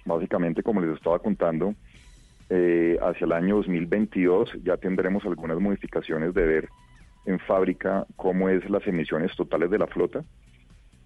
básicamente, 0.05 0.62
como 0.62 0.83
les 0.83 0.95
estaba 0.95 1.19
contando, 1.19 1.75
eh, 2.51 2.99
hacia 3.01 3.25
el 3.25 3.33
año 3.33 3.57
2022 3.57 4.51
ya 4.65 4.77
tendremos 4.77 5.25
algunas 5.25 5.59
modificaciones 5.59 6.35
de 6.35 6.47
ver 6.47 6.69
en 7.27 7.39
fábrica 7.41 8.07
cómo 8.16 8.49
es 8.49 8.69
las 8.70 8.87
emisiones 8.87 9.35
totales 9.37 9.70
de 9.70 9.79
la 9.79 9.87
flota, 9.87 10.23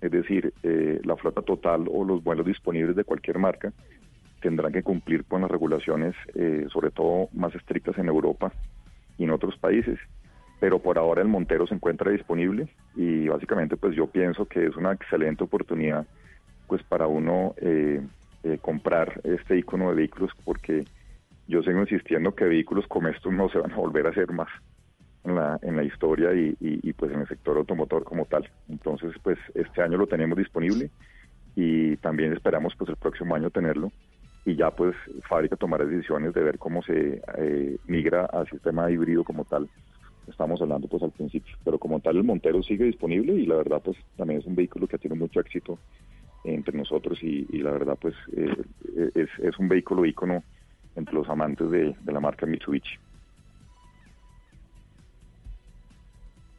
es 0.03 0.11
decir, 0.11 0.53
eh, 0.63 1.01
la 1.05 1.17
flota 1.17 1.41
total 1.43 1.87
o 1.91 2.05
los 2.05 2.23
vuelos 2.23 2.45
disponibles 2.45 2.97
de 2.97 3.05
cualquier 3.05 3.39
marca 3.39 3.73
tendrán 4.43 4.73
que 4.73 4.83
cumplir 4.83 5.25
con 5.25 5.43
las 5.43 5.51
regulaciones, 5.51 6.15
eh, 6.35 6.67
sobre 6.71 6.91
todo 6.91 7.29
más 7.33 7.55
estrictas 7.55 7.97
en 7.97 8.09
Europa 8.09 8.53
y 9.17 9.25
en 9.25 9.31
otros 9.31 9.57
países. 9.57 9.99
Pero 10.61 10.81
por 10.81 10.99
ahora 10.99 11.23
el 11.23 11.29
Montero 11.29 11.67
se 11.67 11.75
encuentra 11.75 12.11
disponible 12.11 12.69
y 12.97 13.29
básicamente 13.29 13.77
pues 13.77 13.95
yo 13.95 14.09
pienso 14.09 14.47
que 14.47 14.67
es 14.67 14.77
una 14.77 14.93
excelente 14.93 15.45
oportunidad 15.45 16.07
pues 16.67 16.83
para 16.83 17.07
uno 17.07 17.55
eh, 17.59 18.03
eh, 18.43 18.59
comprar 18.61 19.21
este 19.25 19.59
icono 19.59 19.91
de 19.91 19.97
vehículos 19.97 20.31
porque 20.45 20.85
yo 21.47 21.63
sigo 21.63 21.81
insistiendo 21.81 22.35
que 22.35 22.45
vehículos 22.45 22.87
como 22.89 23.09
estos 23.09 23.33
no 23.33 23.49
se 23.49 23.59
van 23.59 23.73
a 23.73 23.77
volver 23.77 24.07
a 24.07 24.11
hacer 24.11 24.33
más 24.33 24.49
en 25.25 25.35
la, 25.35 25.59
en 25.63 25.77
la 25.77 25.85
historia 25.85 26.33
y, 26.35 26.57
y, 26.61 26.93
pues 26.93 27.13
en 27.13 27.21
el 27.21 27.29
sector 27.29 27.57
automotor 27.57 28.05
como 28.05 28.25
tal. 28.27 28.49
Entonces 28.69 29.13
pues 29.23 29.39
este 29.55 29.83
año 29.83 29.99
lo 29.99 30.07
tenemos 30.07 30.37
disponible 30.37 30.91
y 31.55 31.97
también 31.99 32.33
esperamos 32.33 32.75
pues 32.77 32.91
el 32.91 32.97
próximo 32.97 33.35
año 33.35 33.51
tenerlo 33.51 33.93
y 34.45 34.57
ya 34.57 34.71
pues 34.71 34.97
fábrica 35.29 35.57
tomará 35.57 35.85
decisiones 35.85 36.35
de 36.35 36.43
ver 36.43 36.59
cómo 36.59 36.83
se 36.83 37.23
eh, 37.39 37.77
migra 37.87 38.27
al 38.27 38.49
sistema 38.49 38.91
híbrido 38.91 39.23
como 39.25 39.45
tal. 39.45 39.69
Estamos 40.27 40.61
hablando 40.61 40.89
pues 40.89 41.03
al 41.03 41.11
principio, 41.11 41.57
pero 41.65 41.79
como 41.79 42.01
tal 42.01 42.17
el 42.17 42.25
Montero 42.25 42.63
sigue 42.63 42.85
disponible 42.85 43.35
y 43.35 43.47
la 43.47 43.57
verdad 43.57 43.81
pues 43.85 43.97
también 44.17 44.41
es 44.41 44.47
un 44.47 44.55
vehículo 44.55 44.87
que 44.87 44.99
tiene 44.99 45.17
mucho 45.17 45.41
éxito 45.41 45.79
entre 46.45 46.77
nosotros 46.77 47.23
y, 47.23 47.45
la 47.59 47.71
verdad 47.71 47.97
pues 48.01 48.15
eh, 48.37 48.57
es, 49.15 49.29
es, 49.39 49.59
un 49.61 49.69
vehículo 49.69 50.05
ícono 50.05 50.43
entre 50.97 51.15
los 51.15 51.29
amantes 51.29 51.71
de, 51.71 51.95
de 52.01 52.13
la 52.13 52.19
marca 52.19 52.47
Mitsubishi. 52.47 52.99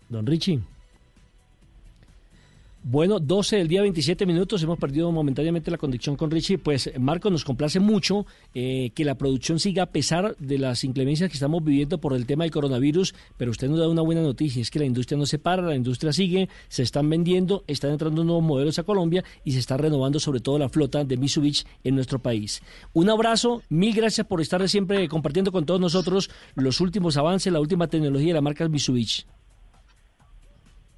Don 0.09 0.25
Richie. 0.25 0.61
Bueno, 2.85 3.21
12 3.21 3.55
del 3.55 3.69
día, 3.69 3.81
27 3.81 4.25
minutos. 4.25 4.61
Hemos 4.61 4.77
perdido 4.77 5.09
momentáneamente 5.09 5.71
la 5.71 5.77
conexión 5.77 6.17
con 6.17 6.29
Richie. 6.29 6.57
Pues, 6.57 6.91
Marco, 6.99 7.29
nos 7.29 7.45
complace 7.45 7.79
mucho 7.79 8.25
eh, 8.53 8.91
que 8.93 9.05
la 9.05 9.15
producción 9.15 9.57
siga 9.57 9.83
a 9.83 9.85
pesar 9.85 10.35
de 10.37 10.57
las 10.57 10.83
inclemencias 10.83 11.29
que 11.29 11.35
estamos 11.35 11.63
viviendo 11.63 11.99
por 11.99 12.13
el 12.13 12.25
tema 12.25 12.43
del 12.43 12.51
coronavirus. 12.51 13.15
Pero 13.37 13.51
usted 13.51 13.69
nos 13.69 13.79
da 13.79 13.87
una 13.87 14.01
buena 14.01 14.21
noticia: 14.21 14.61
es 14.61 14.69
que 14.69 14.79
la 14.79 14.85
industria 14.85 15.17
no 15.17 15.25
se 15.25 15.39
para, 15.39 15.61
la 15.61 15.77
industria 15.77 16.11
sigue, 16.11 16.49
se 16.67 16.83
están 16.83 17.09
vendiendo, 17.09 17.63
están 17.67 17.91
entrando 17.91 18.25
nuevos 18.25 18.43
modelos 18.43 18.77
a 18.79 18.83
Colombia 18.83 19.23
y 19.45 19.53
se 19.53 19.59
está 19.59 19.77
renovando 19.77 20.19
sobre 20.19 20.41
todo 20.41 20.59
la 20.59 20.67
flota 20.67 21.05
de 21.05 21.15
Mitsubishi 21.15 21.63
en 21.85 21.95
nuestro 21.95 22.19
país. 22.19 22.61
Un 22.91 23.09
abrazo, 23.09 23.61
mil 23.69 23.95
gracias 23.95 24.27
por 24.27 24.41
estar 24.41 24.67
siempre 24.67 25.07
compartiendo 25.07 25.53
con 25.53 25.65
todos 25.65 25.79
nosotros 25.79 26.29
los 26.55 26.81
últimos 26.81 27.15
avances, 27.15 27.53
la 27.53 27.61
última 27.61 27.87
tecnología 27.87 28.27
de 28.27 28.33
la 28.33 28.41
marca 28.41 28.67
Mitsubishi. 28.67 29.23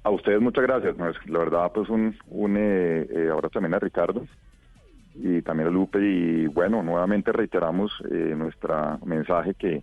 A 0.06 0.10
ustedes 0.10 0.40
muchas 0.40 0.62
gracias. 0.62 0.94
la 1.26 1.38
verdad, 1.40 1.72
pues 1.74 1.88
un, 1.88 2.16
un 2.28 2.56
eh, 2.56 3.08
eh, 3.10 3.28
ahora 3.28 3.48
también 3.48 3.74
a 3.74 3.80
Ricardo 3.80 4.24
y 5.16 5.42
también 5.42 5.66
a 5.68 5.72
Lupe. 5.72 5.98
Y 5.98 6.46
bueno, 6.46 6.80
nuevamente 6.80 7.32
reiteramos 7.32 7.90
eh, 8.08 8.34
nuestro 8.36 9.00
mensaje 9.04 9.54
que 9.54 9.82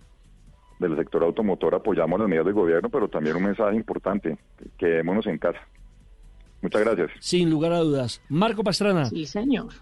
del 0.78 0.96
sector 0.96 1.24
automotor 1.24 1.74
apoyamos 1.74 2.18
las 2.18 2.26
medidas 2.26 2.46
del 2.46 2.54
gobierno, 2.54 2.88
pero 2.88 3.06
también 3.06 3.36
un 3.36 3.42
mensaje 3.42 3.76
importante, 3.76 4.38
quedémonos 4.78 5.26
en 5.26 5.36
casa. 5.36 5.60
Muchas 6.62 6.80
gracias. 6.80 7.10
Sin 7.20 7.50
lugar 7.50 7.74
a 7.74 7.80
dudas. 7.80 8.22
Marco 8.30 8.64
Pastrana. 8.64 9.04
Sí, 9.04 9.26
señor. 9.26 9.74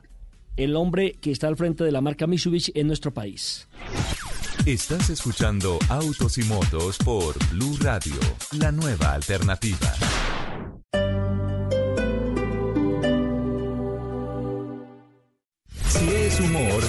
El 0.57 0.75
hombre 0.75 1.13
que 1.21 1.31
está 1.31 1.47
al 1.47 1.57
frente 1.57 1.85
de 1.85 1.93
la 1.93 2.01
marca 2.01 2.27
Mitsubishi 2.27 2.73
en 2.75 2.89
nuestro 2.89 3.13
país. 3.13 3.69
Estás 4.67 5.11
escuchando 5.11 5.79
Autos 5.89 6.39
y 6.39 6.45
Motos 6.45 6.97
por 6.99 7.35
Blue 7.51 7.77
Radio, 7.81 8.15
la 8.53 8.71
nueva 8.71 9.15
alternativa. 9.15 9.93
Si 15.89 16.09
es 16.09 16.41
humor, 16.41 16.83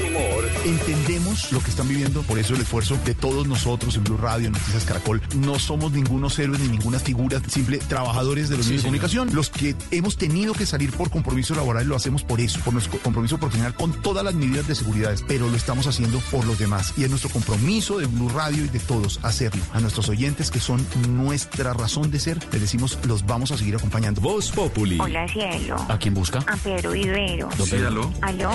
entendemos 0.65 1.51
lo 1.51 1.59
que 1.61 1.69
están 1.69 1.87
viviendo, 1.87 2.21
por 2.23 2.39
eso 2.39 2.55
el 2.55 2.61
esfuerzo 2.61 2.97
de 3.05 3.13
todos 3.13 3.47
nosotros 3.47 3.95
en 3.95 4.03
Blue 4.03 4.17
Radio, 4.17 4.47
en 4.47 4.53
Noticias 4.53 4.85
Caracol. 4.85 5.21
No 5.35 5.59
somos 5.59 5.91
ningunos 5.91 6.37
héroes 6.39 6.59
ni 6.61 6.69
ninguna 6.69 6.99
figura, 6.99 7.41
simple 7.47 7.77
trabajadores 7.77 8.49
de 8.49 8.57
los 8.57 8.65
medios 8.65 8.83
de 8.83 8.87
comunicación. 8.87 9.33
Los 9.33 9.49
que 9.49 9.75
hemos 9.91 10.17
tenido 10.17 10.53
que 10.53 10.65
salir 10.65 10.91
por 10.91 11.09
compromiso 11.09 11.55
laboral 11.55 11.87
lo 11.87 11.95
hacemos 11.95 12.23
por 12.23 12.39
eso, 12.39 12.59
por 12.61 12.73
nuestro 12.73 12.99
compromiso 12.99 13.37
profesional 13.37 13.75
con 13.75 14.01
todas 14.01 14.23
las 14.23 14.33
medidas 14.33 14.67
de 14.67 14.75
seguridad, 14.75 15.15
pero 15.27 15.49
lo 15.49 15.55
estamos 15.55 15.87
haciendo 15.87 16.19
por 16.31 16.45
los 16.45 16.59
demás. 16.59 16.93
Y 16.97 17.03
es 17.03 17.09
nuestro 17.09 17.29
compromiso 17.29 17.97
de 17.97 18.05
Blue 18.05 18.29
Radio 18.29 18.63
y 18.65 18.69
de 18.69 18.79
todos 18.79 19.19
hacerlo. 19.23 19.61
A 19.73 19.79
nuestros 19.79 20.09
oyentes 20.09 20.51
que 20.51 20.59
son 20.59 20.85
nuestra 21.09 21.73
razón 21.73 22.11
de 22.11 22.19
ser, 22.19 22.39
les 22.51 22.61
decimos, 22.61 22.97
los 23.07 23.25
vamos 23.25 23.51
a 23.51 23.57
seguir 23.57 23.75
acompañando. 23.75 24.21
Voz 24.21 24.51
Populi. 24.51 24.99
Hola, 24.99 25.27
cielo. 25.27 25.75
¿A 25.89 25.97
quién 25.97 26.13
busca? 26.13 26.39
A 26.47 26.55
Pedro 26.57 26.95
Ibero. 26.95 27.49
Sí, 27.63 27.75
aló. 27.75 28.11
Aló. 28.21 28.51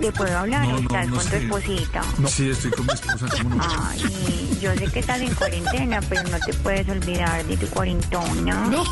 ¿Le 0.00 0.12
puedo 0.12 0.36
hablar 0.36 0.66
No, 0.66 0.80
no, 0.80 1.27
tu 1.30 1.36
esposita? 1.36 2.02
Sí, 2.28 2.50
estoy 2.50 2.70
con 2.72 2.86
mi 2.86 2.92
esposa. 2.92 3.26
¿cómo 3.42 3.54
no? 3.56 3.62
Ay, 3.88 4.58
yo 4.60 4.74
sé 4.74 4.86
que 4.88 5.00
estás 5.00 5.20
en 5.20 5.34
cuarentena, 5.34 6.00
pero 6.08 6.22
no 6.24 6.38
te 6.40 6.52
puedes 6.54 6.88
olvidar 6.88 7.44
de 7.44 7.56
tu 7.56 7.66
cuarentona. 7.68 8.54
No. 8.68 8.84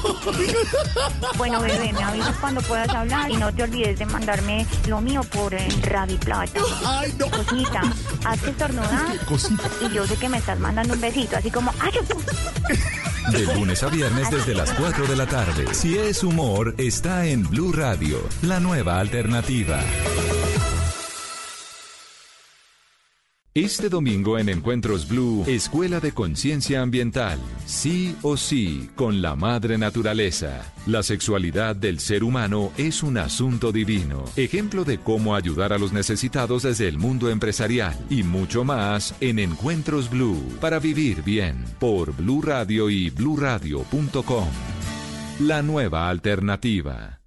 Bueno, 1.36 1.60
bebé, 1.60 1.92
me 1.92 2.02
avisas 2.02 2.36
cuando 2.40 2.60
puedas 2.62 2.88
hablar 2.90 3.30
y 3.30 3.36
no 3.36 3.52
te 3.52 3.62
olvides 3.64 3.98
de 3.98 4.06
mandarme 4.06 4.66
lo 4.88 5.00
mío 5.00 5.22
por 5.24 5.54
eh, 5.54 5.68
Ravi 5.82 6.16
Plata. 6.16 6.60
Ay, 6.84 7.14
no. 7.18 7.26
Cosita, 7.30 7.82
haz 8.24 8.40
que 8.40 8.50
estornudar. 8.50 9.18
Cosita. 9.26 9.64
Y 9.88 9.94
yo 9.94 10.06
sé 10.06 10.16
que 10.16 10.28
me 10.28 10.38
estás 10.38 10.58
mandando 10.58 10.94
un 10.94 11.00
besito, 11.00 11.36
así 11.36 11.50
como... 11.50 11.72
¡Ay, 11.80 11.92
yo- 11.94 13.32
De 13.32 13.54
lunes 13.54 13.82
a 13.82 13.88
viernes 13.88 14.30
desde 14.30 14.54
las 14.54 14.70
4 14.72 15.06
de 15.06 15.16
la 15.16 15.26
tarde. 15.26 15.66
Si 15.74 15.98
es 15.98 16.22
humor, 16.22 16.74
está 16.78 17.26
en 17.26 17.42
Blue 17.48 17.72
Radio, 17.72 18.18
la 18.42 18.60
nueva 18.60 18.98
alternativa. 19.00 19.80
Este 23.56 23.88
domingo 23.88 24.38
en 24.38 24.50
Encuentros 24.50 25.08
Blue, 25.08 25.42
Escuela 25.46 25.98
de 25.98 26.12
Conciencia 26.12 26.82
Ambiental. 26.82 27.38
Sí 27.64 28.14
o 28.20 28.36
sí, 28.36 28.90
con 28.94 29.22
la 29.22 29.34
madre 29.34 29.78
naturaleza. 29.78 30.74
La 30.86 31.02
sexualidad 31.02 31.74
del 31.74 31.98
ser 31.98 32.22
humano 32.22 32.70
es 32.76 33.02
un 33.02 33.16
asunto 33.16 33.72
divino. 33.72 34.26
Ejemplo 34.36 34.84
de 34.84 34.98
cómo 34.98 35.34
ayudar 35.34 35.72
a 35.72 35.78
los 35.78 35.94
necesitados 35.94 36.64
desde 36.64 36.86
el 36.86 36.98
mundo 36.98 37.30
empresarial. 37.30 37.96
Y 38.10 38.24
mucho 38.24 38.62
más 38.62 39.14
en 39.22 39.38
Encuentros 39.38 40.10
Blue. 40.10 40.36
Para 40.60 40.78
vivir 40.78 41.22
bien. 41.22 41.64
Por 41.78 42.14
Blue 42.14 42.42
Radio 42.42 42.90
y 42.90 43.08
bluradio.com. 43.08 44.48
La 45.40 45.62
nueva 45.62 46.10
alternativa. 46.10 47.20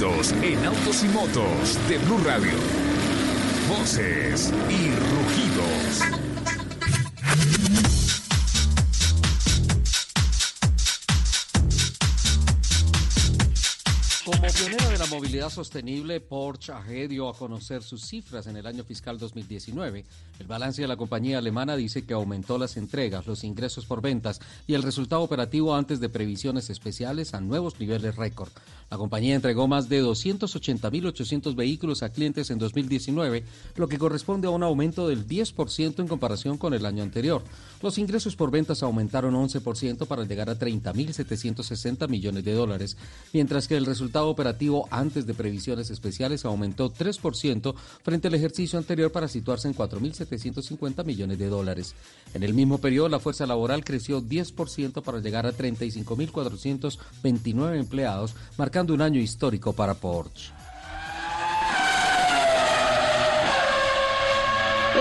En 0.00 0.64
autos 0.64 1.04
y 1.04 1.08
motos 1.08 1.78
de 1.86 1.98
Blue 1.98 2.22
Radio. 2.24 2.52
Voces 3.68 4.50
y 4.70 4.92
rugidos. 4.94 6.00
Como 14.24 14.40
pionero 14.40 14.89
movilidad 15.10 15.50
sostenible, 15.50 16.20
Porsche 16.20 16.72
AG 16.72 17.08
dio 17.08 17.28
a 17.28 17.34
conocer 17.34 17.82
sus 17.82 18.06
cifras 18.06 18.46
en 18.46 18.56
el 18.56 18.66
año 18.66 18.84
fiscal 18.84 19.18
2019. 19.18 20.04
El 20.38 20.46
balance 20.46 20.80
de 20.80 20.88
la 20.88 20.96
compañía 20.96 21.38
alemana 21.38 21.74
dice 21.74 22.06
que 22.06 22.14
aumentó 22.14 22.58
las 22.58 22.76
entregas, 22.76 23.26
los 23.26 23.42
ingresos 23.42 23.86
por 23.86 24.00
ventas 24.00 24.40
y 24.68 24.74
el 24.74 24.84
resultado 24.84 25.22
operativo 25.22 25.74
antes 25.74 25.98
de 25.98 26.08
previsiones 26.08 26.70
especiales 26.70 27.34
a 27.34 27.40
nuevos 27.40 27.80
niveles 27.80 28.14
récord. 28.14 28.50
La 28.90 28.98
compañía 28.98 29.34
entregó 29.34 29.68
más 29.68 29.88
de 29.88 30.02
280.800 30.02 31.54
vehículos 31.54 32.02
a 32.02 32.10
clientes 32.10 32.50
en 32.50 32.58
2019, 32.58 33.44
lo 33.76 33.88
que 33.88 33.98
corresponde 33.98 34.46
a 34.48 34.50
un 34.50 34.62
aumento 34.62 35.08
del 35.08 35.26
10% 35.26 36.00
en 36.00 36.08
comparación 36.08 36.56
con 36.56 36.74
el 36.74 36.86
año 36.86 37.02
anterior. 37.02 37.42
Los 37.82 37.98
ingresos 37.98 38.34
por 38.36 38.50
ventas 38.50 38.82
aumentaron 38.82 39.34
11% 39.34 40.06
para 40.06 40.24
llegar 40.24 40.50
a 40.50 40.58
30.760 40.58 42.08
millones 42.08 42.44
de 42.44 42.52
dólares, 42.52 42.96
mientras 43.32 43.68
que 43.68 43.76
el 43.76 43.86
resultado 43.86 44.28
operativo 44.28 44.88
de 45.08 45.34
previsiones 45.34 45.90
especiales 45.90 46.44
aumentó 46.44 46.92
3% 46.92 47.74
frente 48.02 48.28
al 48.28 48.34
ejercicio 48.34 48.78
anterior 48.78 49.10
para 49.10 49.28
situarse 49.28 49.66
en 49.66 49.74
4.750 49.74 51.02
millones 51.04 51.38
de 51.38 51.48
dólares. 51.48 51.94
En 52.34 52.42
el 52.42 52.52
mismo 52.52 52.76
periodo, 52.78 53.08
la 53.08 53.18
fuerza 53.18 53.46
laboral 53.46 53.82
creció 53.82 54.20
10% 54.20 55.02
para 55.02 55.20
llegar 55.20 55.46
a 55.46 55.52
35.429 55.52 57.78
empleados, 57.78 58.34
marcando 58.58 58.92
un 58.92 59.00
año 59.00 59.20
histórico 59.20 59.72
para 59.72 59.94
Porsche. 59.94 60.52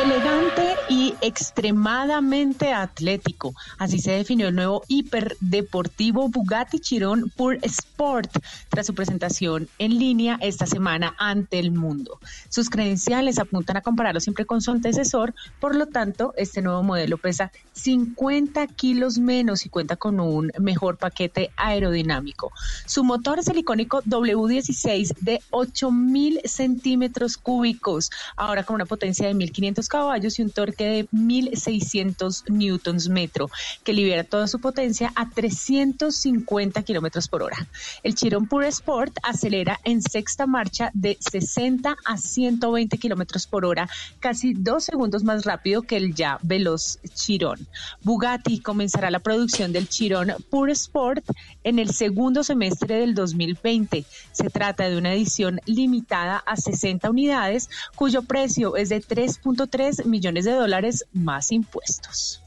Elegante 0.02 0.79
y 0.90 1.14
extremadamente 1.22 2.74
atlético. 2.74 3.54
Así 3.78 4.00
se 4.00 4.12
definió 4.12 4.48
el 4.48 4.56
nuevo 4.56 4.84
hiperdeportivo 4.88 6.30
Bugatti 6.30 6.80
Chiron 6.80 7.32
Pure 7.36 7.60
Sport 7.62 8.32
tras 8.70 8.88
su 8.88 8.96
presentación 8.96 9.70
en 9.78 10.00
línea 10.00 10.38
esta 10.42 10.66
semana 10.66 11.16
ante 11.20 11.60
el 11.60 11.72
mundo. 11.72 12.20
Sus 12.50 12.70
credenciales 12.70 13.38
apuntan 13.38 13.78
a 13.78 13.82
compararlo 13.82 14.20
siempre 14.20 14.46
con 14.46 14.62
su 14.62 14.72
antecesor, 14.72 15.36
por 15.60 15.76
lo 15.76 15.86
tanto, 15.86 16.34
este 16.38 16.62
nuevo 16.62 16.82
modelo 16.82 17.18
pesa 17.18 17.52
50 17.74 18.66
kilos 18.68 19.20
menos 19.20 19.66
y 19.66 19.70
cuenta 19.70 19.96
con 19.96 20.20
un 20.20 20.52
mejor 20.60 20.98
paquete 20.98 21.52
aerodinámico. 21.56 22.52
Su 22.86 23.04
motor 23.04 23.40
es 23.40 23.48
el 23.48 23.60
icónico 23.60 24.02
W16 24.04 25.16
de 25.20 25.42
8000 25.52 26.42
centímetros 26.46 27.38
cúbicos, 27.38 28.10
ahora 28.36 28.64
con 28.64 28.76
una 28.76 28.86
potencia 28.86 29.28
de 29.28 29.34
1500 29.36 29.88
caballos 29.88 30.40
y 30.40 30.42
un 30.42 30.50
torque 30.50 30.79
de 30.84 31.08
1600 31.12 32.46
newtons 32.48 33.10
metro, 33.10 33.50
que 33.84 33.94
libera 33.94 34.24
toda 34.24 34.48
su 34.48 34.60
potencia 34.60 35.12
a 35.16 35.30
350 35.30 36.82
kilómetros 36.84 37.28
por 37.28 37.44
hora. 37.44 37.68
El 38.04 38.16
Chiron 38.16 38.48
Pure 38.48 38.70
Sport 38.70 39.18
acelera 39.24 39.80
en 39.84 40.02
sexta 40.02 40.48
marcha 40.48 40.92
de 40.94 41.18
60 41.20 41.98
a 42.06 42.18
120 42.18 42.98
kilómetros 42.98 43.48
por 43.48 43.66
hora, 43.66 43.90
casi 44.20 44.54
dos 44.54 44.86
segundos 44.86 45.24
más 45.24 45.46
rápido 45.46 45.82
que 45.82 45.98
el 45.98 46.16
ya 46.16 46.40
veloz 46.42 47.00
Chiron. 47.14 47.68
Bugatti 48.04 48.60
comenzará 48.60 49.12
la 49.12 49.20
producción 49.20 49.74
del 49.74 49.90
Chiron 49.90 50.34
Pure 50.50 50.72
Sport 50.72 51.26
en 51.64 51.80
el 51.80 51.94
segundo 51.94 52.44
semestre 52.44 53.00
del 53.00 53.16
2020. 53.16 54.06
Se 54.32 54.50
trata 54.50 54.90
de 54.90 54.98
una 54.98 55.14
edición 55.14 55.60
limitada 55.66 56.38
a 56.38 56.56
60 56.56 57.10
unidades, 57.10 57.70
cuyo 57.96 58.22
precio 58.22 58.78
es 58.78 58.90
de 58.90 59.02
3.3 59.02 60.06
millones 60.06 60.46
de 60.46 60.52
dólares 60.52 60.69
más 61.14 61.52
impuestos. 61.52 62.42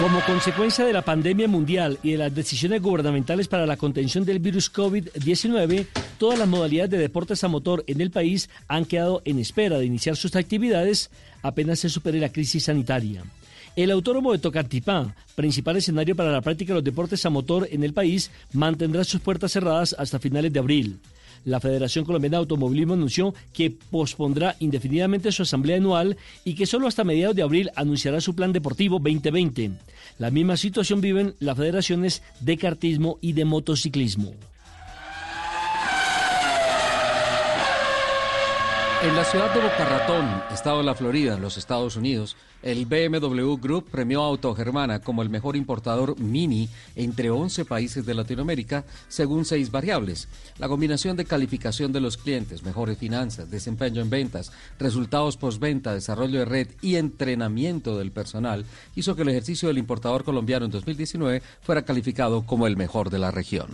Como 0.00 0.20
consecuencia 0.24 0.84
de 0.84 0.92
la 0.92 1.02
pandemia 1.02 1.48
mundial 1.48 1.98
y 2.04 2.12
de 2.12 2.18
las 2.18 2.32
decisiones 2.32 2.80
gubernamentales 2.80 3.48
para 3.48 3.66
la 3.66 3.76
contención 3.76 4.24
del 4.24 4.38
virus 4.38 4.72
COVID-19, 4.72 5.88
todas 6.18 6.38
las 6.38 6.46
modalidades 6.46 6.92
de 6.92 6.98
deportes 6.98 7.42
a 7.42 7.48
motor 7.48 7.82
en 7.88 8.00
el 8.00 8.12
país 8.12 8.48
han 8.68 8.84
quedado 8.84 9.22
en 9.24 9.40
espera 9.40 9.76
de 9.76 9.86
iniciar 9.86 10.14
sus 10.14 10.36
actividades 10.36 11.10
apenas 11.42 11.80
se 11.80 11.88
supere 11.88 12.20
la 12.20 12.30
crisis 12.30 12.64
sanitaria. 12.64 13.24
El 13.74 13.90
autónomo 13.90 14.32
de 14.32 14.38
Tocantipá, 14.38 15.14
principal 15.34 15.76
escenario 15.76 16.14
para 16.14 16.30
la 16.30 16.42
práctica 16.42 16.72
de 16.72 16.78
los 16.78 16.84
deportes 16.84 17.24
a 17.26 17.30
motor 17.30 17.68
en 17.70 17.82
el 17.82 17.92
país, 17.92 18.30
mantendrá 18.52 19.02
sus 19.02 19.20
puertas 19.20 19.50
cerradas 19.50 19.96
hasta 19.98 20.20
finales 20.20 20.52
de 20.52 20.58
abril. 20.60 21.00
La 21.44 21.60
Federación 21.60 22.04
Colombiana 22.04 22.36
de 22.36 22.42
Automovilismo 22.42 22.94
anunció 22.94 23.34
que 23.52 23.70
pospondrá 23.70 24.56
indefinidamente 24.60 25.32
su 25.32 25.42
asamblea 25.42 25.76
anual 25.76 26.16
y 26.44 26.54
que 26.54 26.66
solo 26.66 26.86
hasta 26.88 27.04
mediados 27.04 27.36
de 27.36 27.42
abril 27.42 27.70
anunciará 27.76 28.20
su 28.20 28.34
plan 28.34 28.52
deportivo 28.52 28.98
2020. 28.98 29.72
La 30.18 30.30
misma 30.30 30.56
situación 30.56 31.00
viven 31.00 31.34
las 31.40 31.56
federaciones 31.56 32.22
de 32.40 32.56
kartismo 32.56 33.18
y 33.20 33.32
de 33.32 33.44
motociclismo. 33.44 34.34
En 39.00 39.14
la 39.14 39.24
ciudad 39.24 39.54
de 39.54 39.60
Boca 39.60 39.84
Ratón, 39.84 40.42
estado 40.52 40.78
de 40.78 40.84
la 40.84 40.94
Florida, 40.96 41.34
en 41.34 41.40
los 41.40 41.56
Estados 41.56 41.94
Unidos, 41.94 42.36
el 42.62 42.84
BMW 42.84 43.54
Group 43.54 43.88
premió 43.88 44.24
a 44.24 44.26
Autogermana 44.26 45.00
como 45.00 45.22
el 45.22 45.30
mejor 45.30 45.54
importador 45.54 46.18
mini 46.18 46.68
entre 46.96 47.30
11 47.30 47.64
países 47.64 48.04
de 48.04 48.14
Latinoamérica, 48.14 48.84
según 49.06 49.44
seis 49.44 49.70
variables. 49.70 50.26
La 50.58 50.66
combinación 50.66 51.16
de 51.16 51.26
calificación 51.26 51.92
de 51.92 52.00
los 52.00 52.16
clientes, 52.16 52.64
mejores 52.64 52.98
finanzas, 52.98 53.48
desempeño 53.48 54.02
en 54.02 54.10
ventas, 54.10 54.50
resultados 54.80 55.36
postventa, 55.36 55.94
desarrollo 55.94 56.40
de 56.40 56.44
red 56.44 56.68
y 56.82 56.96
entrenamiento 56.96 57.98
del 57.98 58.10
personal 58.10 58.64
hizo 58.96 59.14
que 59.14 59.22
el 59.22 59.28
ejercicio 59.28 59.68
del 59.68 59.78
importador 59.78 60.24
colombiano 60.24 60.64
en 60.64 60.72
2019 60.72 61.40
fuera 61.62 61.82
calificado 61.82 62.44
como 62.44 62.66
el 62.66 62.76
mejor 62.76 63.10
de 63.10 63.20
la 63.20 63.30
región. 63.30 63.68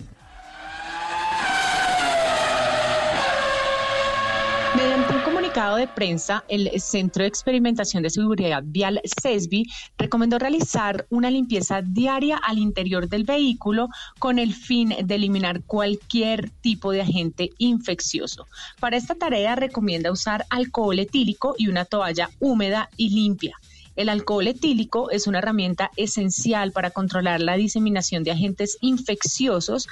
Mediante 4.77 5.15
un 5.15 5.21
comunicado 5.55 5.77
de 5.77 5.87
prensa, 5.87 6.45
el 6.49 6.69
Centro 6.81 7.23
de 7.23 7.29
Experimentación 7.29 8.03
de 8.03 8.11
Seguridad 8.11 8.65
Vial 8.67 9.01
CESBI 9.23 9.71
recomendó 9.97 10.37
realizar 10.37 11.07
una 11.11 11.31
limpieza 11.31 11.81
diaria 11.81 12.39
al 12.39 12.59
interior 12.59 13.09
del 13.09 13.23
vehículo 13.23 13.89
con 14.19 14.41
el 14.41 14.53
fin 14.53 14.93
de 15.05 15.15
eliminar 15.15 15.63
cualquier 15.63 16.51
tipo 16.51 16.91
de 16.91 17.03
agente 17.03 17.51
infeccioso. 17.59 18.49
Para 18.81 18.97
esta 18.97 19.15
tarea 19.15 19.55
recomienda 19.55 20.11
usar 20.11 20.45
alcohol 20.51 20.99
etílico 20.99 21.55
y 21.57 21.69
una 21.69 21.85
toalla 21.85 22.31
húmeda 22.41 22.91
y 22.97 23.11
limpia. 23.11 23.57
El 23.97 24.09
alcohol 24.09 24.47
etílico 24.49 25.11
es 25.11 25.27
una 25.27 25.39
herramienta 25.39 25.91
esencial 25.97 26.73
para 26.73 26.91
controlar 26.91 27.41
la 27.41 27.57
diseminación 27.57 28.25
de 28.25 28.33
agentes 28.33 28.77
infecciosos 28.81 29.89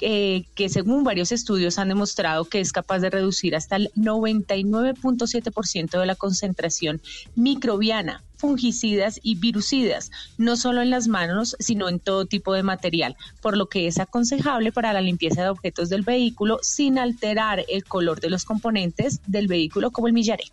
eh, 0.00 0.44
que 0.54 0.68
según 0.68 1.04
varios 1.04 1.30
estudios 1.32 1.78
han 1.78 1.88
demostrado 1.88 2.44
que 2.46 2.60
es 2.60 2.72
capaz 2.72 3.00
de 3.00 3.10
reducir 3.10 3.54
hasta 3.54 3.76
el 3.76 3.92
99.7% 3.94 6.00
de 6.00 6.06
la 6.06 6.16
concentración 6.16 7.02
microbiana 7.34 8.22
fungicidas 8.42 9.20
y 9.22 9.36
virucidas, 9.36 10.10
no 10.36 10.56
solo 10.56 10.82
en 10.82 10.90
las 10.90 11.06
manos, 11.06 11.54
sino 11.60 11.88
en 11.88 12.00
todo 12.00 12.26
tipo 12.26 12.54
de 12.54 12.64
material, 12.64 13.16
por 13.40 13.56
lo 13.56 13.68
que 13.68 13.86
es 13.86 14.00
aconsejable 14.00 14.72
para 14.72 14.92
la 14.92 15.00
limpieza 15.00 15.42
de 15.42 15.50
objetos 15.50 15.88
del 15.88 16.02
vehículo 16.02 16.58
sin 16.60 16.98
alterar 16.98 17.64
el 17.68 17.84
color 17.84 18.20
de 18.20 18.30
los 18.30 18.44
componentes 18.44 19.20
del 19.28 19.46
vehículo 19.46 19.92
como 19.92 20.08
el 20.08 20.12
millaré. 20.12 20.46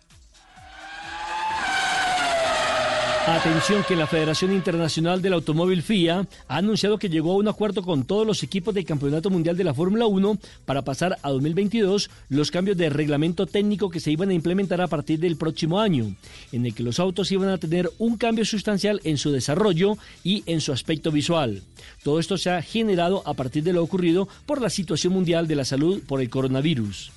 Atención 3.26 3.84
que 3.86 3.96
la 3.96 4.06
Federación 4.06 4.50
Internacional 4.50 5.20
del 5.20 5.34
Automóvil 5.34 5.82
FIA 5.82 6.26
ha 6.48 6.56
anunciado 6.56 6.98
que 6.98 7.10
llegó 7.10 7.32
a 7.32 7.36
un 7.36 7.48
acuerdo 7.48 7.82
con 7.82 8.04
todos 8.04 8.26
los 8.26 8.42
equipos 8.42 8.74
del 8.74 8.86
Campeonato 8.86 9.28
Mundial 9.28 9.58
de 9.58 9.64
la 9.64 9.74
Fórmula 9.74 10.06
1 10.06 10.38
para 10.64 10.82
pasar 10.82 11.18
a 11.22 11.28
2022 11.28 12.10
los 12.30 12.50
cambios 12.50 12.78
de 12.78 12.88
reglamento 12.88 13.46
técnico 13.46 13.90
que 13.90 14.00
se 14.00 14.10
iban 14.10 14.30
a 14.30 14.34
implementar 14.34 14.80
a 14.80 14.88
partir 14.88 15.20
del 15.20 15.36
próximo 15.36 15.80
año, 15.80 16.16
en 16.50 16.64
el 16.64 16.74
que 16.74 16.82
los 16.82 16.98
autos 16.98 17.30
iban 17.30 17.50
a 17.50 17.58
tener 17.58 17.90
un 17.98 18.16
cambio 18.16 18.46
sustancial 18.46 19.02
en 19.04 19.18
su 19.18 19.30
desarrollo 19.30 19.98
y 20.24 20.42
en 20.46 20.62
su 20.62 20.72
aspecto 20.72 21.12
visual. 21.12 21.62
Todo 22.02 22.20
esto 22.20 22.38
se 22.38 22.50
ha 22.50 22.62
generado 22.62 23.22
a 23.26 23.34
partir 23.34 23.62
de 23.62 23.74
lo 23.74 23.82
ocurrido 23.82 24.28
por 24.46 24.62
la 24.62 24.70
situación 24.70 25.12
mundial 25.12 25.46
de 25.46 25.56
la 25.56 25.66
salud 25.66 26.02
por 26.06 26.22
el 26.22 26.30
coronavirus. 26.30 27.12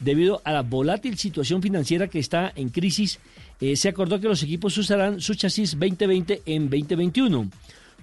Debido 0.00 0.40
a 0.44 0.52
la 0.52 0.62
volátil 0.62 1.18
situación 1.18 1.60
financiera 1.60 2.06
que 2.06 2.20
está 2.20 2.52
en 2.54 2.68
crisis, 2.68 3.18
eh, 3.60 3.76
se 3.76 3.88
acordó 3.88 4.20
que 4.20 4.28
los 4.28 4.42
equipos 4.42 4.76
usarán 4.78 5.20
su 5.20 5.34
chasis 5.34 5.72
2020 5.72 6.42
en 6.46 6.70
2021 6.70 7.50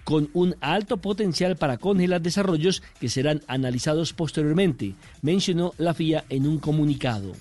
con 0.06 0.30
un 0.34 0.56
alto 0.62 0.98
potencial 0.98 1.58
para 1.58 1.78
congelar 1.78 2.22
desarrollos 2.22 2.84
que 3.00 3.10
serán 3.10 3.42
analizados 3.48 4.14
posteriormente, 4.14 4.94
mencionó 5.22 5.74
la 5.78 5.94
FIA 5.94 6.26
en 6.30 6.48
un 6.48 6.60
comunicado. 6.60 7.34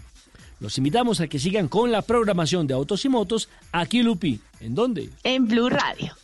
Los 0.61 0.79
invitamos 0.79 1.21
a 1.21 1.27
que 1.27 1.39
sigan 1.39 1.69
con 1.69 1.93
la 1.93 2.01
programación 2.01 2.67
de 2.67 2.75
Autos 2.75 3.05
y 3.05 3.11
Motos 3.11 3.51
aquí, 3.71 4.03
Lupi. 4.03 4.41
¿En 4.61 4.75
dónde? 4.75 5.11
En 5.23 5.47
Blue 5.47 5.69
Radio. 5.69 6.24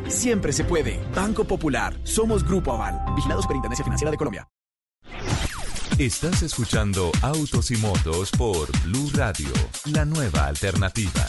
Siempre 0.07 0.53
se 0.53 0.63
puede. 0.63 0.99
Banco 1.15 1.45
Popular. 1.45 1.95
Somos 2.03 2.43
Grupo 2.43 2.73
Aval. 2.73 2.99
Vigilados 3.15 3.45
por 3.45 3.55
Intendencia 3.55 3.83
Financiera 3.83 4.11
de 4.11 4.17
Colombia. 4.17 4.47
Estás 5.97 6.41
escuchando 6.41 7.11
Autos 7.21 7.69
y 7.69 7.77
Motos 7.77 8.31
por 8.31 8.71
Blue 8.85 9.11
Radio, 9.13 9.49
la 9.93 10.03
nueva 10.03 10.47
alternativa. 10.47 11.27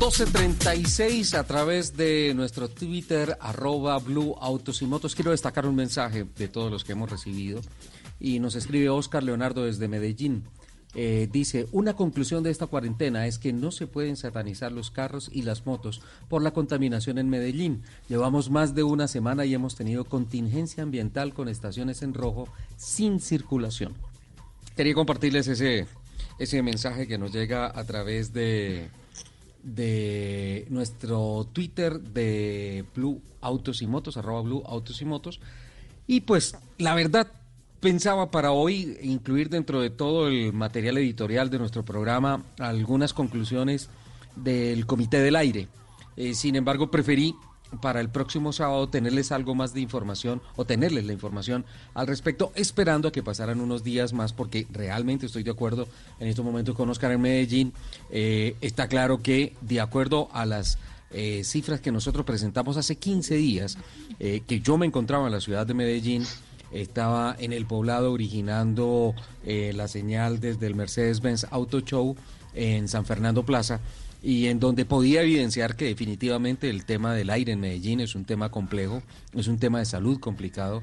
1236 0.00 1.34
a 1.34 1.44
través 1.44 1.96
de 1.96 2.32
nuestro 2.34 2.68
Twitter, 2.68 3.38
arroba 3.40 3.96
Blue 4.00 4.34
Autos 4.40 4.82
y 4.82 4.86
Motos. 4.86 5.14
Quiero 5.14 5.30
destacar 5.30 5.64
un 5.64 5.76
mensaje 5.76 6.24
de 6.24 6.48
todos 6.48 6.72
los 6.72 6.82
que 6.82 6.90
hemos 6.90 7.08
recibido. 7.08 7.60
Y 8.18 8.40
nos 8.40 8.56
escribe 8.56 8.88
Oscar 8.88 9.22
Leonardo 9.22 9.64
desde 9.64 9.86
Medellín. 9.86 10.44
Eh, 10.94 11.28
dice, 11.32 11.68
una 11.72 11.94
conclusión 11.94 12.42
de 12.42 12.50
esta 12.50 12.66
cuarentena 12.66 13.26
es 13.26 13.38
que 13.38 13.52
no 13.52 13.70
se 13.70 13.86
pueden 13.86 14.16
satanizar 14.16 14.72
los 14.72 14.90
carros 14.90 15.30
y 15.32 15.42
las 15.42 15.64
motos 15.64 16.02
por 16.28 16.42
la 16.42 16.50
contaminación 16.50 17.18
en 17.18 17.30
Medellín. 17.30 17.82
Llevamos 18.08 18.50
más 18.50 18.74
de 18.74 18.82
una 18.82 19.08
semana 19.08 19.46
y 19.46 19.54
hemos 19.54 19.74
tenido 19.74 20.04
contingencia 20.04 20.82
ambiental 20.82 21.32
con 21.32 21.48
estaciones 21.48 22.02
en 22.02 22.12
rojo 22.12 22.46
sin 22.76 23.20
circulación. 23.20 23.94
Quería 24.76 24.94
compartirles 24.94 25.48
ese, 25.48 25.86
ese 26.38 26.62
mensaje 26.62 27.06
que 27.06 27.16
nos 27.16 27.32
llega 27.32 27.66
a 27.66 27.84
través 27.84 28.34
de, 28.34 28.90
de 29.62 30.66
nuestro 30.68 31.48
Twitter 31.52 32.00
de 32.00 32.84
Blue 32.94 33.22
Autos 33.40 33.80
y 33.80 33.86
Motos, 33.86 34.18
arroba 34.18 34.42
Blue 34.42 34.62
Autos 34.66 35.00
y 35.00 35.06
Motos. 35.06 35.40
Y 36.06 36.22
pues 36.22 36.56
la 36.76 36.94
verdad 36.94 37.32
pensaba 37.82 38.30
para 38.30 38.52
hoy 38.52 38.96
incluir 39.02 39.50
dentro 39.50 39.80
de 39.80 39.90
todo 39.90 40.28
el 40.28 40.52
material 40.52 40.98
editorial 40.98 41.50
de 41.50 41.58
nuestro 41.58 41.84
programa 41.84 42.44
algunas 42.60 43.12
conclusiones 43.12 43.90
del 44.36 44.86
Comité 44.86 45.18
del 45.20 45.34
Aire. 45.34 45.66
Eh, 46.16 46.34
sin 46.34 46.54
embargo, 46.54 46.92
preferí 46.92 47.34
para 47.80 48.00
el 48.00 48.08
próximo 48.08 48.52
sábado 48.52 48.88
tenerles 48.88 49.32
algo 49.32 49.56
más 49.56 49.74
de 49.74 49.80
información 49.80 50.40
o 50.54 50.64
tenerles 50.64 51.06
la 51.06 51.12
información 51.12 51.64
al 51.92 52.06
respecto, 52.06 52.52
esperando 52.54 53.08
a 53.08 53.12
que 53.12 53.24
pasaran 53.24 53.60
unos 53.60 53.82
días 53.82 54.12
más, 54.12 54.32
porque 54.32 54.64
realmente 54.70 55.26
estoy 55.26 55.42
de 55.42 55.50
acuerdo 55.50 55.88
en 56.20 56.28
estos 56.28 56.44
momentos 56.44 56.76
con 56.76 56.88
Oscar 56.88 57.10
en 57.10 57.20
Medellín. 57.20 57.72
Eh, 58.10 58.54
está 58.60 58.86
claro 58.86 59.22
que 59.22 59.56
de 59.60 59.80
acuerdo 59.80 60.28
a 60.32 60.46
las 60.46 60.78
eh, 61.10 61.42
cifras 61.42 61.80
que 61.80 61.90
nosotros 61.90 62.24
presentamos 62.24 62.76
hace 62.76 62.94
15 62.94 63.34
días, 63.34 63.76
que 64.20 64.60
yo 64.60 64.78
me 64.78 64.86
encontraba 64.86 65.26
en 65.26 65.32
la 65.32 65.40
ciudad 65.40 65.66
de 65.66 65.74
Medellín, 65.74 66.24
estaba 66.72 67.36
en 67.38 67.52
el 67.52 67.66
poblado 67.66 68.12
originando 68.12 69.14
eh, 69.44 69.72
la 69.74 69.88
señal 69.88 70.40
desde 70.40 70.66
el 70.66 70.74
Mercedes-Benz 70.74 71.46
Auto 71.50 71.80
Show 71.80 72.16
en 72.54 72.88
San 72.88 73.04
Fernando 73.04 73.44
Plaza 73.44 73.80
y 74.22 74.46
en 74.46 74.60
donde 74.60 74.84
podía 74.84 75.22
evidenciar 75.22 75.74
que 75.74 75.86
definitivamente 75.86 76.70
el 76.70 76.84
tema 76.84 77.12
del 77.14 77.30
aire 77.30 77.52
en 77.52 77.60
Medellín 77.60 78.00
es 78.00 78.14
un 78.14 78.24
tema 78.24 78.50
complejo, 78.50 79.02
es 79.34 79.48
un 79.48 79.58
tema 79.58 79.80
de 79.80 79.84
salud 79.84 80.20
complicado. 80.20 80.82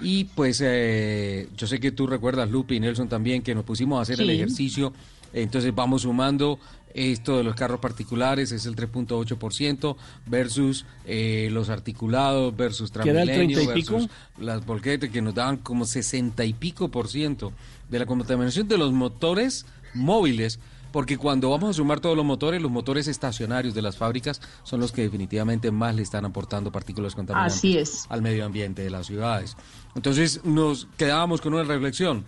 Y 0.00 0.24
pues 0.24 0.60
eh, 0.64 1.48
yo 1.56 1.66
sé 1.66 1.80
que 1.80 1.90
tú 1.90 2.06
recuerdas, 2.06 2.50
Lupe 2.50 2.74
y 2.74 2.80
Nelson 2.80 3.08
también, 3.08 3.42
que 3.42 3.54
nos 3.54 3.64
pusimos 3.64 3.98
a 3.98 4.02
hacer 4.02 4.20
el 4.20 4.30
ejercicio, 4.30 4.92
entonces 5.32 5.74
vamos 5.74 6.02
sumando 6.02 6.60
esto 6.96 7.36
de 7.36 7.44
los 7.44 7.54
carros 7.54 7.78
particulares 7.78 8.52
es 8.52 8.64
el 8.64 8.74
3.8% 8.74 9.96
versus 10.24 10.86
eh, 11.04 11.48
los 11.52 11.68
articulados 11.68 12.56
versus 12.56 12.90
Transmilenio 12.90 13.66
versus 13.68 14.08
las 14.38 14.64
volquetas 14.64 15.10
que 15.10 15.20
nos 15.20 15.34
daban 15.34 15.58
como 15.58 15.84
60 15.84 16.42
y 16.44 16.54
pico 16.54 16.88
por 16.88 17.08
ciento 17.08 17.52
de 17.90 17.98
la 17.98 18.06
contaminación 18.06 18.66
de 18.66 18.78
los 18.78 18.92
motores 18.92 19.66
móviles 19.92 20.58
porque 20.90 21.18
cuando 21.18 21.50
vamos 21.50 21.68
a 21.68 21.72
sumar 21.74 22.00
todos 22.00 22.16
los 22.16 22.24
motores, 22.24 22.62
los 22.62 22.70
motores 22.70 23.06
estacionarios 23.06 23.74
de 23.74 23.82
las 23.82 23.98
fábricas 23.98 24.40
son 24.62 24.80
los 24.80 24.92
que 24.92 25.02
definitivamente 25.02 25.70
más 25.70 25.94
le 25.94 26.00
están 26.00 26.24
aportando 26.24 26.72
partículas 26.72 27.14
contaminantes 27.14 28.06
al 28.08 28.22
medio 28.22 28.46
ambiente 28.46 28.80
de 28.80 28.88
las 28.88 29.06
ciudades. 29.06 29.58
Entonces 29.94 30.42
nos 30.44 30.88
quedábamos 30.96 31.42
con 31.42 31.52
una 31.52 31.64
reflexión 31.64 32.24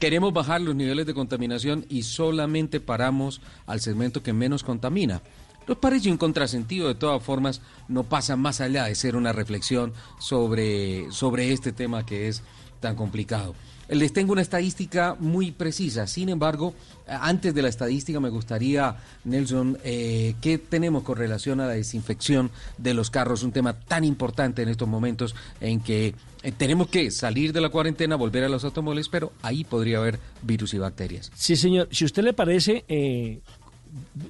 Queremos 0.00 0.32
bajar 0.32 0.62
los 0.62 0.74
niveles 0.74 1.04
de 1.04 1.12
contaminación 1.12 1.84
y 1.90 2.04
solamente 2.04 2.80
paramos 2.80 3.42
al 3.66 3.80
segmento 3.80 4.22
que 4.22 4.32
menos 4.32 4.64
contamina. 4.64 5.20
Nos 5.68 5.76
parece 5.76 6.10
un 6.10 6.16
contrasentido, 6.16 6.88
de 6.88 6.94
todas 6.94 7.22
formas, 7.22 7.60
no 7.86 8.04
pasa 8.04 8.34
más 8.34 8.62
allá 8.62 8.84
de 8.84 8.94
ser 8.94 9.14
una 9.14 9.34
reflexión 9.34 9.92
sobre, 10.18 11.12
sobre 11.12 11.52
este 11.52 11.72
tema 11.72 12.06
que 12.06 12.28
es 12.28 12.42
tan 12.80 12.96
complicado. 12.96 13.54
Les 13.90 14.14
tengo 14.14 14.32
una 14.32 14.40
estadística 14.40 15.16
muy 15.18 15.50
precisa. 15.50 16.06
Sin 16.06 16.30
embargo, 16.30 16.74
antes 17.06 17.52
de 17.52 17.60
la 17.60 17.68
estadística 17.68 18.20
me 18.20 18.30
gustaría, 18.30 18.96
Nelson, 19.24 19.78
eh, 19.84 20.34
¿qué 20.40 20.56
tenemos 20.56 21.02
con 21.02 21.18
relación 21.18 21.60
a 21.60 21.66
la 21.66 21.72
desinfección 21.74 22.50
de 22.78 22.94
los 22.94 23.10
carros? 23.10 23.42
Un 23.42 23.52
tema 23.52 23.74
tan 23.74 24.04
importante 24.04 24.62
en 24.62 24.70
estos 24.70 24.88
momentos 24.88 25.34
en 25.60 25.80
que 25.80 26.14
eh, 26.42 26.52
tenemos 26.52 26.88
que 26.88 27.10
salir 27.10 27.52
de 27.52 27.60
la 27.60 27.68
cuarentena, 27.68 28.16
volver 28.16 28.44
a 28.44 28.48
los 28.48 28.64
automóviles, 28.64 29.08
pero 29.08 29.32
ahí 29.42 29.64
podría 29.64 29.98
haber 29.98 30.18
virus 30.42 30.74
y 30.74 30.78
bacterias. 30.78 31.30
Sí, 31.34 31.56
señor. 31.56 31.88
Si 31.90 32.04
usted 32.04 32.22
le 32.22 32.32
parece, 32.32 32.84
eh, 32.88 33.40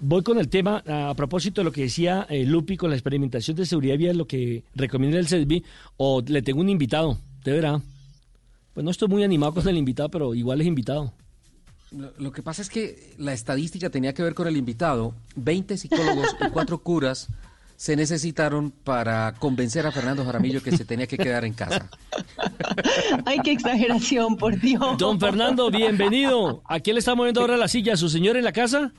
voy 0.00 0.22
con 0.22 0.38
el 0.38 0.48
tema 0.48 0.82
a 0.86 1.14
propósito 1.14 1.60
de 1.60 1.64
lo 1.64 1.72
que 1.72 1.82
decía 1.82 2.26
Lupi 2.30 2.76
con 2.76 2.90
la 2.90 2.96
experimentación 2.96 3.56
de 3.56 3.66
seguridad 3.66 3.96
vial, 3.96 4.16
lo 4.16 4.26
que 4.26 4.64
recomienda 4.74 5.18
el 5.18 5.28
CESBI, 5.28 5.64
o 5.96 6.22
le 6.26 6.42
tengo 6.42 6.60
un 6.60 6.68
invitado, 6.68 7.18
de 7.44 7.52
verdad. 7.52 7.80
Pues 8.74 8.84
no 8.84 8.90
estoy 8.90 9.08
muy 9.08 9.24
animado 9.24 9.54
con 9.54 9.68
el 9.68 9.76
invitado, 9.76 10.08
pero 10.08 10.34
igual 10.34 10.60
es 10.60 10.66
invitado. 10.66 11.12
Lo, 11.90 12.30
que 12.30 12.42
pasa 12.42 12.62
es 12.62 12.68
que 12.68 13.14
la 13.18 13.32
estadística 13.32 13.90
tenía 13.90 14.14
que 14.14 14.22
ver 14.22 14.34
con 14.34 14.46
el 14.46 14.56
invitado. 14.56 15.14
20 15.34 15.76
psicólogos 15.76 16.36
y 16.40 16.50
cuatro 16.50 16.78
curas 16.78 17.28
se 17.80 17.96
necesitaron 17.96 18.72
para 18.72 19.32
convencer 19.38 19.86
a 19.86 19.90
Fernando 19.90 20.22
Jaramillo 20.22 20.62
que 20.62 20.70
se 20.70 20.84
tenía 20.84 21.06
que 21.06 21.16
quedar 21.16 21.46
en 21.46 21.54
casa. 21.54 21.88
Ay, 23.24 23.38
qué 23.42 23.52
exageración, 23.52 24.36
por 24.36 24.60
Dios. 24.60 24.98
Don 24.98 25.18
Fernando, 25.18 25.70
bienvenido. 25.70 26.60
¿A 26.66 26.80
quién 26.80 26.96
le 26.96 26.98
está 26.98 27.14
moviendo 27.14 27.40
ahora 27.40 27.56
la 27.56 27.68
silla? 27.68 27.94
¿A 27.94 27.96
su 27.96 28.10
señor 28.10 28.36
en 28.36 28.44
la 28.44 28.52
casa? 28.52 28.92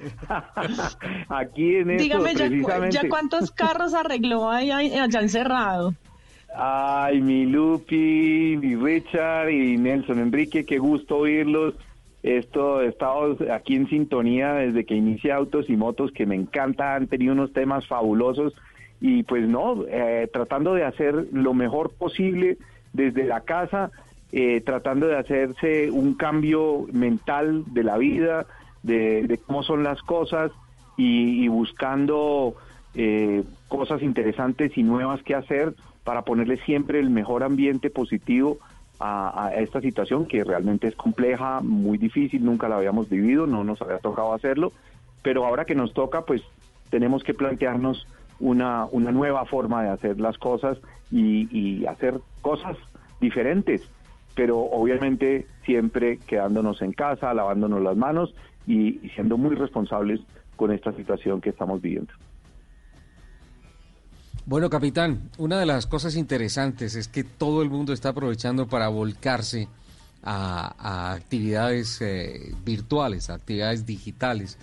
Aquí 1.28 1.76
en 1.76 1.96
Dígame, 1.96 2.34
ya, 2.34 2.50
ya, 2.90 3.08
cuántos 3.08 3.52
carros 3.52 3.94
arregló 3.94 4.50
ahí, 4.50 4.72
allá 4.72 5.20
encerrado? 5.20 5.94
Ay, 6.56 7.20
mi 7.20 7.46
Lupi, 7.46 8.56
mi 8.60 8.74
Richard 8.74 9.50
y 9.50 9.76
Nelson 9.76 10.18
Enrique, 10.18 10.66
qué 10.66 10.78
gusto 10.78 11.18
oírlos. 11.18 11.76
Esto, 12.22 12.82
he 12.82 12.88
estado 12.88 13.36
aquí 13.52 13.76
en 13.76 13.88
sintonía 13.88 14.54
desde 14.54 14.84
que 14.84 14.94
inicié 14.94 15.32
Autos 15.32 15.70
y 15.70 15.76
Motos, 15.76 16.10
que 16.12 16.26
me 16.26 16.34
encanta, 16.34 16.94
han 16.94 17.06
tenido 17.06 17.32
unos 17.32 17.52
temas 17.52 17.86
fabulosos. 17.86 18.54
Y 19.00 19.22
pues 19.22 19.48
no, 19.48 19.84
eh, 19.88 20.28
tratando 20.32 20.74
de 20.74 20.84
hacer 20.84 21.28
lo 21.32 21.54
mejor 21.54 21.92
posible 21.92 22.58
desde 22.92 23.24
la 23.24 23.42
casa, 23.42 23.92
eh, 24.32 24.60
tratando 24.60 25.06
de 25.06 25.16
hacerse 25.16 25.90
un 25.90 26.14
cambio 26.14 26.86
mental 26.92 27.62
de 27.66 27.84
la 27.84 27.96
vida, 27.96 28.46
de, 28.82 29.38
cómo 29.46 29.62
son 29.62 29.84
las 29.84 30.02
cosas 30.02 30.50
y, 30.96 31.46
buscando 31.46 32.56
eh, 32.94 33.44
cosas 33.68 34.02
interesantes 34.02 34.76
y 34.76 34.82
nuevas 34.82 35.22
que 35.22 35.36
hacer 35.36 35.74
para 36.02 36.22
ponerle 36.22 36.56
siempre 36.58 36.98
el 36.98 37.10
mejor 37.10 37.44
ambiente 37.44 37.90
positivo 37.90 38.58
a, 39.00 39.52
esta 39.56 39.80
situación 39.80 40.26
que 40.26 40.42
realmente 40.44 40.88
es 40.88 40.96
compleja, 40.96 41.60
muy 41.60 41.98
difícil, 41.98 42.44
nunca 42.44 42.68
la 42.68 42.76
habíamos 42.76 43.08
vivido, 43.08 43.46
no 43.46 43.64
nos 43.64 43.80
había 43.80 43.98
tocado 43.98 44.32
hacerlo, 44.32 44.72
pero 45.22 45.46
ahora 45.46 45.64
que 45.64 45.74
nos 45.74 45.92
toca, 45.92 46.22
pues 46.22 46.42
tenemos 46.90 47.22
que 47.22 47.34
plantearnos 47.34 48.06
una, 48.40 48.86
una 48.86 49.12
nueva 49.12 49.44
forma 49.44 49.82
de 49.82 49.90
hacer 49.90 50.20
las 50.20 50.38
cosas 50.38 50.78
y, 51.10 51.86
hacer 51.86 52.20
cosas 52.42 52.76
diferentes, 53.20 53.88
pero 54.34 54.58
obviamente 54.58 55.46
siempre 55.64 56.18
quedándonos 56.18 56.82
en 56.82 56.92
casa, 56.92 57.34
lavándonos 57.34 57.82
las 57.82 57.96
manos 57.96 58.34
y 58.66 58.98
siendo 59.14 59.38
muy 59.38 59.54
responsables 59.54 60.20
con 60.56 60.72
esta 60.72 60.92
situación 60.92 61.40
que 61.40 61.50
estamos 61.50 61.80
viviendo. 61.80 62.12
Bueno, 64.48 64.70
capitán, 64.70 65.28
una 65.36 65.60
de 65.60 65.66
las 65.66 65.86
cosas 65.86 66.16
interesantes 66.16 66.94
es 66.94 67.06
que 67.06 67.22
todo 67.22 67.60
el 67.60 67.68
mundo 67.68 67.92
está 67.92 68.08
aprovechando 68.08 68.66
para 68.66 68.88
volcarse 68.88 69.68
a, 70.22 71.12
actividades 71.12 72.00
eh, 72.00 72.54
virtuales, 72.64 73.28
a 73.28 73.34
actividades 73.34 73.84
digitales. 73.84 74.56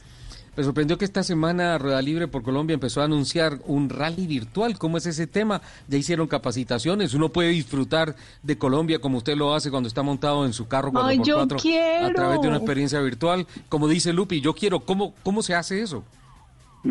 Me 0.57 0.63
sorprendió 0.63 0.97
que 0.97 1.05
esta 1.05 1.21
semana 1.21 1.77
Rueda 1.77 2.01
Libre 2.01 2.27
por 2.27 2.41
Colombia 2.41 2.73
empezó 2.73 3.01
a 3.01 3.03
anunciar 3.03 3.59
un 3.67 3.89
rally 3.89 4.25
virtual. 4.25 4.75
¿Cómo 4.79 4.97
es 4.97 5.05
ese 5.05 5.27
tema? 5.27 5.61
Ya 5.87 5.99
hicieron 5.99 6.25
capacitaciones. 6.25 7.13
Uno 7.13 7.29
puede 7.29 7.49
disfrutar 7.49 8.15
de 8.41 8.57
Colombia 8.57 8.97
como 8.97 9.19
usted 9.19 9.37
lo 9.37 9.53
hace 9.53 9.69
cuando 9.69 9.87
está 9.87 10.01
montado 10.01 10.47
en 10.47 10.53
su 10.53 10.67
carro 10.67 10.91
4x4 10.93 12.09
a 12.09 12.11
través 12.11 12.41
de 12.41 12.47
una 12.47 12.57
experiencia 12.57 12.99
virtual. 13.01 13.45
Como 13.69 13.87
dice 13.87 14.13
Lupi, 14.13 14.41
yo 14.41 14.55
quiero. 14.55 14.79
¿Cómo, 14.79 15.13
cómo 15.21 15.43
se 15.43 15.53
hace 15.53 15.83
eso? 15.83 16.03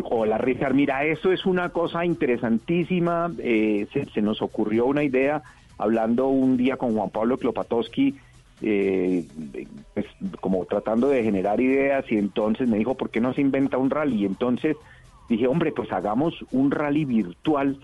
Hola 0.03 0.37
Richard, 0.37 0.73
mira, 0.73 1.05
eso 1.05 1.31
es 1.31 1.45
una 1.45 1.69
cosa 1.69 2.05
interesantísima. 2.05 3.31
Eh, 3.39 3.87
se, 4.13 4.21
nos 4.21 4.41
ocurrió 4.41 4.85
una 4.85 5.03
idea 5.03 5.41
hablando 5.77 6.27
un 6.27 6.57
día 6.57 6.75
con 6.77 6.93
Juan 6.95 7.09
Pablo 7.09 7.37
Klopatowski, 7.37 8.15
eh, 8.61 9.25
pues, 9.93 10.05
como 10.41 10.65
tratando 10.65 11.07
de 11.07 11.23
generar 11.23 11.61
ideas 11.61 12.05
y 12.09 12.17
entonces 12.17 12.67
me 12.67 12.77
dijo, 12.77 12.95
¿por 12.95 13.09
qué 13.09 13.21
no 13.21 13.33
se 13.33 13.41
inventa 13.41 13.77
un 13.77 13.89
rally? 13.89 14.23
Y 14.23 14.25
entonces 14.25 14.75
dije, 15.29 15.47
hombre, 15.47 15.71
pues 15.71 15.91
hagamos 15.91 16.33
un 16.51 16.71
rally 16.71 17.05
virtual, 17.05 17.77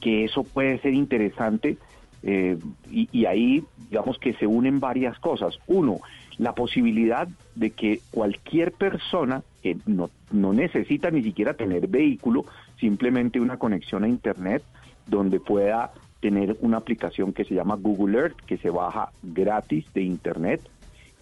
que 0.00 0.24
eso 0.24 0.44
puede 0.44 0.78
ser 0.78 0.94
interesante. 0.94 1.76
Eh, 2.22 2.56
y, 2.90 3.08
y 3.12 3.26
ahí, 3.26 3.64
digamos 3.92 4.18
que 4.18 4.32
se 4.32 4.46
unen 4.46 4.80
varias 4.80 5.18
cosas. 5.18 5.58
Uno, 5.66 6.00
la 6.38 6.54
posibilidad 6.54 7.28
de 7.54 7.72
que 7.72 8.00
cualquier 8.10 8.72
persona 8.72 9.42
que 9.62 9.76
no, 9.84 10.08
no 10.30 10.54
necesita 10.54 11.10
ni 11.10 11.22
siquiera 11.22 11.52
tener 11.52 11.88
vehículo, 11.88 12.46
simplemente 12.80 13.38
una 13.38 13.58
conexión 13.58 14.04
a 14.04 14.08
Internet 14.08 14.62
donde 15.06 15.40
pueda 15.40 15.92
tener 16.20 16.56
una 16.62 16.78
aplicación 16.78 17.34
que 17.34 17.44
se 17.44 17.54
llama 17.54 17.76
Google 17.76 18.18
Earth, 18.18 18.40
que 18.46 18.56
se 18.56 18.70
baja 18.70 19.10
gratis 19.22 19.84
de 19.92 20.04
Internet, 20.04 20.62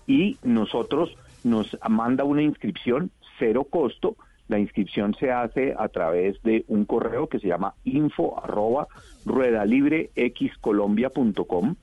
y 0.07 0.37
nosotros 0.45 1.17
nos 1.43 1.77
manda 1.89 2.23
una 2.23 2.43
inscripción, 2.43 3.11
cero 3.41 3.67
costo. 3.69 4.15
La 4.47 4.61
inscripción 4.61 5.15
se 5.15 5.33
hace 5.33 5.75
a 5.77 5.89
través 5.89 6.41
de 6.45 6.65
un 6.69 6.85
correo 6.85 7.27
que 7.27 7.41
se 7.41 7.49
llama 7.49 7.75
info 7.85 8.41
arroba 8.41 8.87
ruedalibreXcolombia.com. 9.25 11.75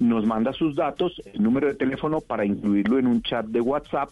Nos 0.00 0.26
manda 0.26 0.52
sus 0.52 0.74
datos, 0.74 1.22
el 1.32 1.40
número 1.42 1.68
de 1.68 1.74
teléfono 1.74 2.20
para 2.20 2.44
incluirlo 2.44 2.98
en 2.98 3.06
un 3.06 3.22
chat 3.22 3.46
de 3.46 3.60
WhatsApp 3.60 4.10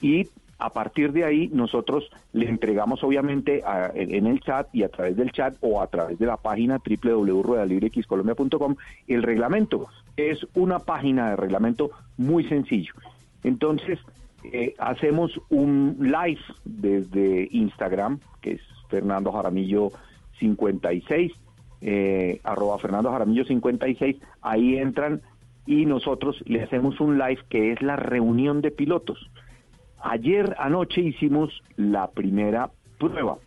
y 0.00 0.26
a 0.58 0.70
partir 0.70 1.12
de 1.12 1.24
ahí 1.24 1.48
nosotros 1.52 2.10
le 2.32 2.48
entregamos 2.48 3.02
obviamente 3.04 3.62
a- 3.64 3.92
en 3.94 4.26
el 4.26 4.40
chat 4.40 4.66
y 4.74 4.82
a 4.82 4.88
través 4.88 5.16
del 5.16 5.30
chat 5.32 5.54
o 5.60 5.80
a 5.80 5.86
través 5.86 6.18
de 6.18 6.26
la 6.26 6.36
página 6.36 6.78
www.ruedalibrexcolombia.com 6.78 8.76
el 9.08 9.22
reglamento. 9.22 9.86
Es 10.16 10.46
una 10.54 10.78
página 10.80 11.30
de 11.30 11.36
reglamento 11.36 11.90
muy 12.18 12.44
sencillo. 12.44 12.92
Entonces, 13.44 13.98
eh, 14.52 14.74
hacemos 14.78 15.38
un 15.50 15.96
live 16.00 16.40
desde 16.64 17.48
Instagram, 17.52 18.20
que 18.40 18.52
es 18.52 18.60
Fernando 18.88 19.32
Jaramillo 19.32 19.90
56, 20.38 21.32
eh, 21.80 22.40
arroba 22.44 22.78
Fernando 22.78 23.10
Jaramillo 23.10 23.44
56, 23.44 24.16
ahí 24.42 24.76
entran 24.76 25.22
y 25.66 25.86
nosotros 25.86 26.42
le 26.46 26.62
hacemos 26.62 27.00
un 27.00 27.18
live 27.18 27.40
que 27.48 27.72
es 27.72 27.82
la 27.82 27.96
reunión 27.96 28.60
de 28.60 28.70
pilotos. 28.70 29.30
Ayer 30.02 30.56
anoche 30.58 31.00
hicimos 31.00 31.62
la 31.76 32.10
primera 32.10 32.70
prueba 32.98 33.38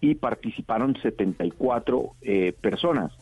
y 0.00 0.16
participaron 0.16 0.96
74 1.00 2.10
eh, 2.22 2.52
personas. 2.60 3.12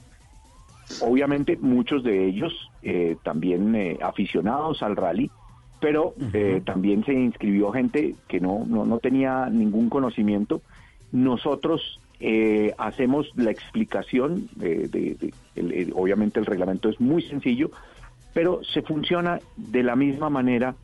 Obviamente 1.02 1.56
muchos 1.56 2.02
de 2.02 2.26
ellos 2.26 2.52
eh, 2.82 3.16
también 3.22 3.74
eh, 3.76 3.98
aficionados 4.02 4.82
al 4.82 4.96
rally, 4.96 5.30
pero 5.80 6.14
eh, 6.32 6.62
también 6.64 7.04
se 7.04 7.12
inscribió 7.12 7.70
gente 7.72 8.16
que 8.28 8.40
no, 8.40 8.64
no, 8.66 8.84
no 8.84 8.98
tenía 8.98 9.46
ningún 9.46 9.88
conocimiento. 9.88 10.62
Nosotros 11.12 12.00
eh, 12.20 12.74
hacemos 12.78 13.30
la 13.36 13.50
explicación, 13.50 14.48
de, 14.56 14.88
de- 14.88 15.16
de- 15.18 15.34
el- 15.56 15.72
el- 15.72 15.92
obviamente 15.94 16.38
el 16.38 16.46
reglamento 16.46 16.88
es 16.88 17.00
muy 17.00 17.22
sencillo, 17.22 17.70
pero 18.34 18.60
se 18.72 18.82
funciona 18.82 19.40
de 19.56 19.82
la 19.82 19.96
misma 19.96 20.30
manera 20.30 20.74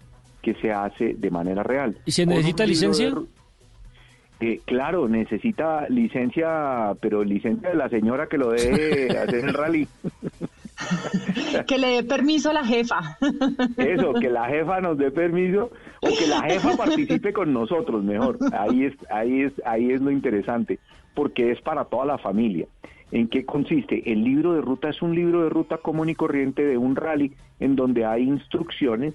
que 0.43 0.55
se 0.55 0.73
hace 0.73 1.15
de 1.15 1.31
manera 1.31 1.63
real. 1.63 1.97
¿Y 2.07 2.13
se 2.13 2.25
necesita 2.27 2.65
licencia? 2.67 3.13
eh, 4.41 4.61
claro, 4.65 5.09
necesita 5.09 5.89
licencia, 5.89 6.93
pero 7.01 7.25
licencia 7.25 7.71
de 7.71 7.75
la 7.77 7.89
señora 7.89 8.27
que 8.29 8.39
lo 8.39 8.51
deje 8.51 9.09
hacer 9.19 9.45
el 9.45 9.55
rally. 9.55 9.89
Que 11.67 11.79
le 11.79 11.89
dé 11.89 12.03
permiso 12.05 12.51
a 12.51 12.53
la 12.53 12.65
jefa. 12.65 13.17
Eso, 13.79 14.13
que 14.15 14.29
la 14.29 14.45
jefa 14.47 14.81
nos 14.81 14.99
dé 14.99 15.11
permiso 15.11 15.71
o 16.03 16.09
que 16.19 16.27
la 16.27 16.43
jefa 16.43 16.77
participe 16.77 17.33
con 17.33 17.53
nosotros, 17.53 18.05
mejor. 18.05 18.39
Ahí 18.53 18.85
es, 18.85 18.95
ahí 19.11 19.43
es, 19.43 19.53
ahí 19.65 19.91
es 19.91 20.01
lo 20.03 20.11
interesante, 20.11 20.79
porque 21.17 21.51
es 21.51 21.61
para 21.63 21.87
toda 21.87 22.05
la 22.05 22.19
familia. 22.19 22.67
¿En 23.11 23.27
qué 23.29 23.45
consiste? 23.45 24.13
El 24.13 24.23
libro 24.23 24.53
de 24.53 24.61
ruta 24.61 24.91
es 24.91 25.01
un 25.01 25.15
libro 25.15 25.43
de 25.43 25.49
ruta 25.49 25.79
común 25.79 26.11
y 26.11 26.15
corriente 26.15 26.65
de 26.65 26.77
un 26.77 26.95
rally 26.95 27.33
en 27.59 27.75
donde 27.75 28.05
hay 28.05 28.23
instrucciones 28.23 29.15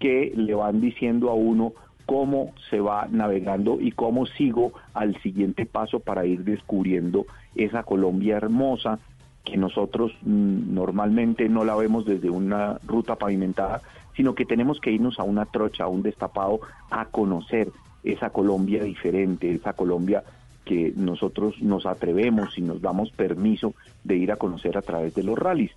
que 0.00 0.32
le 0.34 0.54
van 0.54 0.80
diciendo 0.80 1.30
a 1.30 1.34
uno 1.34 1.72
cómo 2.06 2.52
se 2.70 2.80
va 2.80 3.06
navegando 3.10 3.78
y 3.80 3.92
cómo 3.92 4.26
sigo 4.26 4.72
al 4.94 5.20
siguiente 5.22 5.66
paso 5.66 6.00
para 6.00 6.24
ir 6.24 6.44
descubriendo 6.44 7.26
esa 7.54 7.82
Colombia 7.82 8.38
hermosa 8.38 8.98
que 9.44 9.58
nosotros 9.58 10.12
mm, 10.22 10.74
normalmente 10.74 11.48
no 11.50 11.64
la 11.64 11.76
vemos 11.76 12.06
desde 12.06 12.30
una 12.30 12.78
ruta 12.86 13.16
pavimentada, 13.16 13.82
sino 14.16 14.34
que 14.34 14.46
tenemos 14.46 14.80
que 14.80 14.92
irnos 14.92 15.18
a 15.18 15.24
una 15.24 15.44
trocha, 15.44 15.84
a 15.84 15.88
un 15.88 16.02
destapado, 16.02 16.60
a 16.90 17.04
conocer 17.06 17.68
esa 18.02 18.30
Colombia 18.30 18.82
diferente, 18.82 19.52
esa 19.52 19.74
Colombia 19.74 20.24
que 20.64 20.92
nosotros 20.96 21.54
nos 21.60 21.86
atrevemos 21.86 22.56
y 22.58 22.62
nos 22.62 22.80
damos 22.80 23.10
permiso 23.10 23.74
de 24.02 24.16
ir 24.16 24.32
a 24.32 24.36
conocer 24.36 24.76
a 24.76 24.82
través 24.82 25.14
de 25.14 25.22
los 25.22 25.38
rallies. 25.38 25.72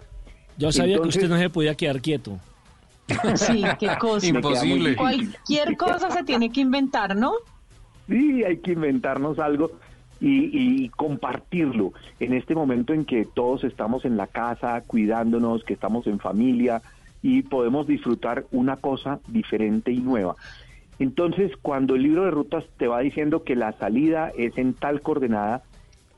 Yo 0.57 0.71
sabía 0.71 0.95
Entonces- 0.95 1.19
que 1.19 1.25
usted 1.25 1.35
no 1.35 1.39
se 1.41 1.49
podía 1.49 1.75
quedar 1.75 2.01
quieto. 2.01 2.39
Sí, 3.35 3.63
qué 3.79 3.89
cosa. 3.99 4.27
Imposible. 4.27 4.95
Cualquier 4.95 5.77
cosa 5.77 6.11
se 6.11 6.23
tiene 6.23 6.49
que 6.51 6.61
inventar, 6.61 7.15
¿no? 7.15 7.33
Sí, 8.07 8.43
hay 8.43 8.57
que 8.57 8.71
inventarnos 8.73 9.39
algo 9.39 9.71
y, 10.19 10.83
y 10.85 10.89
compartirlo 10.89 11.93
en 12.19 12.33
este 12.33 12.55
momento 12.55 12.93
en 12.93 13.05
que 13.05 13.25
todos 13.25 13.63
estamos 13.63 14.03
en 14.05 14.17
la 14.17 14.27
casa 14.27 14.81
cuidándonos, 14.87 15.63
que 15.63 15.73
estamos 15.73 16.07
en 16.07 16.19
familia 16.19 16.81
y 17.21 17.43
podemos 17.43 17.87
disfrutar 17.87 18.45
una 18.51 18.77
cosa 18.77 19.19
diferente 19.27 19.91
y 19.91 19.99
nueva. 19.99 20.35
Entonces, 20.99 21.51
cuando 21.61 21.95
el 21.95 22.03
libro 22.03 22.25
de 22.25 22.31
rutas 22.31 22.63
te 22.77 22.87
va 22.87 22.99
diciendo 23.01 23.43
que 23.43 23.55
la 23.55 23.73
salida 23.73 24.31
es 24.37 24.57
en 24.57 24.73
tal 24.73 25.01
coordenada, 25.01 25.63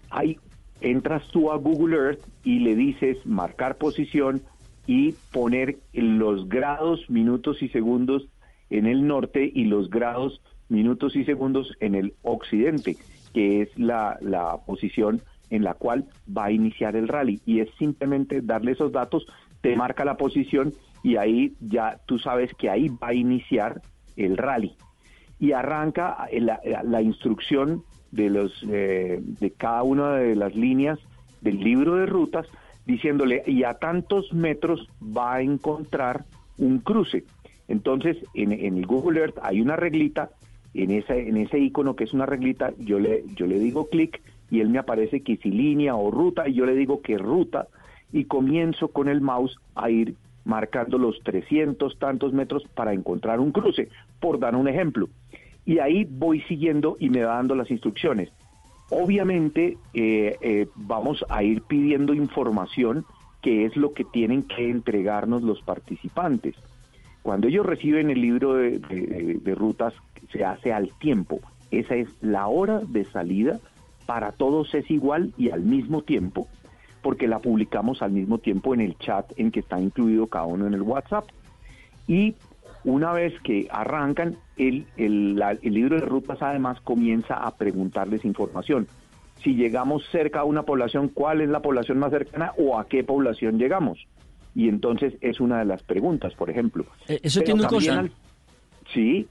ahí 0.10 0.38
entras 0.82 1.28
tú 1.32 1.52
a 1.52 1.58
Google 1.58 1.98
Earth 1.98 2.22
y 2.44 2.60
le 2.60 2.76
dices 2.76 3.18
marcar 3.26 3.76
posición 3.76 4.42
y 4.88 5.14
poner 5.32 5.78
los 5.94 6.48
grados, 6.48 7.10
minutos 7.10 7.62
y 7.62 7.70
segundos 7.70 8.28
en 8.70 8.86
el 8.86 9.06
norte 9.06 9.52
y 9.54 9.66
los 9.66 9.90
grados, 9.90 10.42
minutos 10.70 11.16
y 11.16 11.26
segundos 11.26 11.76
en 11.80 11.96
el 11.96 12.14
occidente, 12.24 12.98
que 13.34 13.62
es 13.62 13.78
la, 13.78 14.18
la 14.22 14.58
posición 14.66 15.22
en 15.50 15.64
la 15.64 15.74
cual 15.74 16.06
va 16.36 16.46
a 16.46 16.52
iniciar 16.52 16.96
el 16.96 17.08
rally. 17.08 17.42
Y 17.46 17.60
es 17.60 17.70
simplemente 17.78 18.42
darle 18.42 18.72
esos 18.72 18.92
datos, 18.92 19.26
te 19.62 19.76
marca 19.76 20.06
la 20.06 20.18
posición 20.18 20.74
y 21.04 21.18
ahí 21.18 21.54
ya 21.60 22.00
tú 22.06 22.20
sabes 22.20 22.54
que 22.54 22.70
ahí 22.70 22.90
va 22.90 23.10
a 23.10 23.14
iniciar 23.14 23.82
el 24.20 24.38
rally. 24.38 24.74
Y 25.40 25.54
arranca 25.54 26.28
la, 26.32 26.60
la 26.84 27.02
instrucción 27.02 27.84
de, 28.12 28.30
los, 28.30 28.52
eh, 28.70 29.20
de 29.22 29.52
cada 29.52 29.84
una 29.84 30.16
de 30.16 30.36
las 30.36 30.56
líneas 30.56 31.00
del 31.42 31.60
libro 31.60 31.96
de 31.96 32.06
rutas 32.06 32.46
diciéndole, 32.86 33.44
y 33.46 33.64
a 33.64 33.76
tantos 33.76 34.34
metros 34.34 34.90
va 35.02 35.36
a 35.36 35.42
encontrar 35.42 36.26
un 36.58 36.80
cruce. 36.80 37.24
Entonces, 37.68 38.18
en, 38.34 38.52
en 38.52 38.78
el 38.78 38.86
Google 38.88 39.20
Earth 39.20 39.38
hay 39.44 39.62
una 39.62 39.76
reglita, 39.76 40.32
en 40.74 40.92
ese, 40.92 41.30
en 41.30 41.38
ese 41.38 41.60
icono 41.60 41.96
que 41.96 42.04
es 42.04 42.14
una 42.14 42.26
reglita, 42.26 42.74
yo 42.80 43.00
le, 43.00 43.24
yo 43.36 43.46
le 43.46 43.60
digo 43.60 43.90
clic 43.90 44.22
y 44.50 44.60
él 44.60 44.70
me 44.70 44.80
aparece 44.80 45.22
que 45.22 45.38
si 45.38 45.52
línea 45.52 45.96
o 45.96 46.10
ruta, 46.10 46.48
y 46.48 46.54
yo 46.54 46.66
le 46.66 46.74
digo 46.76 47.02
que 47.02 47.18
ruta, 47.18 47.68
y 48.12 48.26
comienzo 48.26 48.88
con 48.88 49.08
el 49.08 49.22
mouse 49.22 49.58
a 49.76 49.92
ir 49.92 50.16
marcando 50.46 50.98
los 50.98 51.20
300 51.24 51.98
tantos 52.00 52.34
metros 52.34 52.64
para 52.74 52.94
encontrar 52.94 53.40
un 53.40 53.52
cruce, 53.52 53.90
por 54.20 54.40
dar 54.40 54.56
un 54.56 54.68
ejemplo. 54.68 55.10
Y 55.66 55.80
ahí 55.80 56.06
voy 56.10 56.42
siguiendo 56.42 56.98
y 57.00 57.10
me 57.10 57.24
va 57.24 57.36
dando 57.36 57.56
las 57.56 57.70
instrucciones. 57.70 58.30
Obviamente 58.90 59.78
eh, 59.94 60.38
eh, 60.42 60.68
vamos 60.76 61.24
a 61.30 61.44
ir 61.44 61.62
pidiendo 61.62 62.14
información 62.14 63.06
que 63.42 63.66
es 63.66 63.76
lo 63.78 63.94
que 63.94 64.04
tienen 64.04 64.44
que 64.44 64.70
entregarnos 64.70 65.44
los 65.44 65.62
participantes. 65.62 66.56
Cuando 67.22 67.48
ellos 67.48 67.66
reciben 67.66 68.10
el 68.10 68.22
libro 68.22 68.56
de, 68.56 69.56
rutas, 69.56 69.94
se 70.32 70.44
hace 70.44 70.74
al 70.74 70.92
tiempo. 71.00 71.40
Esa 71.72 71.96
es 71.96 72.08
la 72.22 72.48
hora 72.48 72.80
de 72.80 73.06
salida, 73.06 73.60
para 74.06 74.32
todos 74.32 74.74
es 74.74 74.90
igual 74.90 75.34
y 75.38 75.52
al 75.52 75.62
mismo 75.62 76.02
tiempo, 76.02 76.48
porque 77.02 77.28
la 77.28 77.40
publicamos 77.40 78.02
al 78.02 78.12
mismo 78.12 78.38
tiempo 78.38 78.74
en 78.74 78.82
el 78.82 78.98
chat 78.98 79.32
en 79.38 79.52
que 79.52 79.62
está 79.62 79.80
incluido 79.80 80.28
cada 80.28 80.46
uno 80.46 80.68
en 80.68 80.74
el 80.74 80.82
WhatsApp. 80.82 81.26
Y 82.08 82.36
una 82.84 83.12
vez 83.14 83.34
que 83.44 83.68
arrancan, 83.72 84.38
el, 84.58 84.86
el, 84.98 85.36
la- 85.38 85.52
el 85.52 85.74
libro 85.74 85.96
de 86.00 86.06
rutas 86.06 86.42
además 86.42 86.80
comienza 86.82 87.36
a 87.36 87.56
preguntarles 87.56 88.26
información. 88.26 88.88
Si 89.44 89.56
llegamos 89.56 90.04
cerca 90.12 90.42
a 90.42 90.44
una 90.44 90.64
población, 90.64 91.08
¿cuál 91.10 91.42
es 91.42 91.50
la 91.50 91.62
población 91.62 92.00
más 92.00 92.12
cercana 92.12 92.52
o 92.58 92.78
a 92.78 92.88
qué 92.88 93.04
población 93.04 93.58
llegamos? 93.58 94.00
Y 94.56 94.68
entonces 94.68 95.14
es 95.22 95.40
una 95.40 95.60
de 95.60 95.66
las 95.66 95.84
preguntas, 95.84 96.34
por 96.34 96.50
ejemplo. 96.50 96.86
Eh, 97.08 97.20
¿Eso 97.24 97.40
Pero 97.40 97.46
tiene 97.46 97.62
un 97.64 97.68
costo? 97.70 97.92
al- 97.94 98.12
Sí. 98.94 99.28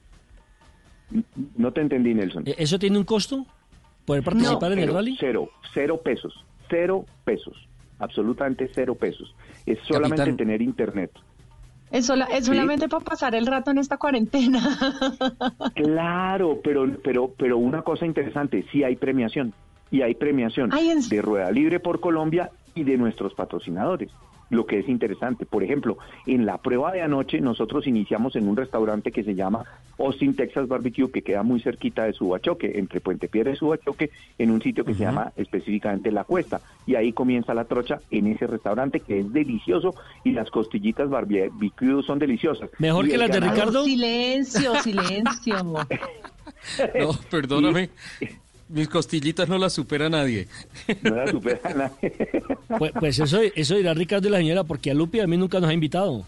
No 1.57 1.73
te 1.73 1.81
entendí, 1.81 2.15
Nelson. 2.15 2.45
Eh, 2.47 2.55
¿Eso 2.59 2.79
tiene 2.79 2.99
un 2.99 3.05
costo? 3.05 3.45
¿Poder 4.05 4.23
participar 4.23 4.73
en 4.73 4.79
el 4.79 4.93
rally? 4.93 5.17
Cero, 5.21 5.51
cero 5.75 6.01
pesos, 6.03 6.33
cero 6.71 7.05
pesos, 7.25 7.57
absolutamente 7.99 8.71
cero 8.75 8.95
pesos. 8.95 9.35
Es 9.67 9.79
solamente 9.87 10.17
Capitán. 10.17 10.37
tener 10.37 10.63
internet. 10.63 11.11
Es, 11.91 12.07
sola- 12.07 12.27
es 12.27 12.45
Sí. 12.45 12.53
solamente 12.53 12.89
para 12.89 13.05
pasar 13.05 13.35
el 13.35 13.47
rato 13.47 13.71
en 13.71 13.79
esta 13.79 13.97
cuarentena. 13.97 14.61
Claro, 15.75 16.61
pero, 16.63 16.87
pero, 17.03 17.33
pero 17.39 17.57
una 17.59 17.83
cosa 17.83 18.05
interesante, 18.07 18.65
sí 18.73 18.85
hay 18.85 18.97
premiación. 18.97 19.53
Y 19.91 20.03
hay 20.03 20.15
premiación 20.15 20.71
Ay, 20.73 20.91
en- 20.91 21.09
de 21.09 21.23
Rueda 21.23 21.51
Libre 21.51 21.81
por 21.81 22.01
Colombia 22.01 22.51
y 22.75 22.85
de 22.85 22.97
nuestros 22.99 23.33
patrocinadores. 23.35 24.11
Lo 24.51 24.67
que 24.67 24.79
es 24.79 24.89
interesante. 24.89 25.47
Por 25.47 25.63
ejemplo, 25.63 25.99
en 26.27 26.47
la 26.47 26.59
prueba 26.59 26.93
de 26.93 27.03
anoche 27.03 27.41
nosotros 27.41 27.87
iniciamos 27.87 28.37
en 28.37 28.49
un 28.49 28.57
restaurante 28.57 29.13
que 29.13 29.25
se 29.25 29.35
llama 29.35 29.65
Austin 29.99 30.35
Texas 30.35 30.69
Barbecue, 30.69 31.11
que 31.11 31.23
queda 31.23 31.43
muy 31.43 31.61
cerquita 31.61 32.05
de 32.05 32.13
Subachoque, 32.13 32.79
entre 32.79 33.01
Puente 33.01 33.29
Piedra 33.29 33.53
y 33.53 33.57
Subachoque, 33.57 34.11
en 34.39 34.51
un 34.51 34.63
sitio 34.63 34.85
que 34.85 34.95
se 34.95 35.01
llama 35.01 35.33
específicamente 35.37 36.13
La 36.13 36.25
Cuesta. 36.25 36.61
Y 36.87 36.95
ahí 36.95 37.13
comienza 37.13 37.55
la 37.55 37.65
trocha 37.65 38.01
en 38.11 38.27
ese 38.29 38.47
restaurante 38.47 39.01
que 39.01 39.21
es 39.21 39.33
delicioso 39.33 39.95
y 40.25 40.33
las 40.33 40.51
costillitas 40.51 41.11
barbecue 41.11 42.03
son 42.03 42.19
deliciosas. 42.19 42.71
¿Mejor 42.79 43.07
Y 43.07 43.11
que 43.11 43.19
las 43.19 43.31
de 43.31 43.41
Ricardo? 43.41 43.85
Silencio, 43.85 44.75
silencio. 44.77 45.57
No, 46.99 47.13
perdóname. 47.31 47.91
Mis 48.69 48.89
costillitas 48.89 49.49
no 49.49 49.57
las 49.59 49.73
supera 49.73 50.09
nadie. 50.11 50.47
No 51.03 51.15
las 51.17 51.31
supera 51.31 51.73
nadie. 51.75 52.13
Pues, 52.79 52.93
pues 52.99 53.19
eso, 53.19 53.41
eso 53.55 53.77
dirá 53.77 53.95
Ricardo 53.95 54.29
y 54.29 54.31
la 54.31 54.39
señora, 54.39 54.65
porque 54.65 54.91
a 54.91 54.95
Lupi 54.95 55.21
a 55.21 55.27
mí 55.27 55.37
nunca 55.37 55.59
nos 55.61 55.71
ha 55.71 55.73
invitado. 55.73 56.25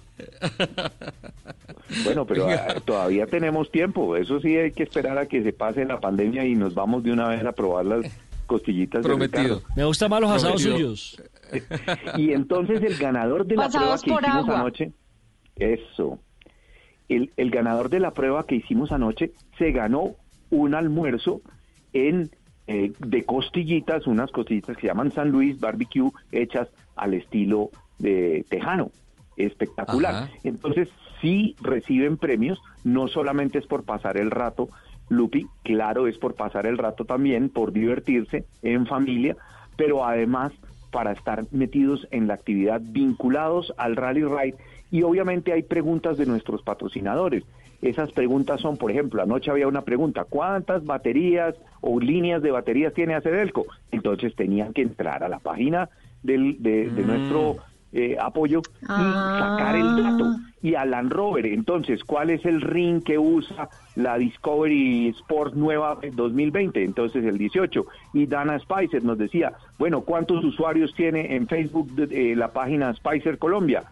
Bueno, 2.04 2.24
pero 2.24 2.48
ah, 2.48 2.76
todavía 2.84 3.26
tenemos 3.26 3.70
tiempo. 3.70 4.16
Eso 4.16 4.40
sí 4.40 4.56
hay 4.56 4.72
que 4.72 4.84
esperar 4.84 5.18
a 5.18 5.26
que 5.26 5.42
se 5.42 5.52
pase 5.52 5.84
la 5.84 6.00
pandemia 6.00 6.44
y 6.44 6.54
nos 6.54 6.74
vamos 6.74 7.02
de 7.02 7.12
una 7.12 7.28
vez 7.28 7.44
a 7.44 7.52
probar 7.52 7.84
las 7.86 8.06
costillitas 8.46 9.02
de 9.02 9.08
Prometido. 9.08 9.62
Me 9.76 9.84
gustan 9.84 10.10
más 10.10 10.20
los 10.20 10.30
asados 10.30 10.62
Prometido. 10.62 10.96
suyos. 10.96 11.22
Y 12.16 12.32
entonces 12.32 12.80
el 12.82 12.96
ganador 12.96 13.44
de 13.46 13.56
la 13.56 13.64
Pasados 13.64 14.02
prueba 14.02 14.20
que 14.20 14.28
hicimos 14.28 14.44
agua. 14.48 14.60
anoche, 14.60 14.92
eso, 15.56 16.18
el, 17.08 17.32
el 17.36 17.50
ganador 17.50 17.90
de 17.90 18.00
la 18.00 18.12
prueba 18.12 18.46
que 18.46 18.54
hicimos 18.56 18.92
anoche 18.92 19.32
se 19.58 19.72
ganó 19.72 20.14
un 20.50 20.74
almuerzo 20.74 21.42
en 21.92 22.30
eh, 22.66 22.92
de 22.98 23.24
costillitas, 23.24 24.06
unas 24.06 24.30
costillitas 24.30 24.76
que 24.76 24.82
se 24.82 24.86
llaman 24.88 25.12
San 25.12 25.30
Luis 25.30 25.58
Barbecue, 25.58 26.12
hechas 26.30 26.68
al 26.96 27.14
estilo 27.14 27.70
de 27.98 28.44
tejano. 28.48 28.90
Espectacular. 29.36 30.14
Ajá. 30.14 30.30
Entonces, 30.44 30.88
sí 31.20 31.56
reciben 31.60 32.16
premios, 32.16 32.60
no 32.84 33.08
solamente 33.08 33.58
es 33.58 33.66
por 33.66 33.84
pasar 33.84 34.16
el 34.18 34.30
rato, 34.30 34.68
Lupi, 35.08 35.46
claro, 35.64 36.06
es 36.06 36.16
por 36.18 36.34
pasar 36.34 36.66
el 36.66 36.78
rato 36.78 37.04
también, 37.04 37.48
por 37.48 37.72
divertirse 37.72 38.44
en 38.62 38.86
familia, 38.86 39.36
pero 39.76 40.04
además 40.04 40.52
para 40.92 41.12
estar 41.12 41.44
metidos 41.50 42.06
en 42.10 42.28
la 42.28 42.34
actividad 42.34 42.80
vinculados 42.80 43.72
al 43.76 43.96
Rally 43.96 44.24
Ride 44.24 44.56
y 44.90 45.02
obviamente 45.02 45.52
hay 45.52 45.62
preguntas 45.62 46.16
de 46.18 46.26
nuestros 46.26 46.62
patrocinadores. 46.62 47.44
Esas 47.82 48.12
preguntas 48.12 48.60
son, 48.60 48.76
por 48.76 48.90
ejemplo, 48.90 49.22
anoche 49.22 49.50
había 49.50 49.66
una 49.68 49.82
pregunta, 49.82 50.24
¿cuántas 50.24 50.84
baterías 50.84 51.54
o 51.80 51.98
líneas 51.98 52.42
de 52.42 52.50
baterías 52.50 52.92
tiene 52.92 53.14
Acedelco? 53.14 53.66
Entonces 53.90 54.34
tenían 54.36 54.72
que 54.74 54.82
entrar 54.82 55.22
a 55.24 55.28
la 55.28 55.38
página 55.38 55.88
del, 56.22 56.62
de, 56.62 56.90
de 56.90 57.02
Mm. 57.02 57.06
nuestro 57.06 57.56
eh, 57.92 58.16
apoyo 58.20 58.60
y 58.82 59.38
sacar 59.38 59.74
el 59.74 59.96
dato. 59.96 60.36
Y 60.62 60.74
a 60.76 60.84
Land 60.84 61.10
Rover, 61.10 61.46
entonces, 61.46 62.04
¿cuál 62.04 62.30
es 62.30 62.44
el 62.44 62.60
ring 62.60 63.02
que 63.02 63.18
usa 63.18 63.68
la 63.96 64.16
Discovery 64.16 65.08
Sport 65.08 65.54
nueva 65.54 65.98
2020? 66.12 66.84
Entonces, 66.84 67.24
el 67.24 67.36
18. 67.38 67.86
Y 68.12 68.26
Dana 68.26 68.58
Spicer 68.60 69.02
nos 69.02 69.18
decía, 69.18 69.54
bueno, 69.78 70.02
¿cuántos 70.02 70.44
usuarios 70.44 70.94
tiene 70.94 71.34
en 71.34 71.48
Facebook 71.48 71.90
de- 71.92 72.32
eh, 72.32 72.36
la 72.36 72.52
página 72.52 72.94
Spicer 72.94 73.38
Colombia? 73.38 73.82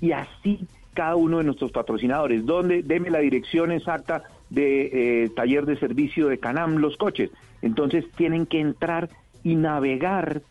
Y 0.00 0.12
así 0.12 0.60
cada 0.98 1.14
uno 1.14 1.38
de 1.38 1.44
nuestros 1.44 1.70
patrocinadores. 1.70 2.44
¿Dónde? 2.44 2.82
Deme 2.82 3.08
la 3.08 3.20
dirección 3.20 3.70
exacta 3.70 4.24
de 4.50 5.22
eh, 5.22 5.28
taller 5.28 5.64
de 5.64 5.78
servicio 5.78 6.26
de 6.26 6.38
Canam, 6.38 6.78
los 6.78 6.96
coches. 6.96 7.30
Entonces, 7.62 8.04
tienen 8.16 8.46
que 8.46 8.58
entrar 8.58 9.08
y 9.44 9.54
navegar 9.54 10.42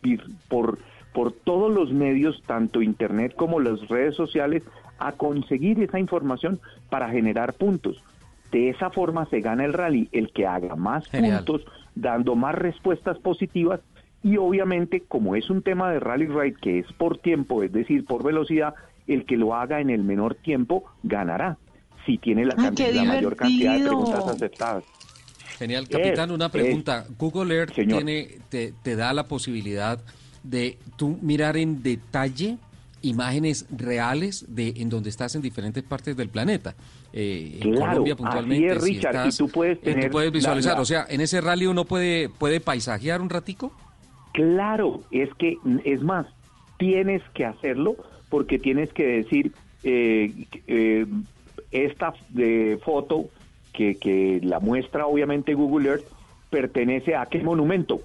por 0.48 0.78
por 1.12 1.32
todos 1.32 1.70
los 1.70 1.92
medios, 1.92 2.42
tanto 2.46 2.80
internet 2.80 3.34
como 3.36 3.60
las 3.60 3.88
redes 3.88 4.14
sociales, 4.14 4.62
a 4.98 5.12
conseguir 5.12 5.82
esa 5.82 5.98
información 5.98 6.60
para 6.88 7.10
generar 7.10 7.52
puntos. 7.52 8.02
De 8.50 8.70
esa 8.70 8.88
forma 8.88 9.26
se 9.26 9.40
gana 9.40 9.66
el 9.66 9.74
rally, 9.74 10.08
el 10.12 10.30
que 10.32 10.46
haga 10.46 10.76
más 10.76 11.08
Genial. 11.08 11.44
puntos, 11.44 11.66
dando 11.94 12.36
más 12.36 12.54
respuestas 12.54 13.18
positivas 13.18 13.80
y 14.22 14.38
obviamente 14.38 15.02
como 15.06 15.36
es 15.36 15.50
un 15.50 15.60
tema 15.60 15.90
de 15.90 16.00
rally 16.00 16.26
ride 16.26 16.56
que 16.60 16.78
es 16.78 16.92
por 16.94 17.18
tiempo, 17.18 17.62
es 17.62 17.72
decir, 17.72 18.06
por 18.06 18.22
velocidad, 18.22 18.74
el 19.08 19.24
que 19.26 19.36
lo 19.36 19.54
haga 19.54 19.80
en 19.80 19.90
el 19.90 20.04
menor 20.04 20.34
tiempo 20.36 20.84
ganará. 21.02 21.58
Si 22.06 22.18
tiene 22.18 22.44
la, 22.44 22.54
cantidad- 22.54 22.92
la 22.92 23.04
mayor 23.04 23.36
cantidad 23.36 23.74
de 23.78 23.84
preguntas 23.86 24.26
aceptadas. 24.28 24.84
Genial. 25.58 25.88
Capitán, 25.88 26.30
Es- 26.30 26.34
una 26.36 26.46
es- 26.46 26.52
pregunta. 26.52 27.04
Google 27.18 27.54
Earth 27.54 27.74
Señor. 27.74 28.04
tiene, 28.04 28.38
te, 28.48 28.72
te 28.82 28.94
da 28.96 29.12
la 29.12 29.24
posibilidad 29.24 29.98
de 30.44 30.78
tú 30.96 31.18
mirar 31.20 31.56
en 31.56 31.82
detalle 31.82 32.58
imágenes 33.02 33.66
reales 33.76 34.44
de 34.48 34.74
en 34.76 34.88
donde 34.88 35.08
estás 35.10 35.34
en 35.34 35.42
diferentes 35.42 35.82
partes 35.82 36.16
del 36.16 36.28
planeta. 36.28 36.74
Eh, 37.12 37.58
en 37.62 37.72
Claro, 37.72 37.90
Colombia 37.90 38.14
así 38.14 38.22
puntualmente. 38.22 38.66
es, 38.76 38.84
si 38.84 38.92
Richard, 38.94 39.28
y 39.28 39.36
tú 39.36 39.48
puedes 39.48 39.78
eh, 39.78 39.82
tener 39.82 40.10
puedes 40.10 40.30
la- 40.30 40.34
visualizar. 40.38 40.74
la- 40.76 40.80
O 40.80 40.84
sea, 40.84 41.06
en 41.08 41.20
ese 41.20 41.40
rally 41.40 41.66
uno 41.66 41.84
puede, 41.84 42.28
puede 42.28 42.60
paisajear 42.60 43.20
un 43.20 43.30
ratico. 43.30 43.72
Claro, 44.32 45.00
es 45.10 45.28
que, 45.38 45.56
es 45.84 46.02
más, 46.02 46.26
tienes 46.78 47.22
que 47.34 47.44
hacerlo 47.44 47.96
porque 48.28 48.58
tienes 48.58 48.92
que 48.92 49.06
decir, 49.06 49.52
eh, 49.84 50.46
eh, 50.66 51.06
esta 51.70 52.14
eh, 52.36 52.78
foto 52.84 53.26
que, 53.72 53.96
que 53.96 54.40
la 54.42 54.60
muestra 54.60 55.06
obviamente 55.06 55.54
Google 55.54 55.88
Earth 55.88 56.04
pertenece 56.50 57.14
a 57.14 57.26
qué 57.26 57.42
monumento, 57.42 58.00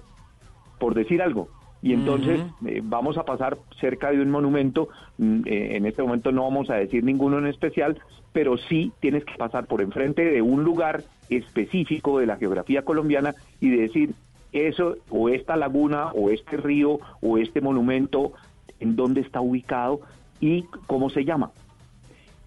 por 0.78 0.94
decir 0.94 1.22
algo. 1.22 1.48
Y 1.84 1.92
entonces 1.92 2.40
eh, 2.66 2.80
vamos 2.82 3.18
a 3.18 3.24
pasar 3.24 3.58
cerca 3.78 4.10
de 4.10 4.22
un 4.22 4.30
monumento, 4.30 4.88
mm, 5.18 5.42
eh, 5.44 5.76
en 5.76 5.84
este 5.84 6.02
momento 6.02 6.32
no 6.32 6.44
vamos 6.44 6.70
a 6.70 6.76
decir 6.76 7.04
ninguno 7.04 7.36
en 7.38 7.46
especial, 7.46 8.00
pero 8.32 8.56
sí 8.56 8.90
tienes 9.00 9.22
que 9.26 9.34
pasar 9.34 9.66
por 9.66 9.82
enfrente 9.82 10.24
de 10.24 10.40
un 10.40 10.64
lugar 10.64 11.02
específico 11.28 12.18
de 12.18 12.26
la 12.26 12.38
geografía 12.38 12.86
colombiana 12.86 13.34
y 13.60 13.68
decir 13.68 14.14
eso 14.52 14.96
o 15.10 15.28
esta 15.28 15.56
laguna 15.56 16.10
o 16.12 16.30
este 16.30 16.56
río 16.56 17.00
o 17.20 17.36
este 17.36 17.60
monumento, 17.60 18.32
en 18.84 18.94
dónde 18.96 19.20
está 19.22 19.40
ubicado 19.40 20.00
y 20.40 20.62
cómo 20.86 21.10
se 21.10 21.24
llama. 21.24 21.50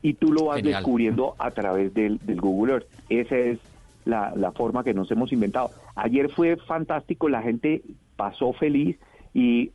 Y 0.02 0.14
tú 0.14 0.32
lo 0.32 0.46
vas 0.46 0.58
Genial. 0.58 0.76
descubriendo 0.76 1.36
a 1.40 1.52
través 1.52 1.94
del, 1.94 2.20
del 2.20 2.40
Google 2.40 2.74
Earth. 2.74 2.88
Esa 3.10 3.36
es 3.36 3.60
la, 4.06 4.32
la 4.36 4.52
forma 4.52 4.84
que 4.84 4.94
nos 4.94 5.12
hemos 5.12 5.34
inventado. 5.34 5.72
Ayer 5.96 6.30
fue 6.30 6.56
fantástico, 6.56 7.28
la 7.28 7.42
gente 7.42 7.82
pasó 8.16 8.54
feliz 8.54 8.98
y 9.34 9.72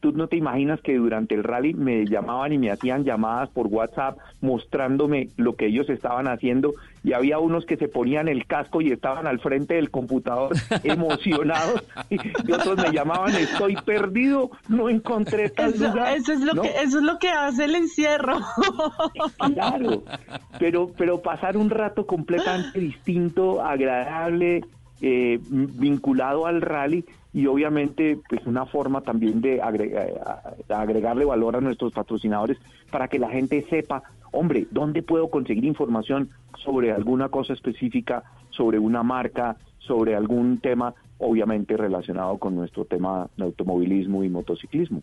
tú 0.00 0.12
no 0.12 0.26
te 0.28 0.36
imaginas 0.36 0.80
que 0.80 0.96
durante 0.96 1.34
el 1.34 1.44
rally 1.44 1.74
me 1.74 2.06
llamaban 2.06 2.52
y 2.52 2.58
me 2.58 2.70
hacían 2.70 3.04
llamadas 3.04 3.48
por 3.50 3.66
WhatsApp 3.66 4.18
mostrándome 4.40 5.28
lo 5.36 5.56
que 5.56 5.66
ellos 5.66 5.88
estaban 5.88 6.28
haciendo 6.28 6.72
y 7.02 7.12
había 7.12 7.38
unos 7.38 7.64
que 7.64 7.76
se 7.76 7.88
ponían 7.88 8.28
el 8.28 8.46
casco 8.46 8.80
y 8.80 8.92
estaban 8.92 9.26
al 9.26 9.40
frente 9.40 9.74
del 9.74 9.90
computador 9.90 10.52
emocionados 10.84 11.82
y, 12.10 12.18
otros 12.52 12.76
me 12.76 12.92
llamaban 12.92 13.34
estoy 13.34 13.76
perdido, 13.76 14.50
no 14.68 14.88
encontré 14.88 15.50
tal 15.50 15.74
Eso, 15.74 15.88
lugar. 15.88 16.16
eso 16.16 16.32
es 16.32 16.40
lo 16.40 16.54
¿no? 16.54 16.62
que 16.62 16.68
eso 16.68 16.98
es 16.98 17.04
lo 17.04 17.18
que 17.18 17.28
hace 17.28 17.64
el 17.64 17.74
encierro. 17.74 18.38
Claro, 19.54 20.02
pero, 20.58 20.90
pero 20.96 21.20
pasar 21.22 21.56
un 21.56 21.70
rato 21.70 22.06
completamente 22.06 22.78
distinto, 22.78 23.62
agradable, 23.62 24.62
eh, 25.00 25.38
vinculado 25.50 26.46
al 26.46 26.60
rally 26.60 27.04
y 27.32 27.46
obviamente 27.46 28.18
pues 28.28 28.44
una 28.46 28.66
forma 28.66 29.00
también 29.02 29.40
de 29.40 29.60
agrega- 29.62 30.54
a- 30.68 30.80
agregarle 30.80 31.24
valor 31.24 31.56
a 31.56 31.60
nuestros 31.60 31.92
patrocinadores 31.92 32.58
para 32.90 33.08
que 33.08 33.18
la 33.18 33.30
gente 33.30 33.64
sepa, 33.70 34.02
hombre, 34.32 34.66
¿dónde 34.70 35.02
puedo 35.02 35.30
conseguir 35.30 35.64
información 35.64 36.30
sobre 36.64 36.92
alguna 36.92 37.28
cosa 37.28 37.52
específica, 37.52 38.24
sobre 38.50 38.78
una 38.78 39.02
marca, 39.02 39.56
sobre 39.78 40.14
algún 40.14 40.58
tema 40.58 40.94
obviamente 41.18 41.76
relacionado 41.76 42.38
con 42.38 42.54
nuestro 42.56 42.84
tema 42.84 43.28
de 43.36 43.44
automovilismo 43.44 44.24
y 44.24 44.28
motociclismo? 44.28 45.02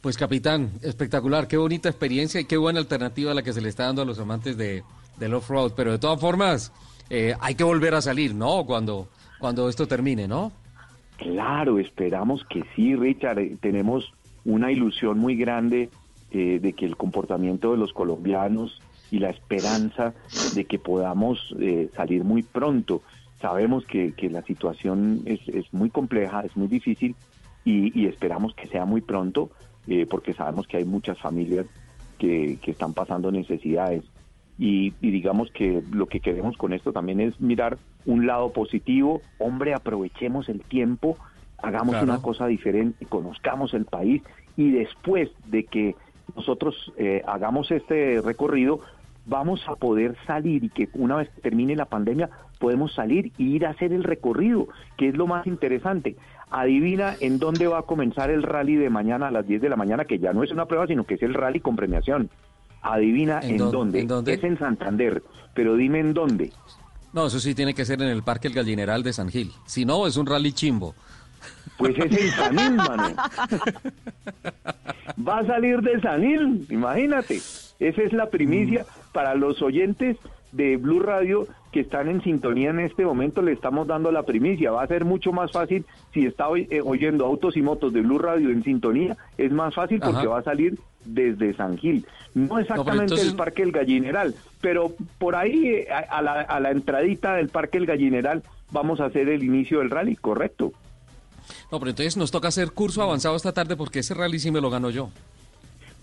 Pues 0.00 0.16
capitán, 0.16 0.70
espectacular, 0.82 1.46
qué 1.46 1.56
bonita 1.58 1.88
experiencia 1.90 2.40
y 2.40 2.46
qué 2.46 2.56
buena 2.56 2.78
alternativa 2.80 3.34
la 3.34 3.42
que 3.42 3.52
se 3.52 3.60
le 3.60 3.68
está 3.68 3.84
dando 3.84 4.02
a 4.02 4.06
los 4.06 4.18
amantes 4.18 4.56
de, 4.56 4.82
del 5.18 5.34
off-road. 5.34 5.72
Pero 5.76 5.92
de 5.92 5.98
todas 5.98 6.18
formas, 6.18 6.72
eh, 7.10 7.34
hay 7.40 7.54
que 7.54 7.64
volver 7.64 7.94
a 7.94 8.00
salir, 8.00 8.34
¿no? 8.34 8.64
Cuando, 8.64 9.08
cuando 9.40 9.68
esto 9.68 9.88
termine, 9.88 10.28
¿no? 10.28 10.52
Claro, 11.16 11.78
esperamos 11.78 12.44
que 12.44 12.62
sí, 12.76 12.94
Richard. 12.94 13.38
Eh, 13.40 13.56
Tenemos 13.60 14.12
una 14.44 14.70
ilusión 14.70 15.18
muy 15.18 15.36
grande 15.36 15.90
eh, 16.30 16.60
de 16.60 16.72
que 16.72 16.86
el 16.86 16.96
comportamiento 16.96 17.72
de 17.72 17.78
los 17.78 17.92
colombianos 17.92 18.80
y 19.10 19.18
la 19.18 19.30
esperanza 19.30 20.14
de 20.54 20.64
que 20.64 20.78
podamos 20.78 21.54
eh, 21.58 21.90
salir 21.96 22.24
muy 22.24 22.42
pronto. 22.42 23.02
Sabemos 23.40 23.84
que, 23.86 24.12
que 24.12 24.30
la 24.30 24.42
situación 24.42 25.22
es, 25.24 25.40
es 25.48 25.72
muy 25.72 25.90
compleja, 25.90 26.42
es 26.42 26.56
muy 26.56 26.68
difícil 26.68 27.16
y, 27.64 28.06
esperamos 28.06 28.54
que 28.54 28.68
sea 28.68 28.84
muy 28.84 29.00
pronto 29.00 29.50
eh, 29.86 30.06
porque 30.08 30.32
sabemos 30.34 30.66
que 30.66 30.78
hay 30.78 30.84
muchas 30.84 31.18
familias 31.18 31.66
que, 32.18 32.58
que 32.62 32.70
están 32.70 32.94
pasando 32.94 33.32
necesidades. 33.32 34.04
Y, 34.58 34.92
y 35.00 35.10
digamos 35.10 35.50
que 35.50 35.82
lo 35.90 36.06
que 36.06 36.20
queremos 36.20 36.56
con 36.56 36.72
esto 36.72 36.92
también 36.92 37.20
es 37.20 37.40
mirar 37.40 37.78
un 38.06 38.26
lado 38.26 38.52
positivo. 38.52 39.20
Hombre, 39.38 39.74
aprovechemos 39.74 40.48
el 40.48 40.60
tiempo, 40.62 41.16
hagamos 41.62 41.90
Claro. 41.96 42.04
una 42.06 42.22
cosa 42.22 42.46
diferente, 42.46 43.06
conozcamos 43.06 43.74
el 43.74 43.84
país 43.84 44.22
y 44.56 44.70
después 44.70 45.30
de 45.46 45.64
que 45.64 45.94
nosotros 46.36 46.92
eh, 46.96 47.22
hagamos 47.26 47.70
este 47.70 48.20
recorrido, 48.22 48.80
vamos 49.26 49.62
a 49.68 49.76
poder 49.76 50.16
salir 50.26 50.64
y 50.64 50.68
que 50.70 50.88
una 50.94 51.16
vez 51.16 51.28
que 51.30 51.40
termine 51.42 51.76
la 51.76 51.84
pandemia 51.86 52.30
podemos 52.58 52.92
salir 52.94 53.32
y 53.38 53.54
ir 53.56 53.66
a 53.66 53.70
hacer 53.70 53.92
el 53.92 54.04
recorrido, 54.04 54.68
que 54.96 55.08
es 55.08 55.16
lo 55.16 55.26
más 55.26 55.46
interesante. 55.46 56.16
Adivina 56.50 57.14
en 57.20 57.38
dónde 57.38 57.66
va 57.68 57.78
a 57.78 57.82
comenzar 57.82 58.30
el 58.30 58.42
rally 58.42 58.76
de 58.76 58.90
mañana 58.90 59.28
a 59.28 59.30
las 59.30 59.46
10 59.46 59.62
de 59.62 59.68
la 59.68 59.76
mañana, 59.76 60.04
que 60.04 60.18
ya 60.18 60.32
no 60.32 60.42
es 60.42 60.50
una 60.50 60.66
prueba, 60.66 60.86
sino 60.86 61.04
que 61.04 61.14
es 61.14 61.22
el 61.22 61.34
rally 61.34 61.60
con 61.60 61.76
premiación. 61.76 62.28
Adivina 62.82 63.40
¿En 63.42 63.50
en, 63.52 63.58
dónde- 63.58 63.72
dónde. 63.76 64.00
en 64.00 64.08
dónde? 64.08 64.34
Es 64.34 64.44
en 64.44 64.58
Santander, 64.58 65.22
pero 65.54 65.76
dime 65.76 66.00
en 66.00 66.12
dónde. 66.14 66.50
No, 67.12 67.26
eso 67.26 67.40
sí 67.40 67.54
tiene 67.54 67.74
que 67.74 67.84
ser 67.84 68.00
en 68.02 68.08
el 68.08 68.22
Parque 68.22 68.48
El 68.48 68.54
Gallineral 68.54 69.02
de 69.02 69.12
San 69.12 69.30
Gil. 69.30 69.52
Si 69.66 69.84
no, 69.84 70.06
es 70.06 70.16
un 70.16 70.26
rally 70.26 70.52
chimbo. 70.52 70.94
Pues 71.76 71.96
es 71.98 72.18
en 72.18 72.30
Sanil, 72.30 72.74
mano. 72.74 73.16
Va 75.28 75.38
a 75.38 75.46
salir 75.46 75.80
de 75.80 76.00
Sanil, 76.00 76.66
imagínate. 76.70 77.40
Esa 77.80 78.02
es 78.02 78.12
la 78.12 78.28
primicia 78.28 78.84
para 79.12 79.34
los 79.34 79.60
oyentes 79.62 80.16
de 80.52 80.76
Blue 80.76 81.00
Radio 81.00 81.48
que 81.72 81.80
están 81.80 82.08
en 82.08 82.22
sintonía 82.22 82.70
en 82.70 82.80
este 82.80 83.04
momento. 83.04 83.42
Le 83.42 83.52
estamos 83.52 83.86
dando 83.86 84.10
la 84.12 84.22
primicia. 84.24 84.70
Va 84.72 84.82
a 84.82 84.86
ser 84.86 85.04
mucho 85.04 85.32
más 85.32 85.52
fácil 85.52 85.84
si 86.12 86.26
está 86.26 86.46
eh, 86.56 86.80
oyendo 86.84 87.24
autos 87.26 87.56
y 87.56 87.62
motos 87.62 87.92
de 87.92 88.00
Blue 88.02 88.18
Radio 88.18 88.50
en 88.50 88.62
sintonía. 88.64 89.16
Es 89.38 89.52
más 89.52 89.74
fácil 89.74 90.00
porque 90.00 90.26
va 90.26 90.38
a 90.40 90.42
salir 90.42 90.78
desde 91.04 91.54
San 91.54 91.78
Gil. 91.78 92.06
No 92.34 92.58
exactamente 92.58 93.04
entonces- 93.04 93.28
el 93.28 93.36
Parque 93.36 93.62
El 93.62 93.72
Gallineral, 93.72 94.34
pero 94.60 94.92
por 95.18 95.34
ahí 95.36 95.66
eh, 95.66 95.88
a, 95.90 96.18
a 96.18 96.22
la, 96.22 96.32
a 96.42 96.60
la 96.60 96.70
entradita 96.70 97.34
del 97.34 97.48
Parque 97.48 97.78
El 97.78 97.86
Gallineral 97.86 98.42
vamos 98.72 99.00
a 99.00 99.06
hacer 99.06 99.28
el 99.28 99.42
inicio 99.42 99.78
del 99.80 99.90
rally, 99.90 100.14
correcto. 100.16 100.72
No, 101.72 101.78
pero 101.80 101.90
entonces 101.90 102.16
nos 102.16 102.30
toca 102.30 102.48
hacer 102.48 102.70
curso 102.72 103.02
avanzado 103.02 103.34
esta 103.34 103.52
tarde 103.52 103.76
porque 103.76 104.00
ese 104.00 104.14
rally 104.14 104.38
sí 104.38 104.50
me 104.52 104.60
lo 104.60 104.70
gano 104.70 104.90
yo. 104.90 105.10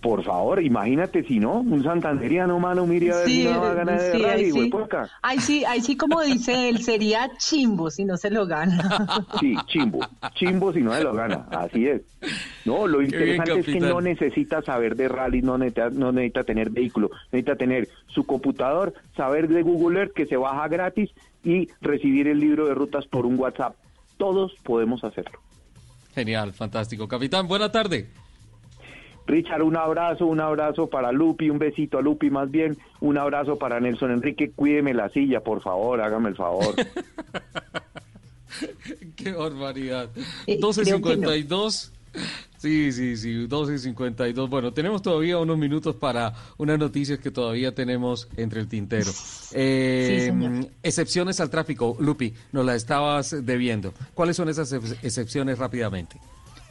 Por 0.01 0.23
favor, 0.23 0.61
imagínate 0.63 1.23
si 1.23 1.39
no, 1.39 1.59
un 1.59 1.83
santanderiano 1.83 2.59
mano, 2.59 2.85
mire 2.85 3.11
a 3.11 3.17
ver 3.17 3.25
si 3.27 3.43
no 3.45 3.61
va 3.61 3.71
a 3.71 3.73
ganar 3.73 3.99
de 3.99 4.11
sí, 4.11 4.23
rally, 4.23 4.43
ahí 4.43 4.51
sí. 4.51 4.71
Ahí 5.23 5.39
sí, 5.39 5.65
ahí 5.65 5.81
sí, 5.81 5.97
como 5.97 6.21
dice 6.21 6.69
él, 6.69 6.83
sería 6.83 7.31
chimbo 7.37 7.89
si 7.89 8.05
no 8.05 8.15
se 8.15 8.29
lo 8.29 8.45
gana. 8.45 9.25
Sí, 9.39 9.55
chimbo, 9.65 9.99
chimbo 10.35 10.71
si 10.71 10.81
no 10.81 10.93
se 10.93 11.03
lo 11.03 11.13
gana, 11.13 11.47
así 11.51 11.87
es. 11.87 12.01
No, 12.65 12.85
lo 12.85 12.99
bien, 12.99 13.11
interesante 13.11 13.59
es 13.59 13.65
que 13.65 13.79
no 13.79 13.99
necesita 13.99 14.61
saber 14.61 14.95
de 14.95 15.07
rally, 15.07 15.41
no 15.41 15.57
necesita, 15.57 15.89
no 15.89 16.11
necesita 16.11 16.43
tener 16.43 16.69
vehículo, 16.69 17.09
necesita 17.31 17.55
tener 17.55 17.89
su 18.07 18.25
computador, 18.25 18.93
saber 19.15 19.47
de 19.47 19.63
Google 19.63 19.99
Earth 19.99 20.13
que 20.13 20.27
se 20.27 20.37
baja 20.37 20.67
gratis 20.67 21.09
y 21.43 21.69
recibir 21.81 22.27
el 22.27 22.39
libro 22.39 22.67
de 22.67 22.75
rutas 22.75 23.05
por 23.07 23.25
un 23.25 23.39
WhatsApp. 23.39 23.75
Todos 24.17 24.53
podemos 24.63 25.03
hacerlo. 25.03 25.39
Genial, 26.13 26.53
fantástico. 26.53 27.07
Capitán, 27.07 27.47
buena 27.47 27.71
tarde. 27.71 28.07
Richard, 29.27 29.61
un 29.61 29.75
abrazo, 29.77 30.25
un 30.25 30.39
abrazo 30.39 30.87
para 30.87 31.11
Lupi, 31.11 31.49
un 31.49 31.59
besito 31.59 31.97
a 31.97 32.01
Lupi 32.01 32.29
más 32.29 32.49
bien, 32.49 32.77
un 33.01 33.17
abrazo 33.17 33.57
para 33.57 33.79
Nelson 33.79 34.11
Enrique, 34.11 34.51
cuídeme 34.55 34.93
la 34.93 35.09
silla, 35.09 35.41
por 35.41 35.61
favor, 35.61 36.01
hágame 36.01 36.29
el 36.29 36.35
favor. 36.35 36.73
Qué 39.15 39.31
barbaridad. 39.33 40.09
Eh, 40.47 40.59
12.52. 40.59 41.91
Sí, 42.57 42.91
sí, 42.91 43.15
sí, 43.17 43.47
12.52. 43.47 44.49
Bueno, 44.49 44.73
tenemos 44.73 45.03
todavía 45.03 45.37
unos 45.37 45.59
minutos 45.59 45.95
para 45.95 46.33
unas 46.57 46.79
noticias 46.79 47.19
que 47.19 47.29
todavía 47.29 47.75
tenemos 47.75 48.27
entre 48.37 48.61
el 48.61 48.67
tintero. 48.67 49.11
Eh, 49.53 50.17
Sí, 50.19 50.25
señor. 50.25 50.67
excepciones 50.81 51.39
al 51.39 51.51
tráfico, 51.51 51.95
Lupi, 51.99 52.33
nos 52.53 52.65
la 52.65 52.73
estabas 52.75 53.45
debiendo. 53.45 53.93
¿Cuáles 54.15 54.35
son 54.37 54.49
esas 54.49 54.71
ex- 54.73 54.95
excepciones 55.03 55.59
rápidamente? 55.59 56.17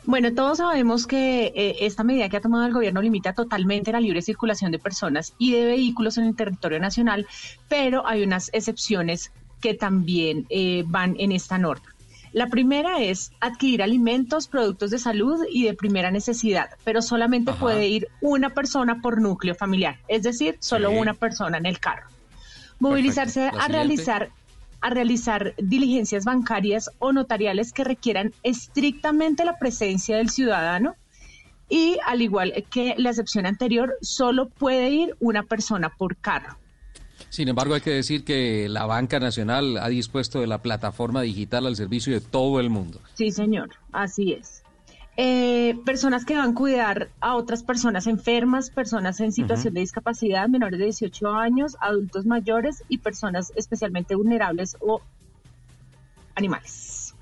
Bueno, 0.07 0.33
todos 0.35 0.59
sabemos 0.59 1.07
que 1.07 1.47
eh, 1.55 1.77
esta 1.81 2.05
medida 2.05 2.29
que 2.29 2.37
ha 2.37 2.41
tomado 2.41 2.65
el 2.65 2.73
gobierno 2.73 3.03
limita 3.03 3.33
totalmente 3.33 3.91
la 3.91 4.01
libre 4.01 4.23
circulación 4.23 4.71
de 4.71 4.79
personas 4.79 5.35
y 5.37 5.53
de 5.53 5.65
vehículos 5.65 6.17
en 6.17 6.25
el 6.27 6.37
territorio 6.37 6.79
nacional, 6.79 7.27
pero 7.69 8.07
hay 8.07 8.23
unas 8.23 8.49
excepciones 8.53 9.33
que 9.61 9.75
también 9.75 10.47
eh, 10.49 10.85
van 10.87 11.17
en 11.19 11.33
esta 11.33 11.59
norma. 11.59 11.93
La 12.33 12.49
primera 12.49 13.01
es 13.03 13.33
adquirir 13.41 13.83
alimentos, 13.83 14.47
productos 14.47 14.91
de 14.91 14.99
salud 14.99 15.41
y 15.51 15.65
de 15.65 15.75
primera 15.75 16.11
necesidad, 16.11 16.69
pero 16.85 17.03
solamente 17.03 17.51
Ajá. 17.51 17.61
puede 17.61 17.89
ir 17.89 18.09
una 18.21 18.51
persona 18.51 19.01
por 19.01 19.21
núcleo 19.21 19.55
familiar, 19.55 19.99
es 20.07 20.23
decir, 20.23 20.57
solo 20.61 20.91
Sí. 20.91 20.97
una 20.97 21.15
persona 21.15 21.59
en 21.59 21.67
el 21.67 21.81
carro. 21.81 22.07
Movilizarse 22.79 23.47
a 23.47 23.51
siguiente. 23.53 23.73
realizar 23.73 24.31
a 24.81 24.91
realizar 24.91 25.55
diligencias 25.59 26.25
bancarias 26.25 26.91
o 26.99 27.13
notariales 27.13 27.73
que 27.73 27.85
requieran 27.85 28.33
estrictamente 28.43 29.45
la 29.45 29.59
presencia 29.59 30.17
del 30.17 30.31
ciudadano 30.31 30.95
y 31.69 31.99
al 32.07 32.23
igual 32.23 32.53
que 32.71 32.95
la 32.97 33.11
excepción 33.11 33.47
anterior, 33.47 33.97
solo 34.01 34.49
puede 34.49 34.91
ir 34.91 35.17
una 35.21 35.43
persona 35.43 35.91
por 35.91 36.17
carro. 36.17 36.57
Sin 37.29 37.49
embargo, 37.49 37.75
hay 37.75 37.81
que 37.81 37.91
decir 37.91 38.25
que 38.25 38.69
la 38.69 38.87
Banca 38.87 39.19
Nacional 39.19 39.79
ha 39.79 39.89
dispuesto 39.89 40.41
de 40.41 40.47
la 40.47 40.63
plataforma 40.63 41.23
digital 41.23 41.67
al 41.67 41.77
servicio 41.77 42.13
de 42.13 42.21
todo 42.21 42.61
el 42.61 42.71
mundo. 42.71 43.01
Sí, 43.15 43.31
señor, 43.31 43.71
así 43.93 44.33
es. 44.33 44.56
Eh, 45.19 45.79
personas 45.87 46.27
que 46.27 46.37
van 46.37 46.51
a 46.51 46.55
cuidar 46.55 47.09
a 47.21 47.37
otras 47.37 47.63
personas 47.63 48.07
enfermas, 48.07 48.69
personas 48.71 49.19
en 49.21 49.33
situación 49.33 49.73
de 49.73 49.81
discapacidad, 49.81 50.47
menores 50.49 50.79
de 50.79 50.85
18 50.87 51.29
años, 51.33 51.77
adultos 51.81 52.27
mayores 52.27 52.83
y 52.89 52.99
personas 52.99 53.51
especialmente 53.57 54.15
vulnerables 54.15 54.77
o 54.81 55.01
animales. 56.35 57.15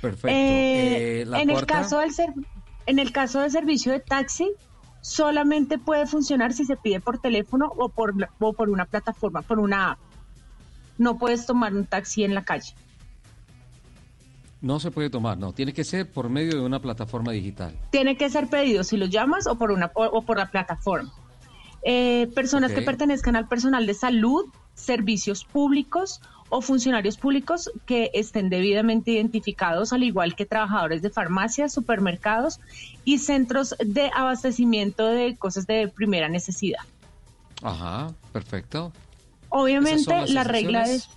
Perfecto. 0.00 0.28
Eh, 0.28 1.22
Eh, 1.22 1.24
la 1.26 1.40
en, 1.40 1.50
el 1.50 1.66
caso 1.66 1.98
del 1.98 2.12
ser- 2.12 2.32
en 2.86 2.98
el 3.00 3.10
caso 3.12 3.40
del 3.40 3.50
servicio 3.50 3.90
de 3.90 3.98
taxi, 4.00 4.52
solamente 5.00 5.78
puede 5.78 6.06
funcionar 6.06 6.52
si 6.52 6.64
se 6.64 6.76
pide 6.76 7.00
por 7.00 7.18
teléfono 7.18 7.72
o 7.76 7.88
por, 7.88 8.14
o 8.38 8.52
por 8.52 8.68
una 8.70 8.84
plataforma, 8.84 9.42
por 9.42 9.58
una 9.58 9.92
app. 9.92 9.98
No 10.98 11.18
puedes 11.18 11.46
tomar 11.46 11.74
un 11.74 11.84
taxi 11.84 12.22
en 12.22 12.34
la 12.34 12.44
calle. 12.44 12.74
No 14.60 14.80
se 14.80 14.90
puede 14.90 15.10
tomar, 15.10 15.38
no, 15.38 15.52
tiene 15.52 15.72
que 15.72 15.84
ser 15.84 16.10
por 16.10 16.28
medio 16.28 16.56
de 16.56 16.60
una 16.60 16.80
plataforma 16.80 17.32
digital. 17.32 17.76
Tiene 17.90 18.16
que 18.16 18.30
ser 18.30 18.48
pedido 18.48 18.84
si 18.84 18.96
lo 18.96 19.06
llamas 19.06 19.46
o 19.46 19.56
por, 19.56 19.70
una, 19.70 19.90
o, 19.94 20.04
o 20.04 20.22
por 20.22 20.38
la 20.38 20.50
plataforma. 20.50 21.12
Eh, 21.88 22.28
personas 22.34 22.72
que 22.72 22.82
pertenezcan 22.82 23.36
al 23.36 23.46
personal 23.46 23.86
de 23.86 23.94
salud, 23.94 24.46
servicios 24.74 25.44
públicos 25.44 26.20
o 26.48 26.60
funcionarios 26.60 27.16
públicos 27.16 27.70
que 27.86 28.10
estén 28.12 28.50
debidamente 28.50 29.12
identificados, 29.12 29.92
al 29.92 30.02
igual 30.02 30.34
que 30.34 30.46
trabajadores 30.46 31.00
de 31.02 31.10
farmacias, 31.10 31.72
supermercados 31.72 32.58
y 33.04 33.18
centros 33.18 33.74
de 33.78 34.10
abastecimiento 34.14 35.06
de 35.06 35.36
cosas 35.36 35.68
de 35.68 35.86
primera 35.86 36.28
necesidad. 36.28 36.80
Ajá, 37.62 38.08
perfecto. 38.32 38.92
Obviamente 39.48 40.00
¿Esas 40.00 40.04
son 40.06 40.20
las 40.20 40.30
la 40.30 40.44
regla 40.44 40.82
es? 40.84 41.08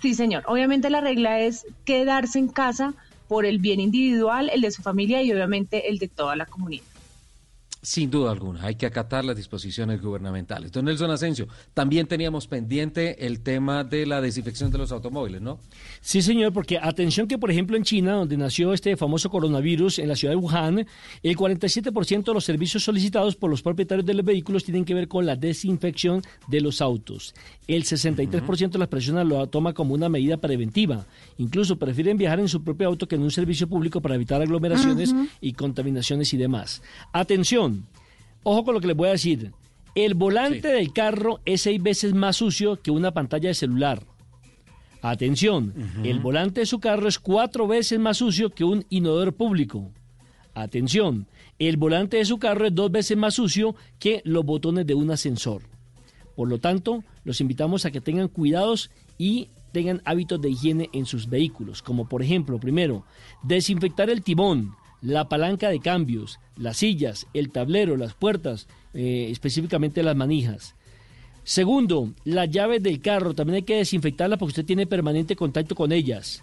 Sí 0.00 0.14
señor, 0.14 0.44
obviamente 0.46 0.90
la 0.90 1.00
regla 1.00 1.40
es 1.40 1.66
quedarse 1.84 2.38
en 2.38 2.48
casa 2.48 2.94
por 3.28 3.44
el 3.44 3.58
bien 3.58 3.80
individual, 3.80 4.50
el 4.52 4.60
de 4.60 4.70
su 4.70 4.82
familia 4.82 5.22
y 5.22 5.32
obviamente 5.32 5.88
el 5.88 5.98
de 5.98 6.08
toda 6.08 6.36
la 6.36 6.46
comunidad. 6.46 6.84
Sin 7.86 8.10
duda 8.10 8.32
alguna, 8.32 8.64
hay 8.64 8.74
que 8.74 8.84
acatar 8.84 9.24
las 9.24 9.36
disposiciones 9.36 10.02
gubernamentales. 10.02 10.72
Don 10.72 10.86
Nelson 10.86 11.08
Asensio, 11.12 11.46
también 11.72 12.08
teníamos 12.08 12.48
pendiente 12.48 13.24
el 13.24 13.38
tema 13.42 13.84
de 13.84 14.06
la 14.06 14.20
desinfección 14.20 14.72
de 14.72 14.78
los 14.78 14.90
automóviles, 14.90 15.40
¿no? 15.40 15.60
Sí, 16.00 16.20
señor, 16.20 16.52
porque 16.52 16.80
atención 16.82 17.28
que, 17.28 17.38
por 17.38 17.48
ejemplo, 17.48 17.76
en 17.76 17.84
China, 17.84 18.14
donde 18.14 18.36
nació 18.36 18.72
este 18.72 18.96
famoso 18.96 19.30
coronavirus, 19.30 20.00
en 20.00 20.08
la 20.08 20.16
ciudad 20.16 20.34
de 20.34 20.36
Wuhan, 20.36 20.84
el 21.22 21.36
47% 21.36 22.24
de 22.24 22.34
los 22.34 22.44
servicios 22.44 22.82
solicitados 22.82 23.36
por 23.36 23.50
los 23.50 23.62
propietarios 23.62 24.04
de 24.04 24.14
los 24.14 24.26
vehículos 24.26 24.64
tienen 24.64 24.84
que 24.84 24.92
ver 24.92 25.06
con 25.06 25.24
la 25.24 25.36
desinfección 25.36 26.22
de 26.48 26.60
los 26.62 26.80
autos. 26.80 27.36
El 27.68 27.84
63% 27.84 28.70
de 28.70 28.78
las 28.80 28.88
personas 28.88 29.26
lo 29.26 29.46
toma 29.46 29.74
como 29.74 29.94
una 29.94 30.08
medida 30.08 30.38
preventiva. 30.38 31.06
Incluso 31.38 31.76
prefieren 31.76 32.18
viajar 32.18 32.40
en 32.40 32.48
su 32.48 32.64
propio 32.64 32.88
auto 32.88 33.06
que 33.06 33.14
en 33.14 33.22
un 33.22 33.30
servicio 33.30 33.68
público 33.68 34.00
para 34.00 34.16
evitar 34.16 34.42
aglomeraciones 34.42 35.14
y 35.40 35.52
contaminaciones 35.52 36.34
y 36.34 36.36
demás. 36.36 36.82
Atención, 37.12 37.75
ojo 38.42 38.64
con 38.64 38.74
lo 38.74 38.80
que 38.80 38.88
les 38.88 38.96
voy 38.96 39.08
a 39.08 39.12
decir. 39.12 39.52
El 39.94 40.14
volante 40.14 40.68
del 40.68 40.92
carro 40.92 41.40
es 41.44 41.62
seis 41.62 41.82
veces 41.82 42.14
más 42.14 42.36
sucio 42.36 42.80
que 42.82 42.90
una 42.90 43.12
pantalla 43.12 43.48
de 43.48 43.54
celular. 43.54 44.02
Atención, 45.02 45.72
el 46.04 46.20
volante 46.20 46.60
de 46.60 46.66
su 46.66 46.80
carro 46.80 47.08
es 47.08 47.18
cuatro 47.18 47.66
veces 47.66 47.98
más 47.98 48.18
sucio 48.18 48.50
que 48.50 48.64
un 48.64 48.84
inodoro 48.90 49.32
público. 49.32 49.90
Atención, 50.52 51.26
el 51.58 51.76
volante 51.76 52.16
de 52.18 52.24
su 52.24 52.38
carro 52.38 52.66
es 52.66 52.74
dos 52.74 52.90
veces 52.90 53.16
más 53.16 53.34
sucio 53.34 53.74
que 53.98 54.20
los 54.24 54.44
botones 54.44 54.86
de 54.86 54.94
un 54.94 55.10
ascensor. 55.10 55.62
Por 56.34 56.48
lo 56.48 56.58
tanto, 56.58 57.04
los 57.24 57.40
invitamos 57.40 57.86
a 57.86 57.90
que 57.90 58.00
tengan 58.00 58.28
cuidados 58.28 58.90
y 59.16 59.48
tengan 59.72 60.02
hábitos 60.04 60.40
de 60.40 60.50
higiene 60.50 60.90
en 60.92 61.06
sus 61.06 61.28
vehículos, 61.28 61.82
como 61.82 62.08
por 62.08 62.22
ejemplo, 62.22 62.58
primero, 62.58 63.04
desinfectar 63.42 64.10
el 64.10 64.22
timón, 64.22 64.74
la 65.02 65.28
palanca 65.28 65.68
de 65.68 65.80
cambios, 65.80 66.38
las 66.56 66.78
sillas, 66.78 67.26
el 67.34 67.50
tablero, 67.50 67.96
las 67.96 68.14
puertas, 68.14 68.66
eh, 68.94 69.28
específicamente 69.30 70.02
las 70.02 70.16
manijas. 70.16 70.74
Segundo, 71.44 72.12
las 72.24 72.50
llaves 72.50 72.82
del 72.82 73.00
carro 73.00 73.34
también 73.34 73.56
hay 73.56 73.62
que 73.62 73.76
desinfectarlas 73.76 74.38
porque 74.38 74.50
usted 74.50 74.64
tiene 74.64 74.86
permanente 74.86 75.36
contacto 75.36 75.74
con 75.76 75.92
ellas. 75.92 76.42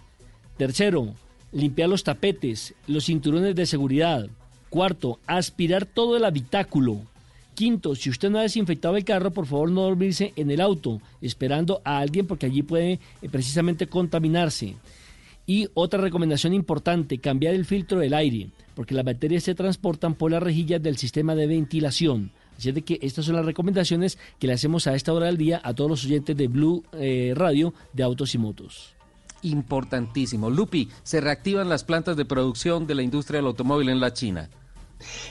Tercero, 0.56 1.14
limpiar 1.52 1.88
los 1.88 2.04
tapetes, 2.04 2.74
los 2.86 3.04
cinturones 3.04 3.54
de 3.54 3.66
seguridad. 3.66 4.28
Cuarto, 4.70 5.20
aspirar 5.26 5.84
todo 5.84 6.16
el 6.16 6.24
habitáculo. 6.24 7.02
Quinto, 7.54 7.94
si 7.94 8.10
usted 8.10 8.30
no 8.30 8.38
ha 8.38 8.42
desinfectado 8.42 8.96
el 8.96 9.04
carro, 9.04 9.30
por 9.30 9.46
favor 9.46 9.70
no 9.70 9.82
dormirse 9.82 10.32
en 10.36 10.50
el 10.50 10.60
auto, 10.60 11.00
esperando 11.20 11.82
a 11.84 11.98
alguien 11.98 12.26
porque 12.26 12.46
allí 12.46 12.62
puede 12.62 12.98
eh, 13.20 13.28
precisamente 13.30 13.86
contaminarse. 13.86 14.74
Y 15.46 15.68
otra 15.74 16.00
recomendación 16.00 16.54
importante, 16.54 17.18
cambiar 17.18 17.54
el 17.54 17.66
filtro 17.66 17.98
del 17.98 18.14
aire, 18.14 18.50
porque 18.74 18.94
las 18.94 19.04
bacterias 19.04 19.44
se 19.44 19.54
transportan 19.54 20.14
por 20.14 20.30
las 20.30 20.42
rejillas 20.42 20.82
del 20.82 20.96
sistema 20.96 21.34
de 21.34 21.46
ventilación. 21.46 22.32
Así 22.56 22.70
es 22.70 22.74
de 22.74 22.82
que 22.82 22.98
estas 23.02 23.26
son 23.26 23.36
las 23.36 23.44
recomendaciones 23.44 24.18
que 24.38 24.46
le 24.46 24.54
hacemos 24.54 24.86
a 24.86 24.94
esta 24.94 25.12
hora 25.12 25.26
del 25.26 25.36
día 25.36 25.60
a 25.62 25.74
todos 25.74 25.90
los 25.90 26.04
oyentes 26.04 26.36
de 26.36 26.48
Blue 26.48 26.84
eh, 26.92 27.34
Radio 27.36 27.74
de 27.92 28.02
Autos 28.02 28.34
y 28.34 28.38
Motos. 28.38 28.94
Importantísimo. 29.42 30.48
Lupi, 30.48 30.88
se 31.02 31.20
reactivan 31.20 31.68
las 31.68 31.84
plantas 31.84 32.16
de 32.16 32.24
producción 32.24 32.86
de 32.86 32.94
la 32.94 33.02
industria 33.02 33.38
del 33.38 33.46
automóvil 33.46 33.90
en 33.90 34.00
la 34.00 34.12
China. 34.12 34.48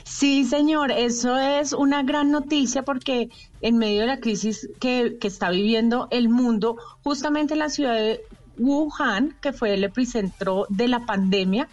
Sí, 0.04 0.44
señor, 0.44 0.92
eso 0.92 1.36
es 1.36 1.72
una 1.72 2.04
gran 2.04 2.30
noticia 2.30 2.82
porque 2.84 3.30
en 3.60 3.78
medio 3.78 4.02
de 4.02 4.06
la 4.06 4.20
crisis 4.20 4.68
que, 4.78 5.16
que 5.20 5.26
está 5.26 5.50
viviendo 5.50 6.06
el 6.10 6.28
mundo, 6.28 6.76
justamente 7.02 7.54
en 7.54 7.60
la 7.60 7.70
ciudad 7.70 7.94
de 7.94 8.20
Wuhan, 8.58 9.36
que 9.40 9.52
fue 9.52 9.74
el 9.74 9.84
epicentro 9.84 10.66
de 10.68 10.88
la 10.88 11.06
pandemia, 11.06 11.68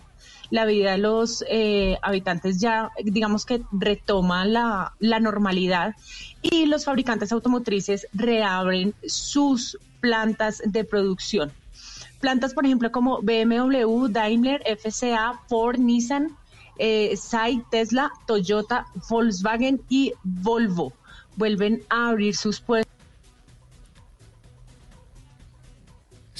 la 0.49 0.65
vida 0.65 0.91
de 0.91 0.97
los 0.97 1.43
eh, 1.49 1.97
habitantes 2.01 2.59
ya, 2.59 2.91
digamos 3.03 3.45
que 3.45 3.61
retoma 3.71 4.45
la, 4.45 4.93
la 4.99 5.19
normalidad 5.19 5.95
y 6.41 6.65
los 6.65 6.85
fabricantes 6.85 7.31
automotrices 7.31 8.07
reabren 8.13 8.93
sus 9.07 9.77
plantas 10.01 10.61
de 10.65 10.83
producción. 10.83 11.51
Plantas, 12.19 12.53
por 12.53 12.65
ejemplo, 12.65 12.91
como 12.91 13.21
BMW, 13.21 14.07
Daimler, 14.09 14.61
FCA, 14.65 15.39
Ford, 15.47 15.79
Nissan, 15.79 16.35
eh, 16.77 17.15
SAI, 17.15 17.63
Tesla, 17.71 18.11
Toyota, 18.27 18.85
Volkswagen 19.09 19.81
y 19.89 20.13
Volvo 20.23 20.93
vuelven 21.35 21.83
a 21.89 22.09
abrir 22.09 22.35
sus 22.35 22.59
puertas. 22.59 22.90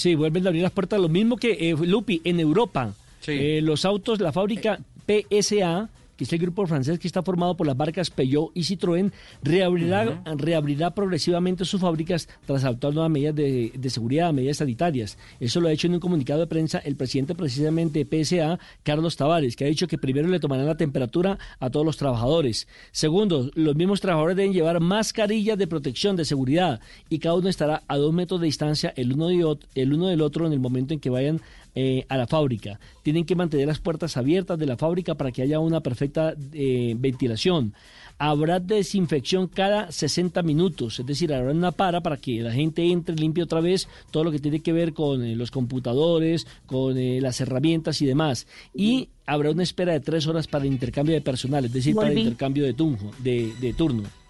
Sí, 0.02 0.16
vuelven 0.16 0.48
a 0.48 0.50
abrir 0.50 0.64
las 0.64 0.72
puertas, 0.72 1.00
lo 1.00 1.10
mismo 1.10 1.38
que 1.38 1.70
eh, 1.70 1.76
Lupi 1.80 2.22
en 2.24 2.40
Europa. 2.40 2.92
Eh, 3.28 3.60
los 3.62 3.86
autos, 3.86 4.20
la 4.20 4.32
fábrica 4.32 4.80
PSA 5.06 5.90
que 6.22 6.26
es 6.26 6.34
el 6.34 6.38
grupo 6.38 6.68
francés 6.68 7.00
que 7.00 7.08
está 7.08 7.24
formado 7.24 7.58
por 7.58 7.66
las 7.66 7.76
marcas 7.76 8.12
Peugeot 8.12 8.52
y 8.54 8.62
Citroën, 8.62 9.12
reabrirá, 9.42 10.22
reabrirá 10.38 10.94
progresivamente 10.94 11.66
sus 11.66 11.82
fábricas 11.82 12.30
tras 12.46 12.64
adoptar 12.64 12.94
nuevas 12.94 13.10
medidas 13.10 13.34
de, 13.34 13.90
seguridad, 13.90 14.32
medidas 14.32 14.58
sanitarias. 14.58 15.18
Eso 15.40 15.60
lo 15.60 15.68
ha 15.68 15.72
hecho 15.72 15.88
en 15.88 15.96
un 15.96 16.00
comunicado 16.00 16.42
de 16.42 16.46
prensa 16.46 16.78
el 16.78 16.96
presidente 16.96 17.34
precisamente 17.34 18.06
de 18.06 18.24
PSA, 18.24 18.60
Carlos 18.84 19.18
Tavares, 19.18 19.56
que 19.56 19.66
ha 19.66 19.68
dicho 19.68 19.88
que 19.88 19.98
primero 19.98 20.28
le 20.28 20.40
tomarán 20.40 20.68
la 20.68 20.78
temperatura 20.78 21.40
a 21.60 21.72
todos 21.72 21.88
los 21.88 21.98
trabajadores. 21.98 22.68
Segundo, 22.92 23.50
los 23.56 23.76
mismos 23.76 24.00
trabajadores 24.00 24.38
deben 24.38 24.54
llevar 24.54 24.80
mascarillas 24.80 25.58
de 25.58 25.66
protección, 25.66 26.16
de 26.16 26.26
seguridad, 26.26 26.82
y 27.10 27.18
cada 27.18 27.34
uno 27.34 27.50
estará 27.50 27.82
a 27.88 27.98
dos 27.98 28.14
metros 28.14 28.40
de 28.42 28.46
distancia 28.46 28.94
el 28.96 29.14
uno, 29.14 29.30
de, 29.30 29.58
el 29.74 29.92
uno 29.92 30.06
del 30.06 30.22
otro 30.22 30.46
en 30.46 30.54
el 30.54 30.60
momento 30.60 30.94
en 30.94 31.00
que 31.00 31.10
vayan 31.10 31.42
eh, 31.74 32.06
a 32.10 32.18
la 32.18 32.28
fábrica. 32.28 32.80
Tienen 33.02 33.26
que 33.26 33.36
mantener 33.36 33.68
las 33.68 33.80
puertas 33.80 34.18
abiertas 34.18 34.60
de 34.60 34.66
la 34.66 34.76
fábrica 34.76 35.16
para 35.16 35.32
que 35.32 35.42
haya 35.42 35.60
una 35.60 35.80
perfecta 35.80 36.36
eh, 36.52 36.96
ventilación. 36.98 37.74
Habrá 38.18 38.60
desinfección 38.60 39.48
cada 39.48 39.92
60 39.92 40.44
minutos, 40.44 41.00
es 41.00 41.06
decir, 41.06 41.34
habrá 41.34 41.52
una 41.52 41.72
para 41.72 42.02
para 42.02 42.18
que 42.18 42.42
la 42.42 42.52
gente 42.52 42.86
entre 42.86 43.16
limpie 43.16 43.44
otra 43.44 43.62
vez 43.62 43.88
todo 44.12 44.26
lo 44.26 44.32
que 44.32 44.40
tiene 44.40 44.60
que 44.60 44.74
ver 44.74 44.94
con 44.94 45.24
eh, 45.24 45.36
los 45.36 45.50
computadores, 45.50 46.46
con 46.66 46.96
las 47.22 47.40
herramientas 47.42 48.02
y 48.02 48.06
demás. 48.06 48.48
Y 48.76 49.10
habrá 49.26 49.52
una 49.52 49.64
espera 49.64 49.94
de 49.94 50.02
tres 50.02 50.28
horas 50.28 50.48
para 50.48 50.66
el 50.66 50.72
intercambio 50.72 51.16
de 51.16 51.22
personal, 51.22 51.66
es 51.66 51.74
decir, 51.74 51.96
para 51.96 52.12
el 52.12 52.18
intercambio 52.18 52.66
de, 52.66 53.54
de 53.60 53.74
turno. 53.74 54.21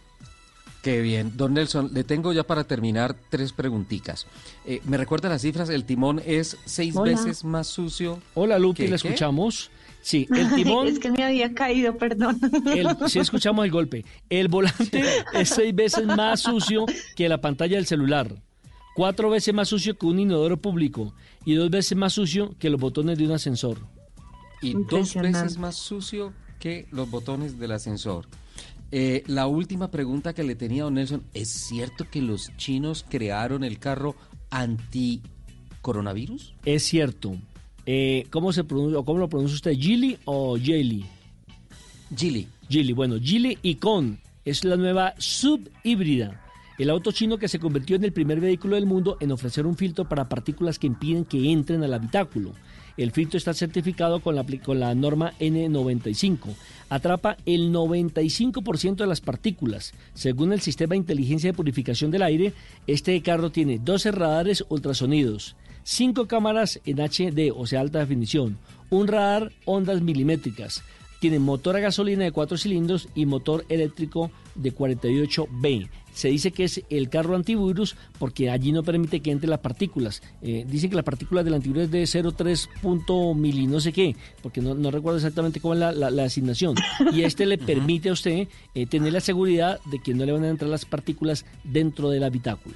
Qué 0.81 1.01
bien. 1.01 1.33
Don 1.37 1.53
Nelson, 1.53 1.91
le 1.93 2.03
tengo 2.03 2.33
ya 2.33 2.43
para 2.43 2.63
terminar 2.63 3.15
tres 3.29 3.53
preguntitas. 3.53 4.25
Eh, 4.65 4.81
¿Me 4.85 4.97
recuerda 4.97 5.29
las 5.29 5.43
cifras? 5.43 5.69
El 5.69 5.85
timón 5.85 6.21
es 6.25 6.57
seis 6.65 6.95
veces 6.95 7.43
más 7.43 7.67
sucio. 7.67 8.19
Hola, 8.33 8.57
Lupi, 8.57 8.87
¿la 8.87 8.95
escuchamos? 8.95 9.69
Sí, 10.01 10.27
el 10.35 10.55
timón... 10.55 10.87
es 10.87 10.97
que 10.97 11.11
me 11.11 11.23
había 11.23 11.53
caído, 11.53 11.95
perdón. 11.97 12.39
sí, 13.07 13.19
escuchamos 13.19 13.63
el 13.65 13.71
golpe. 13.71 14.05
El 14.29 14.47
volante 14.47 15.03
es 15.33 15.49
seis 15.49 15.75
veces 15.75 16.05
más 16.05 16.41
sucio 16.41 16.85
que 17.15 17.29
la 17.29 17.39
pantalla 17.39 17.75
del 17.75 17.85
celular. 17.85 18.35
Cuatro 18.95 19.29
veces 19.29 19.53
más 19.53 19.69
sucio 19.69 19.97
que 19.97 20.07
un 20.07 20.19
inodoro 20.19 20.57
público. 20.57 21.13
Y 21.45 21.53
dos 21.53 21.69
veces 21.69 21.95
más 21.95 22.13
sucio 22.13 22.55
que 22.57 22.71
los 22.71 22.81
botones 22.81 23.19
de 23.19 23.25
un 23.25 23.33
ascensor. 23.33 23.77
Y 24.63 24.73
dos 24.73 25.13
veces 25.13 25.59
más 25.59 25.75
sucio 25.75 26.33
que 26.59 26.87
los 26.91 27.09
botones 27.09 27.59
del 27.59 27.71
ascensor. 27.71 28.25
Eh, 28.91 29.23
la 29.27 29.47
última 29.47 29.89
pregunta 29.89 30.34
que 30.34 30.43
le 30.43 30.55
tenía 30.55 30.84
a 30.84 30.85
don 30.85 30.95
Nelson, 30.95 31.23
¿es 31.34 31.49
cierto 31.49 32.05
que 32.09 32.22
los 32.22 32.55
chinos 32.57 33.05
crearon 33.07 33.63
el 33.63 33.80
carro 33.80 34.15
anti-coronavirus? 34.49 36.55
Es 36.65 36.84
cierto. 36.84 37.38
Eh, 37.85 38.27
¿Cómo 38.30 38.53
se 38.53 38.63
pronuncia, 38.63 39.01
cómo 39.03 39.19
lo 39.19 39.30
pronuncia 39.30 39.55
usted? 39.55 39.73
¿Gili 39.73 40.18
o 40.26 40.57
Geely? 40.57 41.05
Gili. 42.15 42.47
Gili, 42.69 42.93
bueno, 42.93 43.18
Gili 43.19 43.57
Icon 43.61 44.19
es 44.45 44.63
la 44.63 44.76
nueva 44.76 45.13
subhíbrida. 45.18 46.41
El 46.77 46.89
auto 46.89 47.11
chino 47.11 47.38
que 47.38 47.47
se 47.47 47.59
convirtió 47.59 47.95
en 47.95 48.03
el 48.03 48.11
primer 48.11 48.39
vehículo 48.39 48.76
del 48.76 48.85
mundo 48.85 49.18
en 49.19 49.31
ofrecer 49.31 49.68
un 49.68 49.77
filtro 49.77 50.09
para 50.09 50.27
partículas 50.27 50.80
que 50.80 50.88
impiden 50.88 51.26
que 51.26 51.51
entren 51.51 51.84
al 51.84 51.93
habitáculo. 51.93 52.53
El 52.97 53.11
filtro 53.11 53.38
está 53.38 53.53
certificado 53.53 54.19
con 54.19 54.35
la, 54.35 54.45
con 54.63 54.80
la 54.80 54.93
norma 54.95 55.34
N95. 55.39 56.55
Atrapa 56.91 57.38
el 57.45 57.72
95% 57.72 58.97
de 58.97 59.07
las 59.07 59.22
partículas. 59.22 59.93
Según 60.13 60.51
el 60.51 60.59
sistema 60.59 60.91
de 60.91 60.97
inteligencia 60.97 61.49
de 61.49 61.55
purificación 61.55 62.11
del 62.11 62.22
aire, 62.22 62.51
este 62.85 63.19
carro 63.22 63.49
tiene 63.49 63.80
12 63.80 64.11
radares 64.11 64.65
ultrasonidos, 64.68 65.55
5 65.84 66.27
cámaras 66.27 66.81
en 66.85 66.97
HD, 66.97 67.53
o 67.55 67.65
sea, 67.65 67.80
alta 67.80 67.99
definición, 67.99 68.57
un 68.89 69.07
radar 69.07 69.53
ondas 69.63 70.01
milimétricas, 70.01 70.84
tiene 71.22 71.39
motor 71.39 71.77
a 71.77 71.80
gasolina 71.80 72.26
de 72.26 72.34
4 72.34 72.57
cilindros 72.57 73.07
y 73.15 73.26
motor 73.26 73.63
eléctrico 73.69 74.30
de 74.55 74.76
48B. 74.76 75.88
Se 76.13 76.29
dice 76.29 76.51
que 76.51 76.65
es 76.65 76.81
el 76.89 77.09
carro 77.09 77.35
antivirus 77.35 77.95
porque 78.19 78.49
allí 78.49 78.71
no 78.71 78.83
permite 78.83 79.21
que 79.21 79.31
entre 79.31 79.49
las 79.49 79.59
partículas. 79.59 80.21
Eh, 80.41 80.65
dicen 80.67 80.89
que 80.89 80.95
las 80.95 81.05
partículas 81.05 81.45
del 81.45 81.53
antivirus 81.53 81.83
es 81.83 81.91
de 81.91 82.03
0,3 82.03 83.35
mili 83.35 83.67
no 83.67 83.79
sé 83.79 83.93
qué, 83.93 84.15
porque 84.41 84.61
no, 84.61 84.91
recuerdo 84.91 85.17
exactamente 85.17 85.59
cómo 85.59 85.73
es 85.73 85.79
la, 85.79 86.23
asignación. 86.23 86.75
Y 87.13 87.23
este 87.23 87.45
le 87.45 87.57
permite 87.57 88.09
a 88.09 88.13
usted 88.13 88.47
eh, 88.75 88.85
tener 88.85 89.13
la 89.13 89.21
seguridad 89.21 89.79
de 89.85 89.99
que 89.99 90.13
no 90.13 90.25
le 90.25 90.31
van 90.31 90.43
a 90.43 90.49
entrar 90.49 90.69
las 90.69 90.85
partículas 90.85 91.45
dentro 91.63 92.09
del 92.09 92.23
habitáculo. 92.23 92.75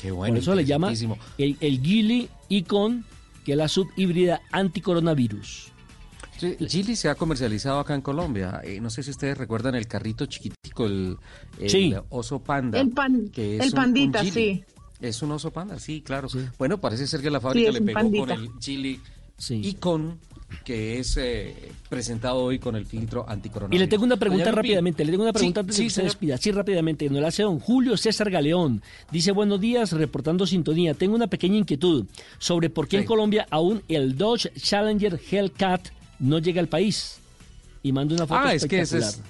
Qué 0.00 0.10
bueno. 0.10 0.34
Por 0.34 0.42
eso 0.42 0.54
le 0.54 0.64
llama 0.64 0.92
el, 1.38 1.56
el 1.60 1.80
Gili 1.80 2.28
Icon, 2.48 3.04
que 3.44 3.52
es 3.52 3.58
la 3.58 3.68
subhíbrida 3.68 4.40
anticoronavirus. 4.50 5.71
Gili 6.68 6.96
se 6.96 7.08
ha 7.08 7.14
comercializado 7.14 7.80
acá 7.80 7.94
en 7.94 8.02
Colombia. 8.02 8.60
Eh, 8.64 8.80
no 8.80 8.90
sé 8.90 9.02
si 9.02 9.10
ustedes 9.10 9.38
recuerdan 9.38 9.74
el 9.74 9.86
carrito 9.86 10.26
chiquitico, 10.26 10.86
el, 10.86 11.18
oso 12.10 12.40
panda. 12.40 12.80
El, 12.80 12.90
pan, 12.90 13.28
que 13.28 13.56
es 13.56 13.66
el 13.66 13.72
pandita, 13.72 14.24
sí. 14.24 14.64
Es 15.00 15.22
un 15.22 15.32
oso 15.32 15.50
panda, 15.50 15.78
sí, 15.78 16.02
claro. 16.02 16.28
Bueno, 16.58 16.80
parece 16.80 17.06
ser 17.06 17.20
que 17.20 17.30
la 17.30 17.40
fábrica 17.40 17.72
le 17.72 17.80
pegó 17.80 18.00
con 18.00 18.30
el 18.30 18.50
Gili 18.60 19.00
Icon 19.48 20.18
que 20.64 20.98
es 20.98 21.16
eh, 21.16 21.54
presentado 21.88 22.44
hoy 22.44 22.58
con 22.58 22.76
el 22.76 22.86
filtro 22.86 23.24
anticoronavirus. 23.28 23.76
Y 23.76 23.84
le 23.84 23.88
tengo 23.88 24.04
una 24.04 24.16
pregunta 24.16 24.50
rápidamente, 24.52 25.04
le 25.04 25.10
tengo 25.10 25.24
una 25.24 25.32
pregunta 25.32 25.60
antes 25.60 25.76
de 25.76 25.84
que 25.84 25.90
se 25.90 26.02
despida, 26.02 26.36
sí 26.36 26.52
rápidamente, 26.52 27.08
nos 27.08 27.22
la 27.22 27.28
hace 27.28 27.42
don 27.42 27.58
Julio 27.58 27.96
César 27.96 28.30
Galeón. 28.30 28.82
Dice, 29.10 29.32
buenos 29.32 29.60
días, 29.60 29.92
reportando 29.92 30.46
sintonía. 30.46 30.94
Tengo 30.94 31.14
una 31.14 31.26
pequeña 31.26 31.56
inquietud 31.56 32.06
sobre 32.38 32.70
por 32.70 32.88
qué 32.88 32.98
en 32.98 33.04
Colombia 33.04 33.46
aún 33.50 33.82
el 33.88 34.16
Dodge 34.16 34.52
Challenger 34.54 35.18
Hellcat 35.30 35.88
no 36.22 36.38
llega 36.38 36.60
al 36.60 36.68
país. 36.68 37.18
Y 37.82 37.92
manda 37.92 38.14
una 38.14 38.26
foto 38.26 38.40
ah, 38.42 38.54
Es 38.54 38.64
que 38.64 38.80
es, 38.80 39.20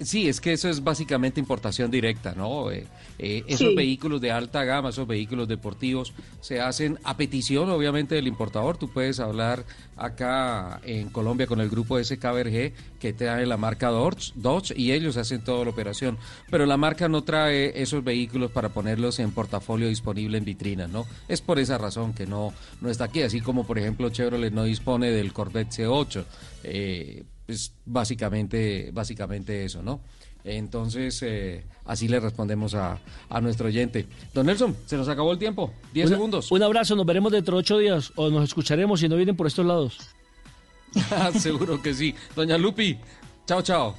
sí, 0.00 0.28
es 0.28 0.40
que 0.40 0.52
eso 0.52 0.68
es 0.68 0.84
básicamente 0.84 1.40
importación 1.40 1.90
directa, 1.90 2.34
¿no? 2.36 2.70
Eh, 2.70 2.86
eh, 3.18 3.44
esos 3.46 3.74
vehículos 3.74 4.20
de 4.20 4.30
alta 4.30 4.64
gama, 4.64 4.90
esos 4.90 5.06
vehículos 5.06 5.48
deportivos, 5.48 6.12
se 6.40 6.60
hacen 6.60 6.98
a 7.04 7.16
petición, 7.16 7.70
obviamente, 7.70 8.14
del 8.14 8.26
importador. 8.26 8.76
Tú 8.76 8.88
puedes 8.88 9.20
hablar 9.20 9.64
acá 9.96 10.80
en 10.84 11.08
Colombia 11.08 11.46
con 11.46 11.60
el 11.60 11.70
grupo 11.70 12.02
SKBRG 12.02 12.72
que 13.00 13.12
trae 13.12 13.46
la 13.46 13.56
marca 13.56 13.88
Dodge, 13.88 14.32
Dodge 14.34 14.74
y 14.76 14.92
ellos 14.92 15.16
hacen 15.16 15.42
toda 15.42 15.64
la 15.64 15.70
operación. 15.70 16.18
Pero 16.50 16.66
la 16.66 16.76
marca 16.76 17.08
no 17.08 17.22
trae 17.22 17.80
esos 17.80 18.04
vehículos 18.04 18.50
para 18.50 18.68
ponerlos 18.70 19.18
en 19.18 19.32
portafolio 19.32 19.88
disponible 19.88 20.38
en 20.38 20.44
vitrinas, 20.44 20.90
¿no? 20.90 21.06
Es 21.28 21.40
por 21.40 21.58
esa 21.58 21.78
razón 21.78 22.12
que 22.12 22.26
no, 22.26 22.52
no 22.80 22.90
está 22.90 23.04
aquí, 23.04 23.22
así 23.22 23.40
como, 23.40 23.66
por 23.66 23.78
ejemplo, 23.78 24.10
Chevrolet 24.10 24.52
no 24.52 24.64
dispone 24.64 25.10
del 25.10 25.32
Corvette 25.32 25.70
C8. 25.70 26.24
Eh, 26.64 27.24
es 27.48 27.72
básicamente, 27.84 28.90
básicamente 28.92 29.64
eso, 29.64 29.82
¿no? 29.82 30.00
Entonces, 30.46 31.20
eh, 31.22 31.64
así 31.84 32.06
le 32.06 32.20
respondemos 32.20 32.74
a, 32.74 32.98
nuestro 33.42 33.66
oyente. 33.66 34.06
Don 34.32 34.46
Nelson, 34.46 34.76
se 34.86 34.96
nos 34.96 35.08
acabó 35.08 35.32
el 35.32 35.38
tiempo. 35.38 35.72
Diez 35.92 36.08
segundos. 36.08 36.50
Un 36.52 36.62
abrazo, 36.62 36.94
nos 36.94 37.04
veremos 37.04 37.32
dentro 37.32 37.56
de 37.56 37.60
ocho 37.60 37.78
días 37.78 38.12
o 38.14 38.30
nos 38.30 38.44
escucharemos 38.44 39.00
si 39.00 39.08
no 39.08 39.16
vienen 39.16 39.36
por 39.36 39.48
estos 39.48 39.66
lados. 39.66 39.98
Seguro 41.38 41.82
que 41.82 41.92
sí. 41.92 42.14
Doña 42.34 42.56
Lupi, 42.56 42.96
chao, 43.46 43.60
chao. 43.60 43.96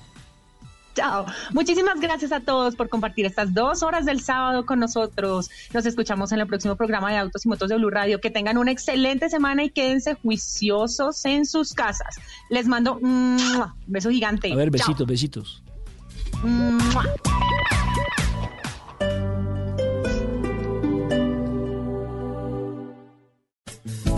Chao. 0.95 1.27
Muchísimas 1.51 1.99
gracias 1.99 2.31
a 2.31 2.39
todos 2.39 2.75
por 2.75 2.89
compartir 2.89 3.27
estas 3.27 3.53
dos 3.53 3.83
horas 3.83 4.05
del 4.05 4.19
sábado 4.19 4.65
con 4.65 4.79
nosotros. 4.79 5.51
Nos 5.71 5.85
escuchamos 5.85 6.31
en 6.31 6.39
el 6.39 6.47
próximo 6.47 6.75
programa 6.75 7.11
de 7.11 7.17
Autos 7.17 7.45
y 7.45 7.49
Motos 7.49 7.69
de 7.69 7.75
Blue 7.75 7.91
Radio. 7.91 8.19
Que 8.19 8.31
tengan 8.31 8.57
una 8.57 8.71
excelente 8.71 9.29
semana 9.29 9.63
y 9.63 9.69
quédense 9.69 10.15
juiciosos 10.15 11.23
en 11.25 11.45
sus 11.45 11.73
casas. 11.73 12.15
Les 12.49 12.67
mando 12.67 12.97
un 12.97 13.37
beso 13.85 14.09
gigante. 14.09 14.51
A 14.51 14.55
ver, 14.55 14.71
Chao. 14.71 15.05
besitos, 15.05 15.61
besitos. 16.43 17.76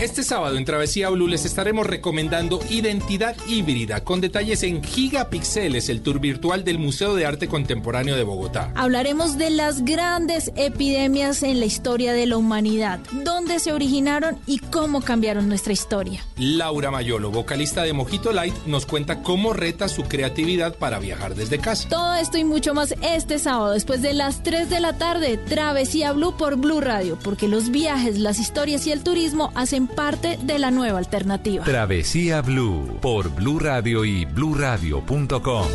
Este 0.00 0.24
sábado 0.24 0.56
en 0.56 0.64
Travesía 0.64 1.10
Blue 1.10 1.28
les 1.28 1.44
estaremos 1.44 1.86
recomendando 1.86 2.58
Identidad 2.70 3.36
Híbrida 3.46 4.02
con 4.02 4.22
detalles 4.22 4.62
en 4.62 4.82
Gigapixeles, 4.82 5.90
el 5.90 6.00
tour 6.00 6.20
virtual 6.20 6.64
del 6.64 6.78
Museo 6.78 7.14
de 7.14 7.26
Arte 7.26 7.48
Contemporáneo 7.48 8.16
de 8.16 8.22
Bogotá. 8.22 8.72
Hablaremos 8.76 9.36
de 9.36 9.50
las 9.50 9.84
grandes 9.84 10.52
epidemias 10.56 11.42
en 11.42 11.60
la 11.60 11.66
historia 11.66 12.14
de 12.14 12.24
la 12.24 12.38
humanidad, 12.38 12.98
dónde 13.12 13.58
se 13.58 13.74
originaron 13.74 14.38
y 14.46 14.60
cómo 14.60 15.02
cambiaron 15.02 15.50
nuestra 15.50 15.74
historia. 15.74 16.24
Laura 16.38 16.90
Mayolo, 16.90 17.30
vocalista 17.30 17.82
de 17.82 17.92
Mojito 17.92 18.32
Light, 18.32 18.54
nos 18.64 18.86
cuenta 18.86 19.22
cómo 19.22 19.52
reta 19.52 19.86
su 19.86 20.04
creatividad 20.04 20.76
para 20.76 20.98
viajar 20.98 21.34
desde 21.34 21.58
casa. 21.58 21.90
Todo 21.90 22.14
esto 22.14 22.38
y 22.38 22.44
mucho 22.44 22.72
más 22.72 22.94
este 23.02 23.38
sábado 23.38 23.72
después 23.72 24.00
de 24.00 24.14
las 24.14 24.42
3 24.42 24.70
de 24.70 24.80
la 24.80 24.96
tarde, 24.96 25.36
Travesía 25.36 26.12
Blue 26.12 26.38
por 26.38 26.56
Blue 26.56 26.80
Radio, 26.80 27.18
porque 27.22 27.48
los 27.48 27.68
viajes, 27.68 28.18
las 28.18 28.38
historias 28.38 28.86
y 28.86 28.92
el 28.92 29.02
turismo 29.02 29.52
hacen 29.54 29.89
parte 29.94 30.38
de 30.42 30.58
la 30.58 30.70
nueva 30.70 30.98
alternativa. 30.98 31.64
Travesía 31.64 32.42
Blue 32.42 32.98
por 33.00 33.34
Blue 33.34 33.58
Radio 33.58 34.04
y 34.04 34.24
bluradio.com. 34.24 35.66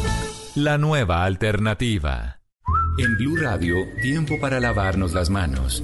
La 0.55 0.77
nueva 0.77 1.23
alternativa. 1.25 2.39
En 2.97 3.17
Blue 3.17 3.35
Radio, 3.35 3.75
tiempo 4.01 4.39
para 4.39 4.59
lavarnos 4.59 5.13
las 5.13 5.29
manos. 5.29 5.83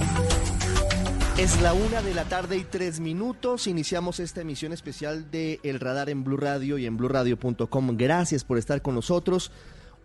Es 1.37 1.59
la 1.61 1.73
una 1.73 2.01
de 2.01 2.13
la 2.13 2.25
tarde 2.25 2.57
y 2.57 2.63
tres 2.63 2.99
minutos. 2.99 3.65
Iniciamos 3.65 4.19
esta 4.19 4.41
emisión 4.41 4.73
especial 4.73 5.31
de 5.31 5.59
El 5.63 5.79
Radar 5.79 6.09
en 6.09 6.23
Blue 6.23 6.37
Radio 6.37 6.77
y 6.77 6.85
en 6.85 6.97
bluradio.com. 6.97 7.97
Gracias 7.97 8.43
por 8.43 8.57
estar 8.57 8.81
con 8.81 8.95
nosotros. 8.95 9.51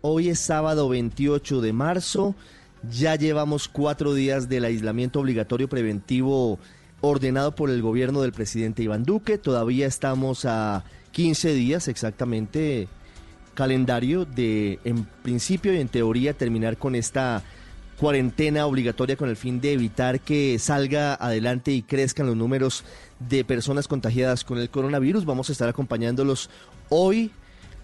Hoy 0.00 0.30
es 0.30 0.38
sábado 0.38 0.88
28 0.88 1.60
de 1.60 1.72
marzo. 1.72 2.34
Ya 2.90 3.16
llevamos 3.16 3.68
cuatro 3.68 4.14
días 4.14 4.48
del 4.48 4.64
aislamiento 4.64 5.20
obligatorio 5.20 5.68
preventivo 5.68 6.58
ordenado 7.00 7.54
por 7.54 7.70
el 7.70 7.82
gobierno 7.82 8.22
del 8.22 8.32
presidente 8.32 8.84
Iván 8.84 9.04
Duque. 9.04 9.36
Todavía 9.36 9.86
estamos 9.86 10.44
a 10.44 10.84
15 11.10 11.52
días 11.52 11.88
exactamente 11.88 12.88
calendario 13.54 14.24
de, 14.24 14.78
en 14.84 15.04
principio 15.22 15.74
y 15.74 15.80
en 15.80 15.88
teoría, 15.88 16.34
terminar 16.34 16.76
con 16.76 16.94
esta 16.94 17.42
cuarentena 17.98 18.66
obligatoria 18.66 19.16
con 19.16 19.28
el 19.28 19.36
fin 19.36 19.60
de 19.60 19.72
evitar 19.72 20.20
que 20.20 20.58
salga 20.58 21.14
adelante 21.14 21.72
y 21.72 21.82
crezcan 21.82 22.26
los 22.26 22.36
números 22.36 22.84
de 23.18 23.44
personas 23.44 23.88
contagiadas 23.88 24.44
con 24.44 24.58
el 24.58 24.70
coronavirus. 24.70 25.24
Vamos 25.24 25.48
a 25.48 25.52
estar 25.52 25.68
acompañándolos 25.68 26.50
hoy 26.88 27.30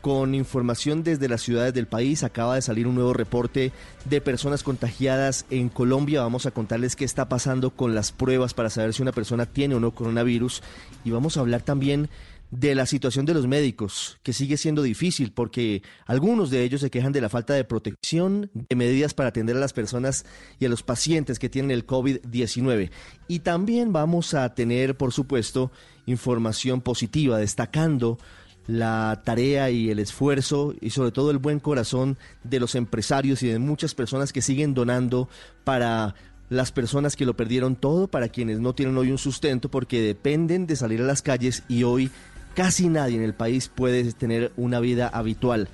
con 0.02 0.34
información 0.34 1.04
desde 1.04 1.28
las 1.28 1.42
ciudades 1.42 1.72
del 1.72 1.86
país. 1.86 2.24
Acaba 2.24 2.56
de 2.56 2.62
salir 2.62 2.86
un 2.86 2.96
nuevo 2.96 3.14
reporte 3.14 3.72
de 4.04 4.20
personas 4.20 4.64
contagiadas 4.64 5.46
en 5.48 5.68
Colombia. 5.68 6.22
Vamos 6.22 6.44
a 6.44 6.50
contarles 6.50 6.96
qué 6.96 7.04
está 7.04 7.28
pasando 7.28 7.70
con 7.70 7.94
las 7.94 8.12
pruebas 8.12 8.52
para 8.52 8.68
saber 8.68 8.92
si 8.92 9.02
una 9.02 9.12
persona 9.12 9.46
tiene 9.46 9.76
o 9.76 9.80
no 9.80 9.92
coronavirus. 9.92 10.62
Y 11.04 11.10
vamos 11.10 11.36
a 11.36 11.40
hablar 11.40 11.62
también 11.62 12.10
de 12.52 12.74
la 12.74 12.84
situación 12.84 13.24
de 13.24 13.32
los 13.32 13.46
médicos, 13.46 14.18
que 14.22 14.34
sigue 14.34 14.58
siendo 14.58 14.82
difícil 14.82 15.32
porque 15.32 15.82
algunos 16.04 16.50
de 16.50 16.62
ellos 16.62 16.82
se 16.82 16.90
quejan 16.90 17.10
de 17.10 17.22
la 17.22 17.30
falta 17.30 17.54
de 17.54 17.64
protección, 17.64 18.50
de 18.52 18.76
medidas 18.76 19.14
para 19.14 19.30
atender 19.30 19.56
a 19.56 19.60
las 19.60 19.72
personas 19.72 20.26
y 20.60 20.66
a 20.66 20.68
los 20.68 20.82
pacientes 20.82 21.38
que 21.38 21.48
tienen 21.48 21.70
el 21.70 21.86
COVID-19. 21.86 22.90
Y 23.26 23.38
también 23.38 23.94
vamos 23.94 24.34
a 24.34 24.54
tener, 24.54 24.98
por 24.98 25.14
supuesto, 25.14 25.72
información 26.04 26.82
positiva, 26.82 27.38
destacando 27.38 28.18
la 28.66 29.22
tarea 29.24 29.70
y 29.70 29.90
el 29.90 29.98
esfuerzo 29.98 30.74
y 30.78 30.90
sobre 30.90 31.10
todo 31.10 31.30
el 31.30 31.38
buen 31.38 31.58
corazón 31.58 32.18
de 32.44 32.60
los 32.60 32.74
empresarios 32.74 33.42
y 33.42 33.48
de 33.48 33.58
muchas 33.58 33.94
personas 33.94 34.30
que 34.30 34.42
siguen 34.42 34.74
donando 34.74 35.30
para 35.64 36.14
las 36.50 36.70
personas 36.70 37.16
que 37.16 37.24
lo 37.24 37.34
perdieron 37.34 37.76
todo, 37.76 38.08
para 38.08 38.28
quienes 38.28 38.60
no 38.60 38.74
tienen 38.74 38.98
hoy 38.98 39.10
un 39.10 39.16
sustento 39.16 39.70
porque 39.70 40.02
dependen 40.02 40.66
de 40.66 40.76
salir 40.76 41.00
a 41.00 41.06
las 41.06 41.22
calles 41.22 41.62
y 41.66 41.84
hoy 41.84 42.10
casi 42.54 42.88
nadie 42.88 43.16
en 43.16 43.22
el 43.22 43.34
país 43.34 43.68
puede 43.68 44.12
tener 44.12 44.52
una 44.56 44.80
vida 44.80 45.08
habitual, 45.08 45.68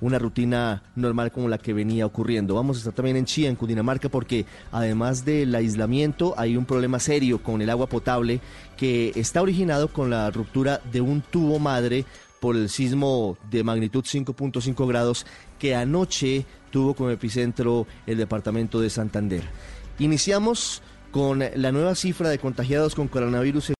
una 0.00 0.18
rutina 0.18 0.82
normal 0.96 1.32
como 1.32 1.48
la 1.48 1.58
que 1.58 1.72
venía 1.72 2.06
ocurriendo. 2.06 2.54
Vamos 2.54 2.76
a 2.76 2.80
estar 2.80 2.94
también 2.94 3.16
en 3.16 3.24
Chía, 3.24 3.48
en 3.48 3.56
Cundinamarca, 3.56 4.08
porque 4.08 4.44
además 4.72 5.24
del 5.24 5.54
aislamiento 5.54 6.34
hay 6.36 6.56
un 6.56 6.66
problema 6.66 6.98
serio 6.98 7.42
con 7.42 7.62
el 7.62 7.70
agua 7.70 7.88
potable 7.88 8.40
que 8.76 9.12
está 9.14 9.40
originado 9.42 9.88
con 9.88 10.10
la 10.10 10.30
ruptura 10.30 10.80
de 10.92 11.00
un 11.00 11.22
tubo 11.22 11.58
madre 11.58 12.04
por 12.40 12.56
el 12.56 12.68
sismo 12.68 13.38
de 13.50 13.64
magnitud 13.64 14.04
5.5 14.04 14.86
grados 14.86 15.24
que 15.58 15.74
anoche 15.74 16.44
tuvo 16.70 16.92
como 16.94 17.08
epicentro 17.10 17.86
el 18.06 18.18
departamento 18.18 18.80
de 18.80 18.90
Santander. 18.90 19.42
Iniciamos 19.98 20.82
con 21.10 21.38
la 21.38 21.70
nueva 21.70 21.94
cifra 21.94 22.28
de 22.28 22.40
contagiados 22.40 22.96
con 22.96 23.06
coronavirus 23.06 23.70